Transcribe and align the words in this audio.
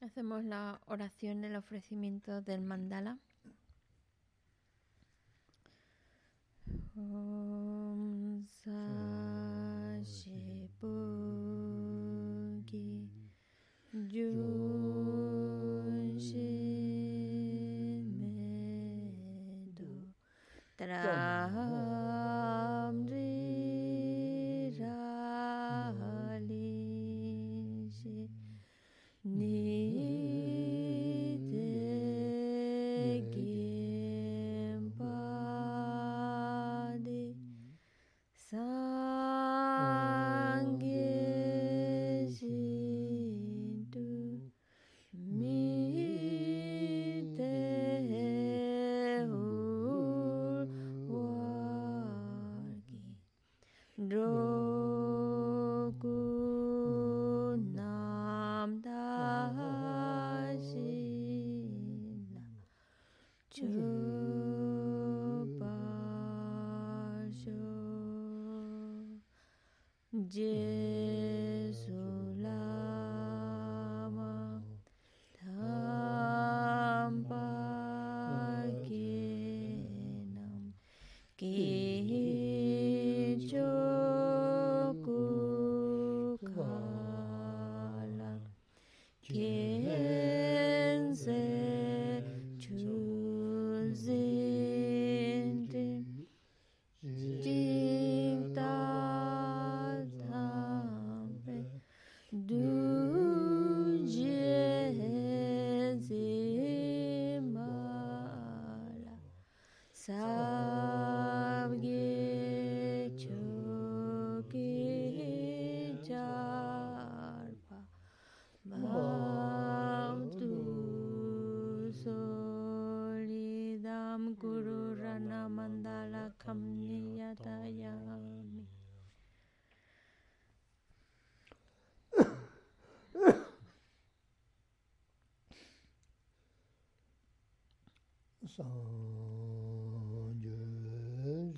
Hacemos 0.00 0.44
la 0.44 0.80
oración, 0.86 1.44
el 1.44 1.56
ofrecimiento 1.56 2.40
del 2.40 2.62
mandala. 2.62 3.18
Om 6.96 7.69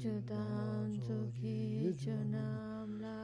Chudan 0.00 0.88
tsuki 1.00 1.58
chunamla 2.00 3.19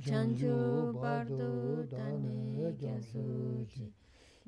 Chanchu 0.00 0.54
bardu 1.00 1.50
tani 1.90 2.72
kyasuchi 2.80 3.84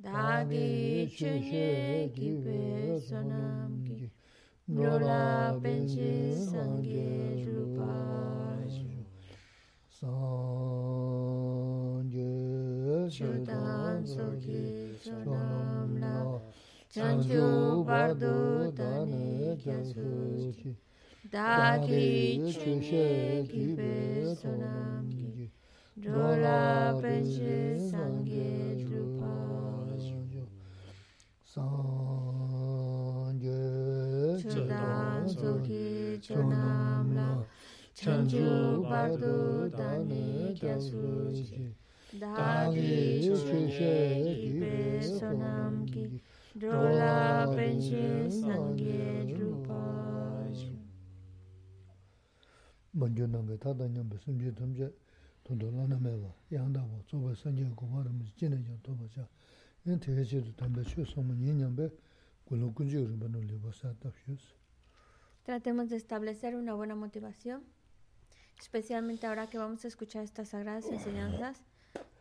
Dagi 0.03 1.07
chunye 1.17 1.69
kipe 2.15 2.61
sonamki 3.09 4.01
Nyola 4.69 5.23
penchi 5.63 6.35
sangi 6.35 7.45
rupashu 7.47 8.91
Sanje 9.91 12.33
Chudan 13.11 13.97
tsuki 14.05 14.61
chunamla 15.03 15.50
남주 17.21 17.85
바르도 17.87 18.75
다네 18.75 19.59
갸수치 19.63 20.75
다기 21.31 22.51
추셰 22.51 23.45
기베 23.45 24.35
소남기 24.35 25.51
졸라 26.03 26.99
벤시 27.03 27.79
상게 27.91 28.79
주파 28.79 29.27
상게 31.45 31.69
주당 34.39 35.27
조기 35.27 36.19
조남라 36.23 37.45
천주 37.93 38.83
바르도 38.89 39.71
다네 39.73 40.55
갸수치 40.59 41.75
다기 42.19 43.21
추셰 43.21 44.25
기베 44.41 45.03
소남기 45.03 46.19
Tratemos 65.45 65.89
de 65.89 65.97
establecer 65.97 66.57
una 66.57 66.75
buena 66.75 66.97
motivación, 66.97 67.63
especialmente 68.59 69.27
ahora 69.27 69.49
que 69.49 69.59
vamos 69.59 69.85
a 69.85 69.89
escuchar 69.89 70.25
estas 70.25 70.49
sagradas 70.49 70.87
enseñanzas. 70.87 71.63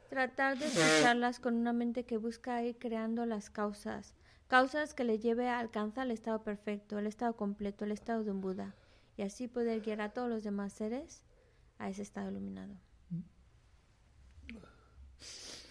Tratar 0.09 0.57
de 0.57 0.67
escucharlas 0.67 1.39
con 1.39 1.55
una 1.55 1.73
mente 1.73 2.05
que 2.05 2.17
busca 2.17 2.63
ir 2.63 2.77
creando 2.79 3.25
las 3.25 3.49
causas, 3.49 4.15
causas 4.49 4.93
que 4.93 5.05
le 5.05 5.19
lleve 5.19 5.47
a 5.47 5.59
alcanzar 5.59 6.07
el 6.07 6.11
estado 6.11 6.43
perfecto, 6.43 6.97
el 6.97 7.07
estado 7.07 7.37
completo, 7.37 7.85
el 7.85 7.91
estado 7.91 8.23
de 8.23 8.31
un 8.31 8.41
Buda, 8.41 8.75
y 9.15 9.21
así 9.21 9.47
poder 9.47 9.81
guiar 9.81 10.01
a 10.01 10.09
todos 10.09 10.27
los 10.27 10.43
demás 10.43 10.73
seres 10.73 11.23
a 11.77 11.89
ese 11.89 12.01
estado 12.01 12.31
iluminado. 12.31 12.73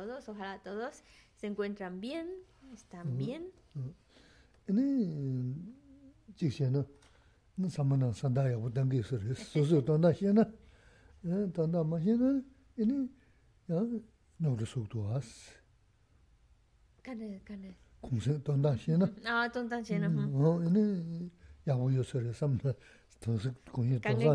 도스 23.20 23.52
공이 23.72 24.00
도사 24.00 24.34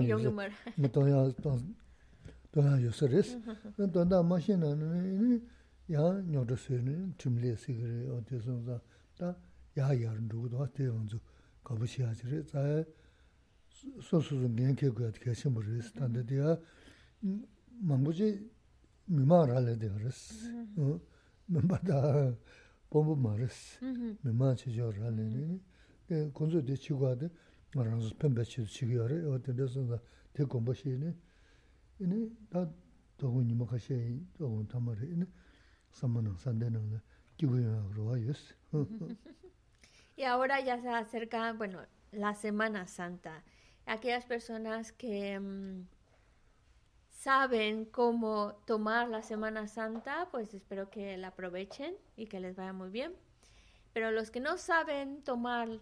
뭐야 0.75 1.31
도나 2.51 2.81
요서레스. 2.83 3.39
도나 3.93 4.21
마신은 4.23 5.47
야 5.93 6.01
녀도스는 6.27 7.15
춤리스 7.17 7.67
그래 7.67 8.09
어디서서 8.09 8.81
다 9.17 9.35
야야는 9.77 10.27
누구도 10.27 10.67
대원주 10.73 11.19
거부시하지래. 11.63 12.45
자 12.45 12.83
소소소 14.01 14.35
년케고 14.49 15.05
어떻게 15.05 15.29
하신 15.29 15.53
모르겠어. 15.53 15.91
단데야 15.93 16.57
망부지 17.79 18.49
미마를 19.05 19.55
할래 19.55 19.77
되거스 19.77 20.65
어. 20.77 20.99
멤버다 21.45 22.35
봄봄 22.89 23.21
말스 23.23 23.79
미마 24.23 24.55
지저 24.55 24.91
할래.니 24.91 25.59
그 26.07 26.31
군주대 26.33 26.75
치고하데 26.75 27.29
Y 40.17 40.23
ahora 40.23 40.59
ya 40.59 40.79
se 40.79 40.89
acerca, 40.89 41.53
bueno, 41.53 41.79
la 42.11 42.35
Semana 42.35 42.85
Santa. 42.85 43.43
Aquellas 43.85 44.25
personas 44.25 44.91
que 44.91 45.39
mm, 45.39 45.87
saben 47.09 47.85
cómo 47.85 48.53
tomar 48.67 49.07
la 49.09 49.23
Semana 49.23 49.67
Santa, 49.67 50.27
pues 50.29 50.53
espero 50.53 50.89
que 50.89 51.17
la 51.17 51.29
aprovechen 51.29 51.95
y 52.17 52.27
que 52.27 52.39
les 52.39 52.55
vaya 52.55 52.73
muy 52.73 52.89
bien. 52.89 53.13
Pero 53.93 54.11
los 54.11 54.29
que 54.29 54.41
no 54.41 54.57
saben 54.57 55.23
tomar 55.23 55.79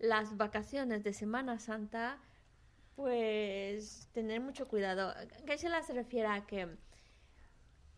las 0.00 0.36
vacaciones 0.36 1.04
de 1.04 1.12
Semana 1.12 1.58
Santa, 1.58 2.18
pues 2.96 4.08
tener 4.12 4.40
mucho 4.40 4.66
cuidado. 4.66 5.14
¿Qué 5.46 5.56
se 5.58 5.68
las 5.68 5.88
refiere 5.90 6.26
a 6.26 6.46
que 6.46 6.76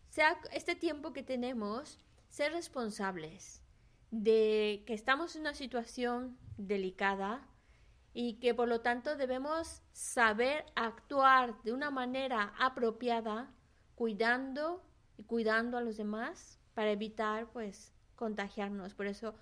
sea 0.09 0.39
este 0.51 0.75
tiempo 0.75 1.13
que 1.13 1.23
tenemos, 1.23 1.97
ser 2.29 2.51
responsables 2.51 3.63
de 4.11 4.83
que 4.85 4.93
estamos 4.93 5.35
en 5.35 5.41
una 5.41 5.55
situación 5.55 6.37
delicada 6.57 7.47
y 8.13 8.35
que 8.35 8.53
por 8.53 8.67
lo 8.67 8.81
tanto 8.81 9.15
debemos 9.15 9.81
saber 9.91 10.65
actuar 10.75 11.61
de 11.63 11.73
una 11.73 11.89
manera 11.89 12.53
apropiada, 12.59 13.51
cuidando 13.95 14.83
y 15.17 15.23
cuidando 15.23 15.77
a 15.77 15.81
los 15.81 15.97
demás 15.97 16.59
para 16.75 16.91
evitar 16.91 17.47
pues 17.51 17.91
contagiarnos. 18.15 18.93
Por 18.93 19.07
eso 19.07 19.33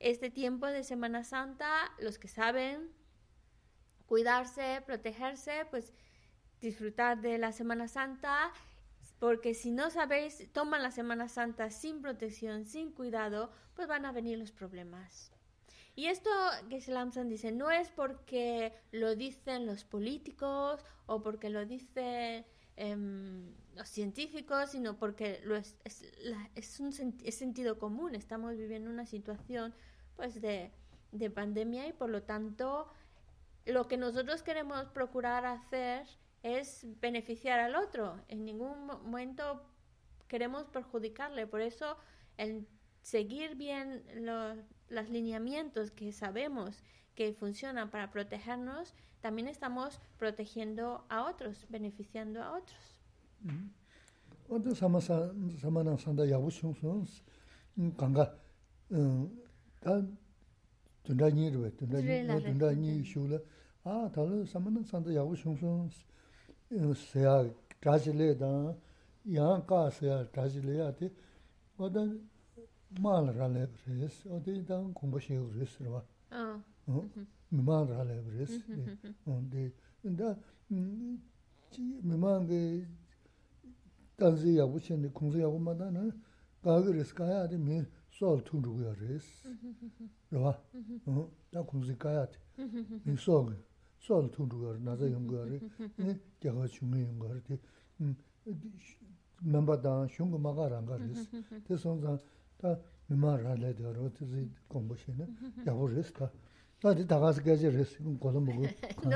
este 0.00 0.30
tiempo 0.30 0.66
de 0.66 0.84
Semana 0.84 1.24
Santa, 1.24 1.90
los 2.00 2.18
que 2.18 2.28
saben 2.28 2.90
cuidarse, 4.06 4.82
protegerse, 4.86 5.66
pues 5.70 5.92
disfrutar 6.60 7.20
de 7.20 7.38
la 7.38 7.52
Semana 7.52 7.88
Santa, 7.88 8.52
porque 9.18 9.54
si 9.54 9.70
no 9.70 9.90
sabéis, 9.90 10.50
toman 10.52 10.82
la 10.82 10.90
Semana 10.90 11.28
Santa 11.28 11.70
sin 11.70 12.00
protección, 12.02 12.64
sin 12.64 12.92
cuidado, 12.92 13.50
pues 13.74 13.88
van 13.88 14.06
a 14.06 14.12
venir 14.12 14.38
los 14.38 14.52
problemas. 14.52 15.32
Y 15.94 16.06
esto 16.06 16.30
que 16.70 16.80
Lamson 16.90 17.28
dice, 17.28 17.50
no 17.50 17.70
es 17.72 17.88
porque 17.90 18.72
lo 18.92 19.16
dicen 19.16 19.66
los 19.66 19.84
políticos 19.84 20.84
o 21.06 21.22
porque 21.22 21.50
lo 21.50 21.66
dicen 21.66 22.46
em, 22.76 23.52
los 23.74 23.88
científicos, 23.88 24.70
sino 24.70 24.96
porque 24.96 25.40
lo 25.44 25.56
es, 25.56 25.76
es, 25.82 26.04
la- 26.20 26.48
es 26.54 26.78
un 26.78 26.92
sentido 26.92 27.80
común. 27.80 28.14
Estamos 28.14 28.56
viviendo 28.56 28.88
una 28.90 29.06
situación 29.06 29.74
pues 30.18 30.40
de, 30.42 30.72
de 31.12 31.30
pandemia 31.30 31.86
y 31.86 31.92
por 31.92 32.10
lo 32.10 32.24
tanto 32.24 32.88
lo 33.64 33.86
que 33.86 33.96
nosotros 33.96 34.42
queremos 34.42 34.88
procurar 34.88 35.46
hacer 35.46 36.06
es 36.42 36.86
beneficiar 37.00 37.60
al 37.60 37.76
otro. 37.76 38.20
En 38.26 38.44
ningún 38.44 38.86
momento 38.86 39.62
queremos 40.26 40.66
perjudicarle. 40.66 41.46
Por 41.46 41.60
eso 41.60 41.96
el 42.36 42.66
seguir 43.02 43.54
bien 43.54 44.02
los, 44.16 44.58
lineamientos 45.08 45.92
que 45.92 46.12
sabemos 46.12 46.82
que 47.14 47.32
funcionan 47.32 47.90
para 47.90 48.10
protegernos, 48.10 48.94
también 49.20 49.48
estamos 49.48 50.00
protegiendo 50.18 51.04
a 51.08 51.24
otros, 51.24 51.66
beneficiando 51.68 52.42
a 52.42 52.56
otros. 52.56 53.00
다 59.79 59.91
야부 59.91 59.97
총송 59.97 60.03
강가 60.03 60.07
음다 60.07 60.17
둔다니르 61.03 61.75
둔다니 61.77 62.03
Relare. 62.05 62.43
둔다니 62.43 63.03
슈라 63.03 63.39
아 63.83 64.09
달로 64.13 64.45
사마나 64.45 64.81
산다 64.83 65.13
야부 65.13 65.35
총송 65.35 65.89
세야 66.95 67.49
다질레다 67.81 68.75
양가 69.33 69.89
세야 69.89 70.29
다질레야데 70.31 71.11
어떤 71.77 72.29
말라래 73.01 73.67
그래서 73.85 74.29
어디 74.35 74.65
당 74.65 74.93
공부시 74.93 75.33
그랬어 75.33 75.83
봐 75.89 76.03
Ah, 76.31 76.59
어? 76.87 77.07
미만하래 77.49 78.23
그랬어 78.23 78.59
근데 79.23 79.71
근데 80.01 80.35
음 80.71 81.21
미만게 82.01 82.87
단지 84.17 84.57
야부친데 84.57 85.09
공부 85.09 85.39
야구마다는 85.41 86.11
가그레스 86.61 87.13
가야 87.13 87.47
돼. 87.47 87.57
미 88.17 88.17
수업 88.17 88.43
투르고야 88.43 88.93
레스. 88.99 89.49
봐. 90.31 90.59
어? 91.05 91.31
나 91.51 91.61
공부 91.61 91.95
가야 91.97 92.25
돼. 92.27 92.37
미 93.03 93.15
수업 93.17 93.51
수업 93.99 94.31
투르고야 94.31 94.79
나자 94.79 95.09
연구야 95.09 95.45
돼. 95.45 95.59
네. 95.97 96.19
제가 96.39 96.67
중요한 96.67 97.07
연구야 97.07 97.41
돼. 97.43 97.59
음. 98.01 98.15
멤버다 99.41 100.07
슝고 100.07 100.37
마가란 100.37 100.85
가레스. 100.85 101.43
그래서 101.65 102.19
다 102.57 102.79
미만하래 103.07 103.75
되어 103.75 103.89
어떻게 103.89 104.47
공부시네. 104.67 105.27
야부레스 105.65 106.13
다. 106.13 106.31
no 106.83 106.93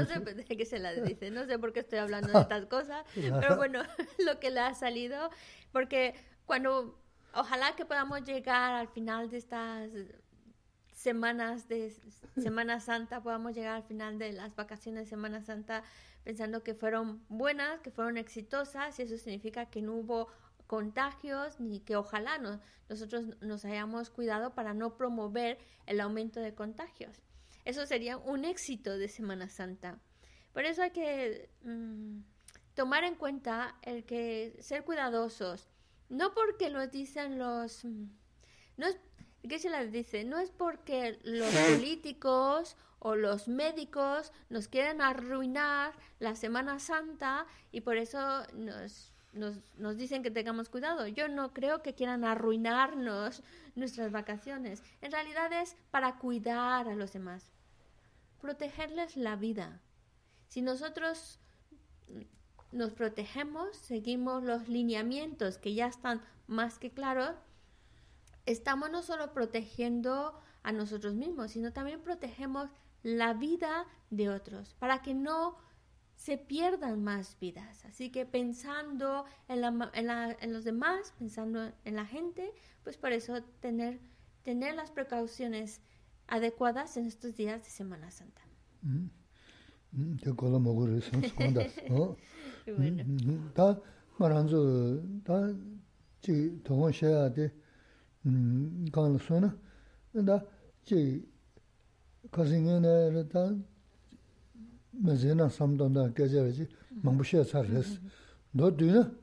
sé 0.05 0.19
de 0.21 0.45
qué 0.45 0.65
se 0.65 0.79
la 0.79 0.93
dice, 0.93 1.29
no 1.31 1.45
sé 1.45 1.59
por 1.59 1.73
qué 1.73 1.81
estoy 1.81 1.99
hablando 1.99 2.31
de 2.31 2.39
estas 2.39 2.65
cosas, 2.67 3.03
pero 3.13 3.57
bueno, 3.57 3.81
lo 4.25 4.39
que 4.39 4.51
le 4.51 4.61
ha 4.61 4.73
salido, 4.73 5.29
porque 5.73 6.15
cuando, 6.45 6.97
ojalá 7.34 7.74
que 7.76 7.84
podamos 7.84 8.24
llegar 8.24 8.72
al 8.72 8.88
final 8.88 9.30
de 9.30 9.38
estas 9.38 9.90
semanas 10.92 11.68
de 11.68 11.94
Semana 12.36 12.80
Santa, 12.80 13.22
podamos 13.22 13.54
llegar 13.54 13.76
al 13.76 13.82
final 13.82 14.18
de 14.18 14.32
las 14.32 14.54
vacaciones 14.54 15.04
de 15.04 15.10
Semana 15.10 15.42
Santa 15.42 15.82
pensando 16.24 16.62
que 16.62 16.74
fueron 16.74 17.24
buenas, 17.28 17.80
que 17.80 17.90
fueron 17.90 18.16
exitosas, 18.16 18.98
y 18.98 19.02
eso 19.02 19.16
significa 19.16 19.66
que 19.66 19.82
no 19.82 19.94
hubo 19.94 20.28
contagios 20.66 21.60
ni 21.60 21.80
que 21.80 21.96
ojalá 21.96 22.38
nosotros 22.88 23.36
nos 23.40 23.64
hayamos 23.64 24.08
cuidado 24.10 24.54
para 24.54 24.72
no 24.72 24.96
promover 24.96 25.58
el 25.86 26.00
aumento 26.00 26.40
de 26.40 26.54
contagios. 26.54 27.22
Eso 27.64 27.86
sería 27.86 28.16
un 28.16 28.44
éxito 28.44 28.96
de 28.96 29.08
Semana 29.08 29.48
Santa. 29.48 29.98
Por 30.52 30.64
eso 30.64 30.82
hay 30.82 30.90
que 30.90 31.50
mm, 31.62 32.20
tomar 32.74 33.04
en 33.04 33.16
cuenta 33.16 33.76
el 33.82 34.04
que 34.04 34.56
ser 34.60 34.84
cuidadosos, 34.84 35.68
no 36.12 36.34
porque 36.34 36.68
lo 36.68 36.86
dicen 36.86 37.38
los... 37.38 37.86
Mm, 37.86 38.04
no 38.76 38.86
es, 38.86 38.98
¿Qué 39.48 39.58
se 39.58 39.70
les 39.70 39.90
dice? 39.90 40.24
No 40.24 40.38
es 40.38 40.50
porque 40.50 41.18
los 41.24 41.50
políticos 41.70 42.76
o 42.98 43.16
los 43.16 43.48
médicos 43.48 44.30
nos 44.50 44.68
quieren 44.68 45.00
arruinar 45.00 45.94
la 46.20 46.36
Semana 46.36 46.78
Santa 46.78 47.46
y 47.72 47.80
por 47.80 47.96
eso 47.96 48.46
nos, 48.52 49.10
nos, 49.32 49.56
nos, 49.78 49.96
dicen 49.96 50.22
que 50.22 50.30
tengamos 50.30 50.68
cuidado. 50.68 51.06
Yo 51.08 51.28
no 51.28 51.54
creo 51.54 51.82
que 51.82 51.94
quieran 51.94 52.24
arruinarnos 52.24 53.42
nuestras 53.74 54.12
vacaciones. 54.12 54.82
En 55.00 55.12
realidad 55.12 55.50
es 55.62 55.76
para 55.90 56.18
cuidar 56.18 56.88
a 56.88 56.94
los 56.94 57.14
demás, 57.14 57.50
protegerles 58.38 59.16
la 59.16 59.34
vida. 59.36 59.80
Si 60.48 60.60
nosotros 60.60 61.40
nos 62.72 62.92
protegemos, 62.92 63.76
seguimos 63.76 64.42
los 64.42 64.68
lineamientos 64.68 65.58
que 65.58 65.74
ya 65.74 65.86
están 65.86 66.22
más 66.46 66.78
que 66.78 66.90
claros, 66.90 67.36
estamos 68.46 68.90
no 68.90 69.02
solo 69.02 69.32
protegiendo 69.32 70.38
a 70.62 70.72
nosotros 70.72 71.14
mismos, 71.14 71.52
sino 71.52 71.72
también 71.72 72.00
protegemos 72.00 72.70
la 73.02 73.34
vida 73.34 73.86
de 74.10 74.30
otros, 74.30 74.74
para 74.74 75.02
que 75.02 75.14
no 75.14 75.56
se 76.14 76.38
pierdan 76.38 77.02
más 77.02 77.36
vidas. 77.40 77.84
Así 77.84 78.10
que 78.10 78.26
pensando 78.26 79.24
en, 79.48 79.60
la, 79.60 79.90
en, 79.92 80.06
la, 80.06 80.36
en, 80.40 80.52
los 80.52 80.64
demás, 80.64 81.12
pensando 81.18 81.72
en 81.84 81.96
la 81.96 82.06
gente, 82.06 82.52
pues 82.84 82.96
por 82.96 83.12
eso 83.12 83.42
tener, 83.60 84.00
tener 84.44 84.74
las 84.74 84.90
precauciones 84.90 85.80
adecuadas 86.28 86.96
en 86.96 87.06
estos 87.06 87.36
días 87.36 87.64
de 87.64 87.70
Semana 87.70 88.10
Santa. 88.10 88.42
Mm. 88.82 89.08
Mm, 89.92 90.16
다 93.54 93.80
말한저 94.18 95.02
다지 95.24 96.60
동원 96.62 96.92
셔야 96.92 97.32
돼. 97.32 97.52
음, 98.26 98.86
가는 98.92 99.18
소나. 99.18 99.56
근데 100.12 100.38
지 100.84 101.26
가진에는 102.30 103.28
다 103.28 103.54
맞으나 104.92 105.48
삼던다 105.48 106.12
깨져야지 106.12 106.68
망부셔 107.02 107.42
살스. 107.44 108.00
너 108.52 108.76
뒤는 108.76 109.18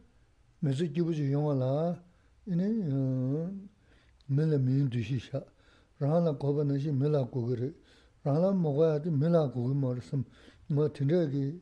매주 0.59 0.91
기부지 0.91 1.31
용어라. 1.31 2.03
이네 2.45 2.67
밀레 4.27 4.57
미인 4.57 4.89
뒤시샤. 4.89 5.41
라나 5.99 6.33
고바나시 6.33 6.91
밀라 6.91 7.25
고거리. 7.25 7.73
라나 8.23 8.51
먹어야 8.51 9.01
돼 9.01 9.09
밀라 9.09 9.49
고거 9.51 9.73
머슴. 9.73 10.25
뭐 10.67 10.91
튼저기 10.91 11.61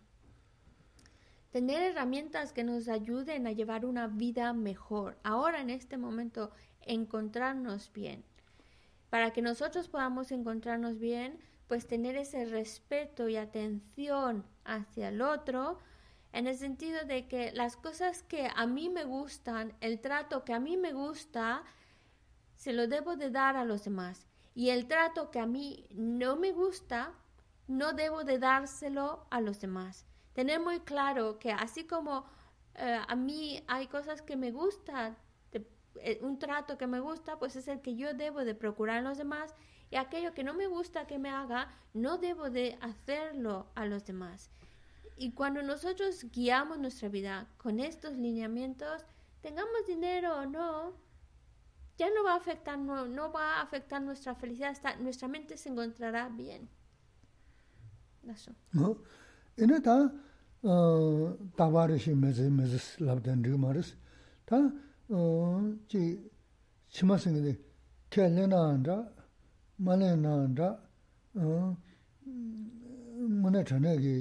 tener 1.51 1.81
herramientas 1.81 2.53
que 2.53 2.63
nos 2.63 2.87
ayuden 2.87 3.45
a 3.45 3.51
llevar 3.51 3.85
una 3.85 4.07
vida 4.07 4.53
mejor. 4.53 5.17
Ahora, 5.23 5.61
en 5.61 5.69
este 5.69 5.97
momento, 5.97 6.51
encontrarnos 6.81 7.91
bien. 7.93 8.23
Para 9.09 9.31
que 9.31 9.41
nosotros 9.41 9.89
podamos 9.89 10.31
encontrarnos 10.31 10.97
bien, 10.97 11.39
pues 11.67 11.87
tener 11.87 12.15
ese 12.15 12.45
respeto 12.45 13.27
y 13.27 13.35
atención 13.35 14.45
hacia 14.63 15.09
el 15.09 15.21
otro, 15.21 15.79
en 16.33 16.47
el 16.47 16.57
sentido 16.57 17.03
de 17.05 17.27
que 17.27 17.51
las 17.51 17.75
cosas 17.75 18.23
que 18.23 18.49
a 18.55 18.65
mí 18.65 18.89
me 18.89 19.03
gustan, 19.03 19.73
el 19.81 19.99
trato 19.99 20.45
que 20.45 20.53
a 20.53 20.59
mí 20.59 20.77
me 20.77 20.93
gusta, 20.93 21.63
se 22.55 22.71
lo 22.71 22.87
debo 22.87 23.17
de 23.17 23.29
dar 23.29 23.57
a 23.57 23.65
los 23.65 23.83
demás. 23.83 24.25
Y 24.55 24.69
el 24.69 24.87
trato 24.87 25.31
que 25.31 25.39
a 25.39 25.45
mí 25.45 25.87
no 25.91 26.37
me 26.37 26.53
gusta, 26.53 27.13
no 27.67 27.91
debo 27.91 28.23
de 28.23 28.37
dárselo 28.37 29.25
a 29.29 29.41
los 29.41 29.59
demás. 29.59 30.05
Tener 30.33 30.59
muy 30.59 30.79
claro 30.79 31.39
que 31.39 31.51
así 31.51 31.85
como 31.85 32.25
eh, 32.75 32.99
a 33.07 33.15
mí 33.15 33.63
hay 33.67 33.87
cosas 33.87 34.21
que 34.21 34.35
me 34.35 34.51
gustan, 34.51 35.17
eh, 35.95 36.19
un 36.21 36.39
trato 36.39 36.77
que 36.77 36.87
me 36.87 36.99
gusta, 36.99 37.37
pues 37.37 37.55
es 37.55 37.67
el 37.67 37.81
que 37.81 37.95
yo 37.95 38.13
debo 38.13 38.45
de 38.45 38.55
procurar 38.55 38.97
en 38.99 39.03
los 39.03 39.17
demás 39.17 39.53
y 39.89 39.97
aquello 39.97 40.33
que 40.33 40.43
no 40.43 40.53
me 40.53 40.67
gusta 40.67 41.05
que 41.05 41.19
me 41.19 41.29
haga, 41.29 41.67
no 41.93 42.17
debo 42.17 42.49
de 42.49 42.77
hacerlo 42.81 43.67
a 43.75 43.85
los 43.85 44.05
demás. 44.05 44.49
Y 45.17 45.33
cuando 45.33 45.61
nosotros 45.61 46.25
guiamos 46.31 46.79
nuestra 46.79 47.09
vida 47.09 47.47
con 47.57 47.79
estos 47.79 48.13
lineamientos, 48.13 49.05
tengamos 49.41 49.85
dinero 49.85 50.37
o 50.37 50.45
no, 50.45 50.93
ya 51.97 52.09
no 52.09 52.23
va 52.23 52.33
a 52.33 52.37
afectar, 52.37 52.79
no, 52.79 53.05
no 53.05 53.31
va 53.31 53.57
a 53.57 53.61
afectar 53.61 54.01
nuestra 54.01 54.33
felicidad, 54.33 54.71
hasta 54.71 54.95
nuestra 54.95 55.27
mente 55.27 55.57
se 55.57 55.69
encontrará 55.69 56.29
bien. 56.29 56.69
Eso. 58.27 58.55
Tene 59.61 59.77
ta 59.85 59.93
dāwārishi 60.65 62.15
mēzi 62.17 62.47
mēzi 62.49 62.79
labdān 63.05 63.43
rīg 63.45 63.59
māris, 63.61 63.91
ta 64.49 64.57
jī 65.93 66.01
chima 66.97 67.19
sīngi 67.21 67.53
kēli 68.09 68.47
nāndrā, 68.49 68.97
māli 69.85 70.09
nāndrā, 70.23 70.71
mūne 73.35 73.63
chāne 73.69 73.93
ki 74.01 74.15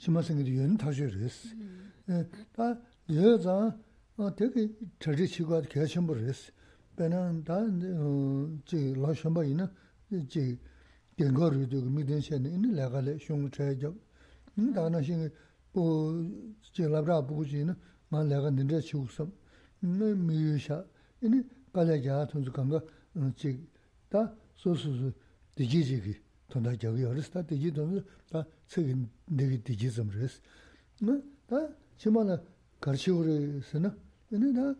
chima 0.00 0.24
sīngi 0.24 0.56
yuñ 0.56 0.80
tāshī 0.80 1.12
rīs. 1.12 1.36
Ta 2.56 2.72
yu 3.12 3.36
zāng 3.36 3.76
teki 4.40 4.68
chārī 4.96 5.28
chīgāt 5.28 5.68
kēchimbu 5.76 6.16
rīs, 6.24 6.46
bēnā 6.96 7.28
ta 7.44 7.60
jī 7.68 8.86
lā 8.96 9.12
shambā 9.12 9.44
yinā 9.44 9.68
jī 10.08 10.56
gengar 11.16 11.52
yu 11.54 11.66
dhiyo 11.66 11.82
migden 11.90 12.20
shayani 12.20 12.48
ini 12.48 12.74
laga 12.74 13.00
le 13.00 13.18
shungu 13.18 13.48
chaya 13.50 13.74
jab. 13.76 13.94
Nini 14.56 14.72
dhaga 14.72 14.88
na 14.90 15.02
shingi 15.02 15.30
po 15.70 16.14
che 16.72 16.86
labra 16.88 17.22
buku 17.22 17.44
chi 17.44 17.58
ina 17.60 17.76
nga 18.08 18.22
laga 18.22 18.50
nindra 18.50 18.80
chi 18.80 18.96
uksam. 18.96 19.30
Nini 19.80 20.14
miyu 20.14 20.58
sha, 20.58 20.84
ini 21.20 21.44
kala 21.72 21.98
jaya 21.98 22.26
tunzu 22.26 22.50
kanga 22.50 22.82
eh, 23.14 23.32
chik. 23.34 23.58
Ta 24.08 24.34
so 24.54 24.74
su 24.74 24.94
su 24.94 25.12
diji 25.54 25.82
chigi 25.84 26.20
tanda 26.48 26.76
jagi 26.76 27.02
yaris, 27.02 27.30
ta 27.30 27.42
diji 27.42 27.72
tunzu 27.72 28.04
ta 28.28 28.46
tsigi 28.66 28.94
ndegi 29.30 29.62
diji 29.62 29.88
zam 29.88 30.10
res. 30.10 30.40
Ta 31.46 31.74
shima 31.96 32.24
na 32.24 32.40
karshi 32.78 33.10
uri 33.10 33.60
sina, 33.62 33.94
ini 34.28 34.52
ta 34.52 34.74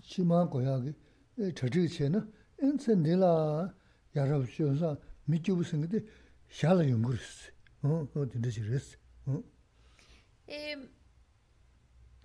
shima 0.00 0.42
eh, 0.42 0.48
goya 0.48 0.80
gi 0.80 0.94
eh, 1.36 1.52
chachigi 1.52 1.88
che 1.88 2.08
na, 2.08 2.26
ini 2.60 2.76
tsa 2.76 2.94
nila 2.94 3.74
yarab 4.14 4.46
shio 4.46 4.76
sa 4.76 4.96
mi 5.26 5.38
chubu 5.40 5.64
singa 5.64 5.86
di 5.86 6.00
shala 6.48 6.84
yungu 6.84 7.12
res, 7.12 7.52
dinda 7.82 8.50
chi 8.50 8.62
res. 8.62 8.98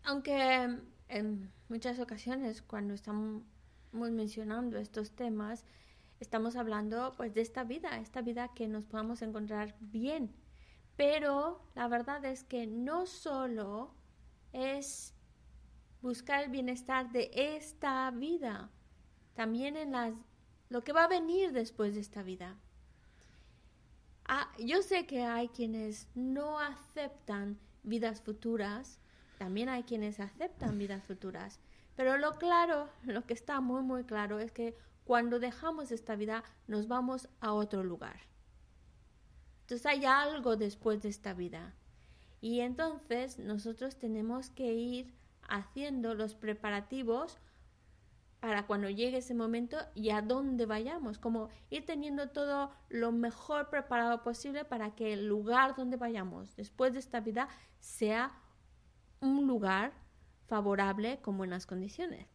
Aunque 0.04 0.80
en 1.10 1.52
muchas 1.70 2.00
ocasiones 2.00 2.62
cuando 2.62 2.94
estamos 2.94 3.44
mencionando 3.92 4.78
estos 4.78 5.12
temas, 5.12 5.66
estamos 6.20 6.56
hablando 6.56 7.14
pues 7.18 7.34
de 7.34 7.42
esta 7.42 7.64
vida, 7.64 8.00
esta 8.00 8.22
vida 8.22 8.54
que 8.54 8.68
nos 8.68 8.86
podamos 8.86 9.22
encontrar 9.22 9.76
bien. 9.80 10.34
Pero 10.96 11.62
la 11.76 11.88
verdad 11.88 12.26
es 12.26 12.44
que 12.44 12.68
no 12.68 13.06
solo 13.06 13.94
es 14.52 15.14
buscar 16.02 16.44
el 16.44 16.50
bienestar 16.50 17.12
de 17.12 17.30
esta 17.34 18.10
vida, 18.12 18.72
también 19.36 19.78
en 19.78 19.92
las 19.92 20.14
lo 20.70 20.84
que 20.84 20.94
va 20.94 21.06
a 21.06 21.08
venir 21.08 21.52
después 21.52 21.94
de 21.94 22.02
esta 22.02 22.24
vida. 22.24 22.56
Ah, 24.28 24.52
yo 24.60 24.82
sé 24.82 25.06
que 25.06 25.24
hay 25.24 25.48
quienes 25.50 26.08
no 26.16 26.60
aceptan 26.60 27.58
vidas 27.84 28.22
futuras, 28.22 29.00
también 29.38 29.70
hay 29.70 29.84
quienes 29.84 30.20
aceptan 30.20 30.78
vidas 30.78 31.04
futuras, 31.04 31.60
pero 31.96 32.18
lo 32.18 32.34
claro, 32.38 32.90
lo 33.04 33.26
que 33.26 33.34
está 33.34 33.62
muy 33.62 33.82
muy 33.82 34.04
claro 34.04 34.40
es 34.40 34.52
que 34.52 34.76
cuando 35.06 35.40
dejamos 35.40 35.92
esta 35.92 36.16
vida 36.16 36.44
nos 36.68 36.88
vamos 36.88 37.30
a 37.40 37.54
otro 37.54 37.84
lugar. 37.84 38.20
Entonces 39.62 39.86
hay 39.86 40.06
algo 40.06 40.58
después 40.58 41.02
de 41.02 41.10
esta 41.10 41.34
vida. 41.34 41.74
Y 42.42 42.60
entonces 42.60 43.40
nosotros 43.40 43.98
tenemos 43.98 44.50
que 44.50 44.74
ir 44.74 45.14
haciendo 45.48 46.14
los 46.14 46.36
preparativos 46.36 47.38
para 48.40 48.68
cuando 48.68 48.90
llegue 48.90 49.18
ese 49.18 49.34
momento 49.34 49.78
y 49.96 50.12
a 50.12 50.22
dónde 50.22 50.66
vayamos, 50.66 51.18
como 51.18 51.50
ir 51.70 51.86
teniendo 51.86 52.30
todo 52.30 52.72
lo 52.90 53.12
mejor 53.12 53.70
preparado 53.70 54.24
posible 54.24 54.64
para 54.64 54.96
que 54.96 55.14
el 55.14 55.28
lugar 55.28 55.76
donde 55.76 55.98
vayamos 55.98 56.56
después 56.56 56.94
de 56.94 57.00
esta 57.00 57.20
vida 57.20 57.48
sea 57.80 58.32
un 59.22 59.48
lugar 59.48 59.94
favorable 60.48 61.20
con 61.22 61.38
buenas 61.38 61.66
condiciones. 61.66 62.28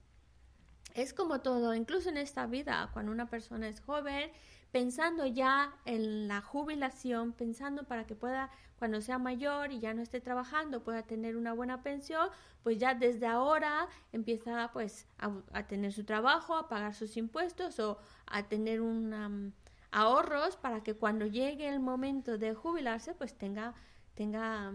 Es 0.95 1.15
como 1.15 1.41
todo, 1.41 1.75
incluso 1.75 2.11
en 2.11 2.19
esta 2.19 2.47
vida, 2.47 2.91
cuando 2.93 3.13
una 3.13 3.31
persona 3.31 3.69
es 3.69 3.81
joven, 3.81 4.31
pensando 4.73 5.27
ya 5.27 5.75
en 5.85 6.27
la 6.29 6.41
jubilación, 6.41 7.33
pensando 7.33 7.85
para 7.85 8.07
que 8.07 8.17
pueda, 8.17 8.51
cuando 8.79 9.01
sea 9.03 9.19
mayor 9.19 9.71
y 9.71 9.79
ya 9.79 9.93
no 9.95 10.03
esté 10.03 10.21
trabajando, 10.21 10.83
pueda 10.83 11.03
tener 11.03 11.37
una 11.37 11.53
buena 11.53 11.83
pensión, 11.83 12.31
pues 12.63 12.79
ya 12.79 12.95
desde 12.95 13.27
ahora 13.27 13.89
empieza 14.13 14.71
pues 14.73 15.07
a, 15.19 15.67
tener 15.67 15.93
su 15.93 16.05
trabajo, 16.05 16.57
a 16.57 16.69
pagar 16.69 16.95
sus 16.95 17.17
impuestos 17.19 17.79
o 17.79 17.99
a 18.27 18.49
tener 18.49 18.81
un 18.81 19.53
ahorros 19.91 20.57
para 20.57 20.83
que 20.83 20.95
cuando 20.95 21.27
llegue 21.27 21.69
el 21.69 21.79
momento 21.79 22.39
de 22.39 22.55
jubilarse, 22.55 23.13
pues 23.15 23.37
tenga, 23.37 23.75
tenga, 24.15 24.73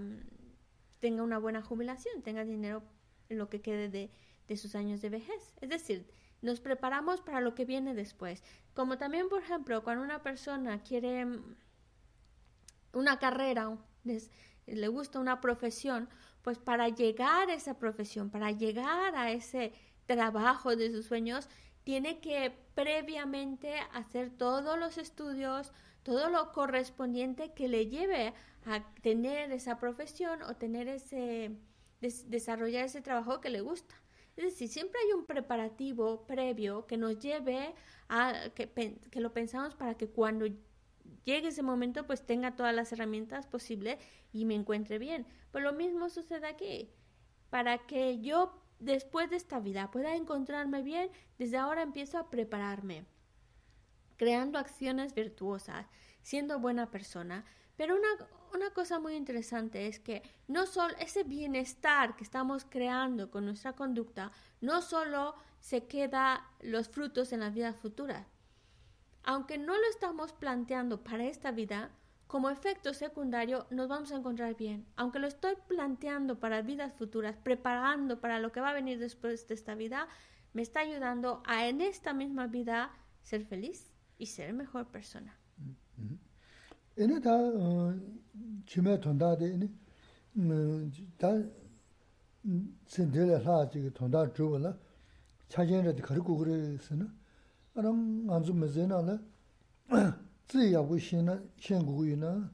tenga 1.00 1.24
una 1.24 1.40
buena 1.40 1.64
jubilación, 1.64 2.22
tenga 2.22 2.46
dinero 2.46 2.84
en 3.30 3.40
lo 3.40 3.50
que 3.50 3.62
quede 3.62 3.90
de, 3.90 4.12
de 4.48 4.58
sus 4.58 4.76
años 4.76 5.02
de 5.02 5.10
vejez. 5.10 5.56
Es 5.60 5.70
decir, 5.70 6.08
nos 6.42 6.60
preparamos 6.60 7.22
para 7.22 7.42
lo 7.42 7.56
que 7.56 7.66
viene 7.66 7.94
después. 7.94 8.44
Como 8.74 8.98
también, 8.98 9.30
por 9.30 9.42
ejemplo, 9.42 9.84
cuando 9.84 10.04
una 10.04 10.22
persona 10.22 10.82
quiere 10.84 11.26
mm, 11.26 11.56
una 12.94 13.20
carrera, 13.20 13.78
le 14.66 14.88
gusta 14.88 15.20
una 15.20 15.42
profesión, 15.42 16.10
pues 16.42 16.58
para 16.58 16.90
llegar 16.90 17.50
a 17.50 17.54
esa 17.54 17.78
profesión, 17.78 18.30
para 18.30 18.52
llegar 18.52 19.16
a 19.16 19.32
ese 19.32 19.74
trabajo 20.06 20.76
de 20.76 20.92
sus 20.92 21.06
sueños, 21.06 21.50
tiene 21.84 22.20
que 22.20 22.54
previamente 22.76 23.76
hacer 23.94 24.30
todos 24.30 24.78
los 24.78 24.98
estudios, 24.98 25.72
todo 26.04 26.30
lo 26.30 26.52
correspondiente 26.52 27.54
que 27.54 27.68
le 27.68 27.88
lleve 27.88 28.34
a 28.66 28.84
tener 29.02 29.52
esa 29.52 29.78
profesión 29.80 30.42
o 30.44 30.56
tener 30.56 30.88
ese 30.88 31.52
desarrollar 32.00 32.86
ese 32.86 33.02
trabajo 33.02 33.42
que 33.42 33.50
le 33.50 33.62
gusta. 33.62 33.96
Es 34.38 34.44
decir, 34.44 34.70
siempre 34.70 35.02
hay 35.04 35.14
un 35.14 35.26
preparativo 35.26 36.28
previo 36.28 36.86
que 36.86 36.96
nos 36.96 37.18
lleve 37.18 37.74
a 38.08 38.50
que, 38.54 39.20
lo 39.20 39.34
pensamos 39.34 39.74
para 39.74 39.96
que 39.96 40.10
cuando 40.10 40.46
llegue 41.26 41.48
ese 41.48 41.64
momento 41.64 42.06
pues 42.06 42.24
tenga 42.24 42.56
todas 42.56 42.74
las 42.74 42.92
herramientas 42.94 43.48
posibles 43.48 43.98
y 44.32 44.46
me 44.46 44.54
encuentre 44.54 45.00
bien. 45.00 45.26
Pues 45.52 45.64
lo 45.64 45.74
mismo 45.74 46.10
sucede 46.10 46.46
aquí. 46.46 46.92
Para 47.50 47.80
que 47.88 48.20
yo 48.20 48.62
después 48.80 49.32
de 49.32 49.38
esta 49.38 49.60
vida 49.60 49.90
pueda 49.90 50.16
encontrarme 50.16 50.84
bien, 50.84 51.10
desde 51.40 51.58
ahora 51.58 51.82
empiezo 51.82 52.20
a 52.20 52.30
prepararme, 52.30 53.06
creando 54.18 54.60
acciones 54.60 55.16
virtuosas, 55.16 55.88
siendo 56.22 56.60
buena 56.60 56.92
persona. 56.92 57.44
Pero 57.78 57.96
una, 57.96 58.28
una 58.54 58.72
cosa 58.72 59.00
muy 59.00 59.16
interesante 59.16 59.88
es 59.88 60.00
que 60.00 60.24
no 60.48 60.66
solo 60.66 60.96
ese 61.00 61.24
bienestar 61.24 62.16
que 62.16 62.24
estamos 62.24 62.66
creando 62.70 63.32
con 63.32 63.46
nuestra 63.46 63.74
conducta, 63.74 64.32
no 64.62 64.82
solo 64.82 65.36
se 65.60 65.86
queda 65.86 66.50
los 66.62 66.90
frutos 66.90 67.32
en 67.32 67.42
la 67.42 67.50
vida 67.50 67.74
futura. 67.74 68.28
Aunque 69.24 69.58
no 69.58 69.78
lo 69.78 69.88
estamos 69.90 70.34
planteando 70.34 71.04
para 71.04 71.26
esta 71.26 71.52
vida, 71.52 71.92
como 72.28 72.50
efecto 72.50 72.94
secundario 72.94 73.68
nos 73.70 73.88
vamos 73.88 74.12
a 74.12 74.18
encontrar 74.18 74.56
bien. 74.56 74.86
Aunque 74.96 75.20
lo 75.20 75.28
estoy 75.28 75.56
planteando 75.68 76.40
para 76.40 76.62
vidas 76.62 76.94
futuras, 76.94 77.38
preparando 77.38 78.20
para 78.20 78.40
lo 78.40 78.52
que 78.52 78.60
va 78.60 78.70
a 78.70 78.74
venir 78.74 79.00
después 79.00 79.48
de 79.48 79.54
esta 79.54 79.76
vida, 79.76 80.08
me 80.54 80.62
está 80.62 80.82
ayudando 80.82 81.42
a 81.46 81.68
en 81.68 81.82
esta 81.82 82.14
misma 82.14 82.48
vida 82.48 82.92
ser 83.22 83.46
feliz 83.46 83.92
y 84.18 84.28
ser 84.28 84.54
mejor 84.54 84.88
persona. 84.88 85.38
Mm-hmm. 85.60 86.27
ene 86.98 87.20
ta 87.20 87.54
chime 88.66 89.00
tonda 89.00 89.36
de 89.36 89.46
ene 89.54 89.68
ta 91.18 91.30
sendele 92.86 93.38
la 93.44 93.66
ji 93.72 93.92
tonda 93.92 94.30
zhuwa 94.34 94.60
la 94.60 94.78
chajen 95.48 95.84
re 95.86 95.94
de 95.94 96.02
kar 96.02 96.20
gu 96.20 96.38
gre 96.38 96.78
se 96.80 96.96
na 96.96 97.08
aram 97.76 98.30
anzu 98.30 98.54
me 98.54 98.68
ze 98.68 98.86
na 98.88 99.02
la 99.02 99.16
zi 100.50 100.72
ya 100.72 100.82
gu 100.82 100.96
xin 100.98 101.24
na 101.26 101.40
xin 101.60 101.86
gu 101.86 102.04
yu 102.06 102.16
na 102.18 102.52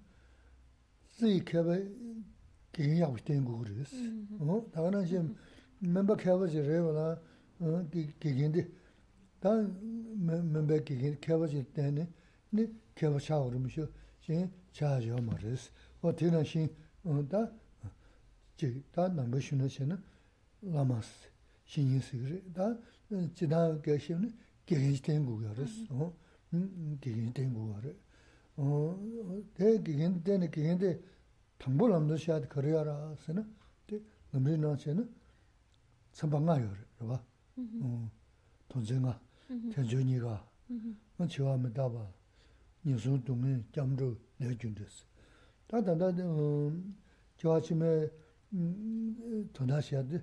zi 1.17 1.41
ke 1.43 1.61
ba 1.63 1.75
ge 2.73 2.83
ya 3.01 3.07
gu 3.07 3.17
ten 3.23 3.43
gu 3.45 3.57
gre 3.59 3.83
se. 3.85 3.95
O 4.39 4.67
da 4.73 4.89
na 4.89 5.03
xin 5.05 5.35
men 5.79 6.05
ba 6.05 6.15
ke 6.15 6.31
ba 6.39 6.45
ji 6.47 6.59
re 6.59 6.79
la 6.79 7.17
ge 7.91 8.13
ge 8.19 8.49
de. 8.51 8.71
Da 9.39 9.51
men 10.15 10.65
ba 10.65 10.75
ge 10.83 10.95
ge 10.97 11.17
ke 11.19 11.37
ba 11.37 11.47
ji 11.47 11.63
ten 11.71 11.93
ne 11.93 12.07
ne 12.49 12.63
ke 12.93 13.09
ba 13.09 13.19
cha 13.19 13.39
gu 13.39 13.49
shin 14.25 14.51
cha 14.71 14.97
yo 14.97 15.17
ma 15.21 15.35
res. 15.41 15.69
O 16.01 16.13
te 16.13 16.29
na 16.29 16.43
shin, 16.43 16.69
da, 17.27 17.51
chik, 18.55 18.91
da 18.91 19.07
namba 19.07 19.39
shuna 19.39 19.67
che 19.67 19.85
na 19.85 19.97
lama 20.61 21.01
si, 21.01 21.27
shin 21.63 21.91
yin 21.91 22.01
si 22.01 22.17
gari. 22.17 22.41
Da, 22.51 22.77
jina 23.33 23.77
ga 23.81 23.97
shim 23.97 24.21
na 24.21 24.29
gegenji 24.65 25.01
ten 25.01 25.25
gu 25.25 25.41
ga 25.41 25.53
res. 25.53 25.71
Mm-hmm. 25.89 26.11
Hm, 26.51 26.97
gegenji 26.99 27.31
ten 27.33 27.53
gu 27.53 27.73
ga 27.73 27.79
re. 27.81 27.95
Te 29.53 29.81
gegenji 29.81 30.21
ten 30.21 30.39
na 30.39 30.47
gegenji 30.47 30.79
ten 30.79 30.99
tangbo 31.57 31.87
lamda 31.87 32.17
shaad 32.17 32.47
kari 32.47 32.71
ya 32.71 32.83
ra 32.83 33.15
se 33.25 33.33
na, 33.33 33.45
te 33.85 34.01
namri 34.31 34.57
na 34.57 34.75
che 34.75 34.93
na 34.93 35.03
tsamba 36.11 36.39
nga 36.39 36.57
yo 36.57 36.71
re, 36.71 36.85
raba. 36.99 37.23
Mm-hmm. 37.59 38.09
Tonze 38.67 38.95
nga, 38.99 39.19
mm-hmm. 39.49 39.69
tenzo 39.71 39.99
nyi 39.99 40.17
ga, 40.19 40.41
chiwa 41.27 41.57
me 41.57 41.69
daba. 41.71 42.22
nyusung 42.85 43.23
dungi 43.25 43.63
jamru 43.73 44.17
nechundus. 44.39 45.05
Tā 45.69 45.81
tāndā 45.81 46.11
um, 46.23 46.95
jiwāchime 47.39 47.91
um, 48.53 49.47
tōndāshiyādi 49.55 50.19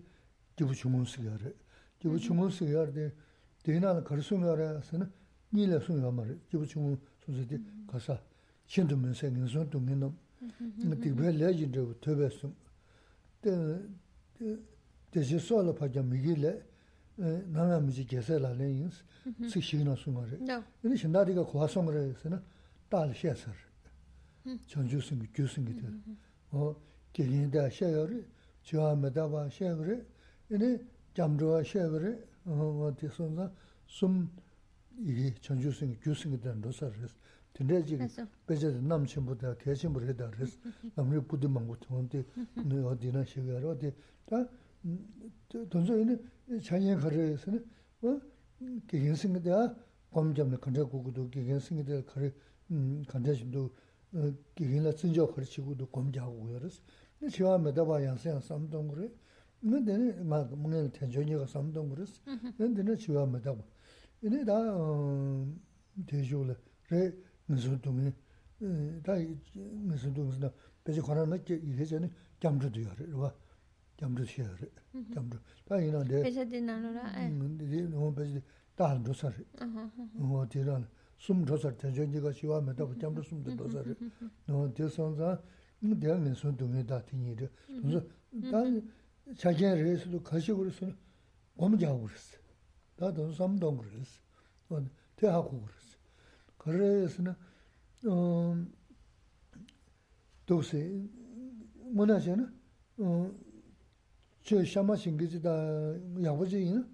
jibu 0.59 0.75
chumunsigāri. 0.75 1.55
Jibu 2.01 2.14
mm-hmm. 2.14 2.27
chumunsigāri 2.27 3.11
dīnāla 3.64 4.05
karisungāri 4.05 4.68
asana 4.77 5.09
nīla 5.55 5.81
sungāmari. 5.85 6.37
Jibu 6.53 6.66
chumun 6.66 6.99
sūsati 7.25 7.61
kāsā 7.90 8.18
shindu 8.68 8.96
mūnsa 8.96 9.31
nyusung 9.33 9.70
dungi 9.73 9.96
nam 9.96 10.14
mm-hmm. 10.42 11.01
dikbē 11.03 11.33
lechindru 11.40 11.94
tōbē 12.05 12.31
sung. 12.37 12.55
Dēshī 15.11 15.40
sōla 15.42 15.73
pācchā 15.75 16.05
mīgī 16.07 16.37
lech 16.38 16.70
nāna 17.21 17.79
mūjī 17.85 18.07
gyēsē 18.09 18.39
lā 18.41 18.51
lē 18.57 18.69
yīngs, 18.71 19.01
cik 19.53 19.65
shīg 19.65 19.85
nā 19.85 19.95
sūma 20.01 20.25
rē. 20.25 20.39
Yīni 20.81 20.97
shindā 21.01 21.25
rīga 21.29 21.45
kuwa 21.45 21.67
sōng 21.69 21.91
rē 21.93 22.03
sē 22.21 22.33
na 22.33 22.39
tāli 22.93 23.15
xē 23.17 23.35
sā 23.37 23.53
rē, 23.53 24.57
chāng 24.71 24.89
jū 24.89 25.01
sīngi, 25.05 25.29
gyū 25.37 25.47
sīngi 25.53 25.75
tē 25.77 25.87
rē. 25.91 26.17
O 26.57 26.73
gyē 27.13 27.25
yīn 27.29 27.51
dā 27.53 27.67
xē 27.69 27.91
yā 27.93 28.05
rē, 28.09 28.21
jīwā 28.65 28.95
mē 29.03 29.13
dā 29.13 29.25
bā 29.29 29.45
xē 29.53 29.75
rē, 29.77 29.97
yīni 30.49 30.71
gyām 31.15 31.37
rō 31.41 31.61
xē 31.61 31.83
rē, 31.93 32.13
o 32.49 32.89
tē 32.97 33.13
sōng 33.13 33.37
sā 33.37 33.51
sūm 33.99 34.15
yīgī 35.05 35.35
chāng 35.45 35.61
jū 35.61 35.71
sīngi, 35.77 36.01
gyū 36.01 36.17
sīngi 36.17 36.41
tē 36.41 36.57
rō 36.57 36.73
sā 36.73 36.89
rē. 36.89 37.11
Tēndē 37.51 37.83
jīgī 37.83 38.07
bēchā 38.49 38.69
tē 38.73 38.81
nām 38.81 39.05
chīmbu 39.11 39.35
dā, 39.37 39.53
kē 39.59 39.75
chīmbu 39.77 40.01
rē 40.01 40.15
dā 40.17 40.31
rē, 40.33 40.47
nām 40.97 41.11
rī 41.11 41.19
būdhī 41.21 41.51
māngu 41.51 41.75
tē, 41.83 41.91
o 41.91 43.75
tē 44.31 44.47
돈소는 45.69 46.31
장년 46.62 47.01
거래에서는 47.01 47.64
뭐 48.01 48.21
개인생이다 48.87 49.75
검점을 50.11 50.57
건져 50.59 50.87
고고도 50.87 51.31
개인생이들 51.31 52.07
거래 52.07 52.33
음 52.71 53.03
건져진도 53.07 53.71
개인라 54.55 54.93
진저 54.93 55.27
거치고도 55.29 55.87
검자하고 55.87 56.43
그래서 56.45 56.83
근데 57.19 57.31
제가 57.35 57.59
매다 57.59 57.85
봐 57.85 58.03
양생 58.03 58.40
삼동 58.40 58.88
그래 58.88 59.11
근데 59.61 60.12
막 60.23 60.51
뭔가 60.57 60.90
대전이가 60.90 61.47
삼동 61.47 61.90
그래서 61.90 62.21
근데 62.57 62.97
제가 62.97 63.27
매다 63.27 63.55
봐 63.55 63.62
근데 64.21 64.45
다 64.45 64.55
대조를 66.07 66.57
레 66.90 67.12
무슨 67.47 67.81
동네 67.81 68.12
다 69.03 69.14
무슨 69.53 70.14
동네 70.14 70.51
배지 70.85 71.01
관한 71.01 71.45
게 71.45 71.55
이래서는 71.57 72.11
잠주도 72.40 72.83
요래 72.83 73.12
봐 73.12 73.33
jamru 74.01 74.25
shiyari, 74.25 74.71
jamru. 75.13 75.39
Ta 75.65 75.81
ina 75.81 76.03
de... 76.03 76.23
Pesha 76.23 76.45
di 76.45 76.61
nanu 76.61 76.93
ra? 76.93 77.13
Di 77.13 77.87
nungu 77.87 78.13
pesha 78.13 78.33
di 78.33 78.43
dahan 78.75 79.03
dhosari. 79.03 79.45
Nungu 80.19 80.47
di 80.47 80.63
rana 80.63 80.89
sum 81.17 81.45
dhosari, 81.45 81.77
tenshon 81.77 82.11
jiga 82.11 82.33
shiwa 82.33 82.61
me 82.63 82.73
tabu 82.75 82.95
jamru 82.95 83.23
sum 83.23 83.43
dhosari. 83.43 83.95
Nungu 84.47 84.73
di 84.73 84.89
sanza, 84.89 85.41
diya 85.79 86.17
min 86.17 86.35
sun 86.35 86.57
dungi 86.57 86.85
da 86.85 87.01
tingi 87.03 87.35
ri. 87.35 87.49
Nungu 87.83 88.01
ta 88.51 88.65
chakian 89.37 89.75
ri 89.83 89.97
sudu 89.97 90.21
kashi 90.23 90.53
guri 90.53 90.71
suni 90.71 90.97
om 91.57 91.77
jaa 91.77 91.93
guri 91.93 92.17
si. 92.17 92.37
Ta 92.97 93.11
dungu 93.11 93.33
samdong 93.33 93.77
guri 93.77 94.05
si. 94.05 94.21
Te 95.15 95.27
haku 95.29 95.59
guri 95.61 95.79
si. 95.79 95.97
Kari 96.57 97.09
suni 97.09 97.35
doksi, 100.47 100.81
muna 101.93 102.19
shi 102.19 102.35
na, 102.35 102.51
저 104.42 104.64
샤마 104.64 104.96
신기지다 104.96 105.50
야버지는 106.24 106.88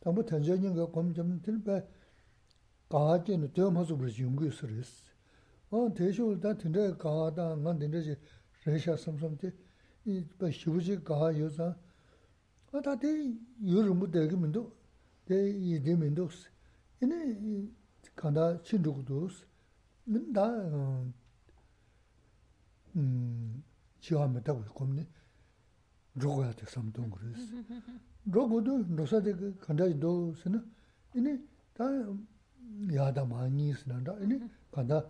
담보 0.00 0.24
탄전인 0.26 0.74
거 0.74 0.90
검점 0.90 1.40
들배. 1.42 1.86
가지는 2.88 3.52
더 3.52 3.70
맞아 3.70 3.96
버지 3.96 4.22
연구 4.24 4.50
서비스 4.50 5.10
어. 5.70 5.92
대쇼를 5.94 6.40
다 6.40 6.56
된데 6.56 6.92
가다. 6.96 7.54
난 7.56 7.78
된데지. 7.78 8.16
레샤 8.66 8.96
삼삼티 8.96 9.50
이 10.06 10.24
배시부지 10.38 11.04
가 11.04 11.32
요자. 11.38 11.78
아 12.72 12.80
다대 12.80 13.06
요를 13.64 13.94
못 13.94 14.10
되게 14.10 14.34
민도. 14.36 14.76
대 15.26 15.48
이대 15.50 15.94
민도 15.94 16.28
이네 17.00 17.68
간다 18.16 18.60
친구도 18.62 19.28
는다 20.04 20.44
음 22.96 23.62
지하면 24.00 24.42
되고 24.42 24.64
겁니 24.64 25.06
rōgā 26.22 26.50
tā 26.58 26.66
samdōng 26.70 27.08
kūrēs. 27.14 27.42
rōgō 28.34 28.58
dō 28.66 28.74
nōsā 28.98 29.20
tā 29.24 29.32
kāndā 29.64 29.88
dō 30.02 30.12
sī 30.40 30.52
na, 30.52 30.60
inī 31.16 31.32
tā 31.76 31.88
yādā 32.96 33.24
māñī 33.26 33.72
sī 33.78 33.90
na, 33.90 34.14
inī 34.24 34.40
kāndā 34.74 35.00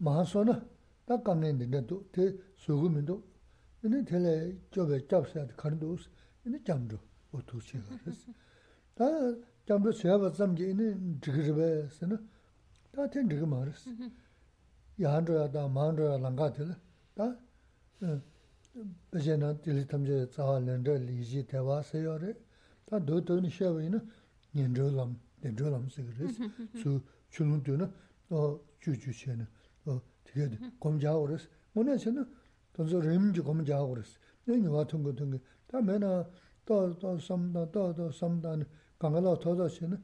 māsō 0.00 0.44
na, 0.48 0.58
tā 1.06 1.18
kāngā 1.26 1.52
inī 1.54 1.68
na 1.70 1.80
dō, 1.80 2.00
tē 2.14 2.28
sōgū 2.64 2.90
mī 2.94 3.04
dō, 3.08 3.16
inī 3.86 4.02
tēlē 4.10 4.34
chōbē 4.72 5.00
chāp 5.08 5.28
sā 5.30 5.46
tā 5.48 5.54
kāndā 5.60 5.80
dōs, 5.84 6.08
inī 6.48 6.60
chāmdō 6.66 6.98
wā 7.32 7.40
tū 7.48 7.60
chī 7.60 7.80
kūrēs. 7.84 8.26
tā 8.98 9.08
chāmdō 9.68 9.90
sīyā 10.00 10.18
bā 10.20 10.28
tsamjī 10.34 10.70
inī 10.74 10.92
dhikir 11.22 11.54
bē 11.58 11.70
sī 11.96 12.10
na, 12.10 12.20
tā 12.92 13.08
tē 13.12 13.26
dhikir 13.28 13.48
mā 13.48 13.64
rēs. 13.68 13.88
yāndrō 14.98 15.34
yādā 15.42 15.66
māndrō 15.68 16.06
yā 16.14 16.18
bachay 19.10 19.36
na 19.36 19.54
tili 19.54 19.86
tamche 19.86 20.26
tsaha 20.28 20.58
lenda 20.58 20.94
liji 20.98 21.44
tewa 21.46 21.82
sayo 21.82 22.16
re, 22.18 22.36
ta 22.84 22.98
do 22.98 23.22
to 23.22 23.38
ni 23.40 23.48
shewa 23.48 23.80
ina 23.82 24.02
nyenro 24.52 24.90
lam, 24.90 25.16
nyenro 25.42 25.70
lam 25.70 25.88
siga 25.88 26.10
res, 26.18 26.36
su 26.72 27.00
chulung 27.30 27.62
tu 27.62 27.76
na 27.76 27.88
chu 28.78 28.96
chu 28.96 29.12
che 29.12 29.34
na, 29.34 29.46
tiga 30.24 30.48
di 30.48 30.58
gom 30.78 30.98
jago 30.98 31.26
res, 31.26 31.48
muna 31.72 31.96
che 31.96 32.10
na 32.10 32.26
tonso 32.72 33.00
rim 33.00 33.30
ji 33.32 33.40
gom 33.42 33.62
jago 33.62 33.94
res, 33.94 34.18
na 34.44 34.56
nyuwa 34.56 34.84
tunga 34.84 35.12
tunga, 35.12 35.38
ta 35.66 35.80
me 35.80 35.96
na 35.98 36.26
to 36.64 36.94
to 36.96 37.16
samda, 37.18 37.66
to 37.70 37.92
to 37.92 38.10
samda 38.10 38.56
na 38.56 38.66
ganga 38.98 39.20
la 39.20 39.36
to 39.36 39.54
to 39.54 39.66
che 39.68 39.86
na, 39.86 40.00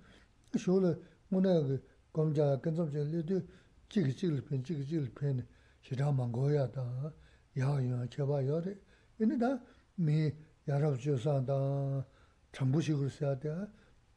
shu 0.54 0.78
la 0.78 0.96
muna 1.28 1.60
ki 1.64 1.80
gom 2.12 2.32
jago 2.32 2.60
kensam 2.60 2.88
che 2.88 3.02
li 3.02 3.24
tu 3.24 3.44
chigi 3.88 4.14
chigi 4.14 4.34
li 4.34 4.42
pen, 4.42 4.62
chigi 4.62 4.84
chigi 4.84 5.00
li 5.00 5.10
pen, 5.10 5.44
shirama 5.80 6.26
ngoya 6.26 6.68
ta, 6.68 7.12
shira 7.53 7.67
mango 7.67 7.81
ya 7.81 7.81
ta, 7.81 7.89
yaa 7.89 7.97
yaa, 7.99 8.07
che 8.07 8.23
ba 8.23 8.41
yaa 8.41 8.61
de. 8.61 8.77
Ini 9.19 9.37
da, 9.37 9.61
mi, 9.95 10.33
yarab 10.67 10.97
chiyo 10.97 11.17
san 11.17 11.45
da, 11.45 12.05
chambu 12.51 12.81
shiguris 12.81 13.19
ya 13.21 13.35
de, 13.35 13.67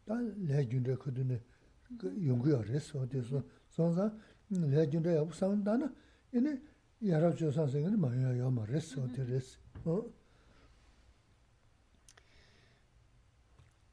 다 0.08 0.14
레준데 0.18 0.94
코드네 0.96 1.38
그 1.98 2.26
용구야 2.26 2.62
그래서 2.62 3.00
어디서 3.00 3.42
선사 3.68 4.10
레준데 4.48 5.18
없상다나 5.18 5.92
이네 6.32 6.58
여러 7.04 7.34
조사생은 7.34 8.00
많이 8.00 8.24
요 8.38 8.50
말했어 8.50 9.02
어디랬어 9.02 9.60
어 9.84 10.18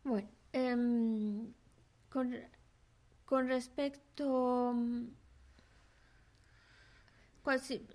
Bueno, 0.06 0.30
eh, 0.54 0.76
con, 2.12 2.32
con 3.26 3.48
respecto... 3.48 4.72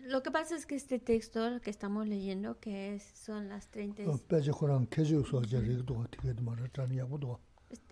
Lo 0.02 0.24
que 0.24 0.32
pasa 0.32 0.56
es 0.56 0.66
que 0.66 0.76
este 0.76 1.00
texto 1.00 1.62
que 1.62 1.70
estamos 1.70 2.08
leyendo, 2.08 2.60
que 2.60 2.96
es, 2.96 3.04
son 3.14 3.48
las 3.50 3.70
30... 3.70 4.04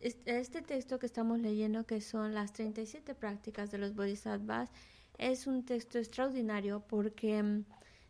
Este 0.01 0.61
texto 0.61 0.99
que 0.99 1.05
estamos 1.05 1.39
leyendo, 1.39 1.85
que 1.85 2.01
son 2.01 2.33
las 2.33 2.53
37 2.53 3.15
prácticas 3.15 3.71
de 3.71 3.77
los 3.77 3.95
bodhisattvas, 3.95 4.71
es 5.17 5.47
un 5.47 5.63
texto 5.65 5.97
extraordinario 5.97 6.83
porque 6.87 7.63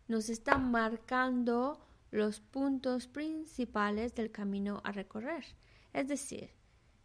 nos 0.07 0.29
está 0.29 0.57
marcando 0.57 1.79
los 2.11 2.39
puntos 2.39 3.07
principales 3.07 4.13
del 4.15 4.31
camino 4.31 4.81
a 4.83 4.91
recorrer. 4.91 5.43
Es 5.93 6.07
decir, 6.07 6.51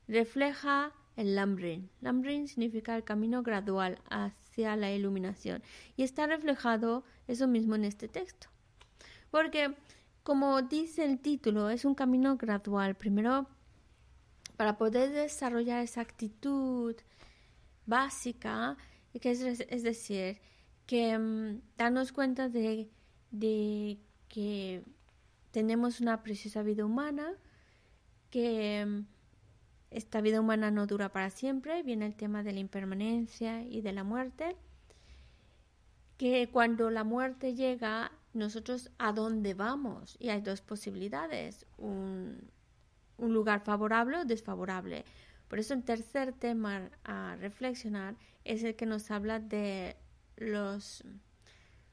refleja 0.07 0.93
el 1.17 1.35
Lamrin. 1.35 1.91
Lamrin 2.01 2.47
significa 2.47 2.95
el 2.97 3.05
camino 3.05 3.43
gradual 3.43 3.99
hacia 4.11 4.48
la 4.59 4.93
iluminación. 4.93 5.63
Y 5.97 6.03
está 6.03 6.27
reflejado 6.27 7.05
eso 7.27 7.47
mismo 7.47 7.75
en 7.75 7.85
este 7.85 8.09
texto. 8.09 8.49
Porque, 9.31 9.75
como 10.23 10.63
dice 10.63 11.05
el 11.05 11.19
título, 11.19 11.71
es 11.71 11.85
un 11.85 11.95
camino 11.95 12.37
gradual. 12.37 12.95
Primero 12.95 13.49
para 14.59 14.77
poder 14.77 15.13
desarrollar 15.13 15.85
esa 15.85 16.01
actitud 16.01 16.97
básica, 17.87 18.77
que 19.21 19.31
es, 19.31 19.41
es 19.41 19.83
decir, 19.85 20.41
que 20.85 21.17
um, 21.17 21.61
darnos 21.77 22.11
cuenta 22.11 22.49
de, 22.49 22.91
de, 23.31 23.99
que 24.29 24.83
tenemos 25.53 26.01
una 26.01 26.25
preciosa 26.25 26.63
vida 26.65 26.85
humana, 26.85 27.35
que 28.31 28.85
um, 28.85 29.07
esta 29.91 30.21
vida 30.21 30.41
humana 30.41 30.71
no 30.71 30.87
dura 30.87 31.11
para 31.11 31.31
siempre, 31.31 31.83
viene 31.83 32.07
el 32.07 32.15
tema 32.15 32.43
de 32.43 32.53
la 32.53 32.61
impermanencia 32.61 33.63
y 33.63 33.81
de 33.81 33.93
la 33.93 34.05
muerte, 34.05 34.57
que 36.17 36.49
cuando 36.51 36.91
la 36.91 37.05
muerte 37.05 37.55
llega, 37.55 38.13
nosotros 38.35 38.91
a 38.99 39.13
dónde 39.13 39.55
vamos, 39.55 40.17
y 40.19 40.29
hay 40.29 40.41
dos 40.41 40.61
posibilidades, 40.61 41.67
un, 41.79 42.51
un 43.17 43.33
lugar 43.33 43.61
favorable 43.61 44.19
o 44.19 44.25
desfavorable. 44.25 45.05
Por 45.49 45.59
eso 45.59 45.75
el 45.75 45.83
tercer 45.83 46.33
tema 46.33 46.91
a 47.05 47.37
reflexionar 47.37 48.17
es 48.45 48.63
el 48.65 48.77
que 48.77 48.87
nos 48.87 49.11
habla 49.11 49.39
de 49.41 49.97
los 50.37 51.05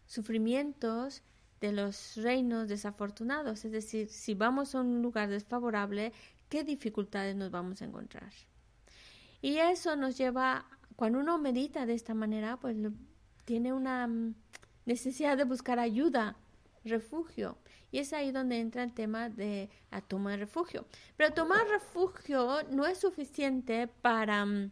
sufrimientos 0.05 1.23
de 1.62 1.71
los 1.71 2.15
reinos 2.17 2.67
desafortunados, 2.67 3.65
es 3.65 3.71
decir, 3.71 4.10
si 4.10 4.34
vamos 4.34 4.75
a 4.75 4.81
un 4.81 5.01
lugar 5.01 5.29
desfavorable, 5.29 6.12
¿qué 6.49 6.63
dificultades 6.63 7.36
nos 7.36 7.51
vamos 7.51 7.81
a 7.81 7.86
encontrar? 7.86 8.31
Y 9.41 9.58
eso 9.58 9.95
nos 9.95 10.17
lleva, 10.17 10.65
cuando 10.95 11.19
uno 11.19 11.38
medita 11.38 11.86
de 11.86 11.93
esta 11.93 12.13
manera, 12.13 12.58
pues 12.58 12.75
tiene 13.45 13.73
una 13.73 14.10
necesidad 14.86 15.38
de 15.38 15.43
buscar 15.43 15.79
ayuda, 15.79 16.36
refugio. 16.84 17.58
Y 17.91 17.99
es 17.99 18.12
ahí 18.13 18.31
donde 18.31 18.60
entra 18.60 18.84
el 18.84 18.93
tema 18.93 19.29
de 19.29 19.69
la 19.91 20.01
toma 20.01 20.31
de 20.31 20.38
refugio. 20.38 20.86
Pero 21.15 21.34
tomar 21.34 21.67
refugio 21.67 22.63
no 22.71 22.86
es 22.86 22.97
suficiente 22.97 23.88
para 23.88 24.45
mm, 24.45 24.71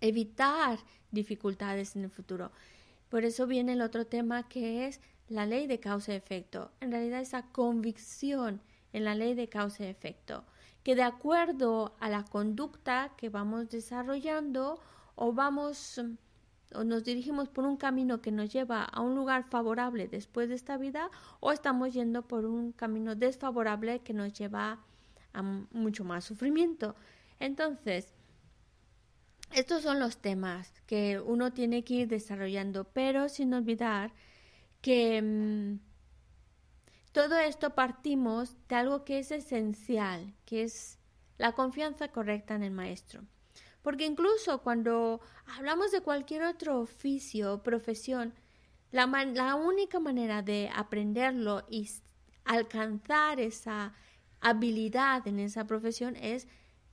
evitar 0.00 0.78
dificultades 1.10 1.96
en 1.96 2.04
el 2.04 2.10
futuro. 2.10 2.50
Por 3.08 3.24
eso 3.24 3.46
viene 3.46 3.74
el 3.74 3.82
otro 3.82 4.06
tema 4.06 4.48
que 4.48 4.86
es 4.86 5.00
la 5.28 5.46
ley 5.46 5.66
de 5.66 5.80
causa 5.80 6.12
y 6.12 6.16
efecto. 6.16 6.72
En 6.80 6.90
realidad 6.92 7.20
esa 7.20 7.42
convicción 7.42 8.62
en 8.92 9.04
la 9.04 9.14
ley 9.14 9.34
de 9.34 9.48
causa 9.48 9.84
y 9.84 9.86
efecto, 9.86 10.44
que 10.82 10.94
de 10.94 11.02
acuerdo 11.02 11.94
a 12.00 12.08
la 12.08 12.24
conducta 12.24 13.12
que 13.16 13.28
vamos 13.28 13.70
desarrollando 13.70 14.80
o 15.14 15.32
vamos 15.32 16.00
o 16.74 16.84
nos 16.84 17.04
dirigimos 17.04 17.48
por 17.48 17.64
un 17.64 17.76
camino 17.76 18.22
que 18.22 18.32
nos 18.32 18.50
lleva 18.50 18.84
a 18.84 19.00
un 19.00 19.14
lugar 19.14 19.44
favorable 19.44 20.08
después 20.08 20.48
de 20.48 20.54
esta 20.54 20.76
vida 20.78 21.10
o 21.40 21.52
estamos 21.52 21.92
yendo 21.92 22.26
por 22.26 22.46
un 22.46 22.72
camino 22.72 23.14
desfavorable 23.14 24.00
que 24.00 24.14
nos 24.14 24.32
lleva 24.32 24.80
a 25.34 25.42
mucho 25.42 26.04
más 26.04 26.24
sufrimiento. 26.24 26.94
Entonces, 27.40 28.14
estos 29.52 29.82
son 29.82 30.00
los 30.00 30.16
temas 30.18 30.72
que 30.86 31.20
uno 31.20 31.52
tiene 31.52 31.84
que 31.84 31.94
ir 31.94 32.08
desarrollando, 32.08 32.84
pero 32.84 33.28
sin 33.28 33.52
olvidar 33.52 34.12
que 34.80 35.20
mm, 35.20 35.91
todo 37.12 37.38
esto 37.38 37.70
partimos 37.70 38.56
de 38.68 38.74
algo 38.74 39.04
que 39.04 39.18
es 39.18 39.30
esencial, 39.30 40.34
que 40.44 40.62
es 40.62 40.98
la 41.38 41.52
confianza 41.52 42.08
correcta 42.08 42.54
en 42.54 42.62
el 42.62 42.72
maestro. 42.72 43.22
Porque 43.82 44.06
incluso 44.06 44.62
cuando 44.62 45.20
hablamos 45.56 45.92
de 45.92 46.00
cualquier 46.00 46.44
otro 46.44 46.80
oficio 46.80 47.54
o 47.54 47.62
profesión, 47.62 48.32
la, 48.90 49.06
la 49.06 49.54
única 49.56 50.00
manera 50.00 50.42
de 50.42 50.70
aprenderlo 50.74 51.64
y 51.68 51.90
alcanzar 52.44 53.40
esa 53.40 53.92
habilidad 54.40 55.26
en 55.26 55.38
esa 55.38 55.66
profesión 55.66 56.16
es 56.16 56.46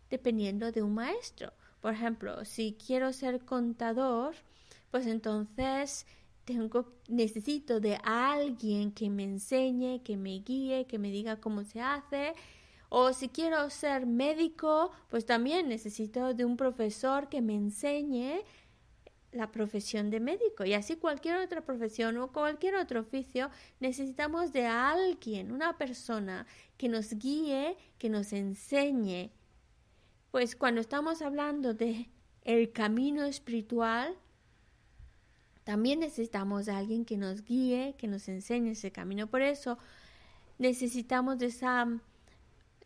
dependiendo 0.10 0.71
de 0.71 0.82
un 0.82 0.95
maestro. 0.95 1.53
Por 1.79 1.93
ejemplo, 1.93 2.43
si 2.43 2.75
quiero 2.86 3.13
ser 3.13 3.45
contador, 3.45 4.36
pues 4.91 5.05
entonces 5.05 6.05
necesito 7.07 7.79
de 7.79 7.99
alguien 8.03 8.91
que 8.91 9.09
me 9.09 9.23
enseñe, 9.23 10.01
que 10.03 10.17
me 10.17 10.39
guíe, 10.39 10.85
que 10.88 10.99
me 10.99 11.12
diga 11.12 11.39
cómo 11.39 11.63
se 11.63 11.81
hace. 11.81 12.33
O 12.89 13.13
si 13.13 13.29
quiero 13.29 13.69
ser 13.69 14.05
médico, 14.05 14.91
pues 15.09 15.25
también 15.25 15.69
necesito 15.69 16.33
de 16.33 16.45
un 16.45 16.57
profesor 16.57 17.29
que 17.29 17.41
me 17.41 17.55
enseñe 17.55 18.43
la 19.31 19.51
profesión 19.51 20.09
de 20.09 20.19
médico. 20.19 20.65
Y 20.65 20.73
así 20.73 20.95
cualquier 20.95 21.38
otra 21.38 21.62
profesión 21.62 22.17
o 22.17 22.31
cualquier 22.31 22.75
otro 22.75 23.01
oficio, 23.01 23.49
necesitamos 23.79 24.51
de 24.53 24.65
alguien, 24.65 25.51
una 25.51 25.77
persona 25.77 26.47
que 26.77 26.89
nos 26.89 27.13
guíe, 27.13 27.77
que 27.97 28.09
nos 28.09 28.33
enseñe. 28.33 29.31
Pues 30.31 30.55
cuando 30.55 30.81
estamos 30.81 31.21
hablando 31.21 31.73
de 31.73 32.09
el 32.43 32.71
camino 32.71 33.23
espiritual, 33.23 34.15
también 35.69 35.99
necesitamos 35.99 36.65
de 36.65 36.71
alguien 36.71 37.05
que 37.05 37.15
nos 37.15 37.45
guíe, 37.45 37.93
que 37.95 38.08
nos 38.08 38.27
enseñe 38.27 38.71
ese 38.71 38.91
camino. 38.91 39.27
Por 39.27 39.43
eso 39.43 39.77
necesitamos 40.58 41.39
esa, 41.43 41.88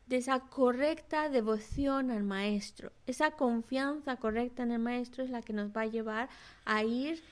esa 0.10 0.42
correcta 0.42 1.30
devoción 1.30 2.12
al 2.12 2.24
maestro. 2.24 2.92
Esa 3.08 3.32
confianza 3.32 4.18
correcta 4.18 4.64
en 4.64 4.72
el 4.74 4.80
maestro 4.80 5.24
es 5.24 5.30
la 5.30 5.42
que 5.42 5.54
nos 5.54 5.72
va 5.72 5.84
a 5.84 5.86
llevar 5.86 6.28
a 6.66 6.84
ir 6.84 7.24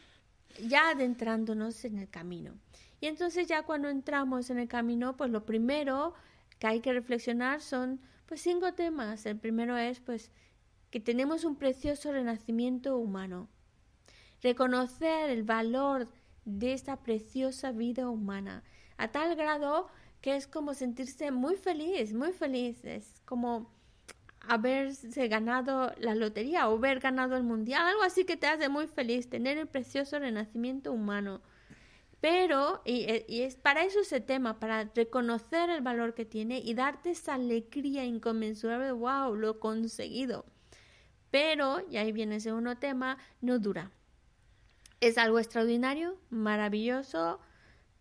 ya 0.70 0.92
adentrándonos 0.92 1.84
en 1.84 1.98
el 1.98 2.08
camino. 2.08 2.54
Y 3.02 3.08
entonces 3.08 3.46
ya 3.48 3.64
cuando 3.64 3.90
entramos 3.90 4.52
en 4.52 4.58
el 4.58 4.70
camino, 4.70 5.18
pues 5.18 5.32
lo 5.32 5.46
primero 5.46 6.14
que 6.60 6.68
hay 6.68 6.80
que 6.80 6.94
reflexionar 6.94 7.60
son 7.60 8.00
pues 8.26 8.40
cinco 8.40 8.74
temas. 8.74 9.26
El 9.26 9.38
primero 9.38 9.76
es 9.76 10.00
pues 10.00 10.32
que 10.92 11.02
tenemos 11.02 11.44
un 11.44 11.58
precioso 11.58 12.14
renacimiento 12.14 12.96
humano 12.96 13.50
reconocer 14.42 15.30
el 15.30 15.44
valor 15.44 16.08
de 16.46 16.74
esta 16.74 16.98
preciosa 17.04 17.72
vida 17.72 18.10
humana, 18.10 18.64
a 18.98 19.12
tal 19.12 19.36
grado 19.36 19.88
que 20.22 20.36
es 20.36 20.48
como 20.48 20.74
sentirse 20.74 21.32
muy 21.32 21.56
feliz, 21.56 22.14
muy 22.14 22.32
feliz, 22.32 22.84
es 22.86 23.22
como 23.26 23.72
haberse 24.42 25.28
ganado 25.28 25.94
la 25.98 26.16
lotería 26.16 26.68
o 26.70 26.78
haber 26.78 27.00
ganado 27.00 27.36
el 27.36 27.44
mundial, 27.44 27.86
algo 27.86 28.04
así 28.04 28.26
que 28.26 28.38
te 28.38 28.48
hace 28.48 28.70
muy 28.70 28.88
feliz, 28.88 29.30
tener 29.30 29.58
el 29.58 29.68
precioso 29.68 30.20
renacimiento 30.20 30.92
humano. 30.92 31.42
Pero, 32.20 32.84
y, 32.86 33.24
y, 33.28 33.42
es 33.42 33.56
para 33.56 33.84
eso 33.84 34.02
ese 34.02 34.22
tema, 34.22 34.60
para 34.60 34.84
reconocer 34.96 35.72
el 35.72 35.82
valor 35.82 36.14
que 36.14 36.24
tiene 36.24 36.60
y 36.60 36.76
darte 36.76 37.12
esa 37.12 37.34
alegría 37.34 38.06
inconmensurable, 38.06 38.92
wow, 38.92 39.34
lo 39.34 39.52
he 39.52 39.60
conseguido. 39.60 40.46
Pero, 41.32 41.82
y 41.90 41.98
ahí 41.98 42.12
viene 42.12 42.36
ese 42.36 42.54
uno 42.54 42.78
tema, 42.78 43.18
no 43.42 43.58
dura. 43.58 43.92
Es 45.02 45.18
algo 45.18 45.40
extraordinario, 45.40 46.16
maravilloso, 46.30 47.40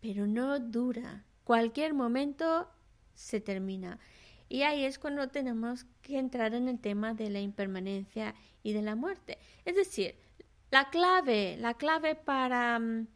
pero 0.01 0.27
no 0.27 0.59
dura. 0.59 1.25
Cualquier 1.43 1.95
momento 1.95 2.69
se 3.15 3.41
termina. 3.41 3.97
Y 4.49 4.61
ahí 4.61 4.85
es 4.85 4.99
cuando 4.99 5.27
tenemos 5.29 5.87
que 6.03 6.19
entrar 6.19 6.53
en 6.53 6.69
el 6.69 6.79
tema 6.79 7.15
de 7.15 7.31
la 7.31 7.39
impermanencia 7.39 8.35
y 8.61 8.73
de 8.73 8.83
la 8.83 8.95
muerte. 8.95 9.39
Es 9.65 9.75
decir, 9.75 10.13
la 10.69 10.91
clave, 10.91 11.57
la 11.57 11.73
clave 11.73 12.13
para, 12.13 12.77
mm, 12.77 13.07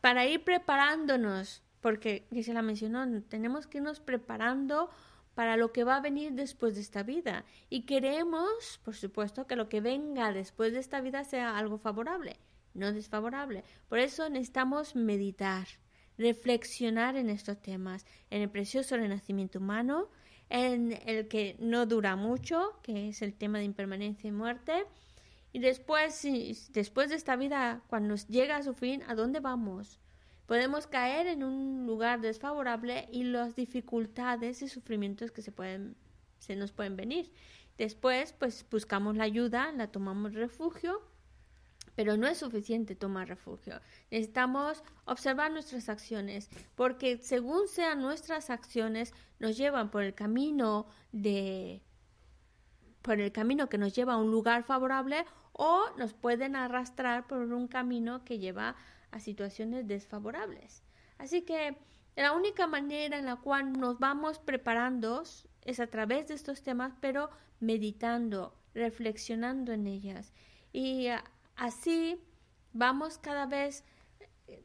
para 0.00 0.24
ir 0.26 0.44
preparándonos, 0.44 1.64
porque 1.80 2.28
se 2.40 2.54
la 2.54 2.62
mencionó, 2.62 3.20
tenemos 3.22 3.66
que 3.66 3.78
irnos 3.78 3.98
preparando 3.98 4.90
para 5.34 5.56
lo 5.56 5.72
que 5.72 5.82
va 5.82 5.96
a 5.96 6.00
venir 6.00 6.34
después 6.34 6.76
de 6.76 6.82
esta 6.82 7.02
vida. 7.02 7.44
Y 7.68 7.82
queremos, 7.82 8.78
por 8.84 8.94
supuesto, 8.94 9.48
que 9.48 9.56
lo 9.56 9.68
que 9.68 9.80
venga 9.80 10.32
después 10.32 10.72
de 10.72 10.78
esta 10.78 11.00
vida 11.00 11.24
sea 11.24 11.58
algo 11.58 11.78
favorable 11.78 12.38
no 12.76 12.92
desfavorable. 12.92 13.64
Por 13.88 13.98
eso 13.98 14.28
necesitamos 14.28 14.94
meditar, 14.94 15.66
reflexionar 16.18 17.16
en 17.16 17.30
estos 17.30 17.60
temas, 17.60 18.06
en 18.30 18.42
el 18.42 18.50
precioso 18.50 18.96
renacimiento 18.96 19.58
humano, 19.58 20.08
en 20.48 20.92
el 21.06 21.28
que 21.28 21.56
no 21.58 21.86
dura 21.86 22.16
mucho, 22.16 22.78
que 22.82 23.08
es 23.08 23.22
el 23.22 23.34
tema 23.34 23.58
de 23.58 23.64
impermanencia 23.64 24.28
y 24.28 24.32
muerte, 24.32 24.84
y 25.52 25.58
después, 25.58 26.22
después 26.70 27.08
de 27.08 27.16
esta 27.16 27.34
vida, 27.34 27.82
cuando 27.88 28.14
llega 28.28 28.56
a 28.56 28.62
su 28.62 28.74
fin, 28.74 29.02
¿a 29.06 29.14
dónde 29.14 29.40
vamos? 29.40 29.98
Podemos 30.46 30.86
caer 30.86 31.26
en 31.26 31.42
un 31.42 31.86
lugar 31.86 32.20
desfavorable 32.20 33.08
y 33.10 33.24
las 33.24 33.56
dificultades 33.56 34.62
y 34.62 34.68
sufrimientos 34.68 35.32
que 35.32 35.42
se 35.42 35.52
pueden, 35.52 35.96
se 36.38 36.56
nos 36.56 36.72
pueden 36.72 36.96
venir. 36.96 37.32
Después, 37.78 38.32
pues 38.32 38.64
buscamos 38.70 39.16
la 39.16 39.24
ayuda, 39.24 39.72
la 39.72 39.90
tomamos 39.90 40.34
refugio 40.34 41.00
pero 41.96 42.16
no 42.16 42.28
es 42.28 42.38
suficiente 42.38 42.94
tomar 42.94 43.26
refugio. 43.26 43.80
Necesitamos 44.10 44.84
observar 45.06 45.50
nuestras 45.50 45.88
acciones, 45.88 46.48
porque 46.76 47.18
según 47.18 47.66
sean 47.66 48.02
nuestras 48.02 48.50
acciones, 48.50 49.12
nos 49.40 49.56
llevan 49.56 49.90
por 49.90 50.04
el 50.04 50.14
camino 50.14 50.86
de 51.10 51.82
por 53.02 53.20
el 53.20 53.32
camino 53.32 53.68
que 53.68 53.78
nos 53.78 53.94
lleva 53.94 54.14
a 54.14 54.18
un 54.18 54.32
lugar 54.32 54.64
favorable 54.64 55.24
o 55.52 55.84
nos 55.96 56.12
pueden 56.12 56.56
arrastrar 56.56 57.26
por 57.28 57.38
un 57.38 57.68
camino 57.68 58.24
que 58.24 58.38
lleva 58.38 58.74
a 59.12 59.20
situaciones 59.20 59.86
desfavorables. 59.86 60.82
Así 61.16 61.42
que 61.42 61.78
la 62.16 62.32
única 62.32 62.66
manera 62.66 63.16
en 63.18 63.26
la 63.26 63.36
cual 63.36 63.72
nos 63.72 63.98
vamos 64.00 64.38
preparando 64.40 65.22
es 65.62 65.80
a 65.80 65.86
través 65.86 66.26
de 66.26 66.34
estos 66.34 66.62
temas, 66.62 66.94
pero 67.00 67.30
meditando, 67.60 68.54
reflexionando 68.74 69.72
en 69.72 69.86
ellas. 69.86 70.32
Y 70.72 71.06
Así 71.56 72.20
vamos 72.72 73.18
cada 73.18 73.46
vez 73.46 73.84
eh, 74.48 74.62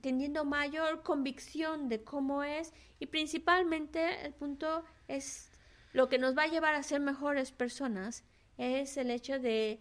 teniendo 0.00 0.44
mayor 0.44 1.02
convicción 1.02 1.88
de 1.88 2.04
cómo 2.04 2.42
es 2.42 2.72
y 3.00 3.06
principalmente 3.06 4.24
el 4.26 4.34
punto 4.34 4.84
es 5.08 5.50
lo 5.92 6.08
que 6.08 6.18
nos 6.18 6.36
va 6.36 6.44
a 6.44 6.48
llevar 6.48 6.74
a 6.74 6.82
ser 6.82 7.00
mejores 7.00 7.50
personas 7.50 8.24
es 8.58 8.96
el 8.96 9.10
hecho 9.10 9.38
de 9.38 9.80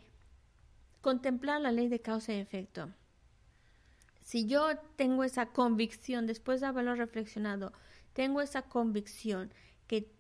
contemplar 1.01 1.61
la 1.61 1.71
ley 1.71 1.89
de 1.89 1.99
causa 1.99 2.33
y 2.33 2.39
efecto. 2.39 2.93
Si 4.21 4.45
yo 4.45 4.77
tengo 4.95 5.23
esa 5.23 5.47
convicción, 5.47 6.27
después 6.27 6.61
de 6.61 6.67
haberlo 6.67 6.95
reflexionado, 6.95 7.73
tengo 8.13 8.41
esa 8.41 8.63
convicción 8.63 9.53
que 9.87 10.11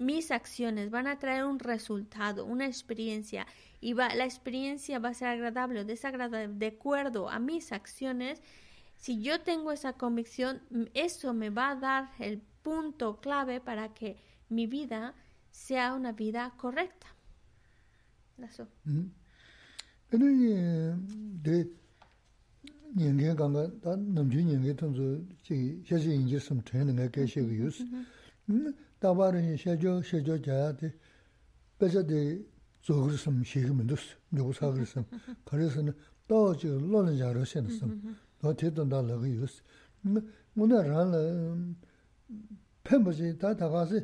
mis 0.00 0.30
acciones 0.30 0.90
van 0.90 1.06
a 1.06 1.18
traer 1.18 1.44
un 1.44 1.58
resultado, 1.58 2.46
una 2.46 2.66
experiencia 2.66 3.46
y 3.82 3.92
va, 3.92 4.14
la 4.14 4.24
experiencia 4.24 4.98
va 4.98 5.10
a 5.10 5.14
ser 5.14 5.28
agradable 5.28 5.80
o 5.80 5.84
desagradable 5.84 6.48
de 6.48 6.68
acuerdo 6.68 7.28
a 7.28 7.38
mis 7.38 7.70
acciones, 7.70 8.40
si 8.96 9.20
yo 9.20 9.40
tengo 9.42 9.72
esa 9.72 9.92
convicción, 9.92 10.62
eso 10.94 11.34
me 11.34 11.50
va 11.50 11.70
a 11.70 11.76
dar 11.76 12.10
el 12.18 12.40
punto 12.62 13.20
clave 13.20 13.60
para 13.60 13.92
que 13.92 14.16
mi 14.48 14.66
vida 14.66 15.14
sea 15.50 15.92
una 15.94 16.12
vida 16.12 16.54
correcta. 16.56 17.06
Eso. 18.38 18.68
다바르니 29.00 29.56
셰조 29.56 30.02
셰조 30.02 30.40
자야데 30.42 30.94
베저데 31.78 32.44
조그르섬 32.82 33.42
시그민도스 33.42 34.16
요사그르섬 34.36 35.04
그래서는 35.44 35.94
또 36.28 36.54
지금 36.56 36.90
로는 36.90 37.16
자로 37.16 37.44
셰는섬 37.44 38.16
너 38.40 38.54
대던다 38.54 39.02
러기 39.02 39.32
유스 39.32 39.62
뭐나라는 40.52 41.76
팬버지 42.84 43.38
다 43.38 43.56
다가서 43.56 44.00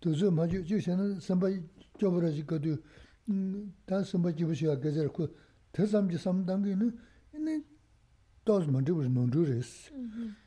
두즈 0.00 0.26
마주 0.26 0.64
주시는 0.64 1.20
선바 1.20 1.46
줘버지 1.98 2.44
거두 2.44 2.82
다 3.84 4.02
선바 4.02 4.34
집으셔 4.34 4.78
가지고 4.80 5.12
그 5.12 5.36
대삼지 5.72 6.18
삼당기는 6.18 6.98
이네 7.34 7.62
도스 8.44 8.68
먼저 8.68 8.92
논주레스 8.92 9.92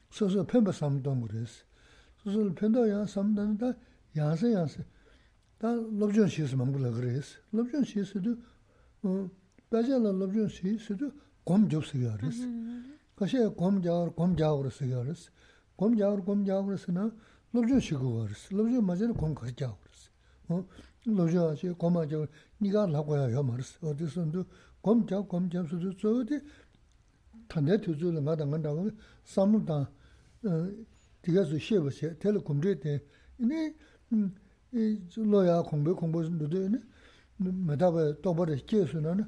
소소 0.10 0.46
팬버 0.46 0.72
삼당 0.72 1.22
그레스 1.22 1.69
Lobzhon 5.65 6.29
shi 6.29 8.05
si 8.05 8.21
du, 8.21 8.37
baja 9.71 9.99
la 9.99 10.11
lobzhon 10.11 10.49
shi 10.49 10.79
si 10.79 10.95
du 10.95 11.11
gom 11.47 11.69
job 11.69 11.85
si 11.85 11.99
gya 12.01 12.17
res. 12.21 12.39
Kashay 13.17 13.49
gom 13.57 13.81
jawar, 13.81 14.11
gom 14.15 14.37
jawar 14.37 14.71
si 14.71 14.87
gya 14.87 15.03
res. 15.07 15.31
Gom 15.79 15.97
jawar, 15.97 16.21
gom 16.23 16.45
jawar 16.45 16.77
si 16.77 16.93
na 16.93 17.11
lobzhon 17.55 17.81
shi 17.81 17.95
gu 17.95 18.27
res. 18.27 18.51
Lobzhon 18.51 18.85
ma 18.85 18.95
zhena 18.95 19.15
gom 19.15 19.35
kash 19.35 19.55
jawar 19.55 19.79
res. 19.87 20.11
Lobzhon 21.07 21.53
ashi 21.53 21.69
gom 21.79 21.97
a 21.97 22.07
jawar, 22.07 22.29
niga 22.61 22.87
la 22.87 23.03
kwaya 23.03 23.29
ya 23.31 23.43
ma 23.43 23.57
res. 23.57 23.79
Odi 23.81 24.07
sun 24.07 24.31
du 24.31 24.45
gom 24.83 25.07
jaw, 25.07 25.23
gom 25.23 25.49
jaw 25.49 25.65
si 25.67 25.77
du 25.79 25.93
zo 25.97 26.23
di 26.25 26.37
tanda 27.49 27.79
tu 27.79 27.95
zu 27.95 28.11
la 28.11 28.21
nga 28.21 28.35
da 28.35 28.45
nga 28.45 28.59
da 28.59 28.73
wang 28.73 28.93
samu 29.23 29.61
da 29.65 29.89
diga 30.43 30.51
zu 30.51 30.51
sheba 30.51 30.53
xe, 30.53 30.53
tela 30.53 30.53
gom 30.53 30.73
zhe 30.75 30.85
ten. 30.85 30.85
Ini 30.85 30.88
이 30.88 30.88
로야 30.88 30.88
공부 30.88 30.88
공부 30.88 30.88
누드네 30.88 30.88
메다베 30.88 30.88
또버레 30.88 30.88
계수는 30.88 30.88
이네 30.88 30.88
지 30.88 30.88
가서지이나 30.88 30.88
두수 30.88 30.88
돌아 30.88 30.88
마도야 30.88 30.88
지. 30.88 30.88
tiga 31.22 31.46
su 31.46 31.58
sheba 31.60 31.90
she, 31.92 32.18
tela 32.18 32.40
kumdre 32.40 32.78
ten, 32.80 33.02
ine 33.38 33.76
hm, 34.10 34.32
e, 34.74 35.02
loya 35.18 35.62
kongbe 35.64 35.94
kongbo 35.94 36.24
sun 36.24 36.38
dudu, 36.38 36.66
ine 36.66 36.80
madaba 37.40 38.14
tokpa 38.22 38.46
da 38.46 38.56
kye 38.56 38.86
su 38.86 39.00
na, 39.00 39.28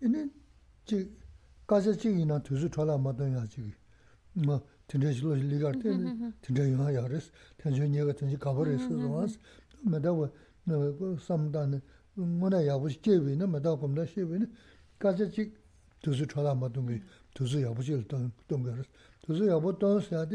ine 0.00 0.30
chi 0.84 1.08
kaza 1.66 1.94
chigi 1.96 2.24
na 2.24 2.40
tuzu 2.40 2.68
chola 2.68 2.98
mato 2.98 3.24
ya 3.24 3.46
chigi, 3.46 3.74
ma 4.34 4.60
tindra 4.86 5.12
shi 5.12 5.22
lo 5.22 5.36
shi 5.36 5.42
ligar 5.44 5.74
mm-hmm, 5.76 5.90
mm-hmm. 5.90 6.18
ten, 6.18 6.34
tindra 6.40 6.64
yuha 6.64 6.90
ya 6.92 7.06
res, 7.08 7.30
tenzo 7.56 7.84
nyega 7.86 8.12
tenzi 8.14 8.36
kaba 8.36 8.64
res, 8.64 8.82
waas, 8.90 9.38
madaba 9.84 10.30
samda 11.18 11.66
na, 11.66 11.80
ngona 12.18 12.60
yabu 12.60 12.88
shi 12.88 12.98
kyebi 13.00 13.36
na, 13.36 13.46
madaba 13.46 13.76
kumda 13.76 14.06
shebi 14.06 14.38
na, 14.38 14.46
kaza 14.98 15.28
chigi 15.30 15.56
tuzu 16.00 16.26
chola 16.26 16.54
mato 16.54 16.82
ngi, 16.82 17.02
tuzu 17.34 17.60
yabu 17.60 17.82
shi 17.82 17.92
lo 17.96 18.02
tonga 18.46 18.74
res, 18.76 18.86
tuzu 19.22 19.44
yabu 19.44 19.72
tonga 19.72 20.26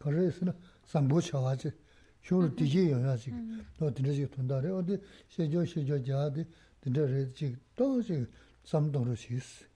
그래서는 0.00 0.52
상보 0.84 1.20
차와지. 1.20 1.70
쇼르 2.22 2.54
디제 2.54 2.90
영야지. 2.90 3.32
또 3.78 3.92
드르지 3.92 4.28
돈다래 4.30 4.68
어디 4.70 4.98
세조 5.28 5.64
세조 5.64 6.02
자데 6.04 6.44
드르지 6.80 7.56
또지 7.76 8.26
삼도로 8.64 9.14
시스. 9.14 9.66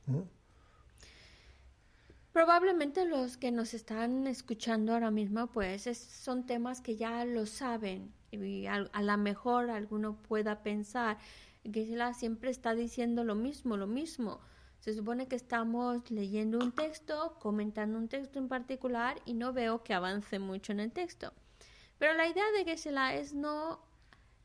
Probablemente 2.32 3.04
los 3.06 3.36
que 3.36 3.50
nos 3.50 3.74
están 3.74 4.26
escuchando 4.26 4.92
ahora 4.92 5.10
mismo, 5.10 5.48
pues 5.48 5.82
son 5.82 6.46
temas 6.46 6.80
que 6.80 6.96
ya 6.96 7.24
lo 7.24 7.44
saben 7.44 8.12
y 8.30 8.66
a, 8.66 8.88
a 8.92 9.02
lo 9.02 9.16
mejor 9.18 9.70
alguno 9.70 10.16
pueda 10.16 10.62
pensar 10.62 11.18
que 11.64 11.96
siempre 12.14 12.50
está 12.50 12.74
diciendo 12.74 13.24
lo 13.24 13.34
mismo, 13.34 13.76
lo 13.76 13.86
mismo. 13.86 14.40
Se 14.85 14.93
supone 14.93 15.27
que 15.27 15.35
estamos 15.35 16.11
leyendo 16.11 16.59
un 16.59 16.71
texto, 16.71 17.37
comentando 17.39 17.97
un 17.97 18.07
texto 18.07 18.37
en 18.37 18.47
particular 18.47 19.19
y 19.25 19.33
no 19.33 19.51
veo 19.51 19.81
que 19.81 19.95
avance 19.95 20.37
mucho 20.37 20.73
en 20.73 20.79
el 20.79 20.91
texto. 20.91 21.33
Pero 21.97 22.13
la 22.13 22.27
idea 22.27 22.43
de 22.51 22.65
Geshe-la 22.65 23.15
es 23.15 23.33
no, 23.33 23.79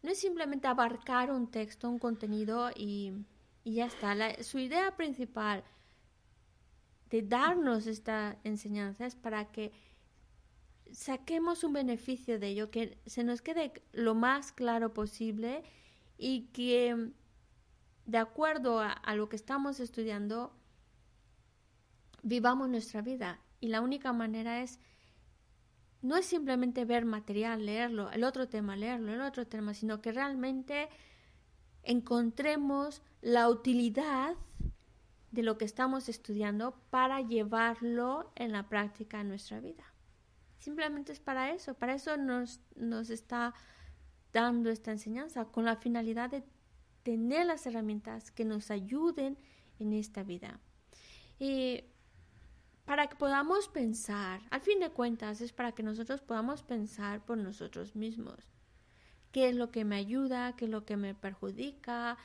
no 0.03 0.11
es 0.11 0.18
simplemente 0.18 0.66
abarcar 0.66 1.31
un 1.31 1.50
texto, 1.50 1.90
un 1.90 1.98
contenido 1.98 2.70
y, 2.74 3.12
y 3.64 3.74
ya 3.74 3.85
está. 3.85 4.42
su 4.42 4.59
idea 4.59 4.96
principal 4.96 5.62
de 7.11 7.20
darnos 7.20 7.87
esta 7.87 8.38
enseñanza 8.42 9.05
es 9.05 9.16
para 9.16 9.53
que 9.53 9.72
saquemos 10.90 11.64
un 11.64 11.74
beneficio 11.74 12.38
de 12.38 12.48
ello, 12.48 12.70
que 12.70 12.96
se 13.05 13.24
nos 13.24 13.42
quede 13.42 13.74
lo 13.92 14.14
más 14.14 14.53
claro 14.53 14.94
posible 14.94 15.64
y 16.16 16.46
que 16.55 17.12
de 18.11 18.18
acuerdo 18.18 18.81
a, 18.81 19.14
lo 19.14 19.29
que 19.29 19.37
estamos 19.37 19.79
estudiando, 19.79 20.53
vivamos 22.25 22.68
nuestra 22.68 23.03
vida. 23.03 23.38
Y 23.61 23.68
la 23.68 23.81
única 23.81 24.12
manera 24.12 24.62
es 24.62 24.81
no 26.03 26.16
es 26.16 26.27
simplemente 26.27 26.85
ver 26.85 27.05
material, 27.05 27.64
leerlo, 27.64 28.11
el 28.11 28.25
otro 28.25 28.49
tema, 28.49 28.75
leerlo, 28.75 29.12
el 29.12 29.20
otro 29.20 29.46
tema, 29.46 29.75
sino 29.75 30.01
que 30.01 30.11
realmente 30.11 30.88
encontremos 31.85 33.01
la 33.20 33.49
utilidad 33.49 34.35
de 35.31 35.42
lo 35.44 35.57
que 35.57 35.64
estamos 35.64 36.09
estudiando 36.09 36.81
para 36.90 37.20
llevarlo 37.20 38.33
en 38.35 38.51
la 38.51 38.68
práctica 38.68 39.20
en 39.20 39.29
nuestra 39.29 39.61
vida. 39.61 39.85
Simplemente 40.59 41.12
es 41.12 41.20
para 41.20 41.53
eso, 41.53 41.75
para 41.75 41.94
eso 41.94 42.16
nos, 42.16 42.61
nos 42.75 43.09
está 43.11 43.55
dando 44.33 44.68
esta 44.68 44.90
enseñanza, 44.90 45.44
con 45.44 45.64
la 45.64 45.77
finalidad 45.77 46.31
de 46.31 46.42
tener 47.03 47.47
las 47.47 47.67
herramientas 47.67 48.31
que 48.31 48.45
nos 48.45 48.71
ayuden 48.71 49.39
en 49.79 49.93
esta 49.93 50.23
vida. 50.23 50.61
Y 51.39 51.85
para 52.85 53.07
que 53.07 53.17
podamos 53.17 53.69
pensar, 53.69 54.43
al 54.51 54.61
fin 54.61 54.81
de 54.81 54.91
cuentas 54.91 55.41
es 55.41 55.53
para 55.53 55.73
que 55.73 55.83
nosotros 55.83 56.21
podamos 56.21 56.63
pensar 56.63 57.25
por 57.25 57.39
nosotros 57.39 57.95
mismos. 57.95 58.51
¿Qué 59.33 59.49
es 59.49 59.55
lo 59.55 59.71
que 59.71 59.85
me 59.85 59.97
ayuda? 59.97 60.57
¿Qué 60.57 60.65
es 60.65 60.71
lo 60.71 60.85
que 60.85 60.97
me 60.97 61.15
perjudica? 61.15 62.19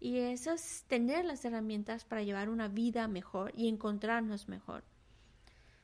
Y 0.00 0.16
eso 0.16 0.52
es 0.52 0.84
tener 0.88 1.26
las 1.26 1.44
herramientas 1.44 2.06
para 2.06 2.22
llevar 2.22 2.48
una 2.48 2.68
vida 2.68 3.06
mejor 3.08 3.52
y 3.54 3.68
encontrarnos 3.68 4.48
mejor. 4.48 4.82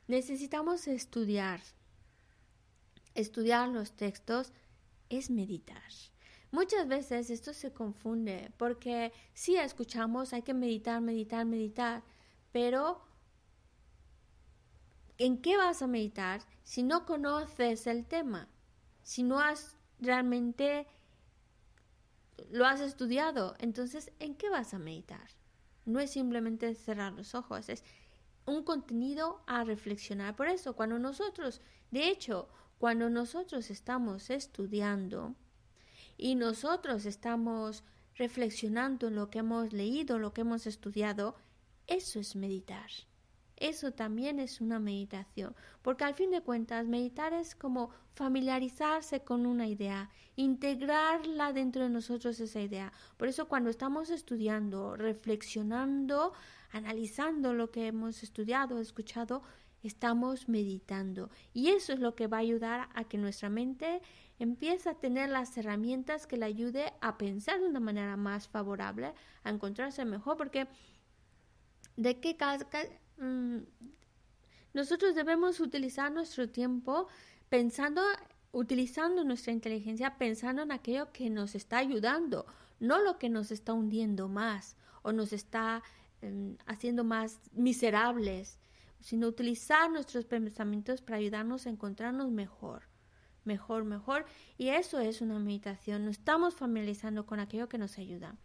Necesitamos 0.07 0.87
estudiar. 0.87 1.61
Estudiar 3.13 3.69
los 3.69 3.91
textos 3.91 4.51
es 5.09 5.29
meditar. 5.29 5.91
Muchas 6.57 6.87
veces 6.87 7.29
esto 7.29 7.53
se 7.53 7.71
confunde 7.71 8.51
porque 8.57 9.13
si 9.35 9.57
escuchamos 9.57 10.33
hay 10.33 10.41
que 10.41 10.55
meditar, 10.55 10.99
meditar, 11.01 11.45
meditar, 11.45 12.01
pero 12.51 12.99
¿en 15.19 15.39
qué 15.39 15.55
vas 15.55 15.83
a 15.83 15.87
meditar 15.87 16.41
si 16.63 16.81
no 16.81 17.05
conoces 17.05 17.85
el 17.85 18.07
tema? 18.07 18.47
Si 19.03 19.21
no 19.21 19.39
has 19.39 19.77
realmente 19.99 20.87
lo 22.49 22.65
has 22.65 22.81
estudiado, 22.81 23.53
entonces 23.59 24.11
¿en 24.17 24.33
qué 24.33 24.49
vas 24.49 24.73
a 24.73 24.79
meditar? 24.79 25.29
No 25.85 25.99
es 25.99 26.09
simplemente 26.09 26.73
cerrar 26.73 27.13
los 27.13 27.35
ojos, 27.35 27.69
es 27.69 27.83
un 28.47 28.63
contenido 28.63 29.43
a 29.45 29.63
reflexionar. 29.63 30.35
Por 30.35 30.47
eso, 30.47 30.75
cuando 30.75 30.97
nosotros, 30.97 31.61
de 31.91 32.09
hecho, 32.09 32.49
cuando 32.79 33.11
nosotros 33.11 33.69
estamos 33.69 34.31
estudiando 34.31 35.35
y 36.17 36.35
nosotros 36.35 37.05
estamos 37.05 37.83
reflexionando 38.15 39.07
en 39.07 39.15
lo 39.15 39.29
que 39.29 39.39
hemos 39.39 39.71
leído, 39.73 40.17
lo 40.17 40.33
que 40.33 40.41
hemos 40.41 40.65
estudiado, 40.65 41.35
eso 41.85 42.19
es 42.19 42.35
meditar. 42.35 42.89
Eso 43.55 43.91
también 43.91 44.39
es 44.39 44.61
una 44.61 44.79
meditación, 44.79 45.55
porque 45.81 46.03
al 46.03 46.13
fin 46.13 46.29
de 46.29 46.41
cuentas 46.41 46.87
meditar 46.87 47.33
es 47.33 47.55
como 47.55 47.89
familiarizarse 48.13 49.21
con 49.21 49.47
una 49.47 49.67
idea, 49.67 50.11
integrarla 50.35 51.53
dentro 51.53 51.83
de 51.83 51.89
nosotros 51.89 52.39
esa 52.39 52.61
idea. 52.61 52.93
Por 53.17 53.27
eso 53.27 53.47
cuando 53.47 53.71
estamos 53.71 54.11
estudiando, 54.11 54.95
reflexionando, 54.95 56.33
analizando 56.71 57.53
lo 57.53 57.71
que 57.71 57.87
hemos 57.87 58.21
estudiado, 58.21 58.79
escuchado, 58.79 59.41
estamos 59.81 60.49
meditando. 60.49 61.31
Y 61.53 61.69
eso 61.69 61.93
es 61.93 61.99
lo 61.99 62.15
que 62.15 62.27
va 62.27 62.37
a 62.37 62.41
ayudar 62.41 62.89
a 62.93 63.05
que 63.05 63.17
nuestra 63.17 63.49
mente 63.49 64.01
empiece 64.39 64.89
a 64.89 64.95
tener 64.95 65.29
las 65.29 65.57
herramientas 65.57 66.27
que 66.27 66.37
le 66.37 66.45
ayude 66.45 66.93
a 67.01 67.17
pensar 67.17 67.59
de 67.59 67.67
una 67.67 67.79
manera 67.79 68.17
más 68.17 68.47
favorable, 68.47 69.13
a 69.43 69.49
encontrarse 69.49 70.05
mejor, 70.05 70.37
porque 70.37 70.67
de 71.95 72.19
qué 72.19 72.37
Mm, 73.17 73.63
nosotros 74.73 75.15
debemos 75.15 75.59
utilizar 75.59 76.11
nuestro 76.11 76.49
tiempo 76.49 77.07
pensando, 77.49 78.01
utilizando 78.51 79.23
nuestra 79.23 79.51
inteligencia, 79.51 80.17
pensando 80.17 80.61
en 80.61 80.71
aquello 80.71 81.11
que 81.11 81.29
nos 81.29 81.55
está 81.55 81.79
ayudando, 81.79 82.45
no 82.79 82.99
lo 82.99 83.17
que 83.17 83.29
nos 83.29 83.51
está 83.51 83.73
hundiendo 83.73 84.27
más 84.27 84.75
o 85.01 85.11
nos 85.11 85.33
está 85.33 85.81
em, 86.21 86.57
haciendo 86.67 87.03
más 87.03 87.39
miserables, 87.53 88.59
sino 88.99 89.27
utilizar 89.27 89.89
nuestros 89.89 90.25
pensamientos 90.25 91.01
para 91.01 91.17
ayudarnos 91.17 91.65
a 91.65 91.69
encontrarnos 91.69 92.29
mejor, 92.31 92.86
mejor, 93.47 93.83
mejor. 93.83 94.25
Y 94.57 94.69
eso 94.69 94.99
es 94.99 95.21
una 95.21 95.39
meditación, 95.39 96.05
nos 96.05 96.17
estamos 96.17 96.53
familiarizando 96.53 97.25
con 97.25 97.39
aquello 97.39 97.67
que 97.67 97.79
nos 97.79 97.97
ayuda 97.97 98.35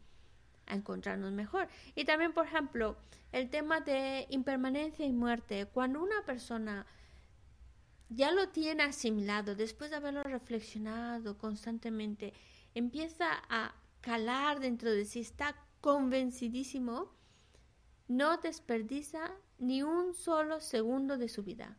a 0.66 0.74
encontrarnos 0.74 1.32
mejor. 1.32 1.68
Y 1.94 2.06
también, 2.06 2.32
por 2.32 2.46
ejemplo, 2.46 2.96
el 3.32 3.50
tema 3.50 3.80
de 3.80 4.26
impermanencia 4.30 5.04
y 5.04 5.12
muerte. 5.12 5.66
Cuando 5.66 6.02
una 6.02 6.22
persona 6.24 6.86
ya 8.08 8.30
lo 8.30 8.48
tiene 8.48 8.82
asimilado, 8.84 9.54
después 9.54 9.90
de 9.90 9.96
haberlo 9.96 10.22
reflexionado 10.22 11.36
constantemente, 11.38 12.32
empieza 12.74 13.26
a 13.48 13.74
calar 14.00 14.60
dentro 14.60 14.90
de 14.90 15.04
sí, 15.04 15.20
está 15.20 15.56
convencidísimo, 15.80 17.10
no 18.08 18.36
desperdiza 18.36 19.30
ni 19.58 19.82
un 19.82 20.14
solo 20.14 20.60
segundo 20.60 21.16
de 21.16 21.28
su 21.28 21.42
vida, 21.42 21.78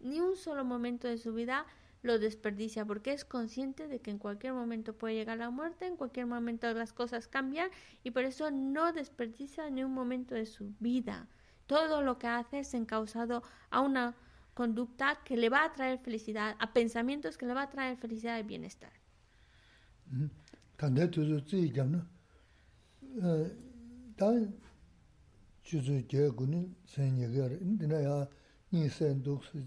ni 0.00 0.20
un 0.20 0.36
solo 0.36 0.64
momento 0.64 1.08
de 1.08 1.18
su 1.18 1.32
vida 1.32 1.66
lo 2.02 2.18
desperdicia 2.18 2.84
porque 2.84 3.12
es 3.12 3.24
consciente 3.24 3.88
de 3.88 4.00
que 4.00 4.10
en 4.10 4.18
cualquier 4.18 4.54
momento 4.54 4.96
puede 4.96 5.14
llegar 5.14 5.38
la 5.38 5.50
muerte, 5.50 5.86
en 5.86 5.96
cualquier 5.96 6.26
momento 6.26 6.72
las 6.72 6.92
cosas 6.92 7.28
cambian 7.28 7.70
y 8.02 8.10
por 8.10 8.24
eso 8.24 8.50
no 8.50 8.92
desperdicia 8.92 9.68
ni 9.70 9.84
un 9.84 9.92
momento 9.92 10.34
de 10.34 10.46
su 10.46 10.72
vida. 10.80 11.28
Todo 11.66 12.02
lo 12.02 12.18
que 12.18 12.26
hace 12.26 12.60
es 12.60 12.74
encausado 12.74 13.42
a 13.70 13.80
una 13.80 14.14
conducta 14.54 15.20
que 15.24 15.36
le 15.36 15.48
va 15.48 15.64
a 15.64 15.72
traer 15.72 15.98
felicidad, 15.98 16.56
a 16.58 16.72
pensamientos 16.72 17.36
que 17.36 17.46
le 17.46 17.54
va 17.54 17.62
a 17.62 17.70
traer 17.70 17.96
felicidad 17.96 18.38
y 18.38 18.42
bienestar. 18.42 18.92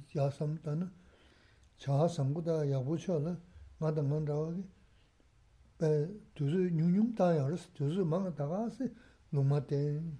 chāha 0.09 0.31
chaha 1.77 2.07
samguda 2.09 2.65
yabu 2.65 2.97
chola 2.97 3.37
nga 3.79 3.91
da 3.91 4.01
ngan 4.01 4.25
rawa 4.25 4.53
ki 4.53 4.63
tuzu 6.33 6.69
nyunyum 6.69 7.15
taya 7.15 7.43
haris, 7.43 7.67
tuzu 7.73 8.05
manga 8.05 8.31
taga 8.31 8.69
si 8.69 8.83
lungma 9.31 9.65
ten 9.65 10.17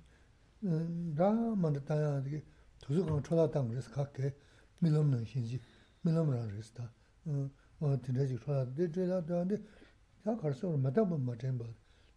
eh, 0.62 1.16
ra 1.16 1.32
manda 1.56 1.80
taya 1.80 2.22
digi 2.22 2.44
tuzu 2.80 3.06
kanga 3.06 3.22
chola 3.22 3.50
tanga 3.50 3.70
haris 3.74 3.88
kake 3.90 4.36
milam 4.82 5.10
nang 5.10 5.26
shinji, 5.26 5.62
milam 6.04 6.30
ra 6.30 6.42
haris 6.42 6.74
ta 6.74 6.92
eh, 7.26 7.50
wanga 7.80 7.98
tinda 8.02 8.26
jik 8.26 8.44
chola, 8.44 8.66
di 8.66 8.90
chola 8.90 9.22
tanga 9.24 9.46
di 9.46 9.64
ya 10.26 10.36
karsa 10.36 10.68
wara 10.68 10.78
mataba 10.78 11.18
ma 11.18 11.36
chenpa, 11.36 11.66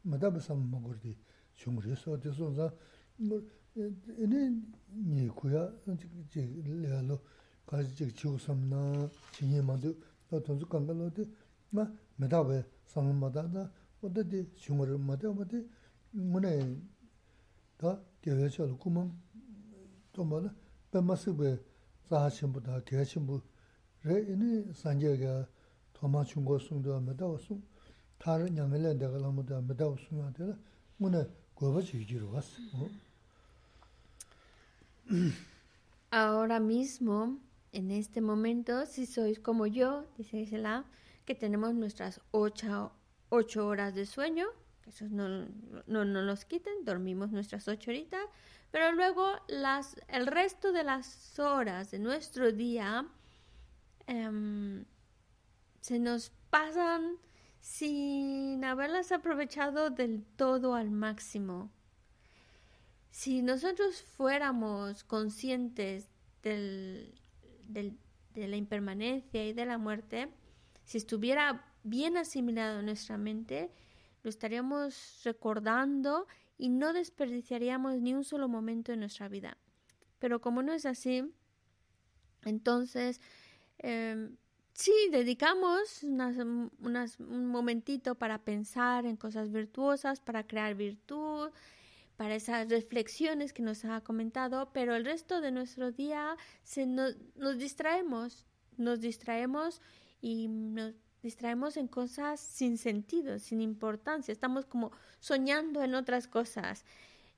mataba 0.05 0.41
sam 0.41 0.69
ma 0.71 0.79
gordi 0.79 1.17
chung 1.55 1.79
haris, 1.81 2.01
so 2.01 2.17
di 2.17 2.33
so 2.33 2.53
za 2.53 2.73
eh, 3.19 3.93
ini 4.19 4.63
nyi 4.91 5.29
kuya 5.29 5.71
jik 6.31 6.65
lea 6.65 7.03
lo 7.03 7.21
뭐 7.66 7.80
에네 7.80 7.88
니 7.88 7.96
고야 7.96 7.96
지 7.96 7.96
레알로 7.96 7.96
가지 7.96 7.96
지 7.96 8.14
지고 8.14 8.38
삼나 8.38 9.10
진행만도 9.32 9.96
또 10.30 10.44
돈주 10.44 10.66
간간로데 10.68 11.26
마 11.72 11.88
마다바 12.18 12.64
삼 12.86 13.16
마다나 13.20 13.72
어디 14.02 14.50
중그를 14.56 14.98
마다바데 14.98 15.66
뭐네 16.12 16.78
다 17.78 18.00
대회절 18.22 18.78
구멍 18.78 19.18
또 20.14 20.24
뭐라 20.24 20.54
뱀마스베 20.92 21.58
사하신보다 22.10 22.84
대신부 22.84 23.42
레 24.04 24.22
이니 24.22 24.74
산제가 24.74 25.48
도마 25.94 26.24
중고 26.26 26.60
송도 26.60 27.00
마다와송 27.02 27.72
Ahora 36.14 36.60
mismo, 36.60 37.38
en 37.77 37.91
este 37.91 38.23
momento, 38.23 38.87
si 38.87 39.05
sois 39.05 39.39
como 39.39 39.67
yo, 39.67 40.07
dice 40.17 40.39
Gisela, 40.39 40.87
que 41.27 41.35
tenemos 41.35 41.75
nuestras 41.75 42.23
ocho, 42.31 42.91
ocho 43.29 43.67
horas 43.67 43.95
de 43.95 44.07
sueño, 44.07 44.47
eso 44.87 45.05
no, 45.11 45.29
no, 45.87 46.07
no 46.07 46.23
nos 46.23 46.47
quiten, 46.47 46.87
dormimos 46.87 47.33
nuestras 47.33 47.69
ocho 47.69 47.91
horitas, 47.91 48.25
pero 48.71 48.93
luego 48.93 49.31
las, 49.49 49.97
el 50.09 50.27
resto 50.27 50.73
de 50.73 50.85
las 50.85 51.39
horas 51.39 51.91
de 51.91 51.99
nuestro 51.99 52.51
día 52.51 53.07
em, 54.07 54.87
se 55.83 55.99
nos 55.99 56.33
pasan 56.49 57.19
sin 57.61 58.65
haberlas 58.65 59.13
aprovechado 59.13 59.91
del 59.91 60.25
todo 60.25 60.75
al 60.75 60.91
máximo. 60.91 61.71
Si 63.11 63.43
nosotros 63.43 64.01
fuéramos 64.03 65.05
conscientes 65.05 66.09
del, 66.43 67.21
de 67.69 68.49
la 68.49 68.57
impermanencia 68.57 69.47
y 69.47 69.53
de 69.53 69.67
la 69.67 69.79
muerte, 69.79 70.29
si 70.85 70.99
estuviera 70.99 71.65
bien 71.83 72.17
asimilado 72.17 72.81
en 72.81 72.87
nuestra 72.87 73.19
mente, 73.19 73.71
lo 74.23 74.31
estaríamos 74.31 75.21
recordando 75.25 76.27
y 76.59 76.69
no 76.69 76.93
desperdiciaríamos 76.93 78.01
ni 78.01 78.15
un 78.15 78.25
solo 78.25 78.49
momento 78.49 78.93
de 78.93 78.99
nuestra 78.99 79.29
vida. 79.29 79.57
Pero 80.19 80.41
como 80.41 80.63
no 80.63 80.73
es 80.73 80.87
así, 80.87 81.33
entonces 82.45 83.21
em, 83.79 84.37
sí, 84.73 84.93
dedicamos 85.11 86.03
un 86.03 87.47
momentito 87.47 88.15
para 88.15 88.39
pensar 88.39 89.07
en 89.07 89.17
cosas 89.17 89.51
virtuosas, 89.53 90.21
para 90.21 90.47
crear 90.47 90.75
virtud, 90.75 91.51
para 92.17 92.35
esas 92.35 92.69
reflexiones 92.69 93.53
que 93.53 93.63
nos 93.63 93.85
ha 93.85 94.01
comentado, 94.01 94.71
pero 94.73 94.95
el 94.95 95.05
resto 95.05 95.41
de 95.41 95.51
nuestro 95.51 95.93
día 95.93 96.37
se 96.63 96.87
nos, 96.87 97.17
nos 97.35 97.59
distraemos, 97.59 98.47
nos 98.77 99.01
distraemos 99.01 99.83
y 100.21 100.49
nos 100.49 100.95
distraemos 101.23 101.77
en 101.77 101.89
cosas 101.89 102.41
sin 102.41 102.79
sentido, 102.79 103.39
sin 103.39 103.61
importancia, 103.61 104.33
estamos 104.33 104.65
como 104.65 104.93
soñando 105.19 105.83
en 105.83 105.95
otras 105.95 106.27
cosas. 106.27 106.85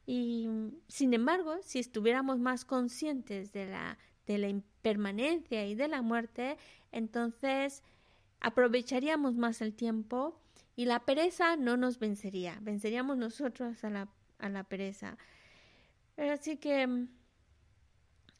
Y 0.06 0.48
sin 0.86 1.12
embargo, 1.12 1.56
si 1.62 1.78
estuviéramos 1.78 2.38
más 2.38 2.64
conscientes 2.64 3.52
de 3.52 3.66
la, 3.66 3.98
de 4.26 4.38
la 4.38 4.48
impermanencia 4.48 5.66
y 5.66 5.74
de 5.74 5.88
la 5.88 6.02
muerte, 6.02 6.56
entonces 6.92 7.82
aprovecharíamos 8.40 9.34
más 9.34 9.60
el 9.60 9.74
tiempo 9.74 10.40
y 10.76 10.84
la 10.84 11.00
pereza 11.00 11.56
no 11.56 11.76
nos 11.76 11.98
vencería, 11.98 12.58
venceríamos 12.62 13.16
nosotros 13.16 13.82
a 13.84 13.90
la, 13.90 14.08
a 14.38 14.48
la 14.48 14.64
pereza. 14.64 15.16
Así 16.16 16.56
que, 16.56 17.06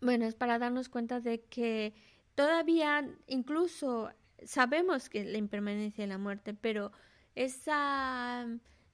bueno, 0.01 0.27
es 0.27 0.35
para 0.35 0.59
darnos 0.59 0.89
cuenta 0.89 1.21
de 1.21 1.43
que 1.43 1.95
todavía 2.35 3.09
incluso 3.27 4.13
sabemos 4.45 5.09
que 5.09 5.25
la 5.25 5.39
impermanencia 5.39 6.05
y 6.05 6.09
la 6.09 6.19
muerte, 6.19 6.55
pero 6.55 6.93
esa 7.35 8.47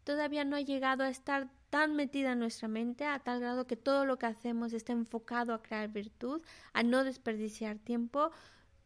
todavía 0.05 0.45
no 0.45 0.57
ha 0.57 0.61
llegado 0.61 1.03
a 1.03 1.09
estar 1.09 1.49
tan 1.71 1.97
metida 1.97 2.33
en 2.33 2.39
nuestra 2.39 2.69
mente 2.69 3.05
a 3.05 3.19
tal 3.19 3.41
grado 3.41 3.67
que 3.67 3.77
todo 3.77 4.05
lo 4.07 4.19
que 4.19 4.27
hacemos 4.27 4.73
está 4.73 4.93
enfocado 4.93 5.53
a 5.55 5.63
crear 5.63 5.89
virtud, 5.89 6.43
a 6.73 6.83
no 6.83 7.05
desperdiciar 7.05 7.79
tiempo, 7.79 8.31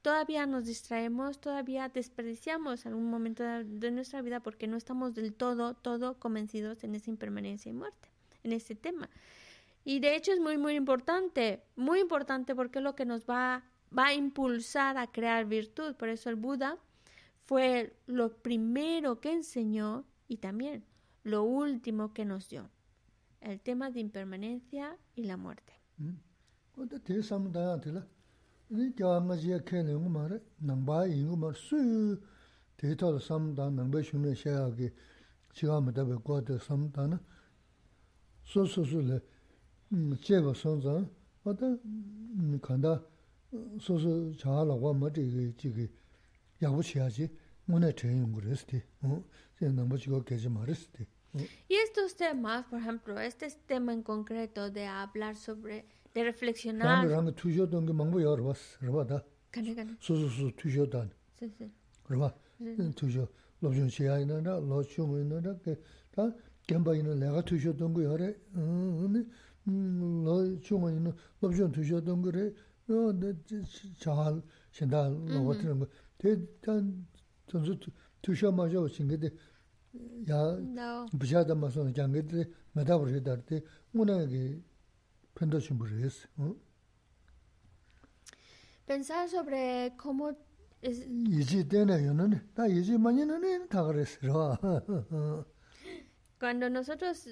todavía 0.02 0.46
nos 0.46 0.66
distraemos, 0.66 1.40
todavía 1.40 1.88
desperdiciamos 1.88 2.86
algún 2.86 3.10
momento 3.10 3.42
de, 3.42 3.90
nuestra 3.90 4.22
vida 4.22 4.40
porque 4.40 4.66
no 4.66 4.76
estamos 4.76 5.14
del 5.14 5.34
todo, 5.34 5.74
todo 5.74 6.18
convencidos 6.18 6.84
en 6.84 6.94
esa 6.94 7.10
impermanencia 7.10 7.70
y 7.70 7.72
muerte, 7.72 8.08
en 8.42 8.52
ese 8.52 8.74
tema. 8.74 9.08
Y 9.84 10.00
de 10.00 10.16
hecho 10.16 10.32
es 10.32 10.40
muy, 10.40 10.58
muy 10.58 10.74
importante, 10.74 11.62
muy 11.76 12.00
importante 12.00 12.54
porque 12.54 12.78
es 12.78 12.84
lo 12.84 12.94
que 12.94 13.06
nos 13.06 13.24
va, 13.24 13.64
va 13.96 14.06
a 14.08 14.14
impulsar 14.14 14.98
a 14.98 15.06
crear 15.06 15.46
virtud. 15.46 15.94
Por 15.94 16.08
eso 16.08 16.30
el 16.30 16.36
Buda 16.36 16.78
fue 17.44 17.96
lo 18.06 18.36
primero 18.36 19.20
que 19.20 19.32
enseñó 19.32 20.04
y 20.28 20.36
también 20.36 20.84
lo 21.24 21.42
último 21.44 22.12
que 22.12 22.24
nos 22.24 22.48
dio, 22.48 22.70
el 23.40 23.60
tema 23.60 23.90
de 23.90 24.00
impermanencia 24.00 24.96
y 25.14 25.24
la 25.24 25.36
muerte. 25.36 25.72
Mm. 25.96 26.16
이 28.70 28.92
겨마지에 28.94 29.60
캐는 29.64 30.02
거 30.02 30.08
말에 30.08 30.38
남바 30.58 31.06
이거 31.06 31.36
말수 31.36 32.20
데이터를 32.76 33.20
삼다 33.20 33.70
남바 33.70 34.02
쉬는 34.02 34.34
샤야기 34.34 34.90
지가마다 35.54 36.04
배고도 36.04 36.58
삼다나 36.58 37.20
소소소레 38.44 39.20
제가 40.22 40.52
선자 40.54 41.06
어다 41.44 41.76
간다. 42.60 43.02
소소 43.80 44.36
잘하고 44.36 44.92
뭐지 44.92 45.54
지기 45.56 45.88
야고 46.62 46.82
쳐야지. 46.82 47.34
문에 47.64 47.94
대응 47.94 48.32
그랬지 48.32 48.82
어? 49.02 49.24
제가 49.58 49.72
남바 49.72 49.96
지고 49.96 50.22
계지 50.22 50.48
말았지 50.48 51.06
Y 51.34 51.46
esto 51.68 52.08
se 52.08 52.32
más, 52.34 52.64
por 52.66 52.80
ejemplo, 52.80 53.20
este 53.20 53.50
tema 53.66 53.92
en 53.92 54.02
concreto 54.02 54.70
de 54.70 54.86
hablar 54.86 55.36
sobre 55.36 55.84
the 56.18 56.24
reflection 56.24 56.78
na 56.78 57.02
ram 57.02 57.32
tujo 57.32 57.64
dong 57.66 57.86
ge 57.86 57.92
mangbo 57.92 58.18
yor 58.20 58.40
was 58.42 58.60
rwa 58.82 59.04
da 59.06 59.22
kane 59.50 59.74
kane 59.74 59.96
su 60.00 60.16
su 60.16 60.28
su 60.28 60.50
tujo 60.60 60.84
da 60.86 61.06
su 61.38 61.48
su 61.56 61.70
rwa 62.08 62.32
tujo 62.94 63.28
lo 63.60 63.70
jun 63.70 63.88
chi 63.88 64.06
ai 64.08 64.24
na 64.24 64.40
da 64.40 64.58
lo 64.58 64.82
chu 64.82 65.06
mo 65.06 65.16
na 65.22 65.38
da 65.40 65.54
ke 65.64 65.78
ta 66.10 66.34
gemba 66.66 66.94
yin 66.94 67.10
le 67.20 67.26
ga 67.34 67.42
tujo 67.42 67.72
dong 67.72 67.94
ge 67.96 68.02
yore 68.02 68.28
lo 70.26 70.58
chu 70.60 70.78
mo 70.78 70.88
yin 70.88 71.14
lo 71.40 71.52
jun 71.52 71.70
tujo 71.70 72.00
dong 72.00 72.24
ge 72.24 72.30
re 72.30 72.54
yo 72.86 73.12
de 73.12 73.36
chal 74.02 74.42
shen 74.70 74.88
da 74.88 75.08
lo 75.08 75.40
wa 75.42 75.54
tin 75.54 75.86
te 76.16 76.30
tan 76.60 77.06
tun 77.46 77.62
tujo 78.20 78.50
ma 78.52 78.66
jo 78.68 78.88
shin 78.88 79.06
ge 79.08 79.18
de 79.18 79.32
ya 80.26 80.40
bu 81.12 81.24
ja 81.26 81.44
da 81.44 81.54
ma 81.54 81.70
so 81.70 81.88
jang 81.90 82.12
ge 82.12 82.22
de 82.26 82.50
ma 82.72 82.82
da 82.82 82.98
bu 82.98 83.04
re 83.04 83.20
da 83.22 83.36
de 83.36 83.62
mo 83.92 84.04
na 84.04 84.26
ge 84.26 84.42
Pensar 88.86 89.28
sobre 89.28 89.92
cómo... 89.96 90.36
Es... 90.80 91.06
Cuando 96.40 96.70
nosotros 96.70 97.28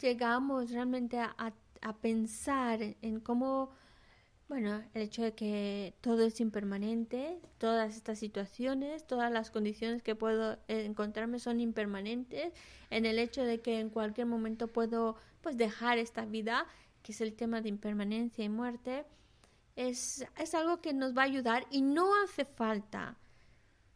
llegamos 0.00 0.70
realmente 0.70 1.18
a, 1.18 1.52
a 1.82 1.96
pensar 1.96 2.80
en 3.02 3.20
cómo, 3.20 3.70
bueno, 4.48 4.82
el 4.94 5.02
hecho 5.02 5.22
de 5.22 5.34
que 5.34 5.94
todo 6.00 6.22
es 6.22 6.40
impermanente, 6.40 7.40
todas 7.58 7.96
estas 7.96 8.18
situaciones, 8.18 9.06
todas 9.06 9.32
las 9.32 9.50
condiciones 9.50 10.02
que 10.02 10.14
puedo 10.14 10.58
encontrarme 10.68 11.38
son 11.38 11.60
impermanentes, 11.60 12.52
en 12.90 13.06
el 13.06 13.18
hecho 13.18 13.42
de 13.42 13.60
que 13.60 13.80
en 13.80 13.90
cualquier 13.90 14.26
momento 14.26 14.68
puedo 14.68 15.16
pues 15.40 15.56
dejar 15.56 15.98
esta 15.98 16.24
vida, 16.24 16.66
que 17.02 17.12
es 17.12 17.20
el 17.20 17.34
tema 17.34 17.60
de 17.60 17.68
impermanencia 17.68 18.44
y 18.44 18.48
muerte, 18.48 19.04
es, 19.76 20.24
es 20.36 20.54
algo 20.54 20.80
que 20.80 20.92
nos 20.92 21.16
va 21.16 21.22
a 21.22 21.26
ayudar 21.26 21.66
y 21.70 21.82
no 21.82 22.10
hace 22.22 22.44
falta 22.44 23.16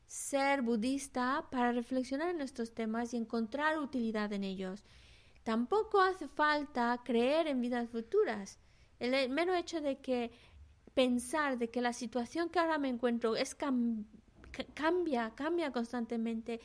ser 0.06 0.62
budista 0.62 1.44
para 1.50 1.72
reflexionar 1.72 2.28
en 2.28 2.40
estos 2.40 2.72
temas 2.72 3.12
y 3.12 3.16
encontrar 3.16 3.78
utilidad 3.78 4.32
en 4.32 4.44
ellos. 4.44 4.84
Tampoco 5.42 6.00
hace 6.00 6.28
falta 6.28 7.00
creer 7.04 7.46
en 7.46 7.60
vidas 7.60 7.88
futuras. 7.90 8.58
El 8.98 9.30
mero 9.30 9.54
hecho 9.54 9.80
de 9.80 9.98
que 9.98 10.30
pensar 10.94 11.58
de 11.58 11.68
que 11.68 11.82
la 11.82 11.92
situación 11.92 12.48
que 12.48 12.58
ahora 12.58 12.78
me 12.78 12.88
encuentro 12.88 13.36
es 13.36 13.54
cambia, 14.74 15.34
cambia 15.34 15.70
constantemente, 15.70 16.60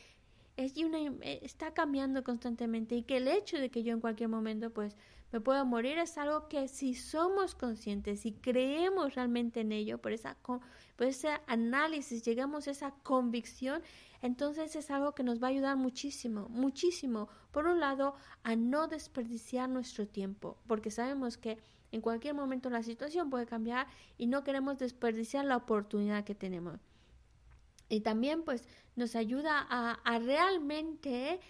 está 0.56 1.74
cambiando 1.74 2.24
constantemente 2.24 2.94
y 2.96 3.02
que 3.02 3.18
el 3.18 3.28
hecho 3.28 3.58
de 3.58 3.70
que 3.70 3.82
yo 3.82 3.92
en 3.92 4.00
cualquier 4.00 4.30
momento 4.30 4.70
pues 4.70 4.96
me 5.32 5.40
pueda 5.40 5.64
morir 5.64 5.98
es 5.98 6.18
algo 6.18 6.48
que 6.48 6.68
si 6.68 6.94
somos 6.94 7.54
conscientes 7.54 8.26
y 8.26 8.32
creemos 8.32 9.14
realmente 9.14 9.60
en 9.60 9.72
ello, 9.72 9.98
por, 9.98 10.12
esa, 10.12 10.36
por 10.42 11.06
ese 11.06 11.40
análisis, 11.46 12.22
llegamos 12.22 12.68
a 12.68 12.72
esa 12.72 12.90
convicción, 13.02 13.82
entonces 14.20 14.76
es 14.76 14.90
algo 14.90 15.14
que 15.14 15.22
nos 15.22 15.42
va 15.42 15.46
a 15.48 15.50
ayudar 15.50 15.76
muchísimo, 15.76 16.48
muchísimo. 16.50 17.28
Por 17.50 17.66
un 17.66 17.80
lado, 17.80 18.14
a 18.42 18.54
no 18.56 18.88
desperdiciar 18.88 19.68
nuestro 19.68 20.06
tiempo, 20.06 20.58
porque 20.66 20.90
sabemos 20.90 21.38
que 21.38 21.58
en 21.92 22.00
cualquier 22.00 22.34
momento 22.34 22.70
la 22.70 22.82
situación 22.82 23.30
puede 23.30 23.46
cambiar 23.46 23.86
y 24.18 24.26
no 24.26 24.44
queremos 24.44 24.78
desperdiciar 24.78 25.44
la 25.44 25.56
oportunidad 25.56 26.24
que 26.24 26.34
tenemos. 26.34 26.78
Y 27.88 28.00
también 28.00 28.42
pues 28.42 28.66
nos 28.96 29.14
ayuda 29.16 29.66
a, 29.68 30.18
realmente 30.18 31.40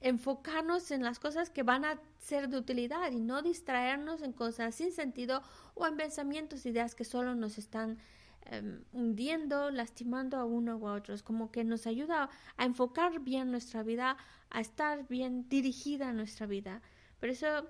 enfocarnos 0.00 0.90
en 0.90 1.02
las 1.02 1.18
cosas 1.18 1.50
que 1.50 1.62
van 1.62 1.84
a 1.84 2.00
ser 2.18 2.48
de 2.48 2.58
utilidad 2.58 3.12
y 3.12 3.20
no 3.20 3.42
distraernos 3.42 4.22
en 4.22 4.32
cosas 4.32 4.74
sin 4.74 4.92
sentido 4.92 5.42
o 5.74 5.86
en 5.86 5.96
pensamientos, 5.96 6.66
ideas 6.66 6.94
que 6.94 7.04
solo 7.04 7.34
nos 7.34 7.58
están 7.58 7.98
em, 8.46 8.82
hundiendo, 8.92 9.70
lastimando 9.70 10.38
a 10.38 10.44
uno 10.44 10.76
u 10.76 10.88
a 10.88 10.94
otros, 10.94 11.22
como 11.22 11.50
que 11.50 11.64
nos 11.64 11.86
ayuda 11.86 12.30
a 12.56 12.64
enfocar 12.64 13.20
bien 13.20 13.50
nuestra 13.50 13.82
vida, 13.82 14.16
a 14.50 14.60
estar 14.60 15.06
bien 15.08 15.48
dirigida 15.48 16.12
nuestra 16.12 16.46
vida. 16.46 16.82
Por 17.20 17.28
eso 17.28 17.68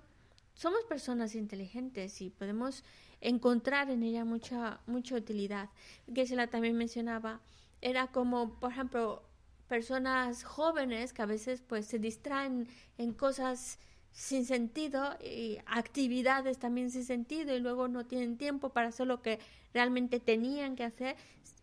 somos 0.55 0.85
personas 0.85 1.35
inteligentes 1.35 2.21
y 2.21 2.31
podemos 2.31 2.85
encontrar 3.21 3.91
en 3.91 4.03
ella 4.03 4.25
mucha, 4.25 4.81
mucha 4.87 5.17
utilidad. 5.17 5.69
la 6.07 6.47
también 6.47 6.77
mencionaba 6.77 7.41
era 7.81 8.09
como, 8.09 8.59
por 8.61 8.71
ejemplo, 8.71 9.23
personas 9.71 10.43
jóvenes 10.43 11.13
que 11.13 11.23
a 11.23 11.27
veces 11.27 11.63
pues 11.63 11.87
se 11.87 12.01
distraen 12.01 12.67
en 12.99 13.13
cosas 13.13 13.79
sin 14.11 14.45
sentido 14.45 15.17
y 15.25 15.59
actividades 15.65 16.59
también 16.59 16.91
sin 16.91 17.05
sentido 17.05 17.55
y 17.55 17.61
luego 17.61 17.87
no 17.87 18.05
tienen 18.05 18.37
tiempo 18.37 18.71
para 18.71 18.89
hacer 18.89 19.07
lo 19.07 19.23
que 19.23 19.39
realmente 19.73 20.19
tenían 20.19 20.75
que 20.75 20.83
hacer, 20.83 21.15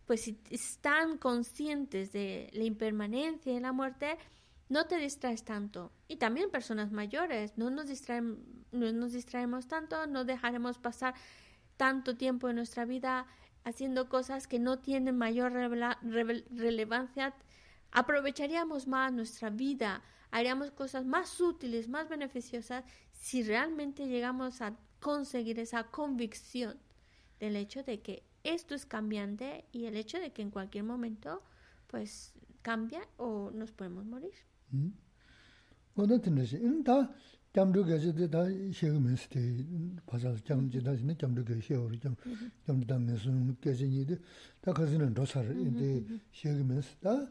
pues 0.06 0.22
si 0.22 0.40
están 0.48 1.18
conscientes 1.18 2.10
de 2.12 2.48
la 2.54 2.64
impermanencia 2.64 3.52
y 3.52 3.60
la 3.60 3.72
muerte, 3.72 4.16
no 4.70 4.86
te 4.86 4.96
distraes 4.96 5.44
tanto. 5.44 5.92
Y 6.08 6.16
también 6.16 6.50
personas 6.50 6.90
mayores, 6.90 7.58
no 7.58 7.68
nos, 7.68 7.88
distraen, 7.88 8.42
no 8.72 8.90
nos 8.90 9.12
distraemos 9.12 9.68
tanto, 9.68 10.06
no 10.06 10.24
dejaremos 10.24 10.78
pasar 10.78 11.12
tanto 11.76 12.16
tiempo 12.16 12.48
en 12.48 12.56
nuestra 12.56 12.86
vida 12.86 13.26
haciendo 13.64 14.08
cosas 14.08 14.46
que 14.46 14.58
no 14.58 14.78
tienen 14.78 15.18
mayor 15.18 15.52
relevancia, 15.52 17.34
aprovecharíamos 17.92 18.86
más 18.86 19.12
nuestra 19.12 19.50
vida, 19.50 20.02
haríamos 20.30 20.70
cosas 20.70 21.04
más 21.04 21.40
útiles, 21.40 21.88
más 21.88 22.08
beneficiosas, 22.08 22.84
si 23.12 23.42
realmente 23.42 24.06
llegamos 24.06 24.60
a 24.60 24.76
conseguir 25.00 25.58
esa 25.58 25.84
convicción 25.84 26.76
del 27.40 27.56
hecho 27.56 27.82
de 27.82 28.00
que 28.00 28.22
esto 28.44 28.74
es 28.74 28.86
cambiante 28.86 29.64
y 29.72 29.86
el 29.86 29.96
hecho 29.96 30.18
de 30.18 30.32
que 30.32 30.42
en 30.42 30.50
cualquier 30.50 30.84
momento 30.84 31.42
pues 31.86 32.32
cambia 32.62 33.00
o 33.16 33.50
nos 33.52 33.72
podemos 33.72 34.04
morir. 34.04 34.34
Mm. 34.70 34.88
gaji 37.56 38.12
de 38.12 38.28
da 38.28 38.44
de 38.44 40.00
pasal 40.06 40.36
jam 40.46 40.70
da 40.70 40.94
jam 41.16 41.34
da 41.34 41.42
de 41.42 41.60
da 44.62 44.72
rosar 45.14 45.46
de 45.46 46.04
da 47.02 47.30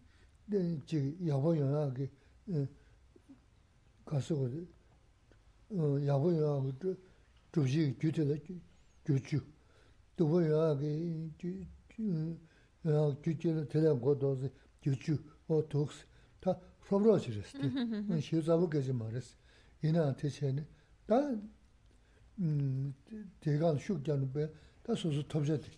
chigi 0.86 1.16
yabo 1.20 1.54
yung 1.54 1.72
yaagi, 1.72 2.10
karsa 4.04 4.34
kor, 4.34 4.50
yabo 6.00 6.30
yung 6.30 6.64
yaagi 6.74 6.96
chuji 7.52 7.96
gyuti 7.98 8.24
la 8.24 8.36
gyuchu, 9.04 9.42
dubo 10.16 10.40
yung 10.40 10.58
yaagi 10.58 11.30
gyuchi 13.22 13.52
la 13.52 13.64
tila 13.66 13.94
ngo 13.94 14.14
dozi 14.14 14.50
gyuchu, 14.80 15.18
o 15.46 15.62
tuks, 15.66 16.06
ta 16.40 16.58
sobro 16.88 17.18
chi 17.18 17.32
resi, 17.32 18.20
shio 18.20 18.40
zabu 18.40 18.68
gaji 18.68 18.92
ma 18.92 19.08
resi, 19.08 19.34
ina 19.80 20.12
te 20.14 20.28
chayani, 20.30 20.66
다 21.06 21.14
음, 22.38 22.92
대강 23.40 23.78
숙자는 23.78 24.32
배 24.32 24.50
다소소 24.82 25.26
톱제디. 25.26 25.70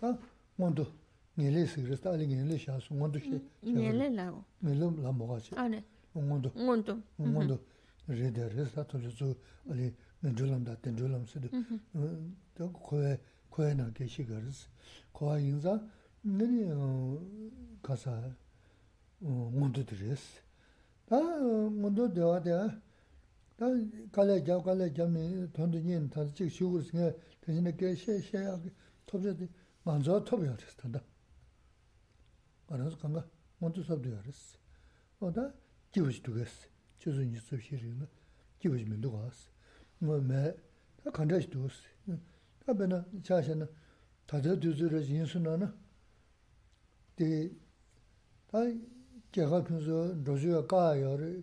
다 0.00 0.16
먼저 0.56 0.86
내레스 0.86 0.86
그랬다. 0.86 0.86
아니 0.86 0.86
내레 0.86 0.86
샤스 0.86 0.86
먼저 0.86 0.86
시. 0.86 0.94
내레라고. 0.94 0.96
내 0.96 0.99
nyele 1.37 1.67
sikirisi, 1.67 2.07
ali 2.07 2.27
nyele 2.27 2.57
shaasu, 2.59 2.93
ngondo 2.93 3.19
shi. 3.19 3.41
Nyele 3.63 4.09
lao. 4.09 4.43
Nyele 4.61 4.91
la 5.01 5.11
moga 5.11 5.39
shi. 5.39 5.55
Ane. 5.55 5.83
Ngondo. 6.15 6.51
Ngondo. 6.57 6.97
Ngondo. 7.19 7.59
Rede, 8.07 8.49
resa 8.49 8.83
toli 8.83 9.09
zu, 9.09 9.35
ali 9.69 9.93
nendrulam 10.21 10.63
da, 10.63 10.75
tendrulam 10.75 11.25
sido. 11.27 11.47
Da 12.55 12.67
koe, 12.67 13.19
koe 13.49 13.73
na 13.73 13.89
ge 13.91 14.07
shikarisi. 14.07 14.67
Koa 15.13 15.39
inza, 15.39 15.81
nini 16.23 16.65
kasa 17.81 18.35
ngondo 19.23 19.83
dirisi. 19.83 20.41
Da 21.07 21.17
ngondo 21.19 22.07
dewa 22.07 22.39
dewa, 22.39 22.81
da 23.57 23.67
kala 24.11 24.39
jau, 24.41 24.61
kala 24.61 24.89
jau 24.89 25.07
ni 25.07 25.47
tondo 25.53 25.79
nyen, 25.79 26.09
tansi 26.09 26.33
chik 26.33 26.49
shikurisi 26.49 26.97
nga, 26.97 27.13
tenzine 27.39 27.71
ge 27.77 27.95
she, 27.95 28.21
she, 28.21 28.37
topsi, 29.05 29.47
manzo 29.85 30.19
topsi 30.21 30.45
yoris 30.45 30.75
tanda. 30.75 31.01
알아서 32.70 32.98
간가 32.98 33.26
먼저 33.58 33.82
섭도 33.82 34.08
알았어. 34.08 34.58
어다 35.20 35.52
기부지 35.92 36.22
두겠어. 36.22 36.68
저도 36.98 37.22
이제 37.22 37.38
소시리는 37.40 38.06
기부지 38.58 38.84
면도 38.84 39.12
갔어. 39.12 39.50
뭐매 39.98 40.54
다 41.02 41.10
간다지 41.10 41.48
두었어. 41.48 41.82
다 42.64 42.74
배나 42.74 43.04
자셔는 43.22 43.66
다들 44.26 44.60
두즈를 44.60 45.08
인수나나 45.08 45.74
데 47.14 47.50
다이 48.48 48.80
제가 49.32 49.62
그래서 49.62 50.14
로즈가 50.24 50.66
가요를 50.66 51.42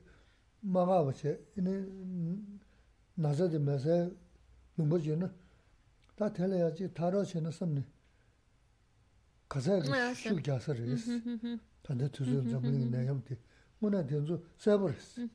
가자가 9.49 10.15
슈 10.15 10.37
갸서레스 10.43 11.59
단데 11.83 12.09
투즈 12.11 12.49
잡는 12.51 12.91
내 12.91 13.07
형티 13.07 13.37
뭐나 13.79 14.05
된조 14.07 14.43
세버스 14.59 15.29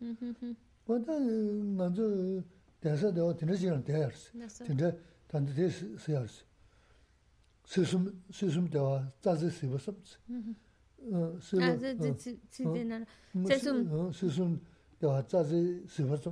뭐다 0.85 1.17
난조 1.19 2.43
대사도 2.79 3.35
드는 3.35 3.83
대야스 3.83 4.31
근데 4.65 4.97
단데 5.27 5.69
세야스 5.69 6.45
스숨 7.65 8.23
스숨 8.31 8.69
대와 8.69 9.11
자세 9.21 9.49
세버스 9.49 9.89
어. 11.11 11.39
세버 11.41 12.15
지지는 12.51 13.05
세숨. 13.47 14.11
세숨 14.11 14.61
대와 14.99 15.25
자세 15.25 15.81
세버스 15.87 16.29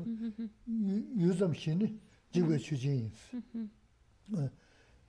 요즘 1.18 1.54
신이 1.54 2.00
지구 2.32 2.58
추진이 2.60 3.12
어 4.34 4.50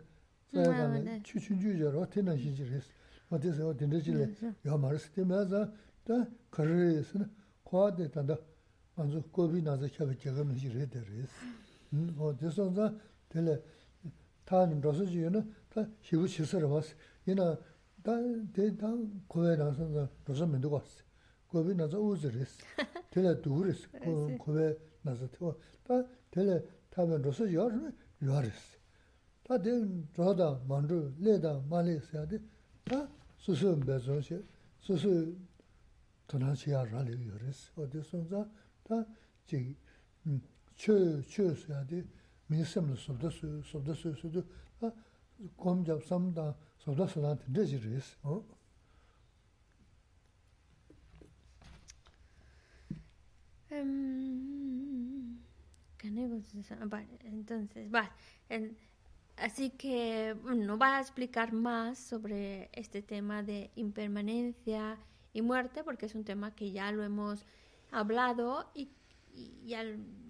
자간에 0.53 1.21
추춘주저로 1.23 2.09
테나 2.09 2.35
시지레스 2.35 2.89
어디서 3.29 3.69
어딘데지래 3.69 4.33
야 4.65 4.77
말스 4.77 5.11
때마다 5.11 5.71
다 6.03 6.27
거르스는 6.49 7.29
과대 7.63 8.09
단다 8.09 8.38
먼저 8.95 9.21
고비 9.31 9.61
나서 9.61 9.88
켜게 9.88 10.17
제가는 10.17 10.55
지레 10.55 10.88
데레스 10.89 11.29
음 11.93 12.15
어디서자 12.17 12.93
텔레 13.29 13.61
타는 14.45 14.79
로스지는 14.81 15.53
다 15.69 15.85
시부 16.01 16.27
시설을 16.27 16.69
봤어 16.69 16.95
얘나 17.27 17.57
다 18.01 18.13
대다 18.53 18.88
고에 19.27 19.57
나서 19.57 20.09
로스 20.25 20.43
면도 20.43 20.71
봤어 20.71 21.03
고비 21.47 21.75
나서 21.75 21.99
우즈레스 21.99 22.57
텔레 23.11 23.41
두르스 23.41 23.89
고에 24.39 24.77
나서 25.01 25.27
다 25.83 26.03
텔레 26.31 26.63
타면 26.89 27.21
로스 27.21 27.53
요르 27.53 27.91
요 28.23 28.41
tā 29.47 29.59
tē 29.64 29.72
rō 30.18 30.34
dā 30.38 30.49
mān 30.70 30.88
rū, 30.90 31.01
lē 31.24 31.38
dā 31.43 31.53
mā 31.70 31.82
lē 31.86 31.99
sā 32.09 32.24
tē, 32.30 32.38
tā 32.88 33.01
sū 33.43 33.57
sū 33.59 33.74
mbē 33.80 33.99
zō 34.07 34.18
shē, 34.28 34.38
sū 34.86 34.99
sū 35.03 35.12
tō 36.30 36.40
nā 36.43 36.55
shē 36.59 36.72
yā 36.74 36.82
rā 36.86 37.03
lē 37.09 37.16
yō 37.16 37.40
rē 37.43 37.53
sī, 37.59 37.68
o 37.76 37.86
tē 37.90 38.05
sō 38.09 38.22
ngā, 38.30 38.43
tā 38.88 39.03
jī 39.51 39.62
chē, 40.78 40.97
chē 41.32 41.49
sā 41.64 41.82
tē, 41.90 42.05
mī 42.49 42.62
sēm 42.62 42.93
lō 42.93 42.99
sō 43.05 43.18
dā 43.22 43.32
sū, 43.38 43.53
sō 43.70 43.82
dā 43.86 43.99
sū, 43.99 44.14
sō 44.22 44.32
dā, 44.36 44.47
tā 44.80 44.93
gōm 45.59 45.84
jāb 45.88 46.03
sām 46.07 46.32
dā, 46.36 46.51
sō 46.84 46.97
dā 46.99 47.11
sō 47.11 47.26
dā 47.26 47.36
tē 47.43 47.51
ndē 47.51 47.68
jī 47.74 47.82
rē 47.86 48.01
sī, 48.01 48.18
o. 48.24 48.43
Can 55.99 56.18
I 56.18 56.26
go 56.26 56.36
to 56.36 56.74
the... 56.76 56.86
But, 56.86 57.05
entonces, 57.24 57.88
but, 57.90 58.11
and... 58.51 58.74
Así 59.36 59.70
que 59.70 60.36
no 60.44 60.78
va 60.78 60.98
a 60.98 61.00
explicar 61.00 61.52
más 61.52 61.98
sobre 61.98 62.70
este 62.72 63.02
tema 63.02 63.42
de 63.42 63.70
impermanencia 63.74 64.98
y 65.32 65.42
muerte, 65.42 65.82
porque 65.84 66.06
es 66.06 66.14
un 66.14 66.24
tema 66.24 66.54
que 66.54 66.70
ya 66.70 66.92
lo 66.92 67.02
hemos 67.02 67.46
hablado 67.90 68.70
y, 68.74 68.90
ya 69.64 69.82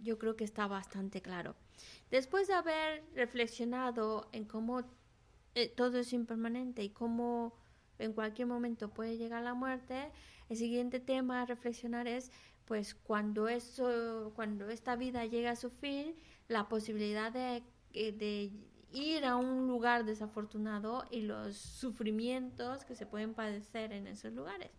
yo 0.03 0.19
creo 0.19 0.37
que 0.37 0.45
está 0.45 0.67
bastante 0.67 1.21
claro. 1.21 1.57
Después 2.11 2.47
de 2.47 2.55
haber 2.55 3.03
reflexionado 3.15 4.29
en 4.33 4.45
cómo 4.45 4.83
eh, 5.55 5.69
todo 5.69 5.99
es 5.99 6.13
impermanente 6.13 6.85
y 6.85 6.91
cómo 6.91 7.55
en 7.99 8.13
cualquier 8.13 8.47
momento 8.47 8.91
puede 8.91 9.19
llegar 9.19 9.43
la 9.43 9.55
muerte, 9.55 10.11
el 10.49 10.57
siguiente 10.57 11.01
tema 11.01 11.43
a 11.43 11.47
reflexionar 11.47 12.07
es 12.07 12.31
pues 12.65 12.95
cuando 12.95 13.49
eso, 13.49 14.33
cuando 14.37 14.69
esta 14.71 14.97
vida 14.97 15.27
llega 15.27 15.51
a 15.51 15.57
su 15.57 15.71
fin, 15.71 16.15
la 16.49 16.69
posibilidad 16.69 17.33
de, 17.33 17.63
de 17.93 18.53
ir 18.93 19.25
a 19.25 19.37
un 19.37 19.67
lugar 19.67 20.05
desafortunado 20.05 21.07
y 21.11 21.23
los 21.23 21.57
sufrimientos 21.57 22.85
que 22.85 22.95
se 22.95 23.07
pueden 23.07 23.35
padecer 23.35 23.93
en 23.93 24.07
esos 24.07 24.33
lugares. 24.33 24.71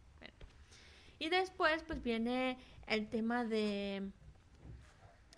Y 1.20 1.30
después 1.30 1.84
pues 1.84 2.02
viene 2.02 2.58
el 2.88 3.10
tema 3.10 3.46
de 3.46 4.12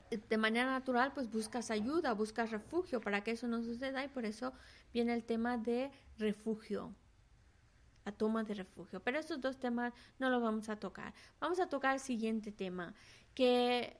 de 0.09 0.37
manera 0.37 0.65
natural 0.71 1.11
pues 1.13 1.29
buscas 1.29 1.71
ayuda, 1.71 2.13
buscas 2.13 2.51
refugio 2.51 3.01
para 3.01 3.23
que 3.23 3.31
eso 3.31 3.47
no 3.47 3.61
suceda 3.61 4.03
y 4.03 4.07
por 4.07 4.25
eso 4.25 4.53
viene 4.93 5.13
el 5.13 5.23
tema 5.23 5.57
de 5.57 5.91
refugio, 6.17 6.93
la 8.05 8.11
toma 8.11 8.43
de 8.43 8.53
refugio. 8.53 8.99
Pero 9.01 9.19
estos 9.19 9.41
dos 9.41 9.57
temas 9.57 9.93
no 10.19 10.29
los 10.29 10.41
vamos 10.41 10.69
a 10.69 10.77
tocar. 10.77 11.13
Vamos 11.39 11.59
a 11.59 11.67
tocar 11.67 11.95
el 11.95 11.99
siguiente 11.99 12.51
tema, 12.51 12.93
que 13.33 13.97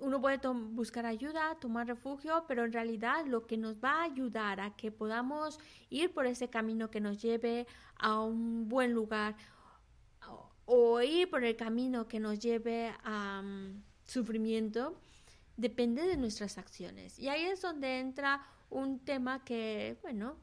uno 0.00 0.20
puede 0.20 0.38
buscar 0.70 1.06
ayuda, 1.06 1.56
tomar 1.60 1.86
refugio, 1.86 2.44
pero 2.46 2.64
en 2.64 2.72
realidad 2.72 3.26
lo 3.26 3.46
que 3.46 3.56
nos 3.56 3.76
va 3.76 4.00
a 4.00 4.04
ayudar 4.04 4.60
a 4.60 4.76
que 4.76 4.90
podamos 4.90 5.58
ir 5.90 6.12
por 6.12 6.26
ese 6.26 6.48
camino 6.48 6.90
que 6.90 7.00
nos 7.00 7.20
lleve 7.20 7.66
a 7.98 8.20
un 8.20 8.68
buen 8.68 8.92
lugar 8.92 9.36
o 10.66 11.00
ir 11.00 11.30
por 11.30 11.44
el 11.44 11.56
camino 11.56 12.08
que 12.08 12.20
nos 12.20 12.38
lleve 12.40 12.92
a 13.04 13.40
mm, 13.42 13.82
sufrimiento 14.04 14.98
depende 15.56 16.02
de 16.02 16.16
nuestras 16.16 16.58
acciones. 16.58 17.18
Y 17.18 17.28
ahí 17.28 17.44
es 17.44 17.62
donde 17.62 17.98
entra 18.00 18.44
un 18.68 18.98
tema 18.98 19.44
que, 19.44 19.96
bueno, 20.02 20.36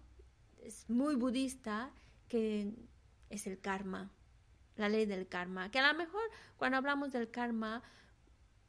es 0.61 0.89
muy 0.89 1.15
budista, 1.15 1.91
que 2.27 2.71
es 3.29 3.45
el 3.47 3.59
karma, 3.59 4.11
la 4.77 4.89
ley 4.89 5.05
del 5.05 5.27
karma, 5.27 5.69
que 5.69 5.79
a 5.79 5.91
lo 5.91 5.97
mejor 5.97 6.21
cuando 6.57 6.77
hablamos 6.77 7.11
del 7.11 7.29
karma, 7.29 7.83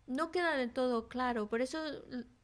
no 0.07 0.31
queda 0.31 0.57
del 0.57 0.73
todo 0.73 1.09
claro. 1.09 1.49
Por 1.49 1.61
eso 1.61 1.79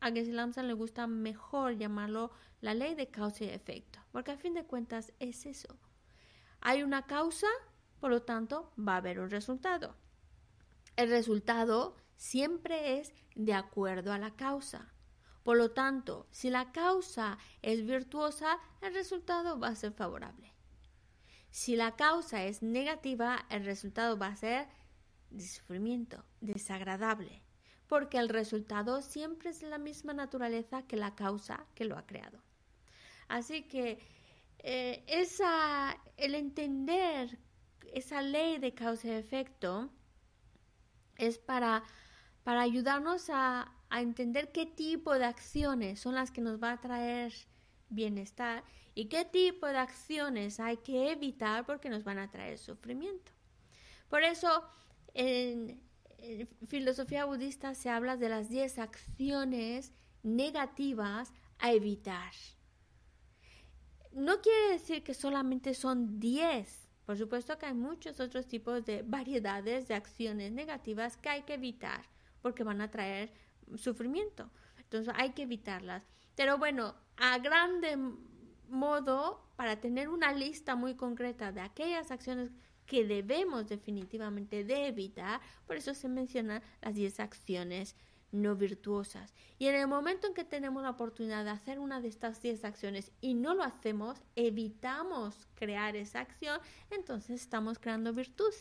a 0.00 0.10
Geshe 0.10 0.32
le 0.62 0.72
gusta 0.72 1.06
mejor 1.06 1.76
llamarlo 1.76 2.30
la 2.60 2.74
ley 2.74 2.94
de 2.94 3.10
causa 3.10 3.44
y 3.44 3.48
efecto. 3.48 4.00
Porque 4.12 4.32
a 4.32 4.36
fin 4.36 4.54
de 4.54 4.64
cuentas 4.64 5.12
es 5.18 5.46
eso. 5.46 5.78
Hay 6.60 6.82
una 6.82 7.06
causa, 7.06 7.48
por 8.00 8.10
lo 8.10 8.22
tanto 8.22 8.72
va 8.78 8.94
a 8.94 8.98
haber 8.98 9.20
un 9.20 9.30
resultado. 9.30 9.96
El 10.96 11.10
resultado 11.10 11.96
siempre 12.16 12.98
es 12.98 13.14
de 13.34 13.54
acuerdo 13.54 14.12
a 14.12 14.18
la 14.18 14.36
causa. 14.36 14.92
Por 15.42 15.56
lo 15.56 15.70
tanto, 15.70 16.26
si 16.30 16.50
la 16.50 16.70
causa 16.72 17.38
es 17.62 17.86
virtuosa, 17.86 18.58
el 18.82 18.92
resultado 18.92 19.58
va 19.58 19.68
a 19.68 19.74
ser 19.74 19.92
favorable. 19.92 20.52
Si 21.50 21.76
la 21.76 21.96
causa 21.96 22.44
es 22.44 22.62
negativa, 22.62 23.46
el 23.48 23.64
resultado 23.64 24.18
va 24.18 24.28
a 24.28 24.36
ser 24.36 24.68
de 25.30 25.46
sufrimiento, 25.46 26.24
desagradable 26.40 27.42
porque 27.90 28.18
el 28.18 28.28
resultado 28.28 29.02
siempre 29.02 29.50
es 29.50 29.64
la 29.64 29.76
misma 29.76 30.14
naturaleza 30.14 30.82
que 30.86 30.96
la 30.96 31.16
causa 31.16 31.66
que 31.74 31.84
lo 31.84 31.98
ha 31.98 32.06
creado. 32.06 32.38
Así 33.26 33.64
que 33.64 33.98
eh, 34.60 35.02
esa, 35.08 35.98
el 36.16 36.36
entender 36.36 37.36
esa 37.92 38.22
ley 38.22 38.58
de 38.58 38.74
causa 38.74 39.08
y 39.08 39.10
efecto 39.10 39.90
es 41.16 41.38
para, 41.38 41.82
para 42.44 42.60
ayudarnos 42.60 43.28
a, 43.28 43.74
a 43.88 44.00
entender 44.00 44.52
qué 44.52 44.66
tipo 44.66 45.18
de 45.18 45.24
acciones 45.24 45.98
son 45.98 46.14
las 46.14 46.30
que 46.30 46.42
nos 46.42 46.62
va 46.62 46.70
a 46.70 46.80
traer 46.80 47.32
bienestar 47.88 48.62
y 48.94 49.06
qué 49.06 49.24
tipo 49.24 49.66
de 49.66 49.78
acciones 49.78 50.60
hay 50.60 50.76
que 50.76 51.10
evitar 51.10 51.66
porque 51.66 51.90
nos 51.90 52.04
van 52.04 52.20
a 52.20 52.30
traer 52.30 52.56
sufrimiento. 52.56 53.32
Por 54.08 54.22
eso, 54.22 54.62
en, 55.12 55.89
en 56.22 56.48
filosofía 56.66 57.24
budista 57.24 57.74
se 57.74 57.90
habla 57.90 58.16
de 58.16 58.28
las 58.28 58.48
10 58.48 58.78
acciones 58.78 59.92
negativas 60.22 61.32
a 61.58 61.72
evitar. 61.72 62.32
No 64.12 64.40
quiere 64.40 64.72
decir 64.72 65.02
que 65.02 65.14
solamente 65.14 65.74
son 65.74 66.18
10. 66.18 66.88
Por 67.06 67.16
supuesto 67.16 67.58
que 67.58 67.66
hay 67.66 67.74
muchos 67.74 68.20
otros 68.20 68.46
tipos 68.46 68.84
de 68.84 69.02
variedades 69.02 69.88
de 69.88 69.94
acciones 69.94 70.52
negativas 70.52 71.16
que 71.16 71.28
hay 71.28 71.42
que 71.42 71.54
evitar 71.54 72.04
porque 72.42 72.64
van 72.64 72.80
a 72.80 72.90
traer 72.90 73.32
sufrimiento. 73.76 74.50
Entonces 74.78 75.12
hay 75.16 75.30
que 75.30 75.42
evitarlas. 75.42 76.02
Pero 76.34 76.58
bueno, 76.58 76.94
a 77.16 77.38
grande 77.38 77.96
modo, 78.68 79.44
para 79.56 79.80
tener 79.80 80.08
una 80.08 80.32
lista 80.32 80.74
muy 80.74 80.94
concreta 80.94 81.52
de 81.52 81.60
aquellas 81.60 82.10
acciones 82.10 82.50
que 82.90 83.04
debemos 83.04 83.68
definitivamente 83.68 84.64
de 84.64 84.88
evitar, 84.88 85.40
por 85.64 85.76
eso 85.76 85.94
se 85.94 86.08
mencionan 86.08 86.60
las 86.82 86.96
10 86.96 87.20
acciones 87.20 87.94
no 88.32 88.56
virtuosas. 88.56 89.32
Y 89.60 89.68
en 89.68 89.76
el 89.76 89.86
momento 89.86 90.26
en 90.26 90.34
que 90.34 90.42
tenemos 90.42 90.82
la 90.82 90.90
oportunidad 90.90 91.44
de 91.44 91.50
hacer 91.50 91.78
una 91.78 92.00
de 92.00 92.08
estas 92.08 92.42
10 92.42 92.64
acciones 92.64 93.12
y 93.20 93.34
no 93.34 93.54
lo 93.54 93.62
hacemos, 93.62 94.18
evitamos 94.34 95.46
crear 95.54 95.94
esa 95.94 96.18
acción, 96.18 96.58
entonces 96.90 97.40
estamos 97.40 97.78
creando 97.78 98.12
virtud. 98.12 98.52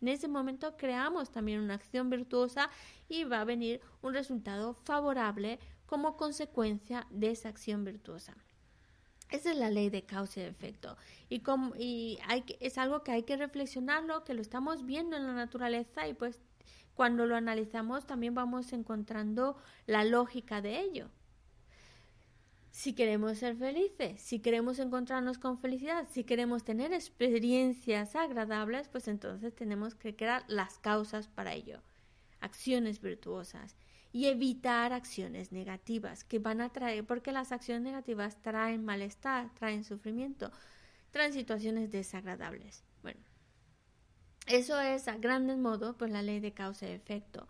En 0.00 0.08
ese 0.08 0.28
momento 0.28 0.78
creamos 0.78 1.30
también 1.30 1.60
una 1.60 1.74
acción 1.74 2.08
virtuosa 2.08 2.70
y 3.06 3.24
va 3.24 3.42
a 3.42 3.44
venir 3.44 3.82
un 4.00 4.14
resultado 4.14 4.72
favorable 4.72 5.58
como 5.84 6.16
consecuencia 6.16 7.06
de 7.10 7.32
esa 7.32 7.50
acción 7.50 7.84
virtuosa. 7.84 8.34
Esa 9.34 9.50
es 9.50 9.56
la 9.56 9.68
ley 9.68 9.90
de 9.90 10.04
causa 10.04 10.40
y 10.40 10.44
efecto. 10.44 10.96
Y, 11.28 12.18
hay 12.28 12.44
es 12.60 12.78
algo 12.78 13.02
que 13.02 13.10
hay 13.10 13.24
que 13.24 13.36
reflexionarlo, 13.36 14.22
que 14.22 14.32
lo 14.32 14.40
estamos 14.40 14.86
viendo 14.86 15.16
en 15.16 15.26
la 15.26 15.32
naturaleza 15.32 16.06
y 16.06 16.14
pues 16.14 16.38
cuando 16.94 17.26
lo 17.26 17.34
analizamos 17.34 18.06
también 18.06 18.34
vamos 18.34 18.72
encontrando 18.72 19.56
la 19.86 20.04
lógica 20.04 20.62
de 20.62 20.78
ello. 20.78 21.10
Si 22.70 22.94
queremos 22.94 23.38
ser 23.38 23.56
felices, 23.56 24.20
si 24.20 24.38
queremos 24.38 24.78
encontrarnos 24.78 25.38
con 25.38 25.58
felicidad, 25.58 26.06
si 26.08 26.22
queremos 26.22 26.62
tener 26.62 26.92
experiencias 26.92 28.14
agradables, 28.14 28.86
pues 28.86 29.08
entonces 29.08 29.52
tenemos 29.52 29.96
que 29.96 30.14
crear 30.14 30.44
las 30.46 30.78
causas 30.78 31.26
para 31.26 31.54
ello. 31.54 31.80
acciones 32.40 33.00
virtuosas 33.00 33.74
y 34.14 34.26
evitar 34.26 34.92
acciones 34.92 35.50
negativas 35.50 36.22
que 36.22 36.38
van 36.38 36.60
a 36.60 36.68
traer, 36.68 37.04
porque 37.04 37.32
las 37.32 37.50
acciones 37.50 37.82
negativas 37.82 38.40
traen 38.42 38.84
malestar, 38.84 39.52
traen 39.54 39.82
sufrimiento, 39.82 40.52
traen 41.10 41.32
situaciones 41.32 41.90
desagradables. 41.90 42.84
Bueno, 43.02 43.18
eso 44.46 44.80
es 44.80 45.08
a 45.08 45.16
grandes 45.16 45.58
modos 45.58 45.96
pues 45.98 46.12
la 46.12 46.22
ley 46.22 46.38
de 46.38 46.52
causa 46.52 46.86
y 46.86 46.92
efecto, 46.92 47.48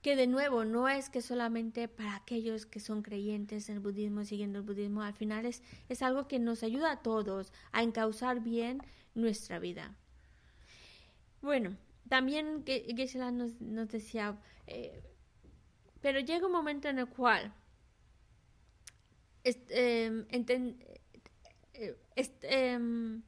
que 0.00 0.16
de 0.16 0.26
nuevo 0.26 0.64
no 0.64 0.88
es 0.88 1.10
que 1.10 1.20
solamente 1.20 1.86
para 1.86 2.16
aquellos 2.16 2.64
que 2.64 2.80
son 2.80 3.02
creyentes 3.02 3.68
en 3.68 3.74
el 3.74 3.80
budismo, 3.82 4.24
siguiendo 4.24 4.60
el 4.60 4.64
budismo, 4.64 5.02
al 5.02 5.12
final 5.12 5.44
es, 5.44 5.62
es 5.90 6.00
algo 6.00 6.26
que 6.28 6.38
nos 6.38 6.62
ayuda 6.62 6.92
a 6.92 7.02
todos 7.02 7.52
a 7.72 7.82
encauzar 7.82 8.40
bien 8.40 8.80
nuestra 9.14 9.58
vida. 9.58 9.94
Bueno, 11.42 11.76
también 12.08 12.64
Geshe-la 12.64 13.32
nos, 13.32 13.60
nos, 13.60 13.88
decía, 13.88 14.40
eh, 14.66 15.02
pero 16.00 16.20
llega 16.20 16.46
un 16.46 16.52
momento 16.52 16.88
en 16.88 16.98
el 16.98 17.08
cual 17.08 17.52
em, 19.44 20.26
eh, 21.74 21.96
em, 22.42 23.22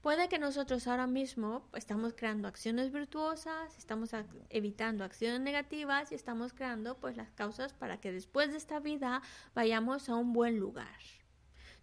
puede 0.00 0.28
que 0.28 0.38
nosotros 0.38 0.86
ahora 0.88 1.06
mismo 1.06 1.68
estamos 1.74 2.14
creando 2.14 2.48
acciones 2.48 2.92
virtuosas, 2.92 3.76
estamos 3.78 4.10
evitando 4.50 5.04
acciones 5.04 5.40
negativas 5.40 6.10
y 6.12 6.14
estamos 6.14 6.52
creando 6.52 6.98
pues 6.98 7.16
las 7.16 7.30
causas 7.30 7.72
para 7.72 8.00
que 8.00 8.12
después 8.12 8.50
de 8.50 8.58
esta 8.58 8.80
vida 8.80 9.22
vayamos 9.54 10.08
a 10.08 10.16
un 10.16 10.32
buen 10.32 10.58
lugar. 10.58 10.98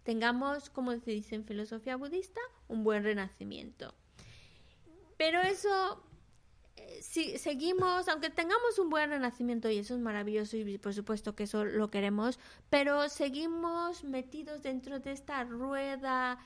Tengamos, 0.02 0.70
como 0.70 0.96
se 0.96 1.10
dice 1.10 1.34
en 1.34 1.44
filosofía 1.44 1.96
budista, 1.96 2.40
un 2.68 2.84
buen 2.84 3.04
renacimiento. 3.04 3.94
Pero 5.16 5.40
eso 5.40 6.02
si 7.00 7.38
seguimos, 7.38 8.08
aunque 8.08 8.30
tengamos 8.30 8.78
un 8.78 8.90
buen 8.90 9.10
renacimiento 9.10 9.70
y 9.70 9.78
eso 9.78 9.94
es 9.94 10.00
maravilloso 10.00 10.56
y 10.56 10.78
por 10.78 10.94
supuesto 10.94 11.34
que 11.34 11.44
eso 11.44 11.64
lo 11.64 11.90
queremos, 11.90 12.38
pero 12.68 13.08
seguimos 13.08 14.04
metidos 14.04 14.62
dentro 14.62 15.00
de 15.00 15.12
esta 15.12 15.44
rueda 15.44 16.38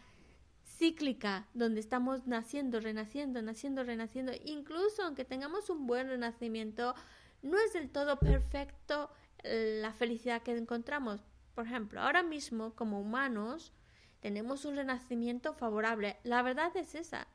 cíclica 0.66 1.46
donde 1.54 1.80
estamos 1.80 2.26
naciendo, 2.26 2.80
renaciendo, 2.80 3.42
naciendo, 3.42 3.84
renaciendo, 3.84 4.32
incluso 4.44 5.02
aunque 5.02 5.24
tengamos 5.24 5.70
un 5.70 5.86
buen 5.86 6.08
renacimiento, 6.08 6.94
no 7.42 7.58
es 7.58 7.72
del 7.72 7.90
todo 7.90 8.18
perfecto 8.18 9.10
eh, 9.42 9.78
la 9.80 9.92
felicidad 9.92 10.42
que 10.42 10.56
encontramos. 10.56 11.20
Por 11.54 11.66
ejemplo, 11.66 12.00
ahora 12.00 12.22
mismo 12.22 12.74
como 12.74 13.00
humanos 13.00 13.72
tenemos 14.20 14.64
un 14.64 14.76
renacimiento 14.76 15.52
favorable. 15.52 16.16
La 16.24 16.42
verdad 16.42 16.74
es 16.76 16.94
esa, 16.94 17.28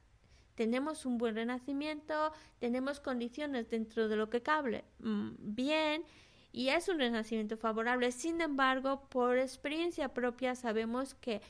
tenemos 0.59 1.05
un 1.05 1.17
buen 1.17 1.35
renacimiento, 1.35 2.33
tenemos 2.59 2.99
condiciones 2.99 3.69
dentro 3.69 4.09
de 4.09 4.17
lo 4.17 4.29
que 4.29 4.41
cabe 4.41 4.83
mm, 4.99 5.29
bien 5.39 6.03
y 6.51 6.67
es 6.67 6.89
un 6.89 6.99
renacimiento 6.99 7.55
favorable. 7.55 8.11
Sin 8.11 8.41
embargo, 8.41 9.07
por 9.07 9.37
experiencia 9.37 10.13
propia 10.13 10.55
sabemos 10.55 11.13
que 11.13 11.41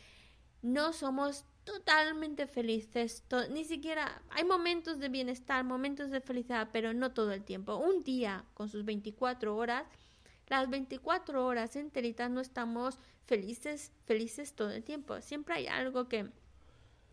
no 0.61 0.93
somos 0.93 1.43
totalmente 1.63 2.45
felices, 2.45 3.23
ni 3.49 3.63
siquiera 3.63 4.21
hay 4.29 4.43
momentos 4.43 4.99
de 4.99 5.09
bienestar, 5.09 5.63
momentos 5.63 6.11
de 6.11 6.21
felicidad, 6.21 6.69
pero 6.71 6.93
no 6.93 7.11
todo 7.11 7.31
el 7.31 7.43
tiempo. 7.43 7.77
Un 7.77 8.03
día 8.03 8.45
con 8.53 8.69
sus 8.69 8.85
24 8.85 9.57
horas, 9.57 9.85
las 10.49 10.69
24 10.69 11.43
horas 11.43 11.75
enteritas 11.75 12.29
no 12.29 12.41
estamos 12.41 12.99
felices, 13.25 13.91
felices 14.05 14.53
todo 14.53 14.69
el 14.69 14.83
tiempo. 14.83 15.19
Siempre 15.21 15.55
hay 15.55 15.65
algo 15.65 16.07
que 16.07 16.29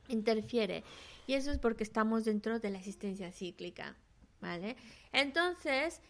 interfiere. 0.09 0.85
Y 1.27 1.35
eso 1.35 1.51
es 1.51 1.59
porque 1.59 1.83
estamos 1.83 2.25
dentro 2.25 2.61
de 2.61 2.71
la 2.71 2.79
existencia 2.79 3.33
cíclica, 3.33 3.97
¿vale? 4.41 4.77
Entonces, 5.13 6.01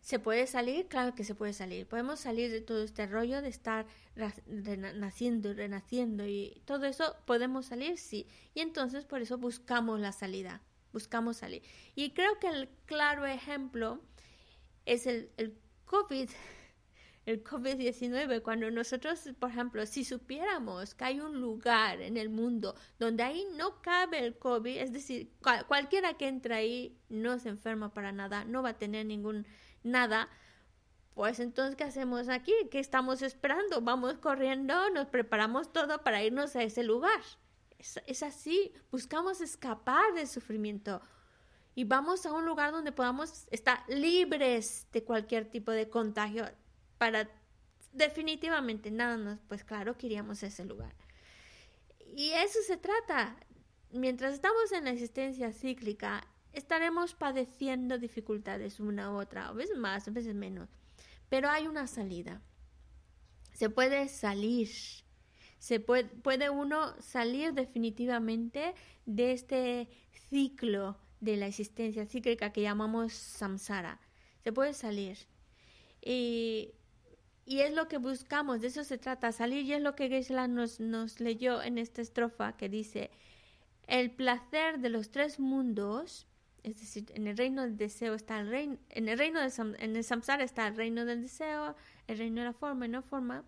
¿se 0.00 0.18
puede 0.18 0.46
salir? 0.46 0.86
Claro 0.86 1.14
que 1.14 1.24
se 1.24 1.34
puede 1.34 1.52
salir. 1.52 1.86
Podemos 1.86 2.20
salir 2.20 2.50
de 2.50 2.60
todo 2.60 2.82
este 2.82 3.06
rollo 3.06 3.42
de 3.42 3.48
estar 3.48 3.86
naciendo 4.94 5.50
y 5.50 5.54
renaciendo 5.54 6.26
y 6.26 6.62
todo 6.64 6.86
eso, 6.86 7.16
podemos 7.26 7.66
salir, 7.66 7.98
sí. 7.98 8.26
Y 8.54 8.60
entonces 8.60 9.04
por 9.04 9.20
eso 9.20 9.36
buscamos 9.36 10.00
la 10.00 10.12
salida, 10.12 10.62
buscamos 10.92 11.38
salir. 11.38 11.62
Y 11.94 12.10
creo 12.10 12.38
que 12.38 12.48
el 12.48 12.68
claro 12.86 13.26
ejemplo 13.26 14.00
es 14.86 15.06
el, 15.06 15.30
el 15.36 15.58
COVID 15.84 16.30
el 17.26 17.42
COVID-19, 17.42 18.40
cuando 18.40 18.70
nosotros, 18.70 19.28
por 19.40 19.50
ejemplo, 19.50 19.84
si 19.84 20.04
supiéramos 20.04 20.94
que 20.94 21.04
hay 21.04 21.20
un 21.20 21.40
lugar 21.40 22.00
en 22.00 22.16
el 22.16 22.30
mundo 22.30 22.76
donde 23.00 23.24
ahí 23.24 23.44
no 23.56 23.82
cabe 23.82 24.20
el 24.20 24.38
COVID, 24.38 24.78
es 24.78 24.92
decir, 24.92 25.32
cualquiera 25.66 26.14
que 26.14 26.28
entre 26.28 26.54
ahí 26.54 26.98
no 27.08 27.40
se 27.40 27.48
enferma 27.48 27.92
para 27.92 28.12
nada, 28.12 28.44
no 28.44 28.62
va 28.62 28.70
a 28.70 28.78
tener 28.78 29.06
ningún 29.06 29.44
nada, 29.82 30.28
pues 31.14 31.40
entonces, 31.40 31.74
¿qué 31.74 31.82
hacemos 31.82 32.28
aquí? 32.28 32.52
¿Qué 32.70 32.78
estamos 32.78 33.22
esperando? 33.22 33.80
Vamos 33.80 34.18
corriendo, 34.18 34.90
nos 34.90 35.08
preparamos 35.08 35.72
todo 35.72 36.04
para 36.04 36.22
irnos 36.22 36.54
a 36.54 36.62
ese 36.62 36.84
lugar. 36.84 37.20
Es 38.06 38.22
así, 38.22 38.72
buscamos 38.92 39.40
escapar 39.40 40.14
del 40.14 40.28
sufrimiento 40.28 41.02
y 41.74 41.84
vamos 41.84 42.24
a 42.24 42.32
un 42.32 42.46
lugar 42.46 42.70
donde 42.70 42.92
podamos 42.92 43.48
estar 43.50 43.82
libres 43.88 44.86
de 44.92 45.04
cualquier 45.04 45.50
tipo 45.50 45.72
de 45.72 45.88
contagio 45.88 46.46
para 46.98 47.28
definitivamente 47.92 48.90
nada 48.90 49.16
más, 49.16 49.40
pues 49.48 49.64
claro, 49.64 49.96
queríamos 49.96 50.42
ese 50.42 50.64
lugar. 50.64 50.94
Y 52.14 52.30
eso 52.30 52.58
se 52.66 52.76
trata. 52.76 53.36
Mientras 53.90 54.34
estamos 54.34 54.72
en 54.72 54.84
la 54.84 54.90
existencia 54.90 55.52
cíclica, 55.52 56.26
estaremos 56.52 57.14
padeciendo 57.14 57.98
dificultades 57.98 58.80
una 58.80 59.10
u 59.12 59.20
otra, 59.20 59.48
a 59.48 59.52
veces 59.52 59.76
más, 59.76 60.08
a 60.08 60.10
veces 60.10 60.34
menos. 60.34 60.68
Pero 61.28 61.48
hay 61.48 61.66
una 61.66 61.86
salida. 61.86 62.40
Se 63.52 63.70
puede 63.70 64.08
salir. 64.08 64.68
Se 65.58 65.80
puede, 65.80 66.04
puede 66.04 66.50
uno 66.50 66.94
salir 67.00 67.54
definitivamente 67.54 68.74
de 69.06 69.32
este 69.32 69.88
ciclo 70.28 70.98
de 71.20 71.36
la 71.36 71.46
existencia 71.46 72.06
cíclica 72.06 72.52
que 72.52 72.62
llamamos 72.62 73.12
samsara. 73.14 74.00
Se 74.44 74.52
puede 74.52 74.74
salir. 74.74 75.18
Y 76.02 76.74
y 77.46 77.60
es 77.60 77.72
lo 77.72 77.86
que 77.86 77.98
buscamos, 77.98 78.60
de 78.60 78.66
eso 78.66 78.82
se 78.82 78.98
trata, 78.98 79.30
salir. 79.30 79.64
Y 79.64 79.72
es 79.72 79.80
lo 79.80 79.94
que 79.94 80.08
Geshe 80.08 80.34
nos, 80.48 80.80
nos 80.80 81.20
leyó 81.20 81.62
en 81.62 81.78
esta 81.78 82.02
estrofa 82.02 82.56
que 82.56 82.68
dice, 82.68 83.10
el 83.86 84.10
placer 84.10 84.80
de 84.80 84.88
los 84.88 85.12
tres 85.12 85.38
mundos, 85.38 86.26
es 86.64 86.80
decir, 86.80 87.06
en 87.14 87.28
el 87.28 87.36
reino 87.36 87.62
del 87.62 87.76
deseo 87.76 88.14
está 88.14 88.40
el 88.40 88.48
reino, 88.48 88.78
en 88.90 89.08
el 89.08 89.16
reino 89.16 89.40
de 89.40 89.52
en 89.78 89.94
el 89.94 90.02
samsara 90.02 90.42
está 90.42 90.66
el 90.66 90.74
reino 90.74 91.04
del 91.04 91.22
deseo, 91.22 91.76
el 92.08 92.18
reino 92.18 92.40
de 92.40 92.46
la 92.46 92.52
forma 92.52 92.86
y 92.86 92.88
no 92.88 93.02
forma, 93.02 93.44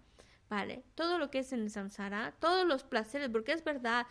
vale, 0.48 0.84
todo 0.94 1.18
lo 1.18 1.28
que 1.32 1.40
es 1.40 1.52
en 1.52 1.62
el 1.62 1.70
samsara, 1.70 2.36
todos 2.38 2.64
los 2.68 2.84
placeres, 2.84 3.28
porque 3.30 3.50
es 3.50 3.64
verdad, 3.64 4.06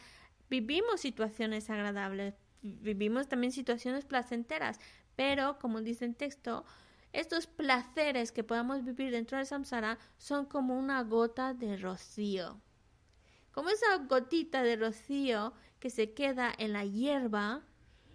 vivimos 0.50 1.00
situaciones 1.00 1.70
agradables, 1.70 2.34
vivimos 2.62 3.30
también 3.30 3.54
situaciones 3.54 4.04
placenteras, 4.04 4.82
pero 5.16 5.58
como 5.60 5.82
dice 5.82 6.04
el 6.04 6.18
texto, 6.18 6.66
estos 7.14 7.48
placeres 7.48 8.32
que 8.32 8.44
podamos 8.44 8.84
vivir 8.84 9.12
dentro 9.12 9.38
del 9.38 9.48
samsara 9.48 9.98
son 10.18 10.46
como 10.46 10.78
una 10.78 11.04
gota 11.04 11.54
de 11.54 11.78
rocío. 11.78 12.60
Como 13.52 13.70
esa 13.70 13.98
gotita 13.98 14.62
de 14.62 14.76
rocío 14.76 15.54
que 15.80 15.90
se 15.90 16.14
queda 16.14 16.54
en 16.58 16.74
la 16.74 16.86
hierba 16.86 17.64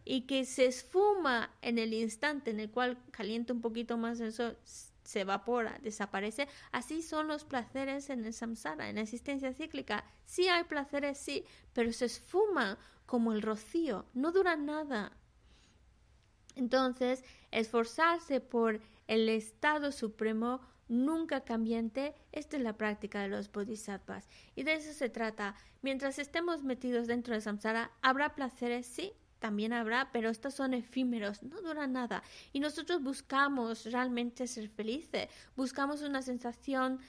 y 0.05 0.23
que 0.23 0.45
se 0.45 0.67
esfuma 0.67 1.51
en 1.63 1.79
el 1.79 1.95
instante 1.95 2.51
en 2.51 2.61
el 2.61 2.71
cual 2.71 2.99
calienta 3.11 3.53
un 3.53 3.61
poquito 3.61 3.97
más 3.97 4.21
el 4.21 4.33
sol, 4.33 4.57
se 5.05 5.21
evapora, 5.21 5.79
desaparece. 5.83 6.49
Así 6.71 7.03
son 7.03 7.29
los 7.29 7.45
placeres 7.45 8.11
en 8.11 8.25
el 8.25 8.33
samsara, 8.33 8.89
en 8.89 8.97
la 8.97 9.03
existencia 9.03 9.53
cíclica. 9.53 10.05
Sí 10.25 10.49
hay 10.49 10.65
placeres, 10.65 11.19
sí, 11.19 11.45
pero 11.73 11.93
se 11.93 12.07
esfuma 12.07 12.79
como 13.07 13.33
el 13.33 13.43
rocío, 13.43 14.07
no 14.15 14.33
dura 14.33 14.57
nada. 14.57 15.13
Entonces, 16.55 17.25
esforzarse 17.53 18.41
por 18.41 18.81
el 19.07 19.29
estado 19.29 19.93
supremo 19.93 20.61
nunca 20.89 21.45
cambiante, 21.45 22.15
esta 22.33 22.57
es 22.57 22.63
la 22.63 22.77
práctica 22.77 23.23
de 23.23 23.29
los 23.29 23.51
bodhisattvas. 23.51 24.29
Y 24.57 24.65
de 24.65 24.75
eso 24.75 24.93
se 24.93 25.09
trata. 25.09 25.55
Mientras 25.81 26.19
estemos 26.19 26.65
metidos 26.65 27.07
dentro 27.07 27.35
de 27.35 27.41
samsara, 27.41 27.93
habrá 28.03 28.35
placeres, 28.35 28.87
sí, 28.87 29.13
también 29.39 29.73
habrá, 29.73 30.11
pero 30.13 30.31
estos 30.31 30.55
son 30.55 30.75
efímeros, 30.75 31.43
no 31.43 31.61
duran 31.63 31.93
nada. 31.93 32.23
Y 32.53 32.61
nosotros 32.61 33.03
buscamos 33.03 33.85
realmente 33.87 34.47
ser 34.47 34.69
felices, 34.69 35.29
buscamos 35.57 36.03
una 36.03 36.23
sensación 36.23 37.01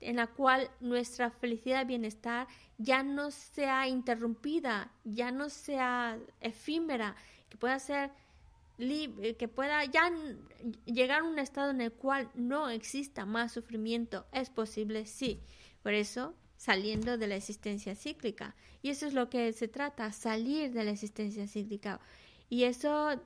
en 0.00 0.16
la 0.16 0.26
cual 0.26 0.70
nuestra 0.80 1.30
felicidad 1.30 1.82
y 1.82 1.88
bienestar 1.88 2.48
ya 2.78 3.02
no 3.02 3.30
sea 3.30 3.88
interrumpida, 3.88 4.90
ya 5.04 5.30
no 5.30 5.48
sea 5.50 6.18
efímera, 6.40 7.14
que 7.48 7.58
pueda 7.58 7.78
ser 7.78 8.10
que 9.38 9.48
pueda 9.48 9.84
ya 9.84 10.12
llegar 10.84 11.20
a 11.20 11.24
un 11.24 11.38
estado 11.38 11.70
en 11.70 11.80
el 11.80 11.92
cual 11.92 12.30
no 12.34 12.68
exista 12.68 13.24
más 13.26 13.52
sufrimiento. 13.52 14.26
Es 14.32 14.50
posible, 14.50 15.06
sí. 15.06 15.40
Por 15.82 15.94
eso, 15.94 16.34
saliendo 16.56 17.18
de 17.18 17.26
la 17.26 17.36
existencia 17.36 17.94
cíclica. 17.94 18.54
Y 18.82 18.90
eso 18.90 19.06
es 19.06 19.14
lo 19.14 19.28
que 19.30 19.52
se 19.52 19.68
trata, 19.68 20.12
salir 20.12 20.72
de 20.72 20.84
la 20.84 20.90
existencia 20.90 21.46
cíclica. 21.46 22.00
Y 22.48 22.64
eso 22.64 23.20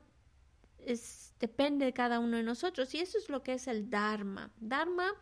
es, 0.79 1.35
depende 1.41 1.87
de 1.87 1.93
cada 1.93 2.21
uno 2.21 2.37
de 2.37 2.43
nosotros 2.43 2.95
y 2.95 2.99
eso 2.99 3.19
es 3.19 3.29
lo 3.29 3.43
que 3.43 3.55
es 3.55 3.67
el 3.67 3.91
Dharma. 3.91 4.53
Dharma, 4.61 5.13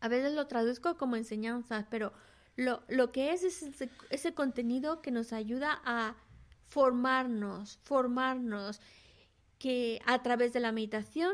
a 0.00 0.08
veces 0.08 0.32
lo 0.34 0.46
traduzco 0.46 0.96
como 0.96 1.16
enseñanza, 1.16 1.86
pero 1.90 2.12
lo, 2.56 2.82
lo 2.88 3.12
que 3.12 3.32
es 3.32 3.42
es 3.42 3.62
ese, 3.62 3.90
ese 4.10 4.34
contenido 4.34 5.02
que 5.02 5.10
nos 5.10 5.32
ayuda 5.32 5.80
a 5.84 6.16
formarnos, 6.68 7.78
formarnos, 7.82 8.80
que 9.58 10.00
a 10.06 10.22
través 10.22 10.52
de 10.52 10.60
la 10.60 10.72
meditación, 10.72 11.32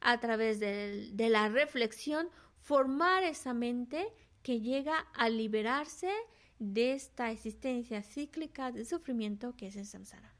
a 0.00 0.18
través 0.18 0.58
de, 0.60 1.10
de 1.12 1.28
la 1.28 1.48
reflexión, 1.48 2.26
formar 2.56 3.22
esa 3.22 3.54
mente 3.54 4.06
que 4.42 4.60
llega 4.60 4.98
a 5.14 5.28
liberarse 5.28 6.10
de 6.58 6.92
esta 6.92 7.30
existencia 7.30 8.02
cíclica 8.02 8.72
de 8.72 8.84
sufrimiento 8.84 9.54
que 9.56 9.66
es 9.66 9.76
el 9.76 9.86
samsara. 9.86 10.32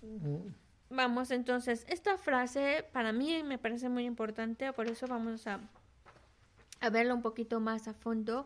Ujú. 0.02 0.52
Vamos, 0.92 1.32
entonces, 1.32 1.86
esta 1.88 2.18
frase 2.18 2.84
para 2.94 3.12
mí 3.14 3.44
me 3.44 3.58
parece 3.58 3.90
muy 3.90 4.06
importante, 4.06 4.74
por 4.74 4.88
eso 4.88 5.08
vamos 5.08 5.46
a, 5.48 5.60
a 6.82 6.90
verla 6.90 7.14
un 7.14 7.22
poquito 7.22 7.60
más 7.60 7.88
a 7.88 7.94
fondo. 7.94 8.46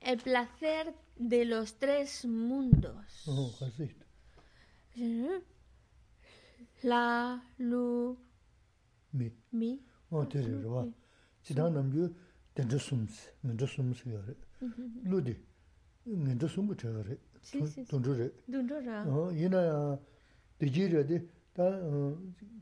El 0.00 0.18
placer 0.18 0.94
de 1.16 1.44
los 1.44 1.74
tres 1.78 2.24
mundos. 2.24 3.24
o 3.26 3.52
ka 3.58 3.70
se 3.70 3.94
La, 6.82 7.42
lu, 7.58 8.16
mi 9.12 9.30
mi. 9.52 9.80
o 10.10 10.26
te 10.26 10.40
re 10.42 10.56
ngenzo 12.60 12.78
sumsi, 12.78 13.28
ngenzo 13.44 13.66
sumsi 13.66 14.08
yore. 14.08 14.36
Lodi, 15.04 15.36
ngenzo 16.06 16.46
sumbu 16.48 16.74
che 16.74 16.86
yore, 16.88 17.18
dunzo 17.88 18.14
re. 18.14 18.32
Dunzo 18.44 18.80
ra. 18.80 19.30
Yina 19.32 19.60
ya, 19.62 19.98
diji 20.58 20.86
re 20.86 21.04
di, 21.04 21.28
ta 21.52 21.80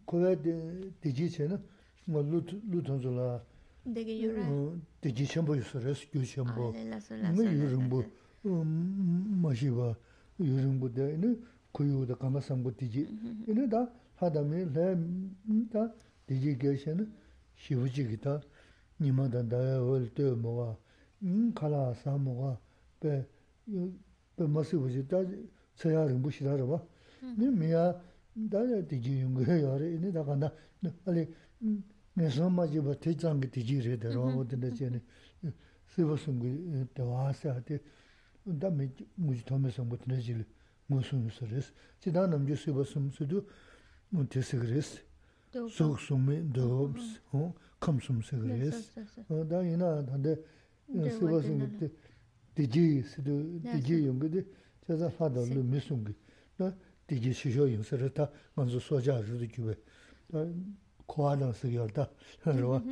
kuwa 0.04 0.34
diji 0.36 1.28
che 1.28 1.46
na, 1.48 1.60
ma 2.04 2.20
lu 2.20 2.42
tonzo 2.82 3.10
la, 3.10 3.44
diji 3.82 5.26
chenpo 5.26 5.54
yuso 5.54 5.78
re, 5.80 5.92
gyu 6.12 6.22
chenpo, 6.22 6.72
ma 6.72 7.42
yurimbo, 7.42 8.04
ma 8.42 9.52
shiwa, 9.52 9.96
yurimbo 10.36 10.88
de, 10.88 11.12
ina 11.14 11.34
kuyu 11.72 12.04
da 12.06 12.14
kama 12.16 12.40
sambu 12.40 12.70
diji. 12.70 13.06
Ina 13.46 13.66
da, 13.66 13.92
hadami, 14.14 14.64
la, 14.72 14.96
ta 15.70 15.92
diji 16.24 16.56
ge 16.56 16.76
she 16.76 16.94
na, 16.94 17.04
shivu 17.54 17.88
jigi 17.88 18.16
ta, 18.18 18.40
nima 18.98 19.28
dan 19.28 19.48
daya 19.48 19.80
wal 19.82 20.08
tuyo 20.12 20.36
mowa, 20.36 20.76
yin 21.20 21.52
kala 21.52 21.88
asa 21.90 22.16
mowa, 22.16 22.58
pe, 22.98 23.26
pe 24.34 24.46
masi 24.46 24.76
wuzi 24.76 25.06
da 25.06 25.24
tsaya 25.74 26.06
rinpo 26.06 26.30
shidarwa. 26.30 26.84
Ni 27.36 27.48
miya 27.48 28.00
daya 28.32 28.82
tiji 28.84 29.18
yunga 29.20 29.56
yore, 29.56 29.92
ini 29.94 30.10
da 30.10 30.22
kanda, 30.24 30.52
ali, 31.04 31.28
ngesama 32.14 32.50
maji 32.50 32.80
ba 32.80 32.94
te 32.94 33.14
zangi 33.16 33.48
tiji 33.48 33.80
re 33.80 33.96
darwa 33.96 34.34
wadanda 34.34 34.70
chene, 34.70 35.02
siva 35.86 36.16
sungi 36.16 36.86
dewa 36.92 37.28
asa 37.28 37.54
hati, 37.54 37.80
da 38.42 38.70
mi 38.70 38.92
muji 39.16 39.42
tome 39.44 39.70
sungu 39.70 39.96
tina 39.96 40.16
jili, 40.16 40.44
ngu 40.90 41.02
sungu 41.02 41.30
su 41.30 41.44
res. 41.46 41.72
Chida 42.00 42.26
namji 42.26 42.56
siva 42.56 42.84
sungu 42.84 43.10
sudu, 43.12 43.44
tesiga 44.28 44.64
res, 44.64 45.00
sog 45.68 45.98
sungi 45.98 46.42
dewa, 46.50 46.90
컴숨 47.80 48.20
세그레스 48.22 48.94
다 49.48 49.62
이나 49.62 50.04
단데 50.04 50.36
세바싱 50.88 51.78
데 51.78 51.90
디지 52.54 53.02
시도 53.06 53.60
디지 53.62 54.06
용게데 54.06 54.44
제가 54.86 55.08
하다로 55.18 55.62
미숨게 55.62 56.12
나 56.56 56.74
디지 57.06 57.32
시쇼 57.32 57.72
용서르다 57.72 58.30
먼저 58.54 58.78
소자 58.80 59.22
주도 59.24 59.46
기베 59.46 59.74
다 60.32 60.44
코아는 61.06 61.52
쓰여다 61.52 62.10
그러와 62.42 62.82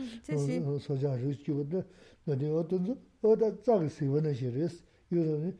소자 0.80 1.18
주도 1.18 1.36
기베데 1.42 1.82
나데 2.24 2.50
어떤 2.50 2.96
어다 3.22 3.62
자기 3.62 3.88
시원한 3.90 4.34
시레스 4.34 4.82
요러니 5.12 5.52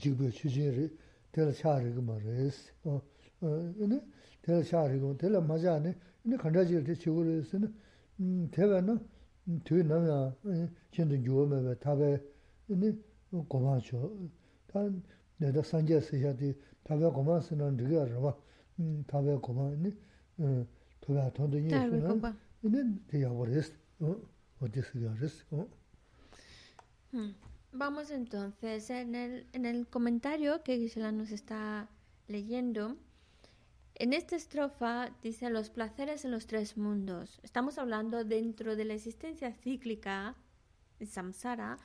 지금 0.00 0.30
추진이 0.30 0.88
될 1.32 1.52
차르고 1.54 2.02
말레스 2.02 2.72
어 2.84 3.00
어네 3.40 4.02
될 4.42 4.64
차르고 4.64 5.16
될 5.16 5.32
맞아네 5.40 5.94
근데 6.22 6.36
간다지 6.36 6.82
때 6.84 6.94
지구를 6.94 7.44
쓰는 7.44 7.72
tewa 8.50 8.80
na 8.80 9.00
tui 9.64 9.82
na 9.82 9.96
ya 9.96 10.68
shindu 10.92 11.14
yuwa 11.16 11.46
mewe 11.46 11.76
tabe 11.76 12.20
goma 13.48 13.80
cho 13.80 14.30
ta 14.66 14.90
neda 15.38 15.62
sanje 15.62 16.00
sisha 16.00 16.32
di 16.32 16.54
tabe 16.84 17.10
goma 17.10 17.40
sina 17.40 17.70
dhiga 17.70 18.04
rwa 18.06 18.36
tabe 19.06 19.38
goma 19.40 19.72
tuya 21.00 21.30
tondo 21.32 21.58
nye 21.58 21.70
suna 21.88 22.36
ine 22.62 23.00
te 23.06 23.18
yawa 23.18 23.46
res 23.46 23.72
odi 24.60 24.82
siga 24.82 25.14
res 25.20 25.44
Vamos 27.72 28.10
entonces 28.10 28.90
en 28.90 29.14
el, 29.14 29.46
en 29.52 29.64
el 29.64 29.86
comentario 29.86 30.62
que 30.64 30.76
Gisela 30.78 31.12
nos 31.12 31.30
está 31.30 31.88
leyendo. 32.26 32.96
En 34.00 34.14
esta 34.14 34.34
estrofa 34.34 35.10
dice 35.22 35.50
los 35.50 35.68
placeres 35.68 36.24
en 36.24 36.30
los 36.30 36.46
tres 36.46 36.78
mundos. 36.78 37.38
Estamos 37.42 37.76
hablando 37.76 38.24
dentro 38.24 38.74
de 38.74 38.86
la 38.86 38.94
existencia 38.94 39.52
cíclica, 39.52 40.36
samsara. 41.06 41.78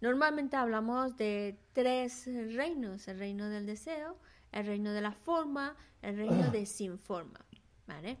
Normalmente 0.00 0.56
hablamos 0.56 1.16
de 1.16 1.60
tres 1.72 2.26
reinos, 2.56 3.06
el 3.06 3.20
reino 3.20 3.48
del 3.48 3.66
deseo, 3.66 4.18
el 4.50 4.66
reino 4.66 4.92
de 4.92 5.00
la 5.00 5.12
forma, 5.12 5.76
el 6.02 6.16
reino 6.16 6.50
de 6.50 6.66
sin 6.66 6.98
forma, 6.98 7.38
¿vale? 7.86 8.18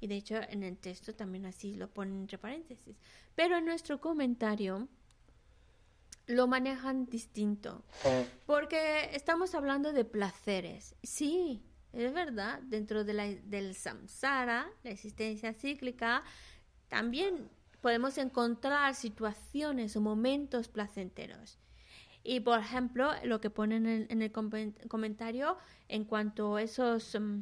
Y 0.00 0.06
de 0.06 0.16
hecho 0.16 0.36
en 0.50 0.62
el 0.62 0.76
texto 0.76 1.14
también 1.14 1.46
así 1.46 1.76
lo 1.76 1.88
ponen 1.88 2.20
entre 2.20 2.36
paréntesis. 2.36 2.98
Pero 3.34 3.56
en 3.56 3.64
nuestro 3.64 3.98
comentario 3.98 4.88
lo 6.26 6.46
manejan 6.46 7.06
distinto. 7.06 7.82
Porque 8.44 9.08
estamos 9.14 9.54
hablando 9.54 9.94
de 9.94 10.04
placeres. 10.04 10.94
Sí, 11.02 11.64
es 11.92 12.12
verdad, 12.12 12.60
dentro 12.62 13.04
de 13.04 13.12
la, 13.14 13.26
del 13.26 13.74
samsara, 13.74 14.68
la 14.82 14.90
existencia 14.90 15.52
cíclica, 15.54 16.22
también 16.88 17.48
podemos 17.80 18.18
encontrar 18.18 18.94
situaciones 18.94 19.96
o 19.96 20.00
momentos 20.00 20.68
placenteros. 20.68 21.58
Y 22.22 22.40
por 22.40 22.58
ejemplo, 22.60 23.12
lo 23.24 23.40
que 23.40 23.50
ponen 23.50 23.86
en, 23.86 24.22
el 24.22 24.32
comen- 24.32 24.76
comentario 24.88 25.56
en 25.88 26.04
cuanto 26.04 26.56
a 26.56 26.62
esos 26.62 27.16
mm, 27.18 27.40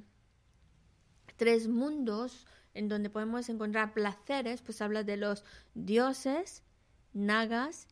tres 1.37 1.69
mundos 1.69 2.47
en 2.75 2.89
donde 2.89 3.11
podemos 3.11 3.49
encontrar 3.49 3.93
placeres, 3.93 4.63
pues 4.63 4.81
habla 4.81 5.03
de 5.03 5.17
los 5.17 5.45
dioses, 5.75 6.63
nagas 7.13 7.89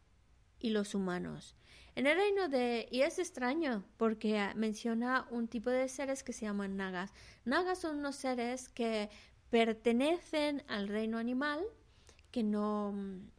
y 0.61 0.71
los 0.71 0.95
humanos. 0.95 1.57
En 1.97 2.07
el 2.07 2.14
reino 2.14 2.51
de... 2.51 2.86
Y 2.90 3.01
es 3.01 3.18
extraño 3.18 3.82
porque 3.97 4.53
menciona 4.55 5.26
un 5.30 5.49
tipo 5.49 5.70
de 5.70 5.88
seres 5.88 6.22
que 6.22 6.34
se 6.34 6.44
llaman 6.44 6.76
nagas. 6.76 7.11
Nagas 7.47 7.78
son 7.78 7.99
unos 7.99 8.16
seres 8.16 8.68
que 8.68 9.09
pertenecen 9.49 10.62
al 10.68 10.88
reino 10.88 11.16
animal, 11.16 11.64
que 12.30 12.42
no, 12.42 12.92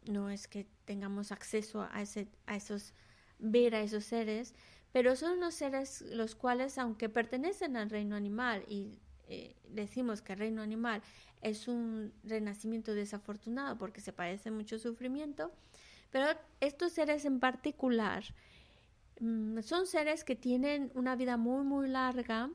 no 0.06 0.28
es 0.28 0.48
que 0.48 0.66
tengamos 0.84 1.30
acceso 1.30 1.86
a, 1.92 2.02
ese, 2.02 2.26
a 2.46 2.56
esos, 2.56 2.94
ver 3.38 3.76
a 3.76 3.80
esos 3.80 4.04
seres, 4.04 4.54
pero 4.90 5.14
son 5.14 5.38
unos 5.38 5.54
seres 5.54 6.02
los 6.02 6.34
cuales, 6.34 6.78
aunque 6.78 7.08
pertenecen 7.08 7.76
al 7.76 7.90
reino 7.90 8.16
animal 8.16 8.64
y 8.66 8.98
eh, 9.28 9.54
decimos 9.68 10.20
que 10.20 10.32
el 10.32 10.40
reino 10.40 10.62
animal 10.62 11.00
es 11.42 11.68
un 11.68 12.12
renacimiento 12.24 12.92
desafortunado 12.92 13.78
porque 13.78 14.00
se 14.00 14.12
padece 14.12 14.50
mucho 14.50 14.80
sufrimiento, 14.80 15.52
pero 16.10 16.26
estos 16.60 16.90
seres 16.90 17.24
en 17.24 17.38
particular 17.38 18.24
son 19.62 19.86
seres 19.86 20.24
que 20.24 20.36
tienen 20.36 20.92
una 20.94 21.16
vida 21.16 21.36
muy, 21.36 21.64
muy 21.64 21.88
larga, 21.88 22.50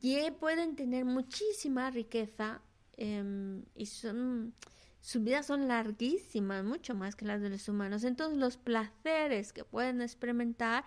y 0.00 0.30
pueden 0.32 0.76
tener 0.76 1.04
muchísima 1.04 1.90
riqueza 1.90 2.62
em, 2.96 3.64
y 3.74 3.86
son, 3.86 4.54
sus 5.00 5.22
vidas 5.22 5.46
son 5.46 5.68
larguísimas, 5.68 6.64
mucho 6.64 6.94
más 6.94 7.16
que 7.16 7.26
las 7.26 7.40
de 7.40 7.50
los 7.50 7.68
humanos. 7.68 8.04
Entonces 8.04 8.38
los 8.38 8.56
placeres 8.56 9.52
que 9.52 9.64
pueden 9.64 10.00
experimentar, 10.00 10.84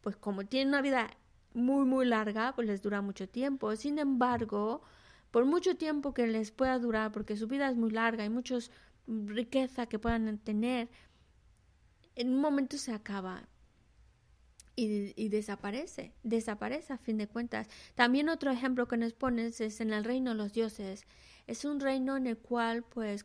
pues 0.00 0.16
como 0.16 0.44
tienen 0.44 0.68
una 0.68 0.82
vida 0.82 1.10
muy, 1.54 1.84
muy 1.86 2.06
larga, 2.06 2.54
pues 2.54 2.68
les 2.68 2.82
dura 2.82 3.00
mucho 3.02 3.28
tiempo. 3.28 3.74
Sin 3.76 3.98
embargo, 3.98 4.82
por 5.30 5.44
mucho 5.44 5.76
tiempo 5.76 6.14
que 6.14 6.26
les 6.26 6.52
pueda 6.52 6.78
durar, 6.78 7.10
porque 7.12 7.36
su 7.36 7.48
vida 7.48 7.68
es 7.68 7.76
muy 7.76 7.90
larga 7.90 8.24
y 8.24 8.30
mucha 8.30 8.58
riqueza 9.08 9.86
que 9.86 9.98
puedan 9.98 10.38
tener, 10.38 10.88
en 12.14 12.34
un 12.34 12.40
momento 12.40 12.78
se 12.78 12.92
acaba. 12.92 13.48
Y, 14.76 15.28
desaparece, 15.30 16.12
desaparece 16.22 16.92
a 16.92 16.98
fin 16.98 17.16
de 17.16 17.26
cuentas. 17.26 17.68
También 17.94 18.28
otro 18.28 18.50
ejemplo 18.50 18.86
que 18.86 18.98
nos 18.98 19.14
pones 19.14 19.60
es 19.60 19.80
en 19.80 19.92
el 19.92 20.04
reino 20.04 20.32
de 20.32 20.36
los 20.36 20.52
dioses. 20.52 21.06
Es 21.46 21.64
un 21.64 21.80
reino 21.80 22.16
en 22.16 22.26
el 22.26 22.36
cual 22.36 22.84
pues 22.84 23.24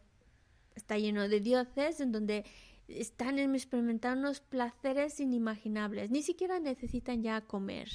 está 0.76 0.97
lleno 0.97 1.28
de 1.28 1.41
dioses, 1.41 1.99
en 1.99 2.12
donde 2.12 2.45
están 2.88 3.38
experimentando 3.38 4.22
unos 4.28 4.39
placeres 4.39 5.20
inimaginables. 5.20 6.10
Ni 6.10 6.22
siquiera 6.22 6.60
necesitan 6.60 7.22
ya 7.22 7.41
comer 7.41 7.89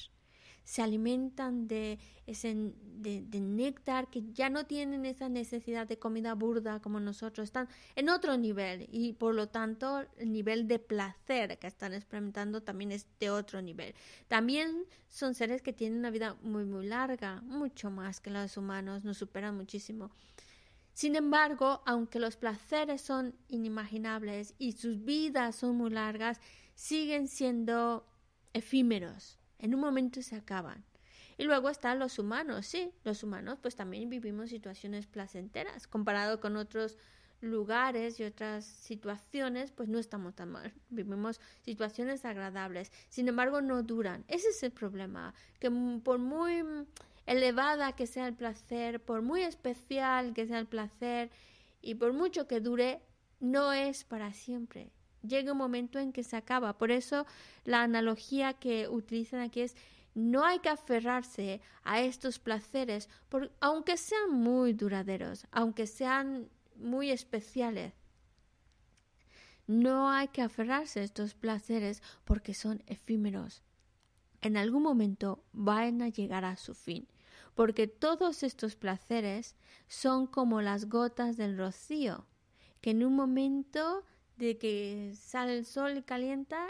se 0.66 0.82
alimentan 0.82 1.68
de, 1.68 2.00
ese, 2.26 2.72
de, 2.82 3.40
néctar, 3.40 4.10
que 4.10 4.24
ya 4.32 4.50
no 4.50 4.66
tienen 4.66 5.06
esa 5.06 5.28
necesidad 5.28 5.86
de 5.86 5.96
comida 5.96 6.34
burda 6.34 6.80
como 6.80 6.98
nosotros, 6.98 7.44
están 7.44 7.68
en 7.94 8.08
otro 8.08 8.36
nivel 8.36 8.88
y 8.90 9.12
por 9.12 9.36
lo 9.36 9.48
tanto 9.48 10.04
el 10.16 10.32
nivel 10.32 10.66
de 10.66 10.80
placer 10.80 11.56
que 11.60 11.68
están 11.68 11.94
experimentando 11.94 12.64
también 12.64 12.90
es 12.90 13.06
de 13.20 13.30
otro 13.30 13.62
nivel. 13.62 13.94
También 14.26 14.86
son 15.08 15.34
seres 15.34 15.62
que 15.62 15.72
tienen 15.72 16.00
una 16.00 16.10
vida 16.10 16.36
muy 16.42 16.64
muy 16.64 16.84
larga, 16.84 17.42
mucho 17.42 17.88
más 17.88 18.20
que 18.20 18.30
los 18.30 18.56
humanos, 18.56 19.04
nos 19.04 19.18
superan 19.18 19.56
muchísimo. 19.56 20.10
Sin 20.94 21.14
embargo, 21.14 21.80
aunque 21.86 22.18
los 22.18 22.36
placeres 22.36 23.02
son 23.02 23.36
inimaginables 23.46 24.54
y 24.58 24.72
sus 24.72 25.04
vidas 25.04 25.54
son 25.54 25.76
muy 25.76 25.90
largas, 25.90 26.40
siguen 26.74 27.28
siendo 27.28 28.04
efímeros 28.52 29.38
en 29.58 29.74
un 29.74 29.80
momento 29.80 30.22
se 30.22 30.36
acaban. 30.36 30.84
Y 31.38 31.44
luego 31.44 31.68
están 31.68 31.98
los 31.98 32.18
humanos, 32.18 32.66
sí, 32.66 32.90
los 33.04 33.22
humanos 33.22 33.58
pues 33.60 33.76
también 33.76 34.08
vivimos 34.08 34.50
situaciones 34.50 35.06
placenteras. 35.06 35.86
Comparado 35.86 36.40
con 36.40 36.56
otros 36.56 36.96
lugares 37.42 38.18
y 38.18 38.24
otras 38.24 38.64
situaciones, 38.64 39.70
pues 39.70 39.88
no 39.88 39.98
estamos 39.98 40.34
tan 40.34 40.50
mal. 40.50 40.72
Vivimos 40.88 41.40
situaciones 41.62 42.24
agradables. 42.24 42.90
Sin 43.08 43.28
embargo, 43.28 43.60
no 43.60 43.82
duran. 43.82 44.24
Ese 44.28 44.48
es 44.48 44.62
el 44.62 44.72
problema, 44.72 45.34
que 45.58 45.70
por 46.02 46.18
muy 46.18 46.64
elevada 47.26 47.94
que 47.94 48.06
sea 48.06 48.26
el 48.28 48.34
placer, 48.34 49.00
por 49.00 49.20
muy 49.20 49.42
especial 49.42 50.32
que 50.32 50.46
sea 50.46 50.58
el 50.58 50.66
placer 50.66 51.30
y 51.82 51.96
por 51.96 52.14
mucho 52.14 52.46
que 52.46 52.60
dure, 52.60 53.02
no 53.40 53.72
es 53.72 54.04
para 54.04 54.32
siempre 54.32 54.95
llega 55.28 55.52
un 55.52 55.58
momento 55.58 55.98
en 55.98 56.12
que 56.12 56.24
se 56.24 56.36
acaba. 56.36 56.78
Por 56.78 56.90
eso 56.90 57.26
la 57.64 57.82
analogía 57.82 58.54
que 58.54 58.88
utilizan 58.88 59.40
aquí 59.40 59.60
es 59.62 59.76
no 60.14 60.44
hay 60.46 60.60
que 60.60 60.70
aferrarse 60.70 61.60
a 61.84 62.00
estos 62.00 62.38
placeres, 62.38 63.10
aunque 63.60 63.98
sean 63.98 64.32
muy 64.32 64.72
duraderos, 64.72 65.46
aunque 65.50 65.86
sean 65.86 66.48
muy 66.76 67.10
especiales. 67.10 67.92
No 69.66 70.08
hay 70.08 70.28
que 70.28 70.40
aferrarse 70.40 71.00
a 71.00 71.02
estos 71.02 71.34
placeres 71.34 72.02
porque 72.24 72.54
son 72.54 72.82
efímeros. 72.86 73.62
En 74.40 74.56
algún 74.56 74.82
momento 74.82 75.44
van 75.52 76.00
a 76.00 76.08
llegar 76.08 76.44
a 76.44 76.56
su 76.56 76.74
fin, 76.74 77.08
porque 77.54 77.86
todos 77.86 78.42
estos 78.42 78.74
placeres 78.74 79.54
son 79.88 80.26
como 80.26 80.62
las 80.62 80.88
gotas 80.88 81.36
del 81.36 81.58
rocío, 81.58 82.26
que 82.80 82.90
en 82.90 83.04
un 83.04 83.14
momento 83.14 84.04
de 84.36 84.58
que 84.58 85.12
sale 85.14 85.56
el 85.58 85.64
sol 85.64 85.96
y 85.98 86.02
calienta, 86.02 86.68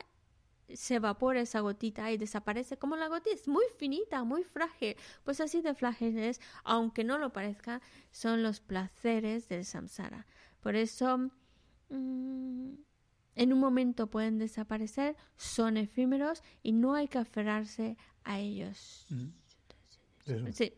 se 0.73 0.97
evapora 0.97 1.41
esa 1.41 1.61
gotita 1.61 2.11
y 2.11 2.17
desaparece 2.17 2.77
como 2.77 2.97
la 2.97 3.09
gotita 3.09 3.35
es 3.35 3.47
muy 3.47 3.65
finita, 3.77 4.25
muy 4.25 4.43
frágil. 4.43 4.97
Pues 5.25 5.41
así 5.41 5.61
de 5.61 5.75
frágiles, 5.75 6.41
aunque 6.65 7.05
no 7.05 7.19
lo 7.19 7.33
parezca, 7.33 7.81
son 8.11 8.43
los 8.43 8.61
placeres 8.61 9.49
del 9.49 9.65
samsara. 9.65 10.27
Por 10.61 10.75
eso, 10.75 11.19
mm, 11.89 12.73
en 13.37 13.53
un 13.53 13.61
momento 13.61 14.09
pueden 14.09 14.39
desaparecer, 14.39 15.17
son 15.37 15.77
efímeros 15.77 16.43
y 16.63 16.73
no 16.73 16.95
hay 16.95 17.07
que 17.09 17.19
aferrarse 17.19 17.97
a 18.25 18.41
ellos. 18.41 19.07
Sí. 20.53 20.73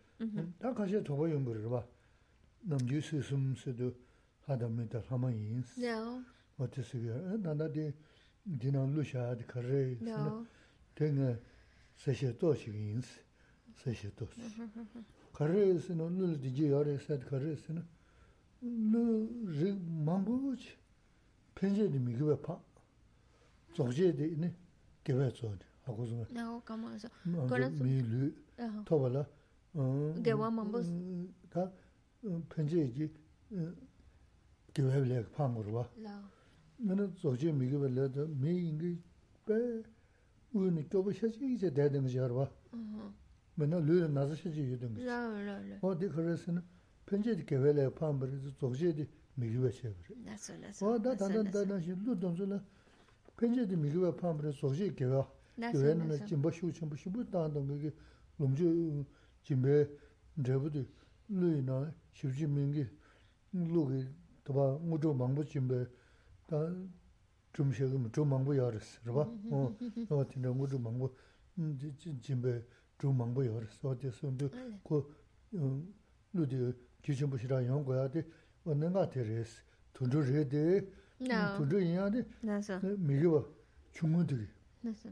wate 6.58 6.82
sikyo, 6.82 7.14
eh, 7.14 7.38
nanda 7.38 7.68
di 7.68 7.92
dinam 8.42 8.94
lu 8.94 9.02
shaa 9.04 9.34
di 9.34 9.44
kare, 9.44 9.96
tenga 10.94 11.30
eh, 11.30 11.38
sashe 11.94 12.36
to 12.36 12.54
shiki 12.54 12.78
yinsi, 12.78 13.20
sashe 13.82 14.12
to 14.14 14.26
shiki. 14.26 15.04
Kare 15.32 15.78
sino 15.78 16.08
lu 16.08 16.36
di 16.36 16.50
ji 16.50 16.64
yare 16.66 16.98
saad 16.98 17.24
kare 17.24 17.56
sino, 17.56 17.84
lu 18.60 19.46
rig 19.46 19.78
mambu 20.04 20.50
uchi, 20.50 20.74
penje 21.54 21.88
di 21.88 21.98
mi 21.98 22.12
giba 22.16 22.36
pa, 22.36 22.60
zogje 23.74 24.12
di 24.14 24.32
ini 24.32 24.52
giba 25.04 25.30
zogde, 25.30 25.64
haku 25.86 26.06
zunga. 26.06 26.26
Nao 26.32 26.60
kama 26.64 26.98
zo. 26.98 27.08
Mi 27.24 28.02
lu, 28.02 28.32
toba 28.84 29.08
la, 29.08 29.28
eh, 29.76 30.20
dewa 30.20 30.50
mambu. 30.50 30.82
Ta 31.50 31.70
mm, 32.22 32.42
penje 32.48 32.90
ji 32.92 33.12
giba 34.74 35.00
bilak 35.00 35.30
pangurwa. 35.30 35.88
Lao. 36.02 36.37
gewe 36.79 36.93
wile 36.93 37.07
pa 37.07 37.07
ngurwa. 37.07 37.07
Lao. 37.07 37.07
ngana 37.07 37.07
zogje 37.07 37.51
migi 37.51 37.77
ba 37.77 37.89
lada, 37.89 38.27
me 38.27 38.51
ingi 38.51 39.01
ba 39.45 39.55
uyo 40.53 40.71
ni 40.71 40.87
kyobo 40.87 41.11
shachi 41.11 41.45
ije 41.45 41.71
dada 41.71 41.99
nga 41.99 42.09
jarwa. 42.09 42.51
Mena 43.55 43.79
luyo 43.79 44.07
naza 44.07 44.35
shachi 44.35 44.61
yu 44.61 44.77
dunga. 44.77 45.03
Ra, 45.05 45.27
ra, 45.29 45.59
ra. 45.61 45.77
O 45.81 45.93
di 45.93 46.07
kharasi 46.07 46.51
na, 46.51 46.63
penche 47.05 47.35
di 47.35 47.43
kewe 47.43 47.73
laya 47.73 47.91
pambari, 47.91 48.37
zogje 48.59 48.93
di 48.93 49.07
migi 49.35 49.57
ba 49.57 49.71
shabari. 49.71 50.15
Naso, 50.23 50.53
naso. 50.57 50.85
O 50.85 50.97
da 50.97 51.15
danda 51.15 51.43
danda 51.43 51.79
shi 51.79 51.95
lu 52.03 52.15
donzo 52.15 52.45
la, 52.45 52.63
penche 53.35 53.65
di 53.65 53.75
migi 53.75 53.97
ba 53.97 54.11
pambari, 54.11 54.51
zogje 54.51 54.93
kewe. 54.93 55.25
Kewe 55.55 55.93
na 55.93 56.17
jimba 56.17 56.51
shu 56.51 56.71
chambu 56.71 56.95
shibu 56.95 57.23
danda 57.23 57.59
nga 57.59 57.75
ki 57.77 57.93
lomju 58.37 59.05
jimbe 59.43 59.99
drebu 60.35 60.69
di 60.69 60.87
luyo 61.27 61.61
na 61.61 61.93
shivji 62.11 62.47
mingi 62.47 62.89
lu 63.51 63.85
ki 63.87 64.07
taba 64.43 64.79
ngujo 64.79 65.13
mangbo 65.13 65.43
jimbe 65.43 65.77
다 65.77 65.83
좀 65.83 65.87
쉬 65.93 65.96
고 66.47 66.93
좀 67.53 68.29
망고 68.29 68.57
열었어. 68.57 69.01
그봐. 69.03 69.21
어. 69.51 69.77
어 70.09 70.25
진짜 70.27 70.49
모두 70.49 70.79
망고 70.79 71.15
진배 72.19 72.63
좀 72.97 73.15
망고 73.15 73.45
열었어. 73.45 73.89
어디서도 73.89 74.49
그 74.83 75.15
루디 76.33 76.73
기준 77.03 77.29
보시라 77.29 77.63
용 77.67 77.85
거야 77.85 78.09
돼. 78.09 78.25
얻는 78.65 78.93
거 78.93 79.01
같아서 79.01 79.61
돈도 79.93 80.25
해야 80.25 80.47
돼. 80.49 80.89
돈도 81.57 81.79
해야 81.79 82.09
돼. 82.09 82.25
나서. 82.41 82.79
미겨 82.97 83.47
주문들이. 83.91 84.47
나서. 84.81 85.09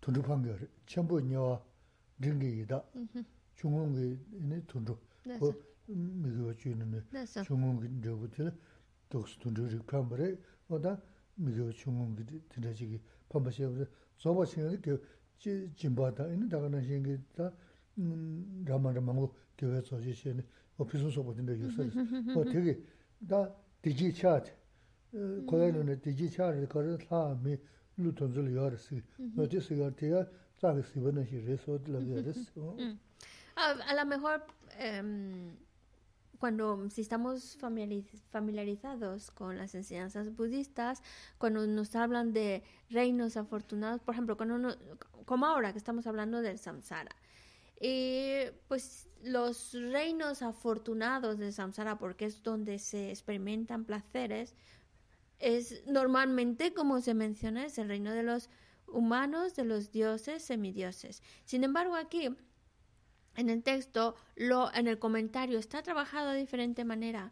돈도 0.00 0.22
판결. 0.22 0.66
전부 0.86 1.20
녀와 1.20 1.62
링기이다. 2.20 2.82
중원게 3.56 4.18
네 4.30 4.62
돈도. 4.66 4.98
그 5.38 5.74
미겨 5.88 6.54
주는 6.56 7.04
중원게 7.44 8.00
저부터 8.02 8.50
독스 9.08 9.38
돈들이 9.38 9.78
캄버레 9.86 10.36
오다 10.68 11.00
미교 11.36 11.72
중앙기 11.72 12.24
드라지기 12.48 13.00
팜바시에 13.28 13.68
저거 14.18 14.44
신경이 14.44 14.80
그 14.80 15.02
진바다 15.38 16.28
있는 16.28 16.48
다가는 16.48 16.82
신경이 16.82 17.18
다 17.36 17.52
라마라 18.64 19.00
망고 19.00 19.34
교회 19.58 19.80
소지시에 19.80 20.34
오피스 20.78 21.10
소보든데 21.10 21.60
요새 21.60 21.90
뭐 22.32 22.44
되게 22.44 22.80
다 23.28 23.50
디지 23.82 24.14
차트 24.14 24.52
고야는 25.46 26.00
디지 26.00 26.30
차트 26.30 26.68
거를 26.68 26.98
사미 27.08 27.56
루톤줄 27.96 28.52
요르스 28.54 29.00
노티스가 29.34 29.94
돼야 29.94 30.26
sabes 30.60 30.86
si 30.90 31.00
bueno 31.00 31.20
si 31.22 31.40
rezo 31.40 31.80
la 31.86 31.98
vida 31.98 32.30
es 32.30 32.52
a 33.56 33.94
lo 33.94 34.04
mejor 34.06 34.44
cuando 36.39 36.89
si 36.89 37.01
estamos 37.01 37.57
familiarizados 37.57 39.31
con 39.31 39.57
las 39.57 39.75
enseñanzas 39.75 40.35
budistas, 40.35 41.03
cuando 41.37 41.67
nos 41.67 41.95
hablan 41.95 42.33
de 42.33 42.63
reinos 42.89 43.37
afortunados, 43.37 44.01
por 44.01 44.15
ejemplo, 44.15 44.37
cuando 44.37 44.77
como 45.25 45.45
ahora 45.45 45.71
que 45.73 45.77
estamos 45.77 46.07
hablando 46.07 46.41
del 46.41 46.57
samsara, 46.57 47.15
y 47.79 48.45
pues 48.67 49.07
los 49.23 49.73
reinos 49.73 50.41
afortunados 50.41 51.37
del 51.37 51.53
samsara, 51.53 51.97
porque 51.97 52.25
es 52.25 52.41
donde 52.41 52.79
se 52.79 53.09
experimentan 53.09 53.85
placeres, 53.85 54.55
es 55.39 55.85
normalmente, 55.87 56.73
como 56.73 56.99
se 56.99 57.13
menciona, 57.13 57.65
es 57.65 57.77
el 57.77 57.87
reino 57.87 58.11
de 58.11 58.23
los 58.23 58.49
humanos, 58.87 59.55
de 59.55 59.63
los 59.63 59.91
dioses, 59.91 60.43
semidioses. 60.43 61.23
Sin 61.45 61.63
embargo, 61.63 61.95
aquí 61.95 62.29
en 63.35 63.49
el 63.49 63.63
texto, 63.63 64.15
lo, 64.35 64.73
en 64.73 64.87
el 64.87 64.99
comentario, 64.99 65.59
está 65.59 65.81
trabajado 65.83 66.31
de 66.31 66.39
diferente 66.39 66.83
manera. 66.85 67.31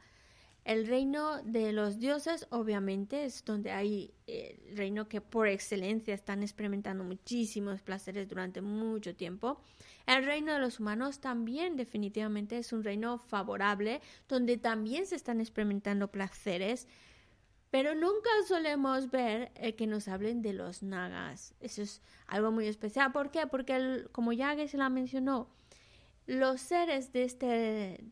El 0.63 0.85
reino 0.85 1.41
de 1.43 1.71
los 1.71 1.97
dioses, 1.97 2.45
obviamente, 2.49 3.23
es 3.23 3.45
donde 3.45 3.71
hay 3.71 4.13
eh, 4.27 4.59
el 4.67 4.77
reino 4.77 5.07
que 5.07 5.21
por 5.21 5.47
excelencia 5.47 6.13
están 6.13 6.43
experimentando 6.43 7.05
muchísimos 7.05 7.81
placeres 7.81 8.27
durante 8.27 8.61
mucho 8.61 9.15
tiempo. 9.15 9.61
El 10.05 10.25
reino 10.25 10.53
de 10.53 10.59
los 10.59 10.79
humanos 10.81 11.21
también 11.21 11.77
definitivamente 11.77 12.57
es 12.57 12.73
un 12.73 12.83
reino 12.83 13.17
favorable, 13.17 14.01
donde 14.27 14.57
también 14.57 15.05
se 15.05 15.15
están 15.15 15.39
experimentando 15.39 16.09
placeres 16.11 16.87
Pero 17.69 17.95
nunca 17.95 18.29
solemos 18.47 19.11
ver 19.11 19.51
eh, 19.55 19.75
que 19.75 19.87
nos 19.87 20.07
hablen 20.07 20.41
de 20.41 20.53
los 20.53 20.83
nagas. 20.83 21.53
Eso 21.59 21.81
es 21.81 22.01
algo 22.27 22.51
muy 22.51 22.67
especial. 22.67 23.11
¿Por 23.11 23.29
qué? 23.29 23.45
Porque, 23.47 24.05
como 24.11 24.31
ya 24.33 24.55
se 24.67 24.77
la 24.77 24.89
mencionó, 24.89 25.49
los 26.27 26.61
seres 26.61 27.11
de 27.11 27.23
este 27.23 28.03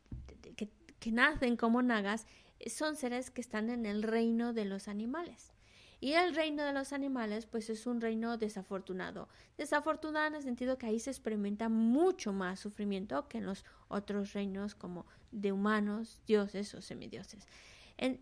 que, 0.55 0.69
que 0.99 1.11
nacen 1.11 1.55
como 1.57 1.81
nagas 1.81 2.25
son 2.67 2.95
seres 2.95 3.29
que 3.29 3.41
están 3.41 3.69
en 3.69 3.85
el 3.85 4.01
reino 4.01 4.53
de 4.53 4.65
los 4.65 4.87
animales. 4.87 5.53
Y 6.01 6.13
el 6.13 6.35
reino 6.35 6.63
de 6.63 6.73
los 6.73 6.93
animales, 6.93 7.45
pues 7.45 7.69
es 7.69 7.87
un 7.87 8.01
reino 8.01 8.37
desafortunado. 8.37 9.29
Desafortunado 9.57 10.27
en 10.27 10.35
el 10.35 10.43
sentido 10.43 10.77
que 10.77 10.85
ahí 10.85 10.99
se 10.99 11.09
experimenta 11.09 11.69
mucho 11.69 12.33
más 12.33 12.59
sufrimiento 12.59 13.27
que 13.27 13.37
en 13.37 13.45
los 13.45 13.65
otros 13.87 14.33
reinos 14.33 14.75
como 14.75 15.05
de 15.31 15.51
humanos, 15.51 16.21
dioses 16.27 16.73
o 16.75 16.81
semidioses. 16.81 17.47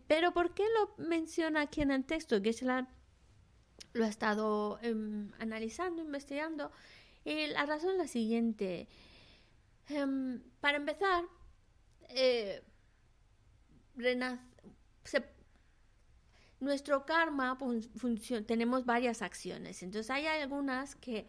pero 0.08 0.34
¿por 0.34 0.54
qué 0.54 0.64
lo 0.80 1.04
menciona 1.04 1.62
aquí 1.62 1.82
en 1.82 1.92
el 1.92 2.06
texto? 2.06 2.42
Geshe-la 2.42 2.88
lo 3.94 4.06
ha 4.06 4.08
estado 4.08 4.80
em, 4.82 5.32
analizando, 5.40 6.02
investigando. 6.02 6.72
Y 7.26 7.48
la 7.48 7.66
razón 7.66 7.92
es 7.92 7.98
la 7.98 8.08
siguiente. 8.08 8.88
Em, 9.90 10.42
para 10.62 10.78
empezar, 10.78 11.26
eh, 12.10 12.64
nuestro 16.60 17.06
karma 17.06 17.58
tenemos 18.48 18.86
varias 18.86 19.22
acciones. 19.22 19.84
Entonces 19.84 20.10
hay 20.10 20.26
algunas 20.26 20.96
que 20.96 21.28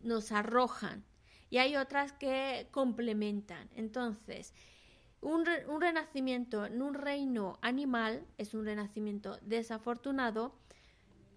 nos 0.00 0.32
arrojan 0.32 1.04
y 1.50 1.58
hay 1.58 1.76
otras 1.76 2.12
que 2.12 2.68
complementan. 2.70 3.68
Entonces, 3.76 4.52
un, 5.20 5.46
renacimiento 5.80 6.66
en 6.66 6.82
un 6.82 6.94
reino 6.94 7.58
animal 7.62 8.26
es 8.38 8.54
un 8.54 8.64
renacimiento 8.64 9.38
desafortunado, 9.42 10.54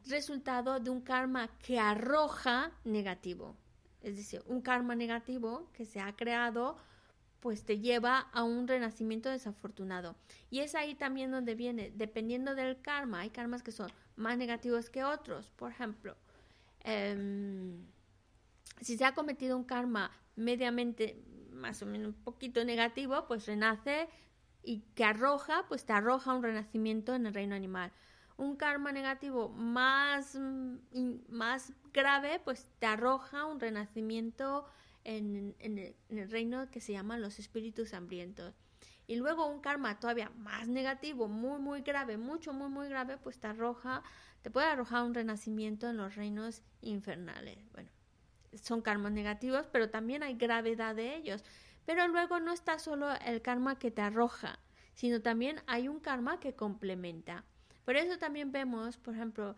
resultado 0.07 0.79
de 0.79 0.89
un 0.89 1.01
karma 1.01 1.49
que 1.59 1.79
arroja 1.79 2.71
negativo. 2.83 3.55
Es 4.05 4.17
decir, 4.17 4.43
un 4.45 4.61
karma 4.61 4.93
negativo 4.93 5.67
que 5.73 5.83
se 5.83 5.99
ha 5.99 6.15
creado 6.15 6.77
pues 7.39 7.63
te 7.63 7.79
lleva 7.79 8.19
a 8.33 8.43
un 8.43 8.67
renacimiento 8.67 9.29
desafortunado. 9.29 10.15
Y 10.49 10.59
es 10.59 10.73
ahí 10.73 10.95
también 10.95 11.29
donde 11.31 11.53
viene, 11.53 11.91
dependiendo 11.95 12.55
del 12.55 12.81
karma, 12.81 13.19
hay 13.21 13.29
karmas 13.29 13.61
que 13.61 13.71
son 13.71 13.91
más 14.15 14.37
negativos 14.37 14.89
que 14.89 15.03
otros. 15.03 15.51
Por 15.55 15.71
ejemplo, 15.71 16.15
em, 16.81 17.85
si 18.81 18.95
se 18.97 19.05
ha 19.05 19.13
cometido 19.13 19.57
un 19.57 19.63
karma 19.63 20.11
mediamente, 20.35 21.19
más 21.51 21.81
o 21.81 21.85
menos 21.87 22.15
un 22.15 22.23
poquito 22.23 22.63
negativo, 22.63 23.25
pues 23.27 23.45
renace 23.47 24.07
y 24.63 24.81
que 24.95 25.03
arroja, 25.03 25.65
pues 25.67 25.85
te 25.85 25.93
arroja 25.93 26.33
un 26.33 26.43
renacimiento 26.43 27.13
en 27.15 27.25
el 27.25 27.33
reino 27.33 27.55
animal. 27.55 27.91
Un 28.37 28.55
karma 28.55 28.91
negativo 28.91 29.49
más, 29.49 30.35
mm, 30.35 31.15
más 31.29 31.73
grave, 31.93 32.39
pues 32.43 32.71
te 32.79 32.85
arroja 32.85 33.45
un 33.45 33.59
renacimiento 33.59 34.65
en, 35.05 35.55
el, 35.59 36.29
reino 36.29 36.69
que 36.69 36.81
se 36.81 36.91
llaman 36.93 37.21
los 37.21 37.39
espíritus 37.39 37.93
hambrientos. 37.93 38.55
Y 39.07 39.15
luego 39.17 39.45
un 39.47 39.61
karma 39.61 39.99
todavía 39.99 40.31
más 40.35 40.67
negativo, 40.67 41.27
muy, 41.27 41.59
muy 41.59 41.81
grave, 41.81 42.17
mucho, 42.17 42.53
muy, 42.53 42.69
muy 42.69 42.89
grave, 42.89 43.17
pues 43.17 43.39
te 43.39 43.47
arroja, 43.47 44.01
te 44.41 44.49
puede 44.49 44.67
arrojar 44.67 45.03
un 45.03 45.13
renacimiento 45.13 45.87
en 45.87 45.97
los 45.97 46.15
reinos 46.15 46.63
infernales. 46.81 47.59
Bueno, 47.71 47.89
son 48.55 48.81
karmas 48.81 49.11
negativos, 49.11 49.67
pero 49.71 49.89
también 49.89 50.23
hay 50.23 50.35
gravedad 50.35 50.95
de 50.95 51.15
ellos. 51.15 51.43
Pero 51.85 52.07
luego 52.07 52.39
no 52.39 52.51
está 52.51 52.79
solo 52.79 53.13
el 53.25 53.43
karma 53.43 53.77
que 53.77 53.91
te 53.91 54.01
arroja, 54.01 54.59
sino 54.95 55.21
también 55.21 55.61
hay 55.67 55.87
un 55.87 55.99
karma 55.99 56.39
que 56.39 56.55
complementa. 56.55 57.45
Por 57.85 57.95
eso 57.95 58.17
también 58.17 58.51
vemos, 58.51 58.97
por 58.97 59.13
ejemplo, 59.15 59.55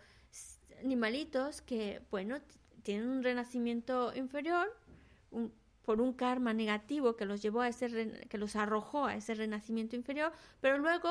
animalitos 0.84 1.62
que, 1.62 2.02
bueno, 2.12 2.38
tienen 2.84 3.08
un 3.08 3.24
renacimiento 3.24 4.14
inferior, 4.16 4.76
por 5.84 6.02
un 6.02 6.12
karma 6.12 6.54
negativo 6.54 7.16
que 7.16 7.26
los 7.26 7.42
llevó 7.42 7.62
a 7.62 7.70
ese 7.70 7.88
que 8.30 8.38
los 8.38 8.58
arrojó 8.58 9.06
a 9.06 9.16
ese 9.16 9.36
renacimiento 9.36 9.96
inferior, 9.96 10.34
pero 10.60 10.78
luego 10.78 11.10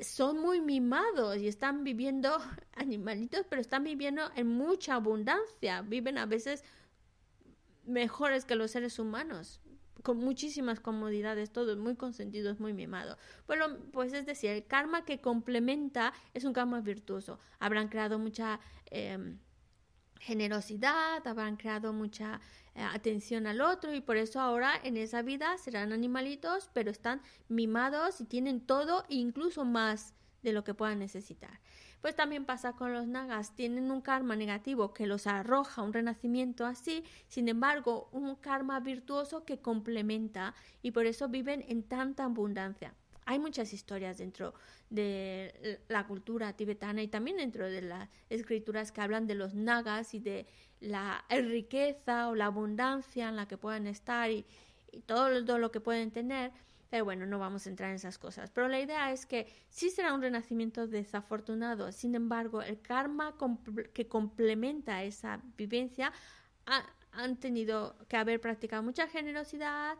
son 0.00 0.38
muy 0.38 0.60
mimados 0.60 1.38
y 1.38 1.48
están 1.48 1.82
viviendo 1.82 2.38
animalitos, 2.74 3.44
pero 3.48 3.60
están 3.60 3.82
viviendo 3.82 4.22
en 4.36 4.46
mucha 4.46 4.94
abundancia, 4.94 5.82
viven 5.82 6.18
a 6.18 6.26
veces 6.26 6.62
mejores 7.84 8.44
que 8.44 8.54
los 8.54 8.70
seres 8.70 8.98
humanos, 8.98 9.60
con 10.06 10.18
muchísimas 10.18 10.78
comodidades, 10.78 11.50
todos 11.50 11.76
muy 11.78 11.96
consentidos, 11.96 12.60
muy 12.60 12.72
mimados. 12.72 13.18
Bueno, 13.48 13.76
pues 13.90 14.12
es 14.12 14.24
decir, 14.24 14.50
el 14.50 14.64
karma 14.64 15.04
que 15.04 15.20
complementa 15.20 16.12
es 16.32 16.44
un 16.44 16.52
karma 16.52 16.80
virtuoso. 16.80 17.40
Habrán 17.58 17.88
creado 17.88 18.16
mucha 18.20 18.60
em, 18.92 19.40
generosidad, 20.20 21.26
habrán 21.26 21.56
creado 21.56 21.92
mucha 21.92 22.40
eh, 22.76 22.82
atención 22.82 23.48
al 23.48 23.60
otro 23.60 23.92
y 23.92 24.00
por 24.00 24.16
eso 24.16 24.38
ahora 24.38 24.74
en 24.84 24.96
esa 24.96 25.22
vida 25.22 25.58
serán 25.58 25.92
animalitos, 25.92 26.70
pero 26.72 26.92
están 26.92 27.20
mimados 27.48 28.20
y 28.20 28.26
tienen 28.26 28.60
todo 28.60 29.04
incluso 29.08 29.64
más 29.64 30.14
de 30.44 30.52
lo 30.52 30.62
que 30.62 30.74
puedan 30.74 31.00
necesitar. 31.00 31.58
Pues 32.00 32.14
también 32.14 32.44
pasa 32.44 32.74
con 32.74 32.92
los 32.92 33.06
nagas, 33.06 33.54
tienen 33.54 33.90
un 33.90 34.00
karma 34.00 34.36
negativo 34.36 34.92
que 34.92 35.06
los 35.06 35.26
arroja 35.26 35.82
un 35.82 35.92
renacimiento 35.92 36.64
así, 36.64 37.04
sin 37.28 37.48
embargo, 37.48 38.08
un 38.12 38.36
karma 38.36 38.78
virtuoso 38.80 39.44
que 39.44 39.58
complementa 39.58 40.54
y 40.82 40.92
por 40.92 41.06
eso 41.06 41.28
viven 41.28 41.64
en 41.68 41.82
tanta 41.82 42.24
abundancia. 42.24 42.94
Hay 43.24 43.40
muchas 43.40 43.72
historias 43.72 44.18
dentro 44.18 44.54
de 44.88 45.80
la 45.88 46.06
cultura 46.06 46.52
tibetana 46.52 47.02
y 47.02 47.08
también 47.08 47.38
dentro 47.38 47.68
de 47.68 47.82
las 47.82 48.08
escrituras 48.30 48.92
que 48.92 49.00
hablan 49.00 49.26
de 49.26 49.34
los 49.34 49.54
nagas 49.54 50.14
y 50.14 50.20
de 50.20 50.46
la 50.80 51.24
riqueza 51.28 52.28
o 52.28 52.36
la 52.36 52.46
abundancia 52.46 53.28
en 53.28 53.34
la 53.34 53.48
que 53.48 53.58
pueden 53.58 53.88
estar 53.88 54.30
y, 54.30 54.46
todo, 55.06 55.58
lo 55.58 55.70
que 55.72 55.80
pueden 55.80 56.12
tener. 56.12 56.52
Pero 56.88 57.04
bueno, 57.04 57.26
no 57.26 57.38
vamos 57.38 57.66
a 57.66 57.70
entrar 57.70 57.90
en 57.90 57.96
esas 57.96 58.18
cosas. 58.18 58.50
Pero 58.50 58.68
la 58.68 58.80
idea 58.80 59.12
es 59.12 59.26
que 59.26 59.46
sí 59.68 59.90
será 59.90 60.14
un 60.14 60.22
renacimiento 60.22 60.86
desafortunado. 60.86 61.90
Sin 61.92 62.14
embargo, 62.14 62.62
el 62.62 62.80
karma 62.80 63.34
que 63.92 64.06
complementa 64.06 65.02
esa 65.02 65.40
vivencia 65.56 66.12
han 67.12 67.36
tenido 67.38 67.96
que 68.08 68.16
haber 68.16 68.40
practicado 68.40 68.82
mucha 68.82 69.08
generosidad, 69.08 69.96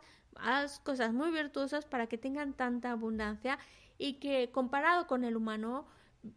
cosas 0.83 1.13
muy 1.13 1.31
virtuosas 1.31 1.85
para 1.85 2.07
que 2.07 2.17
tengan 2.17 2.53
tanta 2.53 2.91
abundancia 2.91 3.57
y 3.97 4.13
que 4.19 4.51
comparado 4.51 5.07
con 5.07 5.23
el 5.23 5.35
humano 5.35 5.87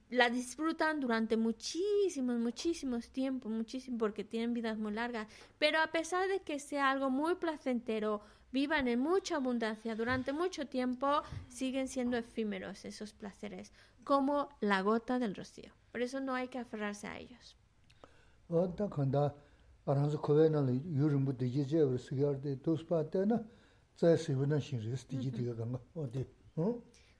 la 0.08 0.30
disfrutan 0.30 1.00
durante 1.00 1.36
muchísimos, 1.36 2.38
muchísimos 2.38 3.10
tiempos, 3.10 3.50
muchísimo 3.50 3.98
porque 3.98 4.24
tienen 4.24 4.54
vidas 4.54 4.78
muy 4.78 4.92
largas, 4.92 5.26
pero 5.58 5.80
a 5.80 5.88
pesar 5.88 6.28
de 6.28 6.40
que 6.40 6.58
sea 6.58 6.90
algo 6.90 7.10
muy 7.10 7.34
placentero, 7.34 8.22
vivan 8.52 8.88
en 8.88 9.00
mucha 9.00 9.36
abundancia 9.36 9.94
durante 9.94 10.32
mucho 10.32 10.66
tiempo, 10.66 11.22
siguen 11.48 11.88
siendo 11.88 12.16
efímeros 12.16 12.84
esos 12.84 13.12
placeres, 13.12 13.72
como 14.04 14.48
la 14.60 14.82
gota 14.82 15.18
del 15.18 15.34
rocío. 15.34 15.72
Por 15.92 16.02
eso 16.02 16.20
no 16.20 16.34
hay 16.34 16.48
que 16.48 16.58
aferrarse 16.58 17.06
a 17.06 17.18
ellos. 17.18 17.56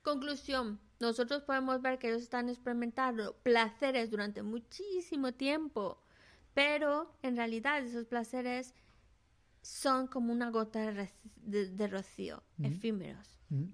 Conclusión. 0.03 0.79
Nosotros 0.99 1.43
podemos 1.43 1.81
ver 1.81 1.99
que 1.99 2.09
ellos 2.09 2.21
están 2.21 2.49
experimentando 2.49 3.35
placeres 3.43 4.09
durante 4.11 4.43
muchísimo 4.43 5.31
tiempo, 5.33 5.97
pero 6.53 7.11
en 7.21 7.35
realidad 7.35 7.83
esos 7.83 8.05
placeres 8.05 8.73
son 9.61 10.07
como 10.07 10.31
una 10.33 10.49
gota 10.49 10.91
de, 11.35 11.69
de 11.69 11.87
rocío, 11.87 12.41
mm. 12.57 12.65
efímeros. 12.65 13.27
Mm-hmm. 13.51 13.69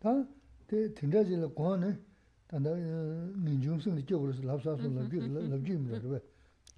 Ta 0.00 0.28
te 0.66 0.88
tinda 0.90 1.22
ji 1.24 1.36
la 1.36 1.48
kwa 1.48 1.76
ne 1.76 1.98
ta 2.46 2.58
da 2.58 2.70
eh, 2.76 3.32
ni 3.36 3.58
jung 3.62 3.80
sung 3.80 3.96
de 3.96 4.04
kyo 4.04 4.18
ro 4.18 4.32
la 4.42 4.58
sa 4.58 4.76
so 4.76 4.88
la 4.88 5.02
gyu 5.04 5.20
mm-hmm, 5.20 5.50
la 5.50 5.58
gyu 5.58 5.78
mi 5.78 5.98
ro 5.98 6.08
ba. 6.10 6.20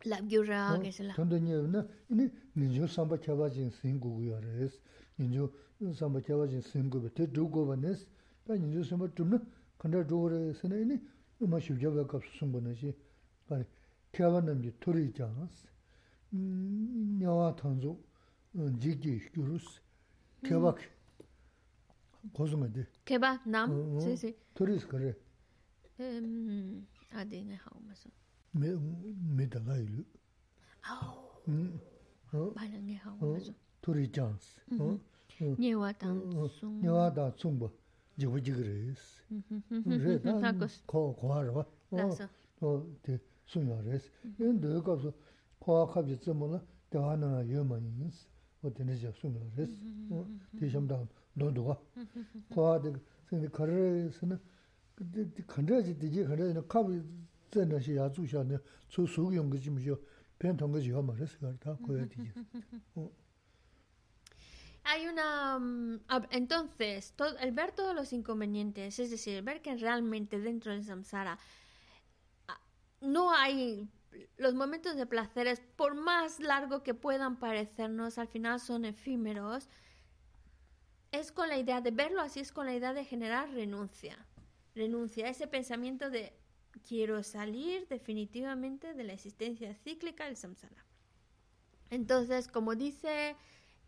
La 0.05 0.21
gyu 0.21 0.43
ra 0.43 0.79
ge 0.83 0.93
se 0.93 1.03
la. 1.03 1.15
Ton 1.15 1.27
de 1.29 1.39
ni 1.39 1.51
na 1.51 1.87
ni 2.09 2.31
ni 2.55 2.75
jung 2.75 2.89
sam 2.89 3.09
ba 3.09 3.19
kya 3.19 3.35
ba 3.35 3.49
jin 3.49 3.71
sin 3.71 3.99
gu 3.99 4.23
yo 4.23 4.39
re 4.39 4.65
es. 4.65 4.81
Ni 5.17 5.29
jung 5.29 5.51
sam 5.95 6.13
ba 6.13 6.21
kya 6.21 6.37
ba 6.37 6.47
jin 6.47 6.63
sin 6.63 6.89
gu 6.89 7.01
ba 7.01 7.09
te 7.09 7.27
du 7.27 7.49
go 7.49 7.65
ba 7.65 7.77
ne 7.77 7.91
es. 7.91 8.07
Ta 8.45 8.55
ni 8.55 8.73
jung 8.73 8.85
sam 8.85 8.99
ba 8.99 9.09
tum 9.09 9.31
na 9.31 9.41
kan 9.79 9.91
da 9.91 10.03
du 10.03 10.29
re 10.29 10.53
se 10.53 10.69
ne 10.69 10.85
ni 10.85 11.01
ma 11.39 11.59
shu 11.59 11.75
ja 11.77 11.91
ba 11.91 12.05
ka 12.07 12.19
sung 12.39 12.53
ba 12.53 12.61
ne 12.61 12.73
ji. 12.75 12.95
Ba 13.49 13.65
kya 14.13 14.31
ba 14.31 14.41
nam 14.41 14.61
ji 14.61 14.73
to 14.79 14.93
ri 14.93 15.11
ja. 15.13 15.29
Mm, 16.33 17.19
Nyawa 17.19 17.55
tang 17.55 17.81
zo. 17.81 17.97
jiki 18.57 19.21
shkurus, 19.21 19.81
kebak, 20.43 20.81
kozuma 22.35 22.69
di. 22.69 22.87
Keba, 23.05 23.41
nam, 23.47 23.71
mm-hmm. 23.71 24.01
si 24.01 24.17
si. 24.17 24.35
Turis 24.55 24.85
kare. 24.87 25.17
Adi 27.17 27.45
ne 27.45 27.55
hao 27.55 27.81
maso. 27.87 28.09
Me, 28.55 28.69
me 29.37 29.47
dala 29.47 29.79
ilu. 29.79 30.05
Ao. 30.91 31.41
Mm-hmm. 31.49 32.55
Bala 32.55 32.81
ne 32.83 32.95
hao 32.95 33.17
maso. 33.21 33.53
Turi 33.83 34.09
chans. 34.13 34.57
Mm-hmm. 34.71 35.57
Nyewa 35.59 35.93
dan 35.99 36.21
tsung. 36.49 36.83
Nyewa 36.83 37.11
dan 37.15 37.33
tsung 37.37 37.59
ba, 37.59 37.71
jibu 38.17 38.41
jigiri 38.41 38.91
is. 38.91 39.23
Re 39.87 40.19
dan 40.19 40.69
ko, 40.87 41.13
koha 41.13 41.43
rwa. 41.43 41.67
Laksa. 41.93 42.29
O, 42.63 42.83
di, 43.05 43.19
sunya 43.45 43.81
res. 43.83 44.11
Yen 44.39 44.61
doyo 44.61 44.83
kapso, 44.83 45.13
koha 45.61 45.93
kapsi 45.93 46.17
tsumu 46.17 46.49
na, 46.49 46.61
dewa 46.91 47.17
na 47.17 47.41
yo 47.43 47.65
ma 47.65 47.77
yin 47.77 48.07
is. 48.09 48.27
res. 49.57 49.71
Kwa 52.49 52.81
kandra. 52.81 53.01
Hay 64.85 65.07
una... 65.09 65.59
Mm, 65.59 66.01
entonces, 66.31 67.13
el 67.41 67.53
ver 67.53 67.73
todos 67.73 67.95
los 67.95 68.13
inconvenientes, 68.13 68.99
es 69.01 69.11
decir, 69.11 69.43
ver 69.43 69.61
que 69.61 69.77
realmente 69.77 70.39
dentro 70.39 70.73
del 70.73 70.85
samsara 70.85 71.39
ah, 72.47 72.61
no 73.01 73.35
hay 73.35 73.89
los 74.37 74.55
momentos 74.55 74.97
de 74.97 75.07
placeres, 75.07 75.61
por 75.77 75.95
más 75.95 76.41
largo 76.41 76.83
que 76.83 76.95
puedan 76.95 77.39
parecernos, 77.39 78.19
al 78.19 78.29
final 78.29 78.61
son 78.61 78.85
efímeros. 78.85 79.69
Es 81.13 81.33
con 81.33 81.49
la 81.49 81.59
idea 81.59 81.81
de 81.81 81.91
verlo 81.91 82.21
así, 82.21 82.41
es 82.41 82.53
con 82.53 82.67
la 82.67 82.75
idea 82.75 82.93
de 82.93 83.05
generar 83.05 83.51
renuncia. 83.51 84.27
Renuncia, 84.75 85.29
ese 85.29 85.47
pensamiento 85.47 86.11
de 86.11 86.33
quiero 86.87 87.23
salir 87.23 87.87
definitivamente 87.89 88.95
de 88.95 89.05
la 89.05 89.13
existencia 89.13 89.75
cíclica 89.75 90.27
del 90.27 90.37
samsara. 90.37 90.85
Entonces, 91.91 92.49
como 92.49 92.75
dice 92.75 93.37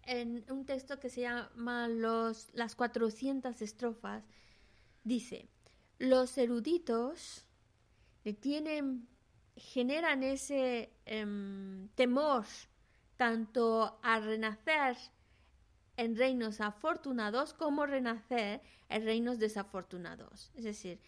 en 0.03 0.45
un 0.51 0.65
texto 0.65 0.99
que 0.99 1.11
se 1.11 1.23
llama 1.23 1.89
los, 1.89 2.49
Las 2.55 2.75
400 2.75 3.61
estrofas, 3.61 4.25
dice, 5.05 5.49
los 5.99 6.39
eruditos 6.39 7.45
le 8.25 8.33
tienen, 8.33 9.09
generan 9.59 10.23
ese 10.23 10.93
em, 11.05 11.89
temor 11.95 12.45
tanto 13.17 13.99
a 14.03 14.21
renacer 14.21 14.97
en 15.97 16.17
reinos 16.17 16.61
afortunados 16.61 17.53
como 17.55 17.85
renacer 17.85 18.63
en 18.89 19.05
reinos 19.05 19.39
desafortunados. 19.39 20.53
Es 20.55 20.65
decir, 20.65 21.01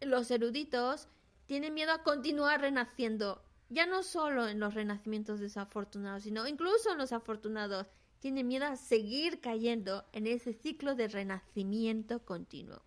los 0.00 0.30
eruditos 0.30 1.08
tienen 1.46 1.74
miedo 1.74 1.92
a 1.92 2.02
continuar 2.02 2.60
renaciendo, 2.60 3.42
ya 3.68 3.86
no 3.86 4.02
solo 4.02 4.48
en 4.48 4.58
los 4.60 4.74
renacimientos 4.74 5.40
desafortunados, 5.40 6.24
sino 6.24 6.46
incluso 6.46 6.92
en 6.92 6.98
los 6.98 7.12
afortunados. 7.12 7.86
Tienen 8.18 8.48
miedo 8.48 8.66
a 8.66 8.74
seguir 8.74 9.40
cayendo 9.40 10.04
en 10.12 10.26
ese 10.26 10.52
ciclo 10.52 10.96
de 10.96 11.06
renacimiento 11.06 12.24
continuo. 12.24 12.82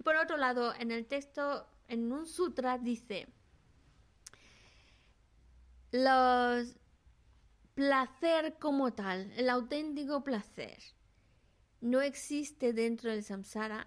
Y 0.00 0.02
por 0.02 0.16
otro 0.16 0.36
lado, 0.36 0.74
en 0.74 0.90
el 0.90 1.06
texto, 1.06 1.68
en 1.86 2.10
un 2.10 2.26
sutra 2.26 2.76
dice, 2.76 3.28
los 6.04 6.76
placer 7.74 8.56
como 8.58 8.92
tal, 8.94 9.30
el 9.36 9.48
auténtico 9.50 10.24
placer, 10.24 10.78
no 11.80 12.00
existe 12.00 12.72
dentro 12.72 13.10
del 13.10 13.22
samsara 13.22 13.86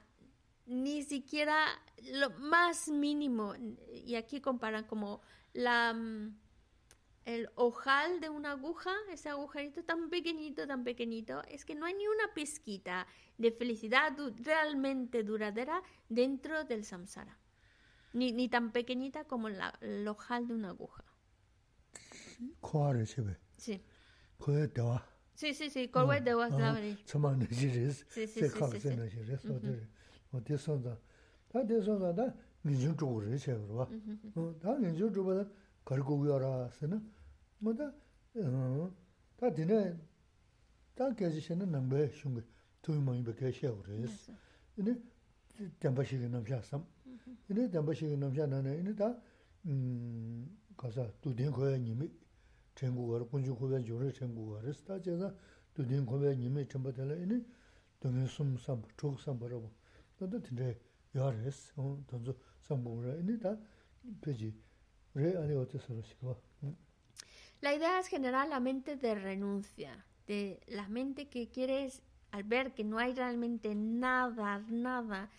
ni 0.65 1.03
siquiera 1.03 1.65
lo 2.14 2.30
más 2.40 2.88
mínimo. 2.90 3.56
Y 3.91 4.15
aquí 4.15 4.40
comparan 4.41 4.86
como 4.86 5.22
la 5.53 5.94
mm, 5.94 6.38
el 7.26 7.49
ojal 7.56 8.19
de 8.22 8.30
una 8.30 8.52
aguja, 8.52 8.94
ese 9.11 9.30
agujerito 9.30 9.84
tan 9.84 10.10
pequeñito, 10.10 10.68
tan 10.68 10.84
pequeñito, 10.84 11.44
es 11.48 11.65
que 11.65 11.76
no 11.76 11.86
hay 11.86 11.94
ni 11.95 12.07
una 12.07 12.34
pizquita 12.34 13.07
de 13.38 13.52
felicidad 13.52 14.15
realmente 14.38 15.23
duradera 15.23 15.81
dentro 16.10 16.64
del 16.65 16.86
samsara. 16.86 17.38
Ni, 18.14 18.31
ni 18.31 18.49
tan 18.49 18.72
pequeñita 18.72 19.26
como 19.26 19.49
la- 19.49 19.77
el 19.81 20.07
ojal 20.07 20.48
de 20.48 20.53
una 20.56 20.69
aguja. 20.69 21.03
코아를 22.60 23.05
집에. 23.05 23.36
Sí, 23.56 23.81
거에 24.39 24.66
대화. 24.72 25.02
sí, 25.35 25.51
sí, 25.51 25.66
sí, 25.66 25.90
Corway 25.90 26.22
de 26.22 26.35
was 26.35 26.52
처만 27.06 27.39
내지레스. 27.39 28.06
Sí, 28.09 28.26
sí, 28.26 28.40
제 28.40 28.48
sí, 28.48 28.59
카드 28.59 28.76
sí, 28.76 28.81
sí. 28.81 28.97
내지레스. 28.97 29.48
어디 29.51 29.86
어디 30.32 30.56
선다. 30.59 30.98
다 31.48 31.64
대선다 31.66 32.14
다 32.14 32.35
민중 32.62 32.97
쪽으로 32.97 33.28
해서 33.28 33.55
봐. 33.68 33.89
어, 34.35 34.55
다 34.60 34.74
민중 34.74 35.12
쪽보다 35.12 35.48
걸고 35.85 36.22
위라서는 36.22 37.10
뭐다 37.59 37.93
어. 38.36 38.93
다 39.36 39.52
되네. 39.52 39.97
다 40.94 41.12
계시는 41.14 41.70
남배 41.70 42.10
흉게 42.14 42.43
도움이 42.82 43.24
베게 43.24 43.51
셔그레스. 43.52 44.32
근데 44.76 45.01
담바시게 45.78 46.28
남자삼. 46.28 46.85
근데 47.47 47.70
담바시게 47.70 48.16
남자나네. 48.16 48.76
근데 48.76 48.94
다 48.94 49.16
음, 49.66 50.59
가서 50.76 51.10
두된 51.20 51.51
거야 51.51 51.78
님이 51.78 52.10
전국어로 52.78 53.28
군주 53.28 53.55
고변 53.55 53.85
조를 53.85 54.12
전국어로 54.12 54.72
스타제가 54.72 55.35
두된 55.74 56.06
고변 56.06 56.39
님이 56.39 56.68
전부 56.68 56.93
다 56.93 57.02
이니 57.02 57.44
동네 58.01 58.26
숨삼 58.26 58.82
족삼버라고 58.97 59.70
너도 60.18 60.40
근데 60.40 60.78
야레스 61.14 61.72
어 61.76 62.02
돈도 62.06 62.35
삼보라 62.62 63.14
이니 63.16 63.39
다 63.39 63.56
페이지 64.20 64.55
레 65.14 65.36
아니 65.36 65.55
어때서 65.55 66.02
시고 66.02 66.36
La 67.62 67.72
idea 67.72 67.98
es 67.98 68.09
generar 68.09 68.47
la 68.47 68.60
mente 68.60 68.97
de 68.97 69.14
renuncia, 69.14 70.05
de 70.26 70.60
la 70.66 70.86
mente 70.86 71.28
que 71.28 71.48
quieres, 71.48 72.02
al 72.31 72.43
ver 72.43 72.74
que 72.74 72.85
no 72.85 72.98
hay 72.98 73.14
realmente 73.14 73.74
nada, 73.74 74.59
nada 74.68 75.31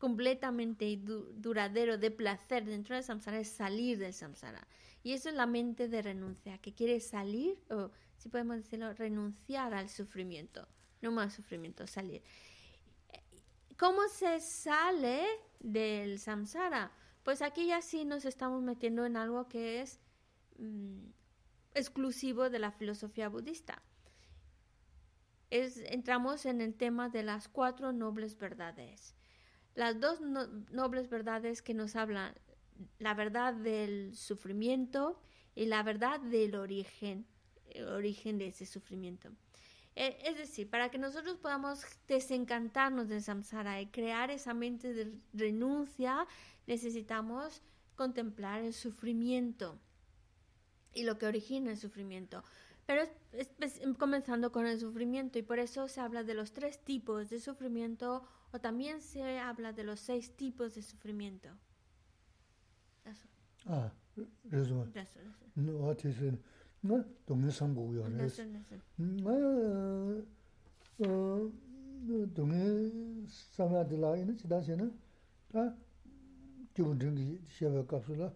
completamente 0.00 0.96
du- 0.96 1.30
duradero 1.34 1.98
de 1.98 2.10
placer 2.10 2.64
dentro 2.64 2.96
del 2.96 3.04
samsara, 3.04 3.38
es 3.38 3.50
salir 3.50 3.98
del 3.98 4.14
samsara. 4.14 4.66
Y 5.04 5.12
eso 5.12 5.28
es 5.28 5.34
la 5.36 5.46
mente 5.46 5.88
de 5.88 6.02
renuncia, 6.02 6.58
que 6.58 6.74
quiere 6.74 6.98
salir, 7.00 7.58
o 7.70 7.90
si 8.16 8.28
podemos 8.28 8.56
decirlo, 8.56 8.92
renunciar 8.94 9.72
al 9.74 9.88
sufrimiento, 9.88 10.66
no 11.02 11.12
más 11.12 11.34
sufrimiento, 11.34 11.86
salir. 11.86 12.22
¿Cómo 13.78 14.00
se 14.08 14.40
sale 14.40 15.24
del 15.60 16.18
samsara? 16.18 16.92
Pues 17.22 17.42
aquí 17.42 17.66
ya 17.66 17.80
sí 17.82 18.04
nos 18.04 18.24
estamos 18.24 18.62
metiendo 18.62 19.04
en 19.04 19.16
algo 19.16 19.48
que 19.48 19.82
es 19.82 20.00
mm, 20.58 21.06
exclusivo 21.74 22.48
de 22.50 22.58
la 22.58 22.72
filosofía 22.72 23.28
budista. 23.28 23.82
Entramos 25.50 26.46
en 26.46 26.60
el 26.60 26.74
tema 26.74 27.08
de 27.08 27.22
las 27.22 27.48
cuatro 27.48 27.92
nobles 27.92 28.38
verdades. 28.38 29.14
Las 29.80 29.98
dos 29.98 30.20
no- 30.20 30.46
nobles 30.70 31.08
verdades 31.08 31.62
que 31.62 31.72
nos 31.72 31.96
hablan, 31.96 32.34
la 32.98 33.14
verdad 33.14 33.54
del 33.54 34.14
sufrimiento 34.14 35.18
y 35.54 35.64
la 35.64 35.82
verdad 35.82 36.20
del 36.20 36.54
origen, 36.54 37.24
el 37.70 37.88
origen 37.88 38.36
de 38.36 38.48
ese 38.48 38.66
sufrimiento. 38.66 39.30
Eh, 39.96 40.18
Es 40.22 40.36
decir, 40.36 40.68
para 40.68 40.90
que 40.90 40.98
nosotros 40.98 41.38
podamos 41.38 41.82
desencantarnos 42.06 43.08
del 43.08 43.22
samsara 43.22 43.80
y 43.80 43.86
crear 43.86 44.30
esa 44.30 44.52
mente 44.52 44.92
de 44.92 45.14
renuncia, 45.32 46.26
necesitamos 46.66 47.62
contemplar 47.96 48.60
el 48.60 48.74
sufrimiento 48.74 49.78
y 50.92 51.04
lo 51.04 51.16
que 51.16 51.24
origina 51.24 51.70
el 51.70 51.78
sufrimiento. 51.78 52.44
Pero 52.89 53.01
es, 53.01 53.09
es- 53.33 53.51
es- 53.59 53.81
comenzando 53.97 54.51
con 54.51 54.65
el 54.67 54.79
sufrimiento 54.79 55.39
y 55.39 55.43
por 55.43 55.59
eso 55.59 55.87
se 55.87 56.01
habla 56.01 56.23
de 56.23 56.33
los 56.35 56.53
tres 56.53 56.79
tipos 56.79 57.29
de 57.29 57.39
sufrimiento 57.39 58.23
o 58.51 58.59
también 58.59 59.01
se 59.01 59.39
habla 59.39 59.73
de 59.73 59.83
los 59.83 59.99
seis 59.99 60.35
tipos 60.35 60.75
de 60.75 60.81
sufrimiento. 60.81 61.49
Eso, 63.05 63.27
아 63.65 63.91
그래서 64.49 64.87
eso, 64.95 65.19
eso, 65.19 65.19
너 65.55 65.87
어때서 65.89 66.31
너 66.81 67.03
동네 67.25 67.49
삼고요 67.49 68.05
eso, 68.05 68.15
그래서 68.17 68.43
eso. 68.43 68.75
어, 69.27 70.23
어, 70.99 71.51
동해 72.33 73.25
사마들라 73.27 74.15
이는 74.17 74.35
지다시는 74.37 74.97
다 75.51 75.75
기본 76.73 76.97
등기 76.99 77.41
시험에 77.47 77.85
값으로 77.85 78.31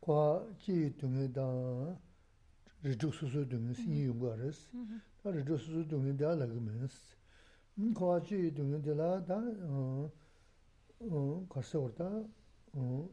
과지 0.00 0.94
동해다 0.98 1.40
리조스스 1.42 1.42
등의 1.42 1.42
신이 1.42 1.42
용과르스 1.44 2.07
다 2.07 2.07
rizhuk 2.83 3.13
susu 3.13 3.45
dungi 3.45 3.73
sinyi 3.75 4.05
mm-hmm. 4.05 4.21
yunga 4.21 4.35
res, 4.35 4.69
mm-hmm. 4.73 5.01
ta 5.21 5.29
rizhuk 5.31 5.59
susu 5.59 5.83
dungi 5.89 6.15
daya 6.17 6.35
lagi 6.35 6.59
mens. 6.59 7.15
Kwa 7.93 8.19
chi 8.21 8.51
dungi 8.51 8.79
dila 8.81 9.19
da 9.25 9.37
uh, 9.37 10.09
uh, 10.97 11.47
karsa 11.47 11.79
warda 11.79 12.25
uh, 12.73 13.05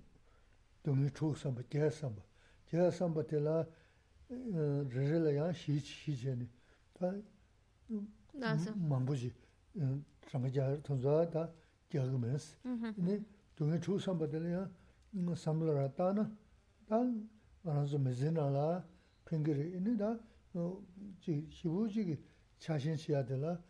dungi 0.83 1.11
chuk 1.13 1.37
samba, 1.37 1.63
kaya 1.69 1.91
samba. 1.91 2.23
Kaya 2.71 2.91
samba 2.91 3.23
dila 3.23 3.67
rizhila 4.89 5.31
yang 5.31 5.53
shichi 5.53 5.93
shichini. 6.03 6.49
Ta 6.99 7.15
mambuji 8.89 9.33
mm-hmm. 9.75 10.05
samba 10.31 10.51
jaya 10.51 10.77
tunza 10.83 11.25
da 11.31 11.49
kaya 11.89 12.05
lagi 12.05 12.19
mens. 12.19 12.57
Dungi 13.57 13.79
chuk 13.81 14.01
samba 14.01 14.27
dila 14.27 14.49
yang 14.49 14.71
samla 15.37 15.73
rata 15.75 16.13
na, 16.13 16.31
ta 16.89 17.07
aranzo 17.65 17.99
mezina 17.99 18.51
la 18.51 18.85
자 19.26 19.38
통자다 19.38 19.62
겨그면스 19.62 20.62
Ujú. 20.62 20.62
네 20.62 20.62
동해 20.62 20.62
초삼바들이야 20.62 20.62
삼라라 20.62 20.62
따나 20.62 20.62
단 20.62 20.62
알아서 20.62 20.62
메제나라 20.62 20.76
팽그리 20.76 20.80
이니다 20.92 21.00
어지 21.22 21.48
시부지기 21.50 22.18
자신시야들라 22.60 23.64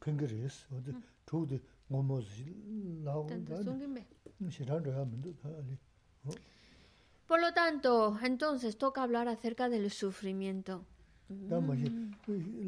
팽그리스 0.00 0.66
어디 0.74 0.92
조디 1.26 1.60
뭐뭐지 1.88 2.44
Tanto 2.44 3.04
나온다 3.04 3.54
sungime. 3.56 4.04
시라로야 4.50 5.04
문도 5.04 5.36
다 5.36 5.48
아니 5.48 5.76
Por 7.28 7.40
lo 7.40 7.52
tanto, 7.52 8.16
entonces 8.24 8.78
toca 8.78 9.02
hablar 9.02 9.28
acerca 9.28 9.68
del 9.68 9.84
sufrimiento. 9.90 10.82
다 11.48 11.60
뭐지 11.60 11.84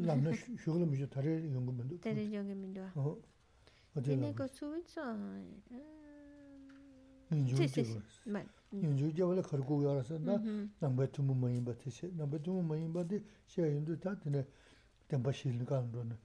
남나 0.05 0.31
쇼글 0.63 0.85
미죠 0.85 1.09
다리 1.09 1.49
연구면도 1.51 1.99
Tere 1.99 2.21
yogi 2.29 2.53
mindua. 2.53 2.91
어 2.95 3.17
어디 3.95 4.03
Tiene 4.15 4.29
나 4.29 4.35
kosuitsu. 4.37 5.01
인주 7.31 7.55
Sí, 7.57 7.65
sí, 7.67 7.83
sí. 7.85 7.93
되고 7.93 8.01
Vale. 8.25 8.47
yunzu 8.72 9.12
jawala 9.12 9.42
kargu 9.42 9.82
yarasa 9.82 10.18
na 10.18 10.38
namba 10.80 11.06
tumu 11.06 11.34
mayinba 11.34 11.74
te 11.74 11.90
she, 11.90 12.08
namba 12.16 12.38
tumu 12.38 12.62
mayinba 12.62 13.04
de 13.04 13.22
she 13.46 13.62
yundu 13.62 13.98
ta 13.98 14.14
tene 14.14 14.46
tenpa 15.08 15.32
shilin 15.32 15.64
kandu 15.64 16.04
na 16.04 16.16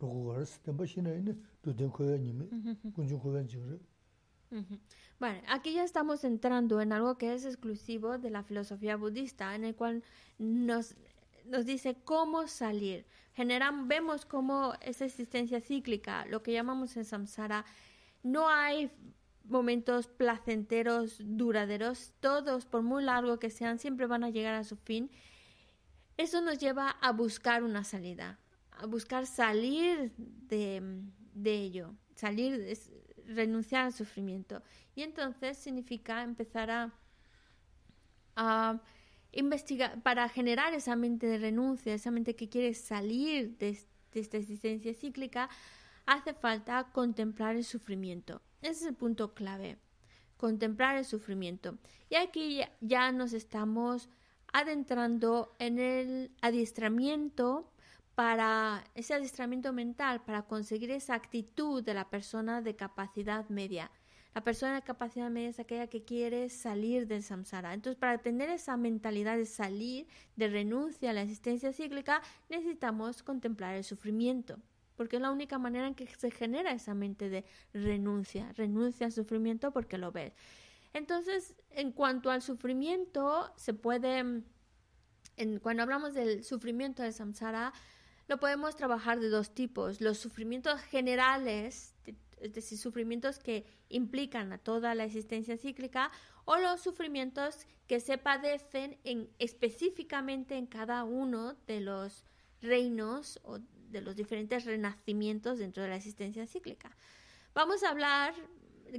rogu 0.00 0.32
yarasa, 0.32 0.58
tenpa 0.62 0.86
shina 0.86 1.10
yine 1.10 1.36
duden 1.62 1.90
koya 1.90 2.18
nimi, 2.18 2.48
kunjun 2.94 3.20
koya 3.20 3.44
aquí 5.48 5.74
ya 5.74 5.84
estamos 5.84 6.24
entrando 6.24 6.80
en 6.80 6.92
algo 6.92 7.18
que 7.18 7.34
es 7.34 7.44
exclusivo 7.44 8.18
de 8.18 8.30
la 8.30 8.42
filosofía 8.42 8.96
budista, 8.96 9.54
en 9.54 9.64
el 9.64 9.74
cual 9.74 10.02
nos, 10.38 10.96
nos 11.44 11.66
dice 11.66 11.96
cómo 12.04 12.46
salir. 12.46 13.04
Generan, 13.34 13.88
vemos 13.88 14.24
cómo 14.24 14.72
esa 14.80 15.04
existencia 15.04 15.60
cíclica, 15.60 16.24
lo 16.26 16.42
que 16.42 16.52
llamamos 16.52 16.96
en 16.96 17.04
samsara, 17.04 17.64
no 18.22 18.48
hay 18.48 18.90
momentos 19.48 20.08
placenteros, 20.08 21.18
duraderos, 21.24 22.12
todos, 22.20 22.66
por 22.66 22.82
muy 22.82 23.02
largo 23.02 23.38
que 23.38 23.50
sean, 23.50 23.78
siempre 23.78 24.06
van 24.06 24.24
a 24.24 24.30
llegar 24.30 24.54
a 24.54 24.64
su 24.64 24.76
fin. 24.76 25.10
Eso 26.16 26.40
nos 26.40 26.58
lleva 26.58 26.90
a 26.90 27.12
buscar 27.12 27.62
una 27.62 27.84
salida, 27.84 28.38
a 28.70 28.86
buscar 28.86 29.26
salir 29.26 30.12
de, 30.16 31.02
de 31.34 31.54
ello, 31.54 31.94
salir, 32.14 32.76
renunciar 33.26 33.86
al 33.86 33.92
sufrimiento. 33.92 34.62
Y 34.94 35.02
entonces 35.02 35.56
significa 35.58 36.22
empezar 36.22 36.70
a, 38.34 38.80
investigar, 39.32 40.02
para 40.02 40.28
generar 40.28 40.74
esa 40.74 40.96
mente 40.96 41.26
de 41.26 41.38
renuncia, 41.38 41.94
esa 41.94 42.10
mente 42.10 42.34
que 42.34 42.48
quiere 42.48 42.74
salir 42.74 43.56
de 43.58 43.78
esta 44.14 44.36
existencia 44.36 44.94
cíclica, 44.94 45.48
hace 46.06 46.34
falta 46.34 46.90
contemplar 46.92 47.56
el 47.56 47.64
sufrimiento. 47.64 48.40
Ese 48.60 48.70
es 48.72 48.82
el 48.86 48.94
punto 48.94 49.34
clave, 49.34 49.78
contemplar 50.36 50.96
el 50.96 51.04
sufrimiento. 51.04 51.78
Y 52.10 52.16
aquí 52.16 52.60
ya- 52.80 53.12
nos 53.12 53.32
estamos 53.32 54.08
adentrando 54.52 55.54
en 55.58 55.78
el 55.78 56.30
adiestramiento 56.40 57.70
para 58.14 58.84
ese 58.94 59.14
adiestramiento 59.14 59.72
mental, 59.72 60.24
para 60.24 60.42
conseguir 60.42 60.90
esa 60.90 61.14
actitud 61.14 61.84
de 61.84 61.94
la 61.94 62.10
persona 62.10 62.62
de 62.62 62.74
capacidad 62.74 63.48
media. 63.48 63.90
La 64.34 64.42
persona 64.42 64.74
de 64.74 64.82
capacidad 64.82 65.30
media 65.30 65.50
es 65.50 65.60
aquella 65.60 65.86
que 65.88 66.04
quiere 66.04 66.48
salir 66.48 67.06
del 67.06 67.22
samsara. 67.22 67.74
Entonces, 67.74 67.98
para 67.98 68.18
tener 68.18 68.50
esa 68.50 68.76
mentalidad 68.76 69.36
de 69.36 69.46
salir, 69.46 70.06
de 70.36 70.48
renuncia 70.48 71.10
a 71.10 71.12
la 71.12 71.22
existencia 71.22 71.72
cíclica, 71.72 72.22
necesitamos 72.48 73.22
contemplar 73.22 73.74
el 73.74 73.84
sufrimiento, 73.84 74.58
porque 74.98 75.16
es 75.16 75.22
la 75.22 75.30
única 75.30 75.58
manera 75.58 75.86
en 75.86 75.94
que 75.94 76.06
se 76.08 76.30
genera 76.30 76.72
esa 76.72 76.92
mente 76.92 77.30
de 77.30 77.44
renuncia, 77.72 78.52
renuncia 78.54 79.06
al 79.06 79.12
sufrimiento 79.12 79.70
porque 79.70 79.96
lo 79.96 80.10
ves. 80.12 80.32
Entonces, 80.92 81.54
en 81.70 81.92
cuanto 81.92 82.30
al 82.30 82.42
sufrimiento, 82.42 83.50
se 83.56 83.74
puede, 83.74 84.24
mm, 84.24 84.44
en- 85.36 85.60
cuando 85.60 85.84
hablamos 85.84 86.14
del 86.14 86.42
sufrimiento 86.42 87.02
del 87.04 87.12
samsara, 87.12 87.72
lo 88.26 88.38
podemos 88.40 88.74
trabajar 88.74 89.20
de 89.20 89.28
dos 89.28 89.54
tipos. 89.54 90.00
Los 90.00 90.18
sufrimientos 90.18 90.80
generales, 90.80 91.94
de- 92.04 92.16
es 92.40 92.52
decir, 92.52 92.76
sufrimientos 92.76 93.38
que 93.38 93.64
implican 93.88 94.52
a 94.52 94.58
toda 94.58 94.94
la 94.96 95.04
existencia 95.04 95.56
cíclica, 95.56 96.10
o 96.44 96.56
los 96.56 96.80
sufrimientos 96.80 97.66
que 97.86 98.00
se 98.00 98.18
padecen 98.18 98.98
en, 99.04 99.30
específicamente 99.38 100.56
en 100.56 100.66
cada 100.66 101.04
uno 101.04 101.54
de 101.68 101.80
los 101.80 102.24
reinos 102.60 103.38
o 103.44 103.60
de 103.90 104.00
los 104.00 104.16
diferentes 104.16 104.64
renacimientos 104.64 105.58
dentro 105.58 105.82
de 105.82 105.88
la 105.88 105.96
existencia 105.96 106.46
cíclica. 106.46 106.90
Vamos 107.54 107.82
a 107.82 107.90
hablar, 107.90 108.34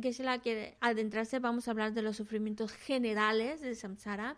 que 0.01 0.13
si 0.13 0.23
la 0.23 0.39
quiere 0.39 0.77
adentrarse, 0.81 1.39
vamos 1.39 1.67
a 1.67 1.71
hablar 1.71 1.93
de 1.93 2.01
los 2.01 2.17
sufrimientos 2.17 2.71
generales 2.71 3.61
del 3.61 3.75
samsara. 3.75 4.37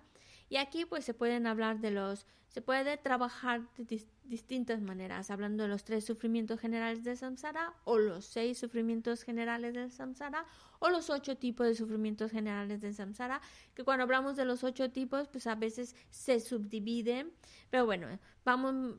Y 0.50 0.58
aquí 0.58 0.86
pues 0.86 1.06
se 1.06 1.14
pueden 1.14 1.48
hablar 1.48 1.80
de 1.80 1.92
los, 1.92 2.26
se 2.50 2.62
puede 2.62 2.98
trabajar 2.98 3.62
de 3.78 3.88
dis- 3.88 4.08
distintas 4.26 4.82
maneras, 4.82 5.32
hablando 5.32 5.64
de 5.64 5.70
los 5.70 5.86
tres 5.86 6.04
sufrimientos 6.04 6.60
generales 6.60 7.06
del 7.06 7.16
samsara, 7.16 7.74
o 7.86 7.98
los 7.98 8.26
seis 8.26 8.58
sufrimientos 8.58 9.24
generales 9.24 9.74
del 9.74 9.92
samsara, 9.92 10.46
o 10.80 10.90
los 10.90 11.10
ocho 11.10 11.38
tipos 11.38 11.68
de 11.68 11.76
sufrimientos 11.76 12.32
generales 12.32 12.82
del 12.82 12.94
samsara, 12.94 13.40
que 13.74 13.86
cuando 13.86 14.04
hablamos 14.04 14.36
de 14.36 14.44
los 14.44 14.66
ocho 14.66 14.92
tipos, 14.92 15.30
pues 15.30 15.48
a 15.48 15.56
veces 15.56 15.96
se 16.10 16.42
subdividen, 16.42 17.32
pero 17.70 17.86
bueno, 17.86 18.20
vamos, 18.44 18.98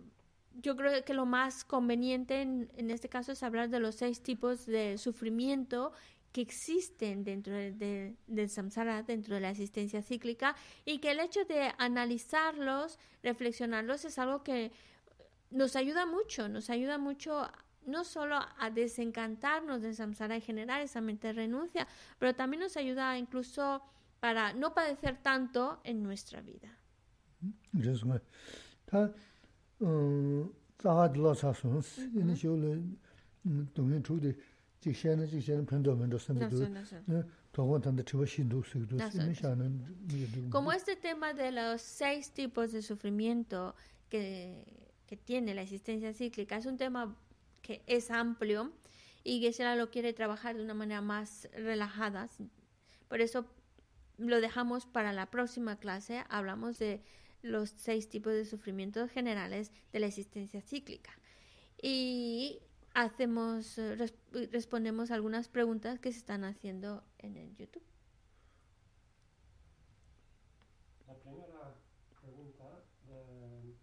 yo 0.61 0.77
creo 0.77 1.05
que 1.05 1.15
lo 1.15 1.27
más 1.27 1.65
conveniente 1.65 2.43
en, 2.43 2.71
en 2.77 2.91
este 2.91 3.09
caso 3.09 3.33
es 3.33 3.43
hablar 3.43 3.69
de 3.71 3.81
los 3.81 3.95
seis 3.97 4.23
tipos 4.23 4.67
de 4.67 4.99
sufrimiento 4.99 5.93
que 6.33 6.41
existen 6.41 7.25
dentro 7.25 7.53
de- 7.55 7.73
de- 7.73 8.17
del 8.27 8.49
samsara, 8.49 9.03
dentro 9.03 9.35
de 9.35 9.41
la 9.41 9.51
existencia 9.51 10.03
cíclica, 10.03 10.57
y 10.85 10.99
que 10.99 11.11
el 11.11 11.21
hecho 11.21 11.45
de 11.45 11.73
analizarlos, 11.79 12.99
reflexionarlos, 13.23 14.05
es 14.05 14.19
algo 14.19 14.43
que 14.43 14.73
nos 15.51 15.77
ayuda 15.77 16.07
mucho, 16.07 16.49
nos 16.49 16.71
ayuda 16.71 16.97
mucho 16.99 17.51
no 17.85 18.05
solo 18.05 18.39
a 18.59 18.71
desencantarnos 18.71 19.83
del 19.83 19.95
samsara 19.95 20.37
y 20.37 20.41
generar 20.41 20.81
esa 20.81 21.01
mente 21.01 21.33
renuncia, 21.33 21.87
pero 22.19 22.35
también 22.35 22.63
nos 22.63 22.77
ayuda 22.77 23.19
incluso 23.19 23.83
para 24.21 24.53
no 24.55 24.73
padecer 24.73 25.19
tanto 25.21 25.81
en 25.85 26.03
nuestra 26.03 26.41
vida. 26.41 26.79
그래 28.87 29.13
como 40.51 40.73
este 40.73 40.97
tema 40.97 41.35
de 41.35 41.53
los 41.53 41.83
seis 41.83 42.33
tipos 42.33 42.73
de 42.73 42.83
sufrimiento 42.83 43.75
que, 44.09 44.65
que 45.07 45.17
tiene 45.17 45.55
la 45.55 45.63
existencia 45.63 46.13
cíclica 46.15 46.57
es 46.57 46.67
un 46.67 46.77
tema 46.77 47.17
que 47.61 47.83
es 47.87 48.11
amplio 48.11 48.73
y 49.25 49.41
Geshe-la 49.41 49.77
lo 49.77 49.91
quiere 49.91 50.13
trabajar 50.13 50.57
de 50.57 50.65
una 50.65 50.75
manera 50.75 51.01
más 51.01 51.49
relajada, 51.55 52.29
por 53.09 53.21
eso 53.21 53.47
lo 54.19 54.41
dejamos 54.41 54.87
para 54.87 55.13
la 55.13 55.31
próxima 55.31 55.77
clase, 55.77 56.25
hablamos 56.29 56.79
de 56.79 57.03
los 57.43 57.71
seis 57.71 58.09
tipos 58.09 58.33
de 58.33 58.45
sufrimientos 58.45 59.11
generales 59.11 59.71
de 59.93 60.01
la 60.01 60.07
existencia 60.07 60.61
cíclica. 60.63 61.13
Y 61.81 62.61
hacemos, 62.95 63.79
eh, 63.79 63.97
res- 63.97 64.15
respondemos 64.53 65.11
algunas 65.11 65.49
preguntas 65.49 65.99
que 65.99 66.13
se 66.13 66.19
están 66.19 66.45
haciendo 66.45 67.03
en 67.19 67.37
el 67.37 67.55
YouTube. 67.57 67.83
La 71.07 71.15
primera 71.15 71.75
pregunta 72.21 72.65
de... 73.09 73.75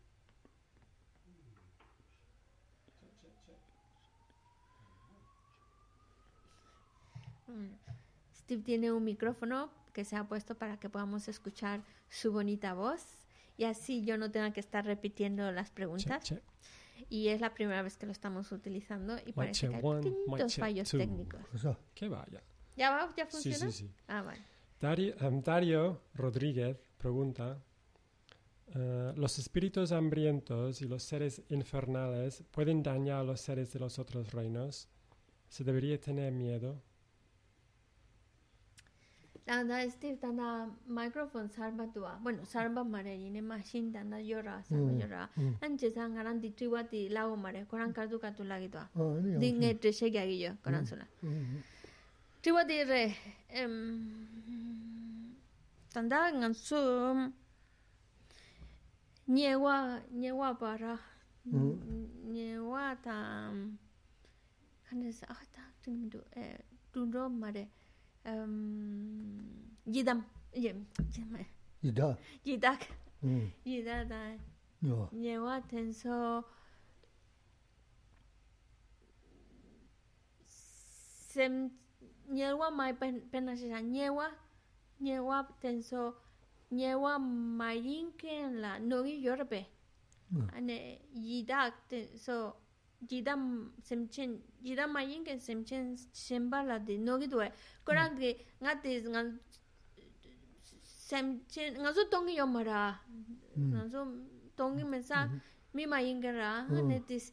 Mm. 7.48 7.74
Steve 8.36 8.62
tiene 8.64 8.92
un 8.92 9.04
micrófono 9.04 9.70
que 9.94 10.06
se 10.06 10.16
ha 10.16 10.28
puesto 10.28 10.56
para 10.56 10.80
que 10.80 10.90
podamos 10.90 11.28
escuchar 11.28 11.84
su 12.10 12.32
bonita 12.32 12.74
voz 12.74 13.02
y 13.60 13.66
así 13.66 14.06
yo 14.06 14.18
no 14.18 14.32
tenga 14.32 14.54
que 14.54 14.62
estar 14.62 14.86
repitiendo 14.86 15.52
las 15.52 15.70
preguntas. 15.70 16.34
Y 17.10 17.28
es 17.28 17.42
la 17.42 17.54
primera 17.54 17.82
vez 17.82 17.98
que 17.98 18.06
lo 18.06 18.14
estamos 18.14 18.54
utilizando 18.54 19.18
y 19.26 19.34
parece 19.34 19.68
que 19.68 19.76
hay 19.76 19.82
one, 19.84 20.50
fallos 20.50 20.90
two. 20.90 20.98
técnicos. 20.98 21.42
Pues 21.52 21.68
que 21.94 22.08
vaya. 22.08 22.42
¿Ya 22.78 22.90
va? 22.92 23.14
¿Ya 23.18 23.26
funciona? 23.26 23.58
Sí, 23.58 23.72
sí, 23.72 23.88
sí. 23.88 23.92
Ah, 24.08 24.22
vale. 24.22 24.42
Dario, 24.80 25.14
um, 25.22 25.42
Dario 25.42 26.02
Rodríguez 26.16 26.78
pregunta, 26.98 27.62
Uh, 28.76 29.14
los 29.16 29.40
espíritus 29.40 29.92
hambrientos 29.92 30.84
y 30.84 30.88
los 30.88 31.02
seres 31.02 31.42
infernales 31.50 32.44
pueden 32.52 32.84
dañar 32.84 33.22
a 33.22 33.24
los 33.24 33.42
seres 33.42 33.74
de 33.74 33.80
los 33.80 33.98
otros 33.98 34.32
reinos. 34.32 34.88
¿Se 35.48 35.64
debería 35.64 36.00
tener 36.00 36.32
miedo? 36.32 36.80
tanda 39.50 39.82
Steve 39.90 40.18
tanda 40.22 40.70
microphone 40.88 41.50
sarba 41.50 41.88
tuwa. 41.88 42.22
Bueno 42.22 42.46
sarba 42.46 42.84
mare 42.84 43.16
ine 43.18 43.42
machine 43.42 43.92
tanda 43.92 44.18
yora 44.22 44.62
mm, 44.62 44.64
sarba 44.70 44.92
yora. 45.02 45.30
Mm. 45.38 45.54
an 45.62 45.78
chesa 45.78 46.06
ngaran 46.06 46.38
di 46.40 46.50
tuwa 46.54 46.84
ti 46.86 47.10
lao 47.10 47.36
mare 47.36 47.66
koran 47.66 47.92
kardu 47.92 48.22
ka 48.22 48.30
tu 48.30 48.44
lagi 48.44 48.70
tuwa. 48.70 48.86
Oh, 48.94 49.18
di 49.18 49.50
nge 49.52 49.80
tre 49.82 49.92
she 49.92 50.12
gya 50.14 50.24
giyo 50.30 50.54
koran 50.62 50.86
mm, 50.86 50.90
sula. 50.90 51.06
tuwa 52.44 52.62
di 52.64 52.78
re 52.84 53.16
em 53.50 53.74
tanda 55.94 56.30
ngan 56.30 56.54
su 56.54 56.78
nyewa 59.28 60.02
nyewa 60.14 60.54
para. 60.60 60.94
Nyewa 62.30 62.94
ta 63.02 63.50
kanes 64.86 65.26
ah 65.26 65.42
ta 65.50 65.66
tu 65.82 65.90
mi 65.90 66.06
do 66.06 66.22
eh 66.38 66.62
tu 66.94 67.10
ro 67.10 67.30
mare. 67.30 67.66
gì 69.86 70.04
đâm 70.04 70.22
gì? 70.54 70.70
Gì 71.12 71.24
mẹ. 71.30 71.44
Gì 71.82 71.92
đó? 71.92 72.16
Gì 72.44 72.58
đó 72.58 72.76
gì 73.66 73.82
đó 73.82 74.04
nhiều 75.12 75.46
quá 75.46 75.62
thành 75.72 75.94
số 75.94 76.42
xem 81.30 81.70
nhiều 82.26 82.58
quá 82.58 82.70
mai 82.70 82.94
bên 82.94 83.32
bên 83.32 83.46
là 83.46 83.56
sẽ 83.56 83.82
nhiều 83.84 84.14
quá. 84.14 84.38
Nhiều 85.00 85.26
quá 85.26 85.44
thành 85.62 85.84
số 85.84 86.14
nhiều 86.70 87.00
quá 87.00 87.18
mai 87.18 87.82
riêng 87.82 88.12
cái 88.18 88.52
là 88.52 88.80
nô 88.80 88.96
nói 88.96 89.12
gì 89.22 89.26
rồi 89.26 89.44
bé 89.50 89.66
anh 90.54 90.68
gì 91.14 91.42
đó 91.42 91.70
thành 91.90 92.18
số 92.18 92.54
jidam 93.08 93.72
semchen 93.84 94.42
jidam 94.64 94.92
mayin 94.94 95.24
ken 95.24 95.40
semchen 95.40 95.98
semba 96.14 96.64
la 96.64 96.80
de 96.80 96.98
no 96.98 97.20
gi 97.20 97.28
dwe 97.28 97.52
korang 97.86 98.18
ge 98.18 98.32
nga 98.60 98.74
te 98.82 99.02
nga 99.10 99.22
semchen 101.10 101.74
nga 101.82 101.92
zo 101.94 102.04
tongi 102.12 102.36
yo 102.36 102.46
mara 102.46 103.00
mm. 103.56 103.72
nga 103.74 103.88
zo 103.88 104.02
tongi 104.60 104.84
me 104.84 105.00
sa 105.02 105.26
mm-hmm. 105.26 105.40
mi 105.74 105.84
mayin 105.88 106.22
ge 106.22 106.32
ra. 106.32 106.52
Ne 106.68 106.82
mm. 106.82 107.06
tis 107.08 107.32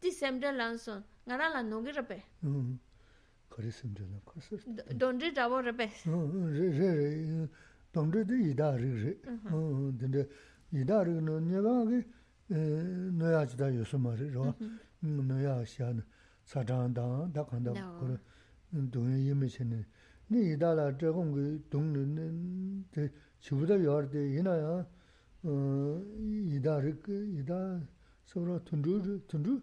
ti 0.00 0.10
semde 0.20 0.50
lan 0.60 0.78
so 0.78 0.94
nga 1.26 1.34
ra 1.40 1.46
la 1.54 1.60
no 1.62 1.82
gi 1.84 1.92
ra 1.98 2.02
pe. 2.10 2.18
Mm-hmm. 2.44 2.74
Kore 3.52 3.70
semde 3.78 4.02
la 4.12 4.18
ko 4.28 4.40
so 4.46 4.56
don 5.00 5.18
re 5.22 5.30
dawo 5.38 5.62
ra 5.68 5.72
pe. 5.80 5.86
Mm-hmm. 6.04 6.44
Re 6.56 6.66
re 6.78 7.48
don 7.92 8.12
re 8.14 8.24
de 8.30 8.36
ida 8.50 8.68
re 8.82 8.90
re. 9.02 9.12
De 10.12 10.28
ida 10.82 11.02
re 11.06 11.14
no 11.28 11.38
ne 11.50 11.60
ba 11.66 11.74
ge 11.90 12.00
eh, 12.56 13.10
no 13.18 13.30
ya 13.34 13.44
ji 13.46 13.56
da 13.56 13.68
yo 13.78 13.84
so 13.84 13.98
ma 13.98 14.14
re 14.20 14.28
ro 14.36 14.54
nōyā 15.04 15.60
xiāni 15.64 16.02
sāchāng 16.46 16.94
dāng, 16.94 17.30
dā 17.34 17.44
kāndā 17.44 17.72
kōrā 17.74 18.16
dōngyā 18.72 19.18
yīmī 19.26 19.48
chini. 19.50 19.84
Nī 20.30 20.54
idā 20.54 20.72
lā 20.78 20.90
chāgōng 20.98 21.32
kī 21.34 21.46
dōngyā 21.70 22.26
tē 22.94 23.10
chibudā 23.42 23.76
yuwaar 23.82 24.08
tē 24.10 24.22
yinā 24.22 24.54
yā 24.62 24.74
idā 26.56 26.78
rīk, 26.82 27.10
idā 27.42 27.60
sōrā 28.30 28.58
tundrū, 28.66 29.20
tundrū, 29.30 29.60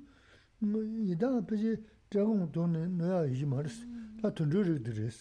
idā 1.16 1.32
pēchī 1.50 1.76
chāgōng 2.12 2.48
dōngyā 2.56 2.86
nōyā 3.00 3.20
yīmā 3.34 3.64
rīs, 3.64 3.82
tā 4.22 4.32
tundrū 4.32 4.64
rīk 4.68 4.84
tē 4.88 4.96
rīs. 5.00 5.20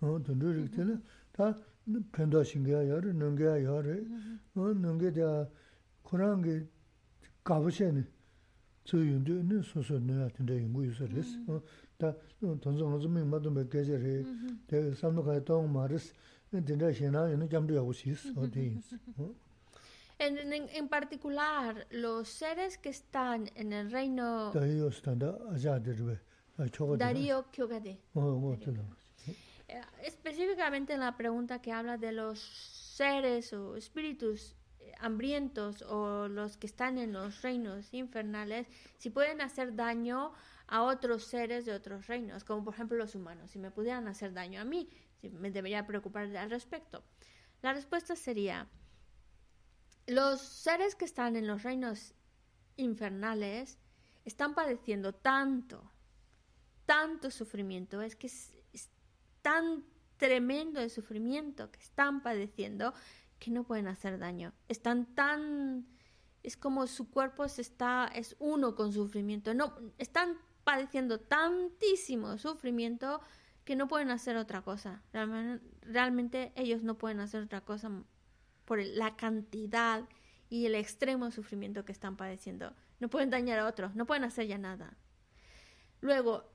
Tundrū 0.00 0.54
rīk 0.56 0.72
tē 0.74 0.88
lā, 0.90 0.98
tā 1.36 1.52
pēndā 2.14 2.42
shīngyā 2.42 2.86
yuwaar, 2.88 3.10
nōngyā 3.22 3.58
yuwaar, 3.66 3.92
nōngyā 4.56 5.14
tē 5.18 5.30
kōrā 6.06 6.34
ngī 6.42 6.60
kāpushē 7.46 7.90
nī, 7.94 8.06
En, 20.18 20.38
en, 20.38 20.68
en 20.70 20.88
particular, 20.88 21.86
los 21.90 22.28
seres 22.28 22.78
que 22.78 22.88
están 22.88 23.50
en 23.54 23.72
el 23.72 23.90
reino... 23.90 24.50
Darío 26.96 27.44
eh, 29.68 29.80
Específicamente 30.02 30.94
en 30.94 31.00
la 31.00 31.16
pregunta 31.16 31.60
que 31.60 31.72
habla 31.72 31.98
de 31.98 32.12
los 32.12 32.40
seres 32.40 33.52
o 33.52 33.76
espíritus 33.76 34.55
hambrientos 34.98 35.82
o 35.82 36.28
los 36.28 36.56
que 36.56 36.66
están 36.66 36.98
en 36.98 37.12
los 37.12 37.42
reinos 37.42 37.92
infernales, 37.92 38.66
si 38.98 39.10
pueden 39.10 39.40
hacer 39.40 39.74
daño 39.74 40.32
a 40.66 40.82
otros 40.82 41.24
seres 41.24 41.64
de 41.64 41.74
otros 41.74 42.06
reinos, 42.06 42.44
como 42.44 42.64
por 42.64 42.74
ejemplo 42.74 42.96
los 42.96 43.14
humanos, 43.14 43.50
si 43.50 43.58
me 43.58 43.70
pudieran 43.70 44.08
hacer 44.08 44.32
daño 44.32 44.60
a 44.60 44.64
mí, 44.64 44.88
me 45.22 45.50
debería 45.50 45.86
preocupar 45.86 46.34
al 46.36 46.50
respecto. 46.50 47.04
La 47.62 47.72
respuesta 47.72 48.16
sería, 48.16 48.68
los 50.06 50.40
seres 50.40 50.94
que 50.94 51.04
están 51.04 51.36
en 51.36 51.46
los 51.46 51.62
reinos 51.62 52.14
infernales 52.76 53.78
están 54.24 54.54
padeciendo 54.54 55.14
tanto, 55.14 55.90
tanto 56.84 57.30
sufrimiento, 57.30 58.02
es 58.02 58.16
que 58.16 58.26
es, 58.26 58.52
es 58.72 58.90
tan 59.42 59.84
tremendo 60.16 60.80
el 60.80 60.90
sufrimiento 60.90 61.70
que 61.70 61.80
están 61.80 62.22
padeciendo 62.22 62.94
que 63.38 63.50
no 63.50 63.64
pueden 63.64 63.88
hacer 63.88 64.18
daño. 64.18 64.52
Están 64.68 65.06
tan 65.14 65.86
es 66.42 66.56
como 66.56 66.86
su 66.86 67.10
cuerpo 67.10 67.48
se 67.48 67.60
está 67.60 68.08
es 68.14 68.36
uno 68.38 68.74
con 68.76 68.92
sufrimiento. 68.92 69.52
No 69.52 69.74
están 69.98 70.38
padeciendo 70.62 71.18
tantísimo 71.18 72.38
sufrimiento 72.38 73.20
que 73.64 73.74
no 73.74 73.88
pueden 73.88 74.10
hacer 74.10 74.36
otra 74.36 74.62
cosa. 74.62 75.02
Realmente, 75.12 75.64
realmente 75.82 76.52
ellos 76.54 76.82
no 76.84 76.98
pueden 76.98 77.20
hacer 77.20 77.42
otra 77.42 77.62
cosa 77.62 77.90
por 78.64 78.78
la 78.80 79.16
cantidad 79.16 80.08
y 80.48 80.66
el 80.66 80.76
extremo 80.76 81.30
sufrimiento 81.30 81.84
que 81.84 81.92
están 81.92 82.16
padeciendo. 82.16 82.74
No 83.00 83.08
pueden 83.08 83.30
dañar 83.30 83.58
a 83.58 83.66
otros, 83.66 83.94
no 83.96 84.06
pueden 84.06 84.24
hacer 84.24 84.46
ya 84.46 84.58
nada. 84.58 84.96
Luego, 86.00 86.48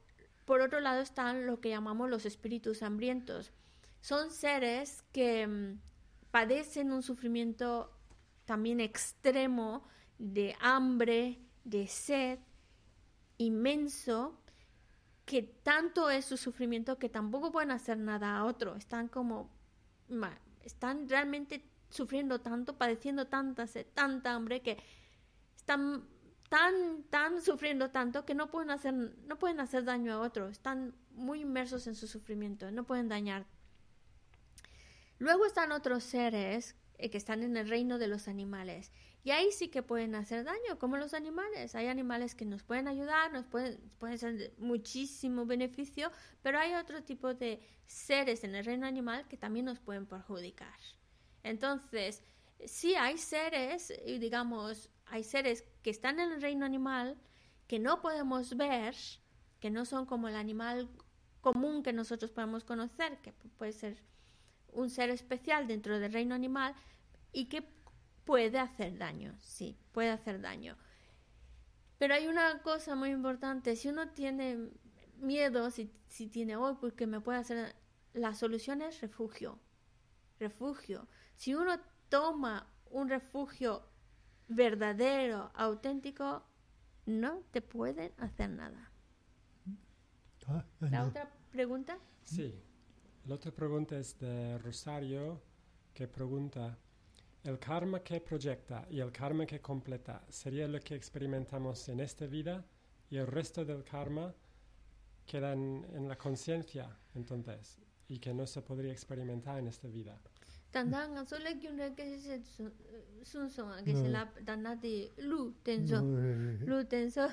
por 0.45 0.62
otro 0.62 0.80
lado 0.80 1.02
están 1.02 1.45
lo 1.45 1.60
que 1.60 1.70
llamamos 1.70 2.10
los 2.10 2.26
espíritus 2.26 2.82
hambrientos. 2.82 3.52
Son 3.99 4.32
seres 4.32 5.03
que 5.12 5.48
mm, 5.48 5.80
padecen 6.32 6.91
un 6.91 7.03
sufrimiento 7.03 7.91
también 8.45 8.80
extremo 8.80 9.84
de 10.18 10.56
hambre, 10.60 11.40
de 11.64 11.88
sed, 11.88 12.40
inmenso, 13.38 14.38
que 15.26 15.44
tanto 15.44 16.10
es 16.10 16.26
su 16.26 16.38
sufrimiento 16.38 16.98
que 16.98 17.10
tampoco 17.10 17.52
pueden 17.52 17.72
hacer 17.72 17.98
nada 17.98 18.38
a 18.38 18.45
otro. 18.45 18.76
Están 18.76 19.08
como, 19.08 19.49
están 20.64 21.08
realmente 21.08 21.64
sufriendo 21.90 22.41
tanto, 22.41 22.78
padeciendo 22.78 23.28
tanta 23.28 23.68
sed, 23.68 23.86
tanta 23.94 24.34
hambre, 24.34 24.62
que 24.62 24.78
están 25.56 26.08
tan, 26.49 27.03
tan 27.10 27.41
sufriendo 27.41 27.91
tanto 27.91 28.26
que 28.26 28.36
no 28.36 28.52
pueden 28.52 28.72
hacer, 28.72 28.94
no 28.94 29.40
pueden 29.40 29.60
hacer 29.60 29.86
daño 29.86 30.14
a 30.14 30.20
otro. 30.20 30.49
Están 30.49 30.94
muy 31.12 31.41
inmersos 31.41 31.88
en 31.88 31.95
su 31.95 32.08
sufrimiento, 32.08 32.72
no 32.72 32.84
pueden 32.84 33.08
dañar. 33.08 33.45
Luego 35.22 35.45
están 35.45 35.72
otros 35.72 36.03
seres 36.03 36.76
eh, 36.98 37.11
que 37.11 37.18
están 37.19 37.43
en 37.43 37.56
el 37.56 37.69
reino 37.69 37.99
de 37.99 38.07
los 38.07 38.27
animales. 38.27 38.91
Y 39.23 39.30
ahí 39.30 39.52
sí 39.52 39.68
que 39.68 39.84
pueden 39.84 40.15
hacer 40.15 40.43
daño, 40.43 40.80
como 40.80 40.98
los 40.98 41.14
animales. 41.14 41.76
Hay 41.76 41.85
animales 41.85 42.34
que 42.34 42.43
nos 42.43 42.64
pueden 42.64 42.88
ayudar, 42.88 43.31
nos 43.31 43.45
pueden, 43.45 43.77
pueden 43.99 44.18
ser 44.18 44.56
muchísimo 44.57 45.45
beneficio, 45.45 46.11
pero 46.41 46.57
hay 46.57 46.73
otro 46.73 47.03
tipo 47.03 47.35
de 47.35 47.61
seres 47.85 48.43
en 48.43 48.56
el 48.56 48.65
reino 48.65 48.88
animal 48.88 49.27
que 49.27 49.38
también 49.38 49.65
nos 49.65 49.80
pueden 49.80 50.07
perjudicar. 50.07 50.80
Entonces, 51.43 52.23
sí 52.65 52.95
hay 52.95 53.19
seres, 53.19 53.93
digamos, 54.03 54.89
hay 55.06 55.23
seres 55.23 55.64
que 55.84 55.91
están 55.91 56.19
en 56.19 56.31
el 56.31 56.41
reino 56.41 56.65
animal 56.65 57.15
que 57.68 57.77
no 57.77 58.02
podemos 58.02 58.57
ver, 58.57 58.95
que 59.60 59.69
no 59.69 59.85
son 59.85 60.07
como 60.07 60.30
el 60.30 60.35
animal 60.35 60.89
común 61.41 61.84
que 61.84 61.93
nosotros 61.93 62.31
podemos 62.31 62.64
conocer, 62.64 63.19
que 63.22 63.34
pu- 63.34 63.52
puede 63.60 63.73
ser 63.73 64.02
un 64.73 64.89
ser 64.89 65.10
especial 65.10 65.68
dentro 65.68 65.99
del 65.99 66.14
reino 66.14 66.35
animal 66.35 66.76
y 67.31 67.45
que 67.45 67.64
puede 68.26 68.60
hacer 68.60 68.98
daño, 68.98 69.35
sí, 69.39 69.77
puede 69.91 70.10
hacer 70.10 70.41
daño. 70.41 70.77
Pero 71.98 72.14
hay 72.15 72.27
una 72.27 72.61
cosa 72.61 72.95
muy 72.95 73.10
importante, 73.10 73.76
si 73.76 73.89
uno 73.89 74.10
tiene 74.10 74.72
miedo, 75.18 75.69
si, 75.69 75.91
si 76.07 76.27
tiene, 76.27 76.56
oh, 76.56 76.77
porque 76.80 77.06
me 77.06 77.22
puede 77.22 77.39
hacer, 77.39 77.76
la 78.14 78.34
solución 78.34 78.81
es 78.81 79.02
refugio, 79.02 79.60
refugio. 80.39 81.07
Si 81.35 81.53
uno 81.53 81.80
toma 82.10 82.68
un 82.89 83.10
refugio 83.10 83.84
verdadero, 84.48 85.52
auténtico, 85.53 86.43
no 87.06 87.43
te 87.52 87.61
pueden 87.61 88.11
hacer 88.18 88.49
nada. 88.49 88.91
다 90.39 90.65
La 90.80 91.06
otra 91.06 91.30
pregunta. 91.52 91.98
Sí. 92.23 92.53
La 93.26 93.35
otra 93.35 93.52
pregunta 93.52 93.98
es 93.98 94.18
de 94.19 94.57
Rosario, 94.57 95.41
que 95.93 96.07
pregunta, 96.07 96.77
¿el 97.43 97.60
karma 97.60 97.99
que 98.03 98.19
proyecta 98.19 98.88
y 98.89 98.99
el 98.99 99.11
karma 99.11 99.45
que 99.45 99.61
completa 99.61 100.26
sería 100.30 100.68
lo 100.68 100.80
que 100.80 100.95
experimentamos 100.95 101.88
en 101.89 101.99
esta 101.99 102.26
vida 102.26 102.65
y 103.10 103.18
el 103.18 103.27
resto 103.27 103.64
del 103.64 103.84
karma 103.84 104.34
queda 105.26 105.53
en, 105.53 105.85
en 105.93 106.07
la 106.07 106.18
conciencia, 106.18 106.98
entonces, 107.14 107.80
y 108.07 108.18
que 108.18 108.34
no 108.34 108.48
se 108.48 108.61
podría 108.61 108.91
experimentar 108.91 109.60
en 109.60 109.68
esta 109.68 109.88
vida? 109.88 110.19
tanda 110.72 111.06
nga 111.07 111.26
so 111.26 111.38
le 111.38 111.60
gyun 111.60 111.77
re 111.77 111.91
ke 111.93 112.18
se 112.18 112.41
sun 113.23 113.49
song 113.49 113.72
a 113.76 113.84
ke 113.84 113.91
se 113.91 114.07
la 114.07 114.23
tanda 114.45 114.76
de 114.76 115.11
lu 115.18 115.53
ten 115.64 115.85
so 115.88 115.99
어 115.99 116.65
lu 116.65 116.84
ten 116.88 117.11
so 117.11 117.27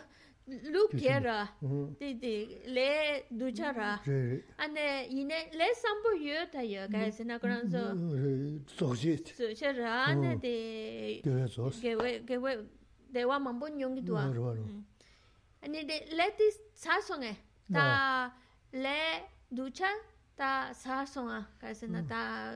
look 0.72 0.92
here 0.92 1.20
the 2.00 2.14
the 2.14 2.36
le 2.66 3.22
duchara 3.30 4.00
ane 4.58 5.06
ine 5.10 5.38
le 5.52 5.68
sambo 5.74 6.10
yo 6.16 6.46
ta 6.52 6.60
yo 6.60 6.88
guys 6.88 7.20
na 7.20 7.38
gran 7.38 7.68
so 7.70 7.82
so 8.78 8.94
shit 8.94 9.32
so 9.36 9.52
chara 9.54 10.06
ane 10.08 10.40
de 10.40 11.20
ge 11.22 11.96
we 11.96 12.20
ge 12.26 12.36
we 12.38 12.56
de 13.12 13.24
wa 13.24 13.38
mambo 13.38 13.68
nyong 13.68 13.94
gi 13.96 14.02
dua. 14.02 14.24
Mm-hmm. 14.28 14.80
Ane 15.64 15.80
de 15.88 15.96
le 16.16 16.26
ti 16.36 16.48
sa 16.74 17.00
song 17.00 17.24
e 17.24 17.34
ta 17.72 18.30
le 18.72 18.98
ducha 19.52 19.88
ta 20.36 20.72
sa 20.72 21.04
song 21.04 21.30
a 21.30 21.46
guys 21.60 21.82
na 21.82 22.02
ta 22.02 22.54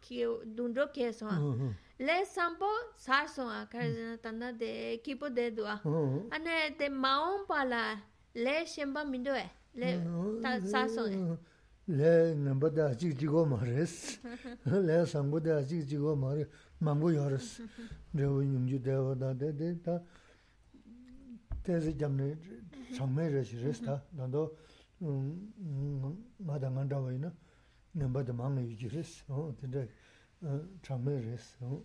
ki 0.00 0.24
dun 0.56 0.74
ro 0.74 0.86
ke 0.86 1.12
song 1.12 1.74
le 1.98 2.24
sampo 2.24 2.66
sar 2.96 3.28
so 3.28 3.48
a 3.48 3.66
kar 3.70 3.86
tanda 4.22 4.52
de 4.52 4.98
kipo 5.04 5.28
de 5.30 5.50
do 5.50 5.64
ane 5.64 6.76
te 6.78 6.88
maon 6.88 7.46
pala 7.46 8.00
le 8.34 8.64
shemba 8.66 9.04
mindo 9.04 9.32
e 9.34 9.46
le 9.74 9.88
ta 10.42 10.60
sar 10.66 10.88
so 10.88 11.06
e 11.06 11.16
le 11.86 12.34
namba 12.34 12.68
da 12.70 12.94
ji 12.94 13.12
ji 13.14 13.26
go 13.26 13.44
ma 13.46 13.58
res 13.62 14.18
le 14.64 15.06
sambo 15.06 15.38
da 15.38 15.62
ji 15.62 15.84
ji 15.84 15.96
go 15.96 16.16
ma 16.16 16.32
re 16.34 16.48
mango 16.80 17.10
yo 17.10 17.28
res 17.28 17.60
de 18.12 18.24
wo 18.26 18.40
nyum 18.42 18.66
ju 18.66 18.78
de 18.78 18.94
wa 18.96 19.14
da 19.14 19.32
de 19.32 19.52
de 19.52 19.80
ta 19.80 20.00
te 21.62 21.78
ji 21.80 21.94
jam 21.94 22.16
ne 22.16 22.36
chang 22.94 23.14
me 23.14 23.28
res 23.28 23.52
res 23.62 23.80
ta 23.80 24.02
da 24.10 24.26
do 24.26 24.50
ma 26.40 26.58
da 26.58 26.68
ngan 26.70 26.88
da 26.88 26.98
wa 26.98 27.12
ina 27.12 27.30
namba 27.92 28.22
da 28.24 28.32
mang 28.32 28.58
yu 28.58 28.74
ji 28.76 28.88
res 28.88 29.22
o 29.28 29.54
de 29.60 29.88
Eh, 30.44 31.78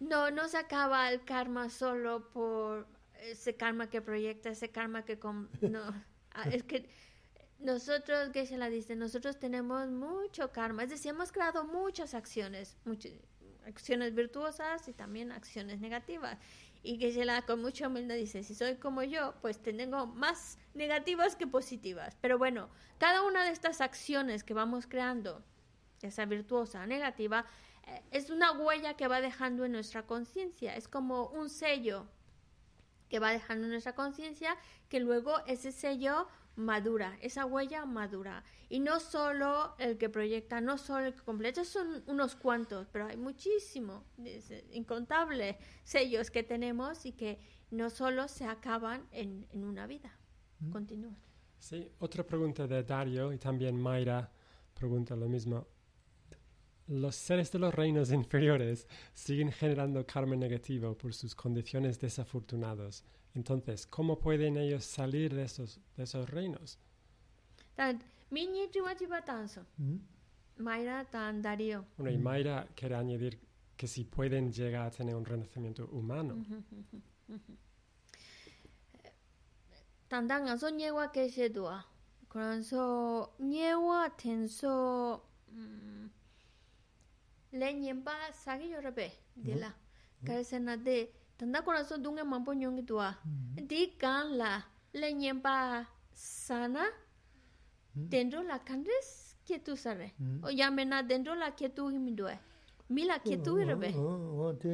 no, 0.00 0.30
no 0.30 0.48
se 0.48 0.58
acaba 0.58 1.10
el 1.10 1.24
karma 1.24 1.68
solo 1.70 2.28
por 2.30 2.86
ese 3.20 3.56
karma 3.56 3.88
que 3.88 4.02
proyecta, 4.02 4.50
ese 4.50 4.70
karma 4.70 5.04
que... 5.04 5.18
Con, 5.18 5.48
no, 5.60 5.80
ah, 6.32 6.48
es 6.50 6.64
que 6.64 6.88
nosotros, 7.60 8.30
Geshe 8.32 8.56
la 8.56 8.68
dice, 8.68 8.96
nosotros 8.96 9.38
tenemos 9.38 9.88
mucho 9.88 10.50
karma, 10.50 10.82
es 10.82 10.90
decir, 10.90 11.10
hemos 11.10 11.30
creado 11.30 11.64
muchas 11.64 12.14
acciones, 12.14 12.76
muchas, 12.84 13.12
acciones 13.66 14.14
virtuosas 14.14 14.88
y 14.88 14.92
también 14.92 15.32
acciones 15.32 15.80
negativas. 15.80 16.38
Y 16.82 16.98
Geshe 16.98 17.24
la 17.24 17.42
con 17.42 17.62
mucha 17.62 17.86
humildad 17.86 18.16
dice, 18.16 18.42
si 18.42 18.56
soy 18.56 18.74
como 18.74 19.04
yo, 19.04 19.34
pues 19.40 19.62
tengo 19.62 20.06
más 20.06 20.58
negativas 20.74 21.36
que 21.36 21.46
positivas. 21.46 22.16
Pero 22.20 22.38
bueno, 22.38 22.68
cada 22.98 23.22
una 23.22 23.44
de 23.44 23.52
estas 23.52 23.80
acciones 23.80 24.42
que 24.42 24.54
vamos 24.54 24.88
creando, 24.88 25.44
ya 26.00 26.10
sea 26.10 26.26
virtuosa 26.26 26.82
o 26.82 26.86
negativa, 26.86 27.46
es 28.10 28.30
una 28.30 28.52
huella 28.52 28.94
que 28.94 29.08
va 29.08 29.20
dejando 29.20 29.64
en 29.64 29.72
nuestra 29.72 30.06
conciencia 30.06 30.76
es 30.76 30.88
como 30.88 31.26
un 31.28 31.48
sello 31.48 32.06
que 33.12 33.18
va 33.18 33.30
dejando 33.30 33.64
en 33.64 33.72
nuestra 33.72 33.94
conciencia, 33.94 34.56
que 34.88 34.98
luego 34.98 35.34
ese 35.46 35.70
sello 35.70 36.28
madura, 36.56 37.18
esa 37.20 37.44
huella 37.44 37.84
madura. 37.84 38.42
Y 38.70 38.80
no 38.80 39.00
solo 39.00 39.74
el 39.76 39.98
que 39.98 40.08
proyecta, 40.08 40.62
no 40.62 40.78
solo 40.78 41.04
el 41.04 41.14
que 41.14 41.20
completa, 41.20 41.62
son 41.62 42.02
unos 42.06 42.34
cuantos, 42.36 42.88
pero 42.90 43.06
hay 43.06 43.18
muchísimo, 43.18 44.04
es, 44.24 44.50
incontables 44.72 45.56
sellos 45.84 46.30
que 46.30 46.42
tenemos 46.42 47.04
y 47.04 47.12
que 47.12 47.38
no 47.70 47.90
solo 47.90 48.28
se 48.28 48.46
acaban 48.46 49.06
en, 49.12 49.46
en 49.52 49.64
una 49.64 49.86
vida, 49.86 50.10
continúan. 50.72 51.18
Sí, 51.58 51.92
otra 51.98 52.24
pregunta 52.24 52.66
de 52.66 52.82
Dario 52.82 53.30
y 53.30 53.36
también 53.36 53.78
Mayra 53.78 54.32
pregunta 54.72 55.14
lo 55.14 55.28
mismo. 55.28 55.66
Los 56.88 57.14
seres 57.16 57.50
de 57.52 57.58
los 57.58 57.74
reinos 57.74 58.10
inferiores 58.12 58.86
siguen 59.14 59.52
generando 59.52 60.04
karma 60.06 60.36
negativo 60.36 60.96
por 60.96 61.14
sus 61.14 61.34
condiciones 61.34 61.98
desafortunados. 62.00 63.04
Entonces, 63.34 63.86
¿cómo 63.86 64.18
pueden 64.18 64.56
ellos 64.56 64.84
salir 64.84 65.34
de 65.34 65.44
esos, 65.44 65.80
de 65.96 66.02
esos 66.04 66.28
reinos? 66.28 66.78
Tan- 67.74 68.02
Miñi 68.30 68.68
tanso, 69.26 69.66
응. 69.78 70.00
Mayra 70.58 71.04
tan 71.04 71.42
Darío. 71.42 71.84
Bueno, 71.98 72.10
y 72.10 72.18
Mayra 72.18 72.66
quiere 72.74 72.94
añadir 72.94 73.38
que 73.76 73.86
si 73.86 74.04
pueden 74.04 74.52
llegar 74.52 74.86
a 74.86 74.90
tener 74.90 75.14
un 75.14 75.24
renacimiento 75.24 75.86
humano. 75.92 76.36
tanda 80.08 80.38
nga 80.40 80.58
so 80.58 80.68
nyewa 80.68 81.08
ke 81.08 81.28
she 81.30 81.48
dua 81.48 81.84
kuran 82.28 82.62
so 82.62 83.32
nyewa 83.40 84.10
ten 84.16 84.46
so 84.48 85.22
mm, 85.50 86.04
le 87.52 87.72
nyempa 87.74 88.12
sagi 88.32 88.70
yorabe 88.74 89.06
de 89.36 89.54
la 89.54 89.70
karse 90.24 90.58
na 90.58 90.76
de 90.76 91.08
tanda 91.38 91.62
kora 91.62 91.84
so 91.84 91.96
dunga 91.98 92.24
mampo 92.24 92.54
nyongi 92.54 92.82
tuwa 92.82 93.14
di 93.68 93.80
kan 93.98 94.36
la 94.40 94.62
le 94.94 95.12
nyempa 95.12 95.86
sana 96.12 96.84
dendro 97.94 98.42
la 98.42 98.58
kandres 98.58 99.36
ketu 99.44 99.76
sare 99.76 100.08
o 100.42 100.48
yame 100.50 100.84
na 100.84 101.02
dendro 101.02 101.34
la 101.34 101.50
ketu 101.50 101.88
himi 101.88 102.12
duwe 102.12 102.38
mi 102.90 103.04
la 103.04 103.18
ketu 103.18 103.58
yorabe 103.60 103.90
o 103.96 104.52
de 104.52 104.72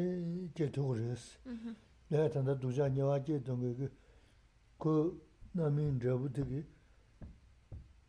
ketu 0.55 0.95
res 0.95 1.39
le 2.11 2.29
tanda 2.31 2.55
duja 2.55 2.89
nyawa 2.89 3.21
ke 3.21 3.39
dongo 3.47 3.89
ku 4.79 5.21
namin 5.55 5.99
drabu 5.99 6.29
tiki 6.29 6.61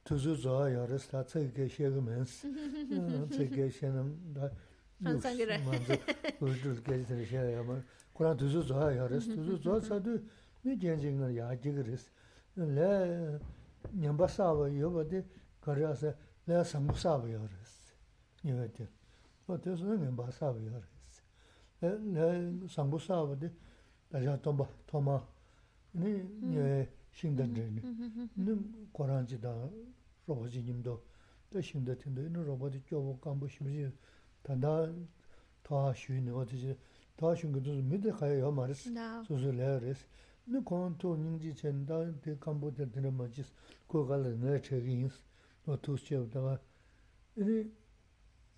tuzu 0.09 0.35
zoa 0.35 0.69
yoris, 0.69 1.07
ta 1.07 1.23
tsege 1.23 1.69
shega 1.69 2.01
mens, 2.01 2.43
ah, 2.45 3.25
tsege 3.29 3.69
shenam, 3.71 4.09
da 4.33 4.49
manzu 4.99 5.27
urdul 6.41 6.81
gezi 6.81 7.25
shega 7.25 7.49
yamar, 7.51 7.83
kuran 8.13 8.37
tuzu 8.37 8.61
zoa 8.61 8.91
yoris, 8.91 9.25
tuzu 9.27 9.57
zoa 9.57 9.81
sadu 9.81 10.19
mi 10.63 10.75
jenji 10.81 11.11
ngar 11.13 11.29
yajigiris, 11.29 12.09
le 12.55 13.39
nyamba 13.93 14.27
saba 14.27 14.67
yoba 14.67 15.03
di 15.03 15.21
karya 15.61 15.95
se 15.95 16.15
le 16.47 16.63
sambu 16.63 16.95
saba 16.95 17.27
yoris, 17.27 17.93
yivati, 18.43 18.87
o 19.47 19.57
tuzu 19.57 19.93
nyamba 19.95 20.31
saba 20.31 20.59
yoris, 20.59 21.21
le 22.15 22.67
sambu 22.67 22.97
saba 22.97 23.35
di 23.35 23.47
daja 24.09 24.37
tomba, 24.37 24.67
toma, 24.87 25.21
ni 25.91 26.87
shingdan 27.11 27.53
zheni, 27.53 27.81
ni. 28.35 28.53
Koranji 28.91 29.37
da 29.39 29.53
로버지님도 30.28 31.04
또 31.50 31.60
신던데 31.60 32.10
네 32.10 32.42
로버지 32.44 32.82
쪼고 32.84 33.18
간부 33.20 33.48
심지 33.48 33.90
단다 34.42 34.92
더 35.62 35.92
쉬는 35.94 36.34
어디지 36.34 36.76
더 37.16 37.34
쉬는 37.34 37.52
것도 37.52 37.74
믿을 37.82 38.12
가요 38.12 38.50
말했어. 38.50 38.90
na 38.90 39.22
소소래레스 39.24 40.06
네 40.46 40.60
콘토 40.60 41.16
닝지 41.16 41.54
첸다 41.54 42.20
데 42.20 42.36
캄보데 42.38 42.90
드는 42.90 43.14
뭐지 43.16 43.44
그거를 43.88 44.38
내 44.40 44.60
책이 44.60 45.04
있어. 45.04 45.16
또 45.64 45.80
투스여다가 45.80 46.60
이 47.36 47.70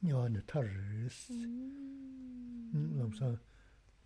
녀는 0.02 0.42
타르스. 0.46 1.32
음 1.32 2.96
남사 2.98 3.38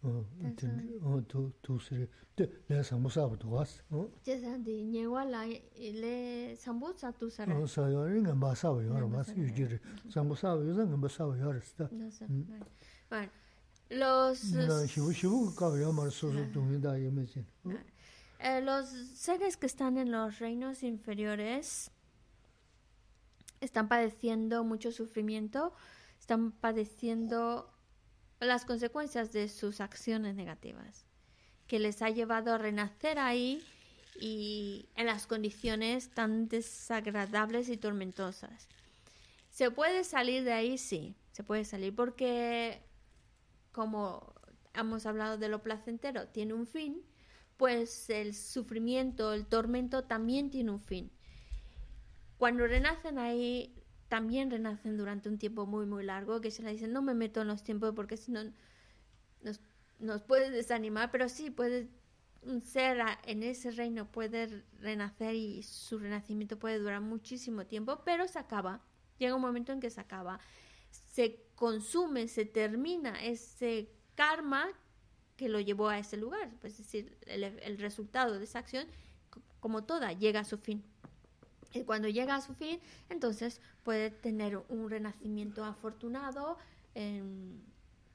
어 0.04 0.24
든, 0.56 0.98
어 1.02 1.22
두, 1.28 1.52
두스리 1.60 2.06
데 2.34 2.48
내가 2.66 2.82
상무사부 2.82 3.38
도왔어 3.38 3.82
어 3.90 4.08
Jesa 4.22 4.56
de 4.64 4.82
nyewa 4.84 5.24
la 5.24 5.44
le 5.76 6.52
sambo 6.56 6.90
sa 6.96 7.12
tu 7.12 7.26
sare. 7.28 7.52
어 7.52 7.66
사요는 7.66 8.22
가 8.22 8.34
마사부 8.34 8.86
여러 8.86 9.06
마스 9.06 9.32
유지를 9.36 9.78
상무사부 10.08 10.66
요는 10.68 10.90
가 10.90 10.96
마사부 10.96 11.38
여러스다 11.38 11.90
No 11.92 12.06
sé. 12.08 12.24
Vale. 12.26 12.64
Bueno, 13.10 13.30
los, 13.90 14.56
나 14.56 14.86
시부 14.86 15.12
시부 15.12 15.54
가 15.54 15.68
여말 15.82 16.10
소소 16.10 16.50
동이다 16.52 16.98
예매진 17.02 17.44
eh, 18.40 18.62
los 18.62 18.88
seres 19.14 19.58
que 19.58 19.66
están 19.66 19.98
en 19.98 20.10
los 20.10 20.38
reinos 20.38 20.82
inferiores 20.82 21.90
están 23.60 23.88
padeciendo 23.88 24.64
mucho 24.64 24.90
sufrimiento, 24.92 25.74
están 26.18 26.52
padeciendo 26.52 27.70
las 28.39 28.65
consecuencias 28.65 29.31
de 29.31 29.47
sus 29.49 29.81
acciones 29.81 30.35
negativas, 30.35 31.05
que 31.67 31.79
les 31.79 32.01
ha 32.01 32.09
llevado 32.09 32.53
a 32.53 32.57
renacer 32.57 33.17
ahí 33.17 33.63
y 34.19 34.87
en 34.95 35.07
las 35.07 35.27
condiciones 35.27 36.11
tan 36.11 36.47
desagradables 36.47 37.69
y 37.69 37.77
tormentosas. 37.77 38.67
¿Se 39.49 39.71
puede 39.71 40.03
salir 40.03 40.43
de 40.43 40.53
ahí? 40.53 40.77
Sí, 40.77 41.15
se 41.31 41.43
puede 41.43 41.65
salir 41.65 41.95
porque, 41.95 42.81
como 43.71 44.33
hemos 44.73 45.05
hablado 45.05 45.37
de 45.37 45.49
lo 45.49 45.63
placentero, 45.63 46.27
tiene 46.27 46.53
un 46.53 46.67
fin, 46.67 47.01
pues 47.57 48.09
el 48.09 48.33
sufrimiento, 48.33 49.33
el 49.33 49.45
tormento 49.45 50.03
también 50.03 50.49
tiene 50.49 50.71
un 50.71 50.81
fin. 50.81 51.11
Cuando 52.37 52.67
renacen 52.67 53.17
ahí, 53.17 53.73
también 54.15 54.49
renacen 54.49 54.95
durante 54.95 55.27
un 55.27 55.37
tiempo 55.37 55.65
muy, 55.65 55.85
muy 55.85 56.01
largo, 56.01 56.39
que 56.39 56.49
se 56.49 56.63
le 56.63 56.71
dicen, 56.71 56.93
no 56.93 57.01
me 57.01 57.13
meto 57.13 57.41
en 57.41 57.49
los 57.49 57.65
tiempos 57.65 57.91
porque 57.93 58.15
si 58.15 58.31
no 58.31 58.39
nos, 59.41 59.59
nos 59.99 60.21
puede 60.23 60.51
desanimar, 60.51 61.11
pero 61.11 61.27
sí 61.27 61.49
puede 61.49 61.89
un 62.43 62.61
ser 62.61 62.97
en 63.25 63.43
ese 63.43 63.71
reino 63.71 64.09
puede 64.09 64.63
renacer 64.79 65.35
y 65.35 65.63
su 65.63 65.99
renacimiento 65.99 66.57
puede 66.57 66.79
durar 66.79 67.01
muchísimo 67.01 67.65
tiempo, 67.65 68.03
pero 68.05 68.25
se 68.29 68.39
acaba. 68.39 68.79
Llega 69.17 69.35
un 69.35 69.41
momento 69.41 69.73
en 69.73 69.81
que 69.81 69.89
se 69.89 69.99
acaba. 69.99 70.39
Se 70.91 71.43
consume, 71.55 72.29
se 72.29 72.45
termina 72.45 73.21
ese 73.21 73.91
karma 74.15 74.65
que 75.35 75.49
lo 75.49 75.59
llevó 75.59 75.89
a 75.89 75.99
ese 75.99 76.15
lugar. 76.15 76.49
Pues, 76.61 76.79
es 76.79 76.85
decir, 76.85 77.17
el, 77.25 77.43
el 77.43 77.77
resultado 77.79 78.39
de 78.39 78.45
esa 78.45 78.59
acción, 78.59 78.87
como 79.59 79.83
toda, 79.83 80.13
llega 80.13 80.39
a 80.39 80.45
su 80.45 80.57
fin. 80.57 80.85
Cuando 81.85 82.07
llega 82.07 82.35
a 82.35 82.41
su 82.41 82.53
fin, 82.53 82.79
entonces 83.09 83.61
puede 83.83 84.11
tener 84.11 84.57
un 84.69 84.89
renacimiento 84.89 85.63
afortunado 85.63 86.57
en, 86.93 87.63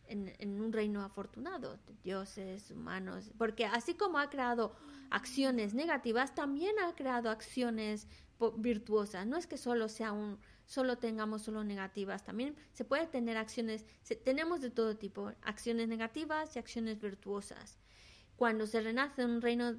un 0.08 0.72
reino 0.72 1.02
afortunado, 1.02 1.78
dioses, 2.02 2.70
humanos, 2.70 3.30
porque 3.38 3.66
así 3.66 3.94
como 3.94 4.18
ha 4.18 4.30
creado 4.30 4.74
acciones 5.10 5.74
negativas, 5.74 6.34
también 6.34 6.74
ha 6.80 6.94
creado 6.94 7.30
acciones 7.30 8.08
virtuosas. 8.56 9.26
No 9.26 9.36
es 9.36 9.46
que 9.46 9.58
solo 9.58 9.88
sea 9.88 10.12
un, 10.12 10.38
solo 10.70 10.98
tengamos 10.98 11.42
solo 11.42 11.64
negativas. 11.64 12.24
También 12.24 12.56
se 12.72 12.84
puede 12.84 13.06
tener 13.06 13.36
acciones, 13.36 13.84
tenemos 14.24 14.60
de 14.60 14.70
todo 14.70 14.96
tipo, 14.96 15.32
acciones 15.42 15.88
negativas 15.88 16.56
y 16.56 16.58
acciones 16.58 17.00
virtuosas. 17.00 17.78
Cuando 18.36 18.66
se 18.66 18.80
renace 18.80 19.22
en 19.22 19.30
un 19.30 19.42
reino 19.42 19.74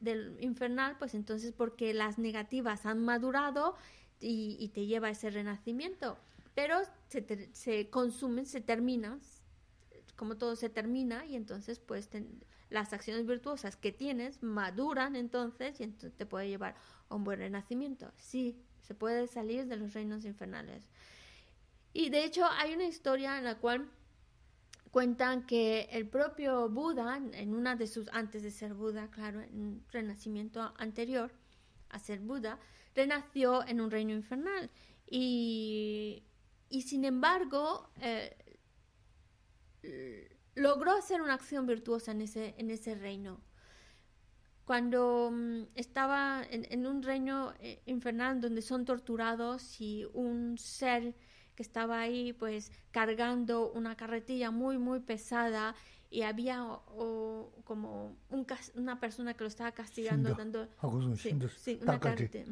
del 0.00 0.36
infernal, 0.40 0.96
pues 0.98 1.14
entonces 1.14 1.52
porque 1.52 1.94
las 1.94 2.18
negativas 2.18 2.86
han 2.86 3.04
madurado 3.04 3.76
y, 4.20 4.68
te 4.74 4.86
lleva 4.86 5.08
a 5.08 5.10
ese 5.10 5.30
renacimiento. 5.30 6.18
Pero 6.54 6.78
se, 7.52 7.90
consumen, 7.90 8.46
se 8.46 8.60
terminan, 8.60 9.20
como 10.16 10.36
todo 10.36 10.56
se 10.56 10.68
termina 10.68 11.24
y 11.24 11.36
entonces 11.36 11.78
pues 11.78 12.10
las 12.68 12.92
acciones 12.92 13.26
virtuosas 13.26 13.76
que 13.76 13.92
tienes 13.92 14.42
maduran 14.42 15.16
entonces 15.16 15.80
y 15.80 15.84
entonces 15.84 16.16
te 16.16 16.26
puede 16.26 16.48
llevar 16.48 16.74
a 17.08 17.14
un 17.14 17.24
buen 17.24 17.38
renacimiento. 17.38 18.12
Sí, 18.16 18.56
se 18.82 18.94
puede 18.94 19.26
salir 19.26 19.66
de 19.66 19.76
los 19.76 19.94
reinos 19.94 20.24
infernales. 20.24 20.90
Y 21.92 22.10
de 22.10 22.24
hecho 22.24 22.44
hay 22.58 22.74
una 22.74 22.84
historia 22.84 23.38
en 23.38 23.44
la 23.44 23.56
cual 23.58 23.88
cuentan 24.90 25.46
que 25.46 25.88
el 25.92 26.08
propio 26.08 26.68
Buda, 26.68 27.20
en 27.32 27.54
una 27.54 27.76
de 27.76 27.86
sus, 27.86 28.08
antes 28.12 28.42
de 28.42 28.50
ser 28.50 28.74
Buda, 28.74 29.10
claro, 29.10 29.40
en 29.40 29.60
un 29.60 29.84
renacimiento 29.90 30.74
anterior 30.78 31.32
a 31.90 31.98
ser 31.98 32.20
Buda, 32.20 32.58
renació 32.94 33.66
en 33.66 33.80
un 33.80 33.90
reino 33.90 34.12
infernal. 34.12 34.70
Y, 35.06 36.24
y 36.68 36.82
sin 36.82 37.04
embargo, 37.04 37.90
eh, 38.00 38.36
logró 40.54 40.92
hacer 40.92 41.22
una 41.22 41.34
acción 41.34 41.66
virtuosa 41.66 42.12
en 42.12 42.22
ese, 42.22 42.54
en 42.58 42.70
ese 42.70 42.94
reino. 42.94 43.40
Cuando 44.64 45.30
mm, 45.32 45.62
estaba 45.74 46.42
en, 46.48 46.86
un 46.86 47.02
reino 47.02 47.54
eh, 47.60 47.82
infernal 47.86 48.40
donde 48.40 48.62
son 48.62 48.84
torturados 48.84 49.80
y 49.80 50.04
un 50.12 50.58
ser 50.58 51.14
que 51.60 51.64
estaba 51.64 52.00
ahí 52.00 52.32
pues 52.32 52.72
cargando 52.90 53.70
una 53.72 53.94
carretilla 53.94 54.50
muy 54.50 54.78
muy 54.78 54.98
pesada 55.00 55.74
y 56.08 56.22
había 56.22 56.66
como 57.64 58.16
una 58.74 58.98
persona 58.98 59.34
que 59.34 59.44
lo 59.44 59.48
estaba 59.48 59.70
castigando 59.72 60.32
dando 60.34 60.68
sí, 61.18 61.38
sí, 61.58 61.78
una 61.82 62.00
carretilla. 62.00 62.46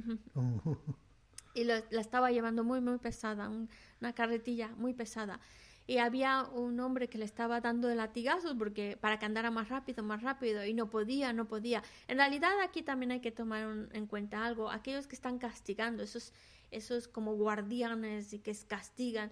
y 1.55 1.65
lo, 1.65 1.73
la 1.89 2.03
estaba 2.03 2.31
llevando 2.31 2.65
muy 2.65 2.83
muy 2.83 2.99
pesada, 2.99 3.49
una 3.49 4.13
carretilla 4.13 4.69
muy 4.77 4.93
pesada 4.93 5.41
y 5.87 5.97
había 5.97 6.43
un 6.43 6.79
hombre 6.81 7.09
que 7.09 7.17
le 7.17 7.25
estaba 7.25 7.63
dando 7.63 7.89
latigazos 7.95 8.55
porque 8.59 8.99
para 9.01 9.19
que 9.19 9.25
andara 9.25 9.51
más 9.51 9.71
rápido, 9.71 10.03
más 10.03 10.21
rápido 10.23 10.67
y 10.67 10.75
no 10.75 10.91
podía, 10.91 11.33
no 11.33 11.49
podía. 11.49 11.83
En 12.09 12.19
realidad 12.19 12.61
aquí 12.63 12.83
también 12.83 13.11
hay 13.11 13.21
que 13.21 13.33
tomar 13.33 13.89
en 13.91 14.07
cuenta 14.07 14.45
algo, 14.45 14.71
aquellos 14.71 15.07
que 15.07 15.15
están 15.15 15.39
castigando, 15.39 16.03
esos 16.03 16.35
esos 16.70 17.09
como 17.09 17.35
guardianes 17.36 18.32
y 18.32 18.39
que 18.40 18.55
castigan 18.66 19.31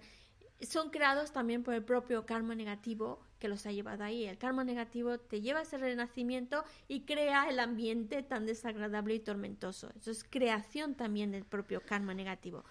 son 0.61 0.89
creados 0.89 1.31
también 1.31 1.63
por 1.63 1.73
el 1.75 1.83
propio 1.83 2.25
karma 2.25 2.55
negativo 2.55 3.19
que 3.39 3.47
los 3.47 3.65
ha 3.67 3.71
llevado 3.71 4.03
ahí. 4.03 4.25
El 4.25 4.37
karma 4.39 4.63
negativo 4.63 5.19
te 5.19 5.41
lleva 5.41 5.59
a 5.59 5.61
ese 5.63 5.77
renacimiento 5.77 6.63
y 6.87 7.01
crea 7.01 7.47
el 7.49 7.59
ambiente 7.59 8.23
tan 8.23 8.45
desagradable 8.47 9.13
y 9.13 9.19
tormentoso. 9.19 9.91
Eso 9.95 10.09
es 10.09 10.23
creación 10.23 10.95
también 10.95 11.31
del 11.31 11.45
propio 11.45 11.81
karma 11.85 12.15
negativo. 12.15 12.63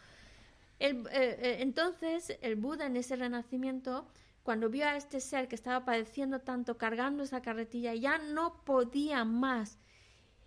Eh, 0.78 1.02
eh, 1.12 1.56
entonces, 1.60 2.36
el 2.42 2.56
Buda 2.56 2.86
en 2.86 2.96
ese 2.96 3.16
renacimiento, 3.16 4.06
cuando 4.42 4.68
vio 4.68 4.86
a 4.86 4.96
este 4.96 5.20
ser 5.20 5.48
que 5.48 5.54
estaba 5.54 5.84
padeciendo 5.84 6.40
tanto, 6.40 6.76
cargando 6.78 7.22
esa 7.22 7.40
carretilla, 7.42 7.94
ya 7.94 8.18
no 8.18 8.64
podía 8.64 9.24
más. 9.24 9.78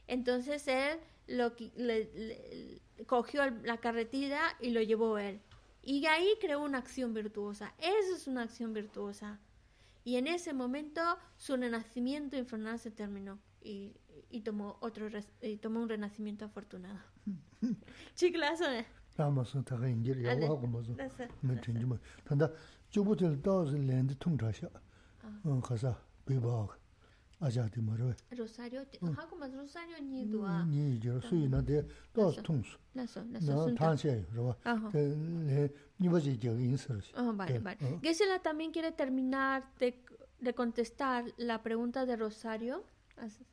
Entonces 0.07 0.67
él 0.67 0.99
lo, 1.27 1.53
le- 1.75 2.11
le- 2.13 2.81
cogió 3.06 3.42
el- 3.44 3.62
la 3.64 3.78
carretilla 3.78 4.40
y 4.60 4.70
lo 4.70 4.80
llevó 4.82 5.18
él. 5.18 5.40
Y 5.82 6.06
ahí 6.06 6.28
creó 6.40 6.62
una 6.62 6.78
acción 6.78 7.12
virtuosa. 7.14 7.74
Eso 7.78 8.14
es 8.16 8.26
una 8.26 8.42
acción 8.42 8.72
virtuosa. 8.72 9.38
Y 10.04 10.16
en 10.16 10.26
ese 10.26 10.52
momento 10.52 11.00
su 11.36 11.56
renacimiento 11.56 12.36
infernal 12.36 12.78
se 12.78 12.90
terminó 12.90 13.38
y, 13.62 13.94
y 14.30 14.40
tomó 14.40 14.76
otro 14.80 15.08
res- 15.08 15.32
y 15.42 15.56
tomó 15.56 15.80
un 15.80 15.88
renacimiento 15.88 16.44
afortunado. 16.46 16.98
Chiclazo, 18.14 18.70
¿eh? 18.70 18.86
라마서 19.16 19.62
다가 19.62 19.86
인지를 19.88 20.26
아, 20.28 20.34
네. 20.34 20.42
야구하고 20.44 20.66
뭐서 20.66 20.94
That's 20.96 21.20
it. 21.22 21.32
뭐 21.40 21.54
된지만 21.60 22.00
단다 22.24 22.50
저부터 22.90 23.40
또스 23.42 23.76
랜드 23.76 24.16
통자샤 24.18 24.68
어 25.44 25.60
가서 25.60 25.96
비바 26.26 26.66
아자디 27.40 27.80
말어 27.82 28.14
Rosario, 28.32 28.84
te- 28.88 28.98
hago 29.16 29.36
más 29.36 29.52
Rosario 29.52 29.96
ni 30.00 30.24
dua. 30.24 30.64
니 30.64 30.96
이제 30.96 31.10
수이나데 31.20 31.86
또 32.14 32.30
그래서. 32.30 32.42
통수 32.42 32.78
Lazo, 32.94 33.20
나 33.24 33.38
lazo, 33.38 33.68
sunta. 33.68 33.76
탄세 33.76 34.24
그러봐 34.30 34.56
Ajá. 34.64 34.90
네 34.92 35.68
니버지 36.00 36.38
저 36.40 36.50
인서스 36.56 37.12
Oh, 37.16 37.32
vale, 37.36 37.52
¿Qué? 37.52 37.58
vale. 37.62 37.76
Ah. 37.82 38.00
Gisela 38.02 38.40
también 38.40 38.70
quiere 38.72 38.92
terminar 38.92 39.68
de, 39.78 40.00
de 40.40 40.54
contestar 40.54 41.24
la 41.36 41.62
pregunta 41.62 42.06
de 42.06 42.16
Rosario. 42.16 42.84
Así- 43.18 43.44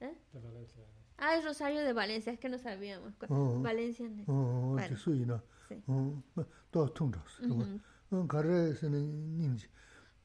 ¿Eh? 0.00 0.16
De 0.32 0.40
Valencia. 0.40 0.82
Ah, 1.18 1.36
es 1.36 1.44
Rosario 1.44 1.82
de 1.84 1.92
Valencia, 1.92 2.32
es 2.32 2.40
que 2.40 2.48
no 2.48 2.58
sabíamos. 2.58 3.14
cu- 3.16 3.26
Oh. 3.28 3.60
Valencia. 3.62 4.08
ne- 4.08 4.24
어 4.26 4.74
Vale. 4.74 4.88
저 4.88 4.96
수이나 4.96 5.40
Sí. 5.68 5.80
어또 5.86 6.92
통자스 6.92 7.42
그러봐 7.42 7.62
Ujú. 7.62 7.80
어 8.10 8.26
가르에서는 8.26 9.38
님지 9.38 9.68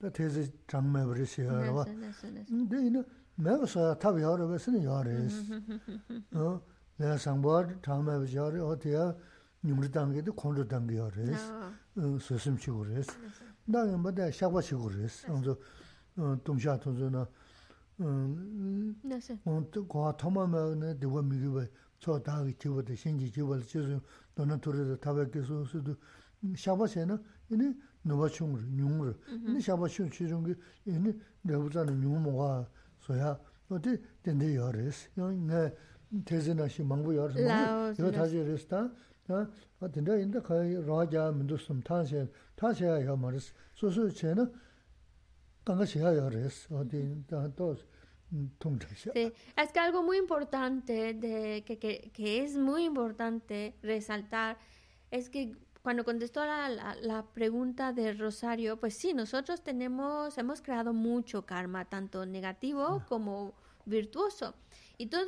다 0.02 0.10
대세 0.10 0.52
장매버리시야 0.68 1.49
그러봐 1.52 1.86
Lazo, 1.88 1.98
lazo, 1.99 2.28
lazo. 2.28 2.45
근데 2.49 2.86
이는 2.88 3.04
매버서 3.36 3.98
답이 3.98 4.22
여러 4.22 4.48
것은 4.48 4.84
여래스 4.84 5.62
어 6.34 6.62
내가 6.98 7.18
상보 7.18 7.82
장매버지 7.82 8.38
여러 8.38 8.68
어디야 8.68 9.16
님을 9.64 9.91
당게도 9.91 10.34
콘도 10.34 10.68
당게 10.68 10.98
여래스 10.98 11.52
No, 11.98 12.16
어 12.16 12.20
소심치고 12.20 12.78
그래스 12.80 13.12
lazo. 13.12 13.45
나는 13.66 13.99
뭐다 14.02 14.30
샤과치고 14.32 14.84
그래스 14.84 15.28
그래서 15.28 15.58
어 16.18 16.38
동샤 16.44 16.78
통조나 16.80 17.28
음 17.99 18.95
Lazo. 19.04 19.38
어, 19.45 19.64
과 19.90 20.16
토마마네 20.18 20.99
되고 20.99 21.22
미기베 21.22 21.68
저 21.99 22.22
다기 22.22 22.54
집어도 22.54 22.94
신지 22.94 23.32
집을 23.32 23.64
지수 23.64 23.99
너는 24.36 24.62
둘이서 24.62 24.98
타백께서 24.98 25.66
수도 25.66 25.95
샤바세나 26.56 27.18
이니 27.49 27.62
노바충을 27.64 27.66
융을 27.66 27.66
이니 27.66 27.66
샤바충 27.66 27.66
치중 27.66 27.66
게 27.66 27.66
이니 27.66 27.66
내부자는 27.66 27.76
nuwa 28.05 28.29
chung 28.31 28.57
ru, 28.57 28.62
nyung 28.70 29.03
ru. 29.03 29.15
Ni 29.47 29.61
shaba 29.61 29.89
shun 29.89 30.09
chi 30.11 30.27
rungi, 30.27 30.57
ini 30.87 31.15
rebu 31.45 31.70
zani 31.70 31.93
nyung 31.93 32.23
muwa 32.23 32.66
soya, 32.99 33.39
oti 33.70 33.99
dende 34.23 34.53
ya 34.53 34.70
res. 34.70 35.09
Ya 35.16 35.24
nga 35.24 35.73
tezi 36.24 36.55
na 36.55 36.69
shi 36.69 36.83
mangbu 36.83 37.12
ya 37.12 37.27
res, 37.27 37.99
ya 37.99 38.11
taji 38.11 38.43
res 38.43 38.66
ta, 38.66 38.91
dende 39.81 40.20
inda 40.20 40.41
kaya 40.41 40.81
raja 40.81 41.33
mindu 41.33 41.59
sum 41.59 41.83
tanshe, 41.83 42.29
tanshe 42.57 42.85
ya 42.85 42.99
ya 42.99 43.16
ma 43.16 43.31
res. 43.31 43.53
So 43.74 43.91
su 43.91 44.11
che 44.11 44.35
na, 44.35 44.47
tanga 45.65 45.87
she 45.87 45.99
ya 46.01 46.11
ya 46.11 46.29
res, 46.29 46.66
oti 46.70 47.24
tos. 47.57 47.85
Sí, 49.12 49.31
es 49.59 49.73
que 49.73 49.79
algo 49.79 50.03
muy 50.03 50.16
importante, 50.16 51.12
de, 51.12 51.62
que, 51.66 51.79
que, 51.79 52.11
que 52.15 52.43
es 52.43 52.57
muy 52.57 52.85
importante 52.85 53.74
resaltar, 53.83 54.57
es 55.11 55.29
que 55.29 55.55
cuando 55.83 56.05
contestó 56.05 56.45
la, 56.45 56.69
la, 56.69 56.95
la 56.95 57.25
pregunta 57.25 57.93
de 57.93 58.13
Rosario, 58.13 58.79
pues 58.79 58.95
sí, 58.95 59.15
nosotros 59.15 59.63
tenemos, 59.63 60.39
hemos 60.39 60.63
creado 60.63 60.93
mucho 60.93 61.45
karma, 61.45 61.85
tanto 61.85 62.25
negativo 62.25 63.03
como 63.09 63.53
virtuoso. 63.85 64.55
Y 64.98 65.06
todo 65.06 65.27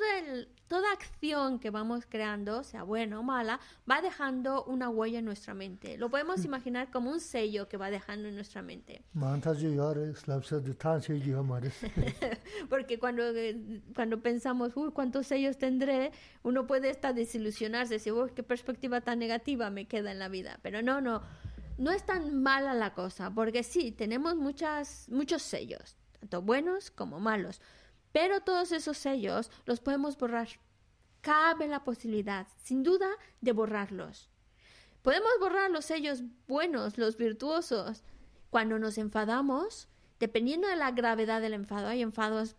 toda 0.69 0.91
acción 0.93 1.59
que 1.59 1.71
vamos 1.71 2.05
creando, 2.09 2.65
sea 2.65 2.83
buena 2.83 3.21
o 3.21 3.23
mala, 3.23 3.61
va 3.89 4.01
dejando 4.01 4.65
una 4.65 4.89
huella 4.89 5.21
en 5.21 5.25
nuestra 5.25 5.55
mente. 5.55 5.97
Lo 5.99 6.11
podemos 6.11 6.41
mm. 6.41 6.45
imaginar 6.47 6.91
como 6.91 7.11
un 7.11 7.21
sello 7.21 7.69
que 7.69 7.77
va 7.77 7.91
dejando 7.91 8.29
en 8.29 8.35
nuestra 8.35 8.63
mente. 8.63 9.05
Porque 12.69 12.99
cuando, 12.99 13.23
eh, 13.23 13.83
cuando 13.95 14.21
pensamos, 14.21 14.73
uy, 14.77 14.91
¿cuántos 14.91 15.29
sellos 15.29 15.59
tendré? 15.59 16.13
Uno 16.43 16.67
puede 16.67 16.91
estar 16.91 17.15
desilusionarse, 17.15 17.95
decir, 17.95 18.13
uy, 18.13 18.31
qué 18.35 18.43
perspectiva 18.43 19.01
tan 19.01 19.19
negativa 19.19 19.71
me 19.71 19.87
queda 19.87 20.13
en 20.13 20.19
la 20.19 20.29
vida. 20.29 20.59
Pero 20.63 20.83
no, 20.83 21.01
no. 21.01 21.23
No 21.77 21.91
es 21.91 22.05
tan 22.05 22.43
mala 22.43 22.73
la 22.73 22.95
cosa, 22.95 23.31
porque 23.31 23.65
sí, 23.65 23.91
tenemos 23.91 24.37
muchas, 24.37 25.09
muchos 25.09 25.43
sellos, 25.43 25.97
tanto 26.21 26.41
buenos 26.41 26.93
como 26.93 27.19
malos. 27.19 27.61
Pero 28.15 28.43
todos 28.43 28.71
esos 28.71 28.97
sellos 28.97 29.51
los 29.67 29.81
podemos 29.81 30.17
borrar. 30.17 30.47
Cabe 31.21 31.67
la 31.67 31.83
posibilidad, 31.83 32.47
sin 32.63 32.85
duda, 32.85 33.09
de 33.41 33.51
borrarlos. 33.51 34.31
Podemos 35.03 35.33
borrar 35.41 35.69
los 35.73 35.85
sellos 35.85 36.23
buenos, 36.47 36.97
los 36.97 37.17
virtuosos. 37.17 38.05
Cuando 38.51 38.79
nos 38.79 38.99
enfadamos, 38.99 39.89
dependiendo 40.21 40.69
de 40.69 40.77
la 40.77 40.93
gravedad 40.93 41.41
del 41.41 41.55
enfado, 41.55 41.89
hay 41.89 42.03
enfados 42.03 42.55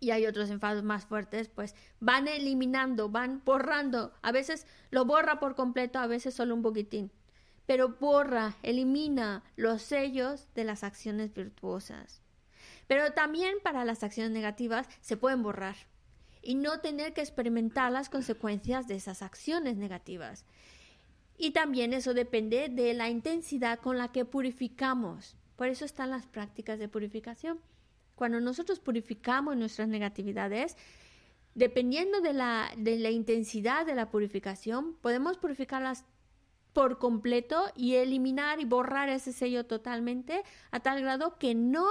y 0.00 0.12
hay 0.12 0.24
otros 0.24 0.48
enfados 0.48 0.82
más 0.82 1.04
fuertes, 1.04 1.50
pues 1.50 1.74
van 2.00 2.26
eliminando, 2.26 3.10
van 3.10 3.42
borrando. 3.44 4.14
A 4.22 4.32
veces 4.32 4.66
lo 4.90 5.04
borra 5.04 5.40
por 5.40 5.56
completo, 5.56 5.98
a 5.98 6.06
veces 6.06 6.32
solo 6.32 6.54
un 6.54 6.62
poquitín. 6.62 7.12
Pero 7.66 7.90
borra, 8.00 8.56
elimina 8.62 9.44
los 9.56 9.82
sellos 9.82 10.48
de 10.54 10.64
las 10.64 10.84
acciones 10.84 11.34
virtuosas. 11.34 12.23
Pero 12.86 13.12
también 13.12 13.54
para 13.62 13.84
las 13.84 14.02
acciones 14.02 14.32
negativas 14.32 14.88
se 15.00 15.16
pueden 15.16 15.42
borrar. 15.42 15.76
y 16.46 16.56
no 16.56 16.80
tener 16.80 17.14
que 17.14 17.22
experimentar 17.22 17.90
las 17.90 18.10
consecuencias 18.10 18.86
de 18.86 18.96
esas 18.96 19.22
acciones 19.22 19.76
negativas. 19.76 20.44
Y 21.38 21.52
también 21.52 21.94
eso 21.94 22.12
depende 22.12 22.68
de 22.68 22.92
la 22.92 23.08
intensidad 23.08 23.78
con 23.80 23.96
la 23.96 24.12
que 24.12 24.26
purificamos. 24.26 25.36
Por 25.56 25.68
eso 25.68 25.86
están 25.86 26.10
las 26.10 26.26
prácticas 26.26 26.78
de 26.78 26.88
purificación. 26.88 27.60
Cuando 28.14 28.40
nosotros 28.40 28.78
purificamos 28.78 29.56
nuestras 29.56 29.88
negatividades, 29.88 30.76
dependiendo 31.54 32.20
de 32.20 32.32
la, 32.34 32.70
de 32.76 32.98
la 32.98 33.10
intensidad 33.10 33.86
de 33.86 33.94
la 33.94 34.10
purificación, 34.10 34.96
podemos 35.00 35.38
purificarlas 35.38 36.04
por 36.72 36.98
completo 36.98 37.72
y 37.76 37.94
eliminar 37.94 38.60
y 38.60 38.64
borrar 38.64 39.08
ese 39.08 39.32
sello 39.32 39.64
totalmente 39.64 40.42
a 40.72 40.80
tal 40.80 41.00
grado 41.00 41.38
que 41.38 41.54
no 41.54 41.86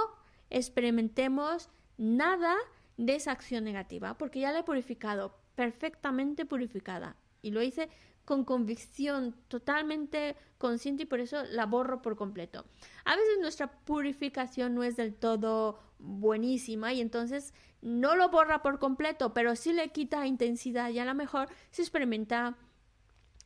experimentemos 0.50 1.70
nada 1.96 2.54
de 2.96 3.16
esa 3.16 3.32
acción 3.32 3.64
negativa, 3.64 4.16
porque 4.18 4.40
ya 4.40 4.52
la 4.52 4.60
he 4.60 4.64
purificado, 4.64 5.36
perfectamente 5.54 6.46
purificada. 6.46 7.16
Y 7.42 7.50
lo 7.50 7.62
hice 7.62 7.88
con 8.24 8.44
convicción, 8.44 9.34
totalmente 9.48 10.36
consciente 10.58 11.02
y 11.02 11.06
por 11.06 11.20
eso 11.20 11.44
la 11.44 11.66
borro 11.66 12.00
por 12.00 12.16
completo. 12.16 12.64
A 13.04 13.16
veces 13.16 13.38
nuestra 13.40 13.70
purificación 13.70 14.74
no 14.74 14.82
es 14.82 14.96
del 14.96 15.14
todo 15.14 15.78
buenísima 15.98 16.92
y 16.92 17.00
entonces 17.00 17.52
no 17.82 18.16
lo 18.16 18.30
borra 18.30 18.62
por 18.62 18.78
completo, 18.78 19.34
pero 19.34 19.56
sí 19.56 19.72
le 19.72 19.90
quita 19.90 20.26
intensidad 20.26 20.90
y 20.90 20.98
a 20.98 21.04
lo 21.04 21.14
mejor 21.14 21.48
se 21.70 21.82
experimenta 21.82 22.56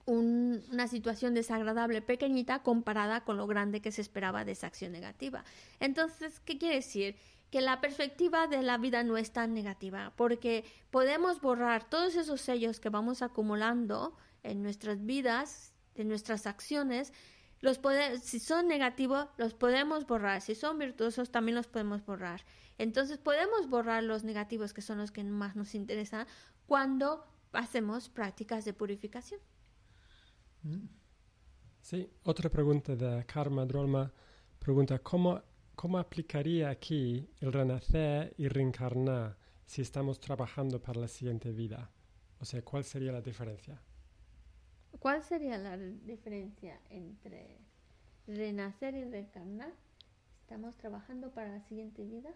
una 0.08 0.88
situación 0.88 1.34
desagradable 1.34 2.00
pequeñita 2.00 2.62
comparada 2.62 3.24
con 3.24 3.36
lo 3.36 3.46
grande 3.46 3.82
que 3.82 3.92
se 3.92 4.00
esperaba 4.00 4.44
de 4.44 4.52
esa 4.52 4.66
acción 4.66 4.90
negativa. 4.92 5.44
Entonces, 5.80 6.40
¿qué 6.40 6.56
quiere 6.56 6.76
decir? 6.76 7.16
Que 7.50 7.60
la 7.60 7.80
perspectiva 7.82 8.46
de 8.46 8.62
la 8.62 8.78
vida 8.78 9.04
no 9.04 9.18
es 9.18 9.32
tan 9.32 9.52
negativa, 9.52 10.14
porque 10.16 10.64
podemos 10.90 11.40
borrar 11.42 11.88
todos 11.88 12.16
esos 12.16 12.40
sellos 12.40 12.80
que 12.80 12.88
vamos 12.88 13.20
acumulando 13.20 14.16
en 14.42 14.62
nuestras 14.62 15.04
vidas, 15.04 15.74
en 15.94 16.08
nuestras 16.08 16.46
acciones, 16.46 17.12
si 18.22 18.40
son 18.40 18.66
negativos, 18.66 19.28
los 19.36 19.52
podemos 19.52 20.06
borrar. 20.06 20.40
Si 20.40 20.54
son 20.54 20.78
virtuosos, 20.78 21.30
también 21.30 21.56
los 21.56 21.66
podemos 21.66 22.04
borrar. 22.04 22.44
Entonces, 22.78 23.18
podemos 23.18 23.68
borrar 23.68 24.04
los 24.04 24.24
negativos, 24.24 24.72
que 24.72 24.80
son 24.80 24.98
los 24.98 25.10
que 25.10 25.24
más 25.24 25.56
nos 25.56 25.74
interesan, 25.74 26.26
cuando 26.66 27.26
hacemos 27.52 28.08
prácticas 28.08 28.64
de 28.64 28.72
purificación. 28.72 29.40
Sí, 31.80 32.10
otra 32.24 32.50
pregunta 32.50 32.96
de 32.96 33.24
Karma 33.24 33.64
Drolma. 33.64 34.12
Pregunta, 34.58 34.98
¿cómo, 34.98 35.40
¿cómo 35.74 35.98
aplicaría 35.98 36.68
aquí 36.70 37.28
el 37.40 37.52
renacer 37.52 38.34
y 38.36 38.48
reencarnar 38.48 39.38
si 39.64 39.82
estamos 39.82 40.20
trabajando 40.20 40.80
para 40.82 41.00
la 41.00 41.08
siguiente 41.08 41.52
vida? 41.52 41.90
O 42.40 42.44
sea, 42.44 42.62
¿cuál 42.62 42.84
sería 42.84 43.12
la 43.12 43.20
diferencia? 43.22 43.80
¿Cuál 44.98 45.22
sería 45.22 45.58
la 45.58 45.76
diferencia 45.76 46.80
entre 46.90 47.58
renacer 48.26 48.94
y 48.94 49.04
reencarnar? 49.04 49.72
¿Estamos 50.40 50.76
trabajando 50.76 51.30
para 51.32 51.50
la 51.50 51.60
siguiente 51.62 52.04
vida? 52.04 52.30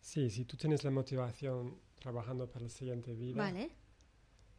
Sí, 0.00 0.30
si 0.30 0.44
tú 0.44 0.56
tienes 0.56 0.82
la 0.84 0.90
motivación 0.90 1.78
trabajando 1.98 2.48
para 2.50 2.64
la 2.64 2.70
siguiente 2.70 3.14
vida, 3.14 3.36
vale. 3.36 3.70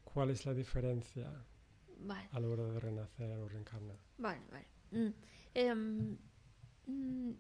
¿cuál 0.04 0.30
es 0.30 0.46
la 0.46 0.54
diferencia 0.54 1.30
Vale. 2.04 2.30
A 2.32 2.40
la 2.40 2.48
hora 2.48 2.64
de 2.64 2.80
renacer 2.80 3.38
o 3.38 3.48
reencarnar. 3.48 3.98
Vale, 4.18 4.42
vale. 4.52 4.68
Mm. 4.92 5.14
Eh, 5.54 5.74
mm, 6.88 7.34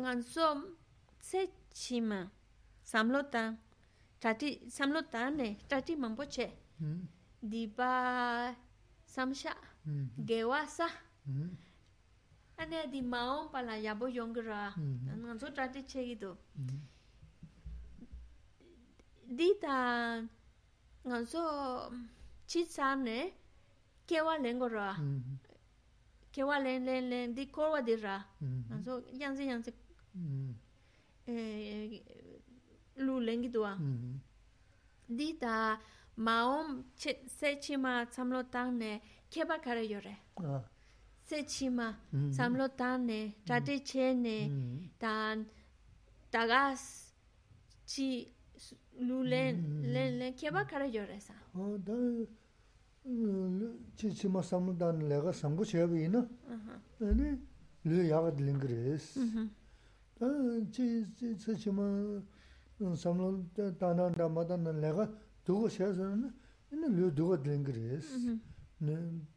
ngansom 0.00 0.76
se 1.20 1.48
chima 1.72 2.30
samlota 2.82 3.56
tati 4.20 4.70
samlota 4.70 5.30
ne 5.30 5.58
tati 5.68 5.96
mamboche. 5.96 6.52
Mm. 6.80 7.08
Diba 7.42 8.54
samsha 9.04 9.54
mm. 9.86 10.08
gewasa. 10.24 10.88
Mm. 11.26 11.56
Ane 12.56 12.86
di 12.90 13.02
maon 13.02 13.50
pala 13.50 13.76
yabo 13.76 14.06
yongra. 14.08 14.74
Mm-hmm. 14.76 15.10
Mm. 15.10 15.24
Nganso 15.24 15.50
tati 15.54 15.82
chegido. 15.82 16.38
Mm. 16.56 16.80
Dita 19.36 20.22
nganso 21.04 21.42
chitsane 22.46 23.43
kewa 24.06 24.38
lengo 24.38 24.68
ra. 24.68 24.96
Mm-hmm. 24.98 25.36
Kewa 26.32 26.58
len 26.58 26.84
len 26.84 27.08
len 27.10 27.34
di 27.34 27.46
korwa 27.46 27.80
di 27.84 27.94
ra. 27.96 28.24
Mm-hmm. 28.42 28.84
So 28.84 29.02
yangzi 29.12 29.46
yangzi 29.46 29.72
mm-hmm. 30.16 30.50
eh, 31.26 32.02
lu 32.96 33.20
lengi 33.20 33.48
duwa 33.48 33.76
di 35.06 35.36
ta 35.38 35.78
maom 36.16 36.84
se 36.94 37.58
chi 37.58 37.76
ma 37.76 38.06
samlo 38.10 38.48
tang 38.50 38.78
ne 38.78 39.00
keba 39.30 39.58
kare 39.60 39.82
yore. 39.82 40.16
Ah. 40.36 40.62
Se 41.22 41.44
chi 41.44 41.68
ma 41.68 41.94
samlo 42.30 42.68
tang 42.74 43.04
ne 43.04 43.34
rati 43.46 43.82
che 43.82 44.12
ne 44.14 44.38
tan 44.98 45.46
tagas 46.30 47.12
chi 47.86 48.32
lu 48.98 49.22
len 49.22 49.82
len 49.92 50.18
len 50.18 50.34
keba 50.34 50.64
kare 50.64 50.86
yore 50.86 51.20
sa. 51.20 51.34
Ah, 51.54 51.76
chi 53.96 54.08
chi 54.10 54.28
ma 54.28 54.40
samu 54.42 54.72
dan 54.72 54.98
lega 55.06 55.30
samgu 55.32 55.62
chebi 55.62 56.04
ina 56.04 56.26
ane 57.00 57.38
lu 57.82 57.96
yagad 58.02 58.38
lingres 58.40 59.18
ta 60.14 60.26
chi 60.70 61.04
chi 61.14 61.36
chi 61.36 61.70
ma 61.70 61.84
samu 62.94 63.46
danan 63.78 64.12
dama 64.16 64.42
dan 64.44 64.64
lega 64.80 65.04
dugu 65.44 65.68
shesa 65.68 66.04
ina 66.72 66.86
lu 66.88 67.10
dugu 67.12 67.36
lingres 67.44 68.06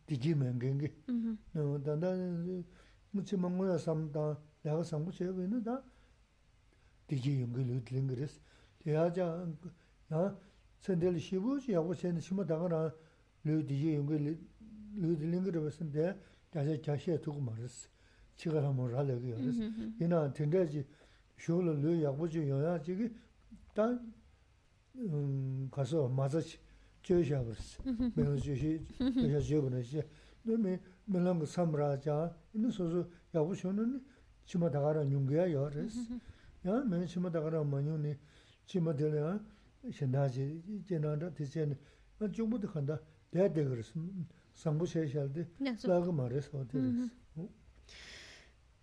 digi 0.06 0.34
mengengi 0.34 0.90
danda 1.84 2.10
chi 3.26 3.36
ma 3.36 3.50
nguya 3.50 3.78
samu 3.78 4.10
dan 4.10 4.38
lega 4.64 4.84
samgu 4.84 5.12
chebi 5.12 5.44
ina 5.44 5.60
da 5.60 5.84
digi 7.06 7.32
yungi 7.42 7.64
lu 7.66 7.82
lingres 7.92 8.40
ya 8.86 9.12
ja 9.12 9.46
ya 10.10 10.38
sendeli 10.80 11.20
shibu 11.20 11.60
yagu 11.68 11.94
sendeli 11.94 12.22
shima 12.22 12.46
daga 12.46 12.68
rana 12.70 12.94
loo 13.48 13.62
di 13.62 13.76
ye 13.76 13.94
yunga 13.96 14.18
loo 15.02 15.16
di 15.16 15.26
linga 15.32 15.50
raba 15.52 15.72
san 15.72 15.90
daya 15.92 16.16
jasha 16.52 16.78
jasha 16.86 17.12
ya 17.12 17.20
tuku 17.20 17.40
maris, 17.40 17.90
chiga 18.36 18.60
rama 18.62 18.88
ra 18.88 19.02
laga 19.04 19.26
yaris. 19.26 19.58
Ina 20.00 20.30
tenda 20.32 20.66
ji 20.66 20.86
shio 21.36 21.62
la 21.62 21.72
loo 21.72 21.94
yakbo 21.94 22.28
chi 22.28 22.40
yoya 22.40 22.80
chigi 22.80 23.12
ta 23.74 23.86
kaso 25.70 26.08
maza 26.10 26.42
chi 26.42 26.58
chio 27.02 27.24
sha 27.24 27.42
baris, 27.42 27.80
melo 28.16 28.36
chio 28.36 28.56
shi, 28.56 28.86
chio 28.96 29.40
chio 29.40 29.62
bina 29.62 29.82
shi. 29.82 30.02
Loo 30.44 30.58
me 30.58 30.80
melanga 31.06 31.46
sam 31.46 31.76
ra 31.76 31.98
ja, 31.98 32.34
ina 32.54 32.70
soso 32.70 33.10
yakbo 33.32 33.54
shio 33.54 33.72
nani 33.72 34.02
chima 34.46 34.70
dagara 34.70 35.04
nyunga 35.04 35.46
yaris. 35.48 36.10
Ya 36.64 36.84
meni 36.84 37.06
chima 37.06 37.30
dagara 37.30 37.64
manyo 37.64 37.98
ni 37.98 38.18
chima 38.66 38.94
dila 38.94 39.16
ya 39.16 39.40
shendaji 39.92 40.64
jenanda 40.84 41.30
ticheni, 41.32 41.78
chogbo 42.32 42.58
di 42.58 42.68
khanda 42.68 43.00
de 43.44 43.50
de 43.50 43.64
gres 43.66 43.94
sambu 44.54 44.86
she 44.86 45.08
shalde 45.08 45.48
laga 45.84 46.12
mares 46.12 46.50
o 46.54 46.64
de 46.66 47.10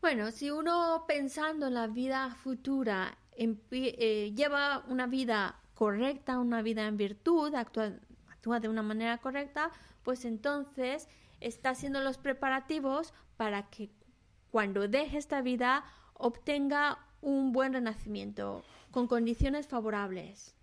Bueno, 0.00 0.30
si 0.30 0.50
uno 0.50 1.04
pensando 1.08 1.66
en 1.68 1.74
la 1.74 1.86
vida 1.86 2.34
futura 2.34 3.16
eh, 3.36 4.32
lleva 4.36 4.84
una 4.88 5.06
vida 5.06 5.58
correcta, 5.74 6.38
una 6.38 6.62
vida 6.62 6.86
en 6.86 6.96
virtud, 6.96 7.54
actúa, 7.54 7.92
actúa 8.28 8.60
de 8.60 8.68
una 8.68 8.82
manera 8.82 9.18
correcta, 9.18 9.70
pues 10.02 10.24
entonces 10.24 11.08
está 11.40 11.70
haciendo 11.70 12.00
los 12.00 12.18
preparativos 12.18 13.14
para 13.36 13.70
que 13.70 13.90
cuando 14.50 14.86
deje 14.88 15.18
esta 15.18 15.42
vida 15.42 15.84
obtenga 16.14 16.98
un 17.20 17.52
buen 17.52 17.72
renacimiento 17.72 18.62
con 18.90 19.08
condiciones 19.08 19.66
favorables. 19.66 20.54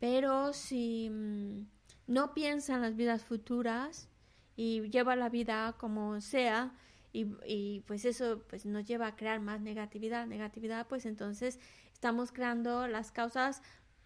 Pero 0.00 0.52
si 0.52 1.08
mm, 1.10 1.66
no 2.06 2.34
piensa 2.34 2.74
en 2.74 2.82
las 2.82 2.96
vidas 2.96 3.24
futuras 3.24 4.08
y 4.56 4.88
lleva 4.90 5.16
la 5.16 5.28
vida 5.28 5.74
como 5.78 6.20
sea, 6.20 6.74
y, 7.12 7.28
y, 7.46 7.80
pues 7.86 8.04
eso 8.04 8.42
pues 8.48 8.66
nos 8.66 8.86
lleva 8.86 9.06
a 9.06 9.16
crear 9.16 9.40
más 9.40 9.60
negatividad, 9.60 10.26
negatividad, 10.26 10.88
pues 10.88 11.06
entonces 11.06 11.60
estamos 11.92 12.32
creando 12.32 12.88
las 12.88 13.12
causas 13.12 13.62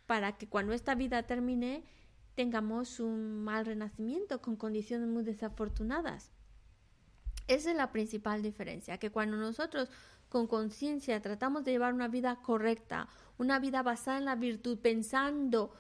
para 0.07 0.37
que 0.37 0.47
cuando 0.47 0.75
esta 0.75 0.95
vida 0.95 1.23
termine 1.23 1.85
tengamos 2.35 3.01
un 3.01 3.43
mal 3.43 3.67
renacimiento 3.67 4.41
con 4.41 4.57
condiciones 4.57 5.09
muy 5.09 5.25
desafortunadas. 5.25 6.31
Esa 7.49 7.71
es 7.71 7.77
la 7.77 7.91
principal 7.91 8.43
diferencia, 8.43 8.99
que 8.99 9.11
cuando 9.11 9.37
nosotros 9.37 9.91
con 10.29 10.47
conciencia 10.47 11.21
tratamos 11.21 11.65
de 11.65 11.73
llevar 11.73 11.95
una 11.95 12.09
vida 12.09 12.37
correcta, 12.43 13.09
una 13.39 13.59
vida 13.59 13.83
basada 13.83 14.19
en 14.19 14.27
la 14.27 14.37
virtud, 14.37 14.79
pensando 14.79 15.75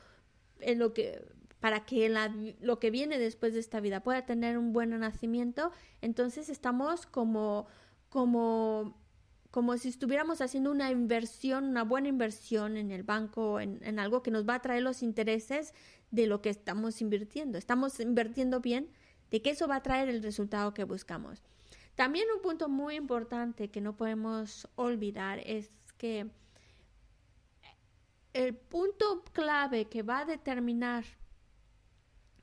en 0.60 0.78
lo 0.78 0.94
que 0.94 1.22
para 1.60 1.84
que 1.84 2.08
lo 2.60 2.78
que 2.78 2.90
viene 2.90 3.18
después 3.18 3.54
de 3.54 3.60
esta 3.60 3.80
vida 3.80 4.00
pueda 4.02 4.24
tener 4.24 4.58
un 4.58 4.72
buen 4.72 4.90
renacimiento, 4.90 5.72
entonces 6.00 6.48
estamos 6.48 7.06
como 7.06 7.66
como 8.08 8.96
como 9.50 9.78
si 9.78 9.88
estuviéramos 9.88 10.42
haciendo 10.42 10.70
una 10.70 10.90
inversión, 10.90 11.64
una 11.64 11.82
buena 11.82 12.08
inversión 12.08 12.76
en 12.76 12.90
el 12.90 13.02
banco, 13.02 13.60
en, 13.60 13.80
en 13.82 13.98
algo 13.98 14.22
que 14.22 14.30
nos 14.30 14.46
va 14.46 14.56
a 14.56 14.62
traer 14.62 14.82
los 14.82 15.02
intereses 15.02 15.72
de 16.10 16.26
lo 16.26 16.42
que 16.42 16.50
estamos 16.50 17.00
invirtiendo. 17.00 17.56
Estamos 17.56 17.98
invirtiendo 17.98 18.60
bien, 18.60 18.90
de 19.30 19.40
que 19.40 19.50
eso 19.50 19.66
va 19.66 19.76
a 19.76 19.82
traer 19.82 20.10
el 20.10 20.22
resultado 20.22 20.74
que 20.74 20.84
buscamos. 20.84 21.42
También 21.94 22.26
un 22.34 22.42
punto 22.42 22.68
muy 22.68 22.94
importante 22.94 23.70
que 23.70 23.80
no 23.80 23.96
podemos 23.96 24.68
olvidar 24.76 25.40
es 25.40 25.70
que 25.96 26.30
el 28.32 28.54
punto 28.54 29.24
clave 29.32 29.86
que 29.86 30.02
va 30.02 30.20
a 30.20 30.24
determinar 30.24 31.04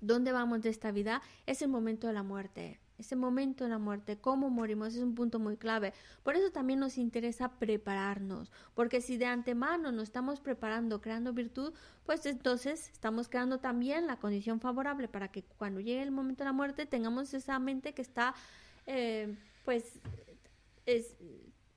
dónde 0.05 0.31
vamos 0.31 0.61
de 0.61 0.69
esta 0.69 0.91
vida 0.91 1.21
es 1.45 1.61
el 1.61 1.69
momento 1.69 2.07
de 2.07 2.13
la 2.13 2.23
muerte. 2.23 2.79
Ese 2.97 3.17
momento 3.17 3.65
de 3.65 3.69
la 3.69 3.77
muerte, 3.77 4.17
cómo 4.17 4.49
morimos, 4.49 4.95
es 4.95 5.01
un 5.01 5.15
punto 5.15 5.37
muy 5.37 5.57
clave. 5.57 5.93
Por 6.23 6.35
eso 6.35 6.51
también 6.51 6.79
nos 6.79 6.97
interesa 6.97 7.59
prepararnos, 7.59 8.51
porque 8.73 9.01
si 9.01 9.17
de 9.17 9.25
antemano 9.25 9.91
nos 9.91 10.03
estamos 10.03 10.39
preparando, 10.39 11.01
creando 11.01 11.33
virtud, 11.33 11.73
pues 12.05 12.25
entonces 12.25 12.89
estamos 12.93 13.27
creando 13.27 13.59
también 13.59 14.07
la 14.07 14.17
condición 14.17 14.61
favorable 14.61 15.09
para 15.09 15.27
que 15.29 15.43
cuando 15.43 15.81
llegue 15.81 16.03
el 16.03 16.11
momento 16.11 16.43
de 16.43 16.49
la 16.49 16.53
muerte 16.53 16.85
tengamos 16.85 17.33
esa 17.33 17.59
mente 17.59 17.93
que 17.93 18.01
está, 18.01 18.33
eh, 18.85 19.37
pues, 19.65 19.99
es, 20.85 21.17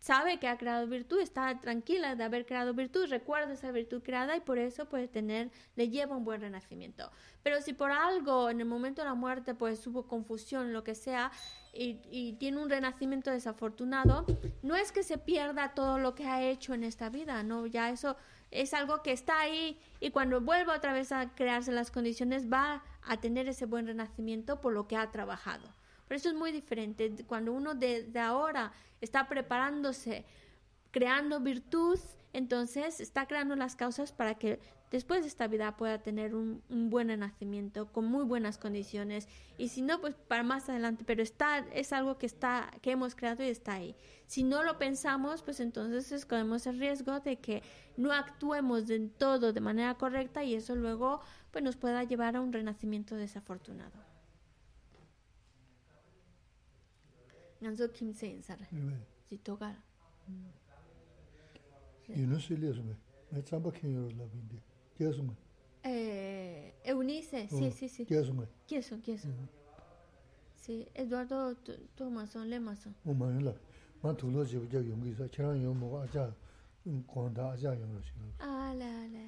sabe 0.09 0.39
que 0.39 0.49
ha 0.49 0.57
creado 0.57 0.87
virtud, 0.87 1.21
está 1.21 1.61
tranquila 1.61 2.15
de 2.15 2.25
haber 2.25 2.47
creado 2.47 2.73
virtud, 2.73 3.11
recuerda 3.11 3.53
esa 3.53 3.71
virtud 3.73 4.03
creada 4.03 4.35
y 4.37 4.41
por 4.41 4.57
eso 4.57 4.87
puede 4.87 5.07
tener, 5.07 5.51
le 5.77 5.91
lleva 5.91 6.17
un 6.17 6.25
buen 6.25 6.41
renacimiento. 6.41 7.13
Pero 7.43 7.61
si 7.61 7.75
por 7.75 7.91
algo 7.93 8.49
en 8.49 8.61
el 8.61 8.67
momento 8.67 9.03
de 9.03 9.09
la 9.09 9.15
muerte 9.15 9.55
pues 9.55 9.87
hubo 9.87 10.09
confusión, 10.09 10.73
lo 10.73 10.83
que 10.83 10.95
sea, 10.95 11.31
y, 11.75 12.01
y 12.11 12.33
tiene 12.39 12.57
un 12.57 12.71
renacimiento 12.71 13.31
desafortunado, 13.31 14.25
no 14.63 14.77
es 14.77 14.93
que 14.93 15.03
se 15.03 15.19
pierda 15.19 15.75
todo 15.75 15.99
lo 15.99 16.15
que 16.15 16.25
ha 16.25 16.43
hecho 16.43 16.73
en 16.73 16.85
esta 16.85 17.11
vida, 17.11 17.43
no, 17.43 17.67
ya 17.67 17.91
eso 17.91 18.17
es 18.51 18.73
algo 18.73 19.03
que 19.03 19.13
está 19.13 19.39
ahí 19.41 19.79
y 20.01 20.11
cuando 20.11 20.41
vuelva 20.41 20.75
otra 20.75 20.95
vez 20.95 21.13
a 21.13 21.35
crearse 21.35 21.71
las 21.71 21.91
condiciones 21.91 22.51
va 22.51 22.83
a 23.03 23.19
tener 23.19 23.47
ese 23.47 23.67
buen 23.67 23.87
renacimiento 23.87 24.63
por 24.63 24.73
lo 24.73 24.89
que 24.89 24.97
ha 24.97 25.11
trabajado. 25.11 25.69
Pero 26.09 26.17
eso 26.17 26.31
es 26.31 26.35
muy 26.35 26.53
diferente. 26.53 27.15
Cuando 27.27 27.53
uno 27.53 27.75
de, 27.75 28.11
ahora 28.19 28.73
está 29.01 29.29
preparándose, 29.29 30.25
creando 30.91 31.39
virtud, 31.41 31.99
entonces 32.33 33.01
está 33.01 33.27
creando 33.27 33.55
las 33.57 33.77
causas 33.77 34.13
para 34.13 34.35
que 34.35 34.59
después 34.91 35.21
de 35.21 35.29
esta 35.29 35.47
vida 35.47 35.77
pueda 35.77 35.99
tener 35.99 36.35
un, 36.35 36.63
buen 36.69 37.09
nacimiento 37.19 37.93
con 37.93 38.07
muy 38.07 38.25
buenas 38.25 38.57
condiciones. 38.57 39.29
Y 39.59 39.69
si 39.69 39.83
no 39.83 40.01
pues 40.01 40.15
para 40.15 40.43
más 40.43 40.71
adelante. 40.71 41.05
Pero 41.07 41.23
está 41.23 41.59
es 41.75 41.93
algo 41.93 42.17
que 42.17 42.27
está 42.27 42.71
que 42.81 42.93
hemos 42.93 43.15
creado 43.15 43.45
y 43.45 43.49
está 43.49 43.75
ahí. 43.75 43.95
Si 44.27 44.43
no 44.45 44.63
lo 44.63 44.79
pensamos 44.79 45.43
pues 45.43 45.61
entonces 45.61 46.25
corremos 46.25 46.67
el 46.67 46.79
riesgo 46.79 47.21
de 47.21 47.37
que 47.37 47.63
no 47.99 48.13
actuemos 48.13 48.87
de 48.87 48.99
todo 49.01 49.53
de 49.53 49.61
manera 49.61 49.95
correcta 49.95 50.43
y 50.43 50.55
eso 50.55 50.75
luego 50.75 51.21
pues 51.51 51.63
nos 51.63 51.77
pueda 51.77 52.03
llevar 52.05 52.37
a 52.37 52.41
un 52.41 52.53
renacimiento 52.53 53.15
desafortunado 53.15 54.08
nganzo 57.63 57.89
kimse 57.89 58.27
insar 58.31 58.59
ji 59.31 59.39
togal 59.39 59.75
yunus 62.17 62.51
ilyas 62.51 62.79
me 62.79 62.95
me 63.33 63.43
tsamba 63.43 63.71
kinyo 63.71 64.11
la 64.19 64.27
bindi 64.27 64.63
kyesu 64.97 65.23
me 65.23 65.35
eh, 65.83 65.93
eh 65.93 66.73
e 66.85 66.93
unise 66.93 67.49
mm. 67.53 67.59
si 67.59 67.71
si 67.71 67.89
si. 67.89 68.05
Kyesu 68.05 68.35
me 68.35 68.47
kyesu 68.67 68.99
kyesu 68.99 69.29
mm. 69.29 69.47
si 70.55 70.87
eduardo 70.95 71.55
thomason 71.97 72.49
lemason 72.49 72.95
o 73.07 73.15
man 73.15 73.45
la 73.45 73.55
man 74.03 74.17
tulo 74.17 74.45
ji 74.45 74.59
bu 74.59 74.67
yungi 74.77 75.15
sa. 75.15 75.29
Chiran 75.29 75.63
yo 75.63 75.75
mo 75.75 76.01
aja 76.01 76.33
konda 77.07 77.53
aja 77.53 77.75
yo 77.75 77.87
ro 77.87 78.03
shi 78.03 78.13
ala 78.39 78.85
ah, 78.85 79.05
ala 79.05 79.25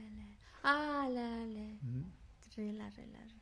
ah, 0.62 1.04
ala 1.04 1.24
ala 1.42 1.66
mm. 1.82 2.04
ala 2.04 2.56
re 2.56 2.72
la 2.72 2.88
re 2.96 3.04
la 3.12 3.22
re 3.30 3.39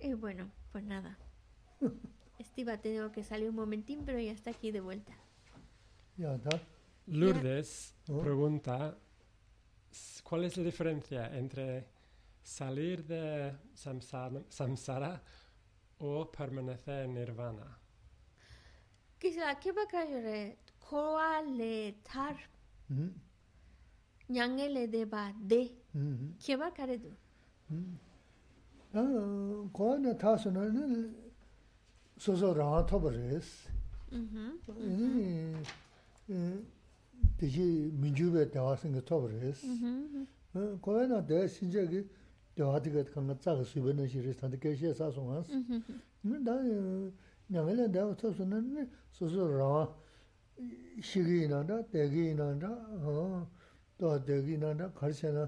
y 0.00 0.14
bueno 0.14 0.50
Pues 0.72 0.84
nada. 0.84 1.18
Estiva 2.38 2.78
tengo 2.78 3.10
que 3.10 3.24
salir 3.24 3.50
un 3.50 3.56
momentín, 3.56 4.04
pero 4.04 4.20
ya 4.20 4.32
está 4.32 4.50
aquí 4.50 4.70
de 4.70 4.80
vuelta. 4.80 5.12
Ya 6.16 6.34
está. 6.34 6.60
Lourdes 7.06 7.94
pregunta, 8.06 8.96
¿cuál 10.22 10.44
es 10.44 10.56
la 10.56 10.62
diferencia 10.62 11.36
entre 11.36 11.88
salir 12.42 13.04
de 13.04 13.56
samsara, 13.74 15.22
o 15.98 16.30
permanecer 16.30 17.04
en 17.06 17.14
nirvana? 17.14 17.78
Quizá, 19.18 19.58
¿qué 19.58 19.72
va 19.72 19.82
a 19.82 19.86
caer? 19.86 20.58
le 21.42 21.92
tar? 22.04 22.36
le 24.68 24.88
deba 24.88 25.34
de. 25.38 25.74
¿Qué 26.44 26.56
va 26.56 26.68
a 26.68 26.74
kuwa 28.92 29.98
na 29.98 30.14
tasu 30.14 30.50
na 30.50 30.64
soso 32.18 32.54
rāngā 32.54 32.86
tōpa 32.88 33.12
rēs. 33.14 33.50
Dēshī 37.38 37.66
mīñjūbē 38.00 38.48
dāwā 38.54 38.74
sīngi 38.80 39.02
tōpa 39.06 39.28
rēs. 39.34 39.62
Kuwa 40.82 41.06
na 41.10 41.20
dē 41.20 41.44
shīnchā 41.52 41.84
kī 41.92 42.02
dāwā 42.58 42.80
tīka 42.82 43.04
kāngā 43.12 43.36
tsāka 43.38 43.68
sūpa 43.68 43.94
na 43.94 44.08
shī 44.08 44.24
rēs 44.24 44.40
tānta 44.40 44.58
kēshē 44.58 44.94
sā 44.96 45.12
sōngās. 45.14 45.52
Dā 46.24 46.56
nyāngā 47.52 47.76
lā 47.78 47.86
dāwā 47.92 48.16
tasu 48.18 48.48
na 48.48 48.62
soso 49.12 49.46
rāngā 49.52 49.86
shīgī 51.04 51.46
na 51.52 51.62
dā, 51.62 51.82
dēgī 51.92 52.34
na 52.34 52.50
dā, 52.58 52.72
dāwā 54.00 54.18
dēgī 54.26 54.58
na 54.58 54.74
dā, 54.74 54.90
kārshā 54.98 55.30
na 55.34 55.46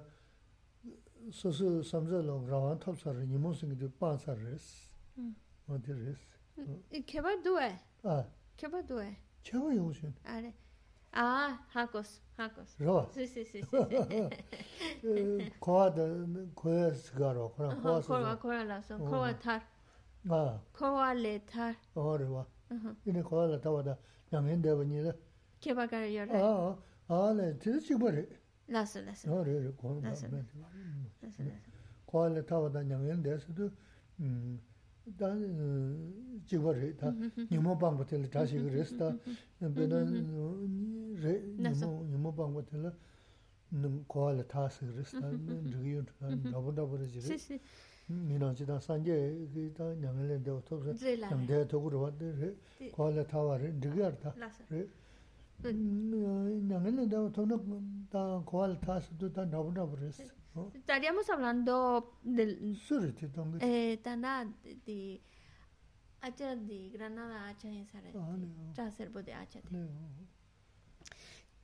소소 1.31 1.81
삼자로 1.81 2.47
라완 2.47 2.79
탑사를 2.79 3.27
니모싱도 3.27 3.91
빠사레스 3.99 4.89
어디레스 5.67 6.19
이 6.91 7.01
개발도에 7.05 7.79
아 8.03 8.25
개발도에 8.57 9.17
제가 9.43 9.75
요신 9.75 10.13
아래 10.23 10.53
아 11.11 11.59
하코스 11.69 12.21
하코스 12.37 12.83
로 12.83 13.09
시시시 13.11 13.61
코아다 15.59 16.01
코에스가로 16.53 17.53
그런 17.53 17.81
코아스 17.81 18.07
코아 18.07 18.37
코아라서 18.37 18.97
코아타 18.97 19.63
아 20.29 20.61
코아레타 20.73 21.75
어레와 21.93 22.45
이네 23.05 23.21
코아라 23.21 23.59
타와다 23.61 23.97
양현대 24.33 24.75
버니라 24.75 25.11
개발가를 25.59 26.15
열어 26.15 26.77
아 27.07 27.27
아네 27.29 27.57
드시 27.59 27.95
버리 27.97 28.27
라스 28.69 28.97
라스 28.99 29.29
어레 29.29 29.71
고는 29.77 30.01
kwa 32.05 32.29
le 32.29 32.45
tawa 32.45 32.69
da 32.71 32.81
nyangyan 32.83 33.21
desu 33.23 33.51
음 34.19 34.59
da 35.05 35.35
jigwa 36.47 36.73
re, 36.73 36.95
da 36.97 37.13
nyingmo 37.51 37.75
bangpa 37.75 38.05
tila 38.05 38.27
tashi 38.27 38.57
ka 38.57 38.69
res, 38.69 38.91
da 38.97 39.15
bina 39.69 40.01
re, 41.21 41.41
nyingmo 41.57 42.31
bangpa 42.31 42.63
tila 42.63 42.91
kwa 44.07 44.33
le 44.33 44.43
tashi 44.47 44.85
ka 44.85 44.91
res, 44.97 45.11
da 45.13 45.29
rigiyun 45.29 46.05
tu, 46.05 46.13
nabu 46.49 46.71
nabu 46.71 46.95
re 46.97 47.05
jire. 47.05 47.59
Minang 48.07 48.55
chi 48.55 48.65
da 48.65 48.79
sanje 48.79 49.47
ki 49.53 49.71
da 49.73 49.93
nyangyan 49.93 50.27
le 50.27 50.41
dewa 50.41 50.61
topsa, 50.61 50.93
nyangdaya 50.93 51.65
toku 51.67 51.89
rwa 51.89 52.09
de 52.11 52.31
re, 52.31 52.89
kwa 52.91 53.11
le 53.11 53.25
tawa 53.25 53.57
re, 53.57 53.67
rigiyar 53.67 54.17
ta 54.17 54.33
re. 54.33 54.39
Nyangyan 54.39 54.49
le 54.49 54.49
dewa 54.49 54.69
topna 54.69 54.69
da 54.69 54.69
kwa 54.69 54.69
le 54.69 54.69
tashi 54.69 54.71
tu 54.71 54.73
da 54.73 54.73
nabu 54.73 54.73
nabu 54.73 54.73
res. 54.73 54.98
Estaríamos 60.74 61.28
hablando 61.30 62.18
del... 62.22 62.76
Eh, 63.60 63.98
Tana 64.02 64.52
de... 64.86 65.22
Hacha 66.22 66.54
de 66.54 66.90
Granada, 66.90 67.48
Hacha 67.48 67.68
de 67.68 67.84
Saret. 67.86 68.14
de 69.24 69.32
Hacha. 69.32 69.60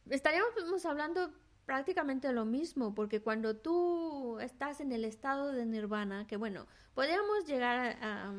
Estaríamos 0.09 0.87
hablando 0.87 1.31
prácticamente 1.67 2.33
lo 2.33 2.45
mismo, 2.45 2.95
porque 2.95 3.21
cuando 3.21 3.57
tú 3.57 4.39
estás 4.41 4.81
en 4.81 4.93
el 4.93 5.05
estado 5.05 5.53
de 5.53 5.67
nirvana, 5.67 6.27
que 6.27 6.37
bueno, 6.37 6.67
podríamos 6.95 7.45
llegar 7.47 7.99
a, 8.01 8.33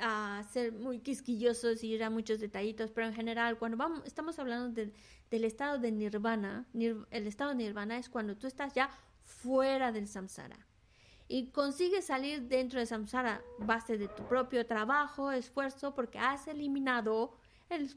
a, 0.00 0.42
ser 0.52 0.72
muy 0.72 1.00
quisquillosos 1.00 1.82
y 1.82 1.94
ir 1.94 2.04
a 2.04 2.10
muchos 2.10 2.40
detallitos, 2.40 2.90
pero 2.90 3.06
en 3.06 3.14
general, 3.14 3.58
cuando 3.58 3.76
vamos, 3.76 4.02
estamos 4.06 4.38
hablando 4.38 4.70
del 5.30 5.44
estado 5.44 5.78
de 5.78 5.92
nirvana, 5.92 6.66
el 6.74 7.26
estado 7.26 7.50
de 7.50 7.56
nirvana 7.56 7.98
es 7.98 8.08
cuando 8.08 8.36
tú 8.36 8.46
estás 8.46 8.72
ya 8.74 8.90
fuera 9.22 9.92
del 9.92 10.06
samsara. 10.06 10.66
Y 11.26 11.50
consigues 11.50 12.06
salir 12.06 12.42
dentro 12.42 12.78
del 12.78 12.88
samsara 12.88 13.42
base 13.58 13.98
de 13.98 14.08
tu 14.08 14.26
propio 14.26 14.64
trabajo, 14.66 15.30
esfuerzo, 15.30 15.94
porque 15.94 16.18
has 16.18 16.48
eliminado 16.48 17.36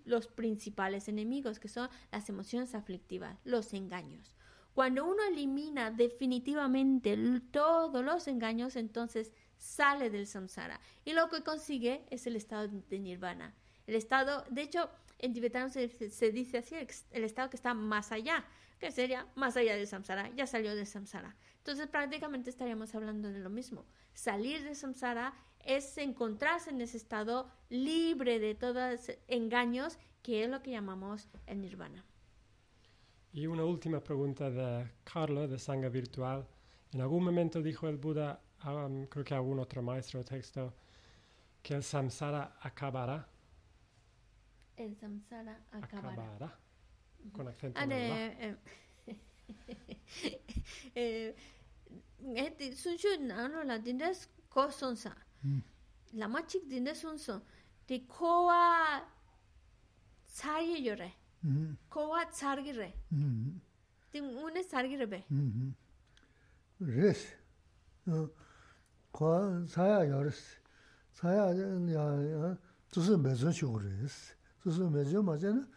los 0.04 0.28
principales 0.28 1.08
enemigos, 1.08 1.60
que 1.60 1.70
son 1.70 1.90
las 2.12 2.28
emociones 2.28 2.76
aflictivas, 2.76 3.40
los 3.46 3.74
engaños. 3.74 4.36
Cuando 4.74 5.06
uno 5.06 5.24
elimina 5.30 5.92
definitivamente 5.92 7.18
todos 7.52 8.04
los 8.04 8.28
engaños, 8.28 8.76
entonces 8.76 9.32
sale 9.62 10.10
del 10.10 10.28
samsara. 10.28 10.82
Y 11.06 11.14
lo 11.14 11.30
que 11.30 11.44
consigue 11.44 12.04
es 12.10 12.26
el 12.26 12.36
estado 12.36 12.68
de 12.68 13.00
nirvana. 13.00 13.54
el 13.86 13.96
estado, 13.96 14.44
de 14.50 14.64
hecho, 14.64 14.90
en 15.20 15.34
tibetano 15.34 15.70
se, 15.70 15.88
dice 16.32 16.58
así, 16.58 16.76
el, 17.12 17.24
estado 17.24 17.50
que 17.50 17.56
está 17.56 17.74
más 17.74 18.12
allá, 18.12 18.44
que 18.80 18.92
sería 18.92 19.28
más 19.36 19.56
allá 19.56 19.76
del 19.76 19.86
samsara, 19.86 20.30
ya 20.36 20.48
salió 20.48 20.76
del 20.76 20.88
samsara. 20.88 21.36
Entonces 21.58 21.88
prácticamente 21.88 22.50
estaríamos 22.50 22.96
hablando 22.96 23.32
de 23.32 23.40
lo 23.40 23.52
mismo. 23.52 23.86
Salir 24.14 24.64
del 24.64 24.76
samsara 24.76 25.34
es 25.64 25.98
encontrarse 26.00 26.72
en 26.72 26.82
ese 26.82 26.98
estado 26.98 27.52
libre 27.70 28.40
de 28.40 28.56
todos 28.56 29.12
engaños, 29.28 30.00
que 30.24 30.44
es 30.44 30.50
lo 30.50 30.64
que 30.64 30.72
llamamos 30.72 31.30
el 31.46 31.62
nirvana. 31.62 32.04
Y 33.32 33.46
una 33.46 33.64
última 33.64 34.04
pregunta 34.04 34.50
de 34.50 34.90
Carlo, 35.04 35.48
de 35.48 35.60
Sangha 35.60 35.90
Virtual. 35.90 36.48
En 36.92 37.02
algún 37.02 37.24
momento 37.24 37.62
dijo 37.62 37.88
el 37.88 37.98
Buda, 37.98 38.42
um, 38.66 39.06
creo 39.08 39.24
que 39.24 39.34
algún 39.34 39.60
otro 39.60 39.82
maestro 39.82 40.20
de 40.20 40.26
texto, 40.26 40.74
que 41.62 41.76
el 41.76 41.84
samsara 41.84 42.58
acabará. 42.62 43.28
El 44.78 44.96
samsara 44.96 45.60
acabará. 45.72 46.12
acabará 46.14 46.62
con 47.32 47.48
acento 47.48 47.80
ah, 47.80 47.84
en 47.84 47.92
eh, 47.92 48.58
eh, 50.96 51.36
eh, 51.36 51.36
este, 52.36 52.76
sun 52.76 52.98
shu 52.98 53.10
la 53.66 53.78
dindes 53.80 54.30
ko 54.50 54.72
son 54.72 54.96
mm. 55.44 55.60
la 56.14 56.28
machik 56.28 56.68
dindes 56.68 57.00
son 57.00 57.42
de 57.88 58.06
ko 58.08 58.48
wa 58.48 59.02
tsari 60.26 60.84
yore 60.84 61.14
ko 61.90 62.16
re. 62.16 62.94
Mm-hmm. 63.12 63.14
Mm-hmm. 63.14 63.60
De 64.12 64.20
une 64.20 64.64
tsargi 64.64 64.98
re 64.98 65.06
be 65.06 65.24
kwa 69.12 69.64
saya 69.68 70.04
yaris, 70.06 70.60
saya 71.12 71.54
ya 71.54 72.58
tsusu 72.90 73.18
mezun 73.18 73.52
shukuris, 73.52 74.36
tsusu 74.62 74.90
mezun 74.90 75.26
ma 75.26 75.38
zena 75.38 75.68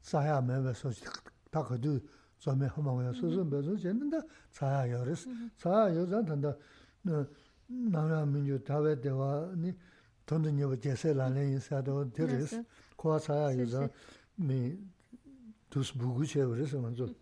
saya 0.00 0.40
mewe 0.40 0.74
sochi 0.74 1.04
takadu 1.50 2.00
zome 2.40 2.66
hamawaya, 2.68 3.12
tsusu 3.12 3.44
mezun 3.44 3.76
zena 3.76 4.08
da 4.10 4.24
saya 4.50 4.86
yaris, 4.86 5.26
saya 5.56 5.92
yarizan 5.94 6.24
tanda 6.26 6.56
namya 7.68 8.26
minyo 8.26 8.58
tawe 8.58 8.96
dewa 8.96 9.52
ni 9.56 9.74
tondo 10.26 10.50
nyewa 10.50 10.76
jese 10.76 11.14
lane 11.14 11.50
yin 11.50 11.60
sato 11.60 12.04
teris, 12.10 12.58
kwa 12.96 13.18
saya 13.20 13.50
yarizan 13.50 13.90
mi 14.38 14.78
tus 15.68 15.92
bugu 15.92 16.24
chewaris 16.26 16.72
manzo. 16.74 17.14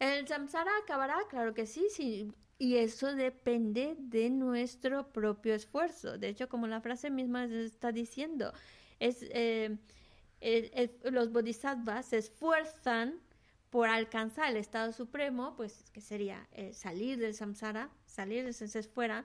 El 0.00 0.26
samsara 0.26 0.70
acabará, 0.82 1.28
claro 1.28 1.52
que 1.52 1.66
sí, 1.66 1.88
si 1.90 2.32
y 2.60 2.76
eso 2.76 3.14
depende 3.16 3.96
de 3.98 4.28
nuestro 4.30 5.10
propio 5.12 5.54
esfuerzo. 5.54 6.18
De 6.18 6.28
hecho, 6.28 6.48
como 6.48 6.66
la 6.68 6.80
frase 6.82 7.10
misma 7.10 7.46
está 7.46 7.90
diciendo, 7.90 8.52
es 9.00 9.22
eh, 9.30 9.78
el- 10.40 10.70
el- 10.74 11.14
los 11.14 11.32
bodhisattvas 11.32 12.06
se 12.06 12.18
esfuerzan 12.18 13.18
por 13.70 13.88
alcanzar 13.88 14.50
el 14.50 14.58
estado 14.58 14.92
supremo, 14.92 15.56
pues 15.56 15.90
que 15.92 16.02
sería 16.02 16.46
eh, 16.52 16.74
salir 16.74 17.18
del 17.18 17.34
samsara, 17.34 17.90
salir 18.04 18.44
de 18.44 18.52
se 18.52 18.66
esfuerzan. 18.78 19.24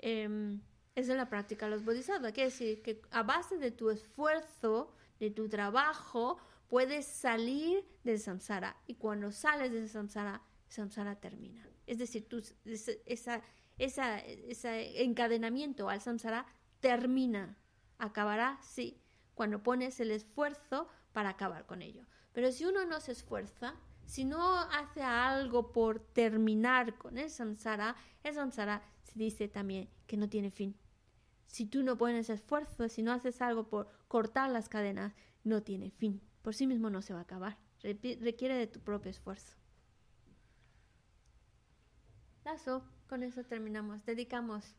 Eh, 0.00 0.58
esa 0.96 1.12
es 1.12 1.16
la 1.16 1.28
práctica 1.30 1.66
de 1.66 1.70
los 1.76 1.84
bodhisattvas. 1.84 2.32
Quiere 2.32 2.50
decir 2.50 2.82
que 2.82 3.00
a 3.12 3.22
base 3.22 3.56
de 3.58 3.70
tu 3.70 3.88
esfuerzo, 3.90 4.92
de 5.20 5.30
tu 5.30 5.48
trabajo, 5.48 6.38
puedes 6.68 7.06
salir 7.06 7.84
del 8.02 8.18
samsara. 8.18 8.76
Y 8.88 8.94
cuando 8.96 9.30
sales 9.30 9.70
del 9.70 9.88
samsara, 9.88 10.42
el 10.66 10.72
samsara 10.72 11.14
termina. 11.20 11.64
Es 11.88 11.98
decir, 11.98 12.28
ese- 12.64 13.02
esa, 13.06 13.42
esa, 13.78 14.18
ese 14.18 15.02
encadenamiento 15.02 15.88
al 15.88 16.00
samsara 16.00 16.46
termina. 16.80 17.56
Acabará, 17.98 18.58
sí, 18.62 19.00
cuando 19.34 19.62
pones 19.62 19.98
el 20.00 20.10
esfuerzo 20.10 20.88
para 21.12 21.30
acabar 21.30 21.66
con 21.66 21.82
ello. 21.82 22.04
Pero 22.32 22.52
si 22.52 22.64
uno 22.64 22.84
no 22.84 23.00
se 23.00 23.12
esfuerza, 23.12 23.74
si 24.04 24.24
no 24.24 24.58
hace 24.60 25.02
algo 25.02 25.72
por 25.72 26.00
terminar 26.12 26.96
con 26.98 27.18
el 27.18 27.30
samsara, 27.30 27.96
el 28.22 28.34
samsara 28.34 28.82
se 29.02 29.18
dice 29.18 29.48
también 29.48 29.90
que 30.06 30.16
no 30.16 30.28
tiene 30.28 30.50
fin. 30.50 30.76
Si 31.46 31.66
tú 31.66 31.82
no 31.82 31.96
pones 31.98 32.30
esfuerzo, 32.30 32.88
si 32.88 33.02
no 33.02 33.12
haces 33.12 33.40
algo 33.40 33.68
por 33.68 33.88
cortar 34.06 34.50
las 34.50 34.68
cadenas, 34.68 35.14
no 35.44 35.62
tiene 35.62 35.90
fin. 35.90 36.20
Por 36.42 36.54
sí 36.54 36.66
mismo 36.66 36.90
no 36.90 37.02
se 37.02 37.14
va 37.14 37.20
a 37.20 37.22
acabar. 37.22 37.58
Requiere 37.82 38.54
de 38.54 38.66
tu 38.66 38.80
propio 38.80 39.10
esfuerzo. 39.10 39.57
Con 43.08 43.22
eso 43.22 43.44
terminamos, 43.44 44.04
dedicamos. 44.04 44.74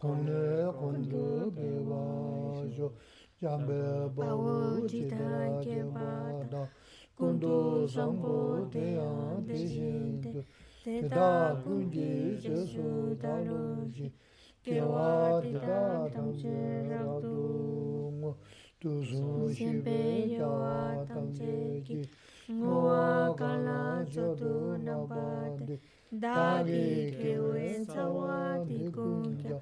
kone 0.00 0.72
kondo 0.78 1.50
bewa 1.56 2.04
jo 2.76 2.92
jambe 3.40 3.80
bawo 4.16 4.80
jita 4.88 5.60
keba 5.64 6.10
da 6.50 6.62
kondo 7.18 7.86
sambo 7.88 8.68
teya 8.72 9.40
deshin 9.46 10.20
te 10.84 11.08
da 11.08 11.54
kunji 11.64 12.38
jesu 12.42 13.16
talo 13.20 13.88
ji. 13.94 14.12
kewa 14.62 15.40
te 15.42 15.52
da 15.52 16.08
tamche 16.12 16.88
rakdo 16.90 18.10
ngo. 18.18 18.36
Tu 18.80 19.04
sun 19.04 19.48
shibe 19.54 20.28
yawa 20.36 21.06
tamche 21.08 21.82
ki. 21.86 22.08
Ngowa 22.52 23.34
kala 23.38 24.04
jodo 24.12 24.76
nabade 24.78 25.80
dagi 26.12 27.14
kewe 27.20 27.84
sawa 27.86 28.62
di 28.68 28.90
kungya 28.90 29.58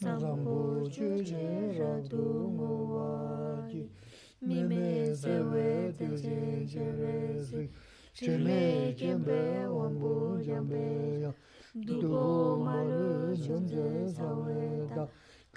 sambu 0.00 0.88
chu 0.94 1.06
je 1.28 1.46
ra 1.78 1.92
du 2.10 2.22
ngu 2.54 2.70
wa 2.94 3.10
ji 3.70 3.82
mi 4.46 4.62
me 4.70 5.14
se 5.20 5.34
we 5.50 5.92
de 5.98 6.06
je 6.22 6.38
je 6.72 6.84
we 7.00 7.14
se 7.48 7.68
che 8.14 8.36
le 8.46 8.94
kem 8.98 9.18
be 9.26 9.40
wam 9.76 9.98
bu 10.00 10.12
jam 10.46 10.68
be 10.70 10.84
ya 11.22 11.32
du 11.86 12.00
do 12.02 12.56
ma 12.64 12.76
lu 12.90 13.34
jun 13.44 13.66
je 13.72 13.88
sa 14.16 14.28
we 14.44 14.86
da 14.94 15.04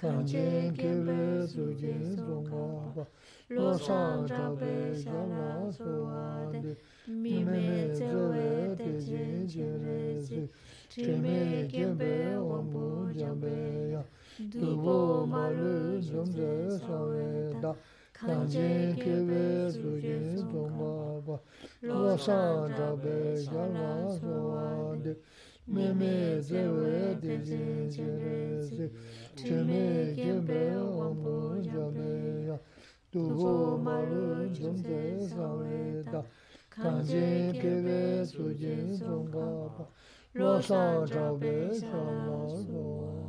kan 0.00 0.26
je 0.26 0.72
kem 0.78 0.98
be 1.06 1.46
su 1.46 1.64
je 1.80 1.94
su 2.16 2.34
ka 2.48 2.64
ba 2.96 3.04
lo 3.54 3.68
sang 3.86 4.26
ja 4.28 4.46
be 4.58 4.74
sha 5.02 5.18
la 5.34 5.70
su 5.76 5.86
wa 6.06 6.50
de 6.62 6.74
mi 7.06 7.44
me 7.44 7.94
se 7.94 8.10
we 8.30 8.74
de 8.80 8.90
je 9.06 9.24
je 9.52 9.68
we 9.82 9.98
se 10.26 10.40
che 10.88 11.14
me 11.22 11.68
kem 11.72 11.96
be 11.96 12.12
wam 12.48 12.66
bu 12.72 12.84
jam 13.18 13.38
be 13.40 13.54
ya 13.94 14.02
dupo 14.38 15.26
malu 15.26 16.00
zhomze 16.00 16.78
sawe 16.80 17.60
da, 17.60 17.74
kanjin 18.12 18.96
kebe 18.96 19.70
sujin 19.70 20.36
zhomba 20.36 21.20
ba, 21.26 21.40
lo 21.82 22.16
san 22.16 22.72
tabe 22.74 23.44
yalwa 23.44 24.18
sowa 24.20 24.96
de, 25.02 25.16
meme 25.66 26.40
zewe 26.40 27.16
dejin 27.20 27.90
chere 27.90 28.62
se, 28.66 28.90
cheme 29.36 30.14
kebe 30.16 30.76
wambu 30.76 31.60
jabe 31.62 32.46
ya, 32.48 32.58
dupo 33.12 33.76
malu 33.78 34.48
zhomze 34.54 35.28
sawe 35.28 36.02
da, 36.10 36.22
kanjin 36.70 37.52
kebe 37.52 38.24
sujin 38.26 38.92
zhomba 38.96 39.68
ba, 39.76 39.86
lo 40.34 40.60
san 40.60 41.06
tabe 41.06 41.68
yalwa 41.68 42.48
sowa 42.48 43.21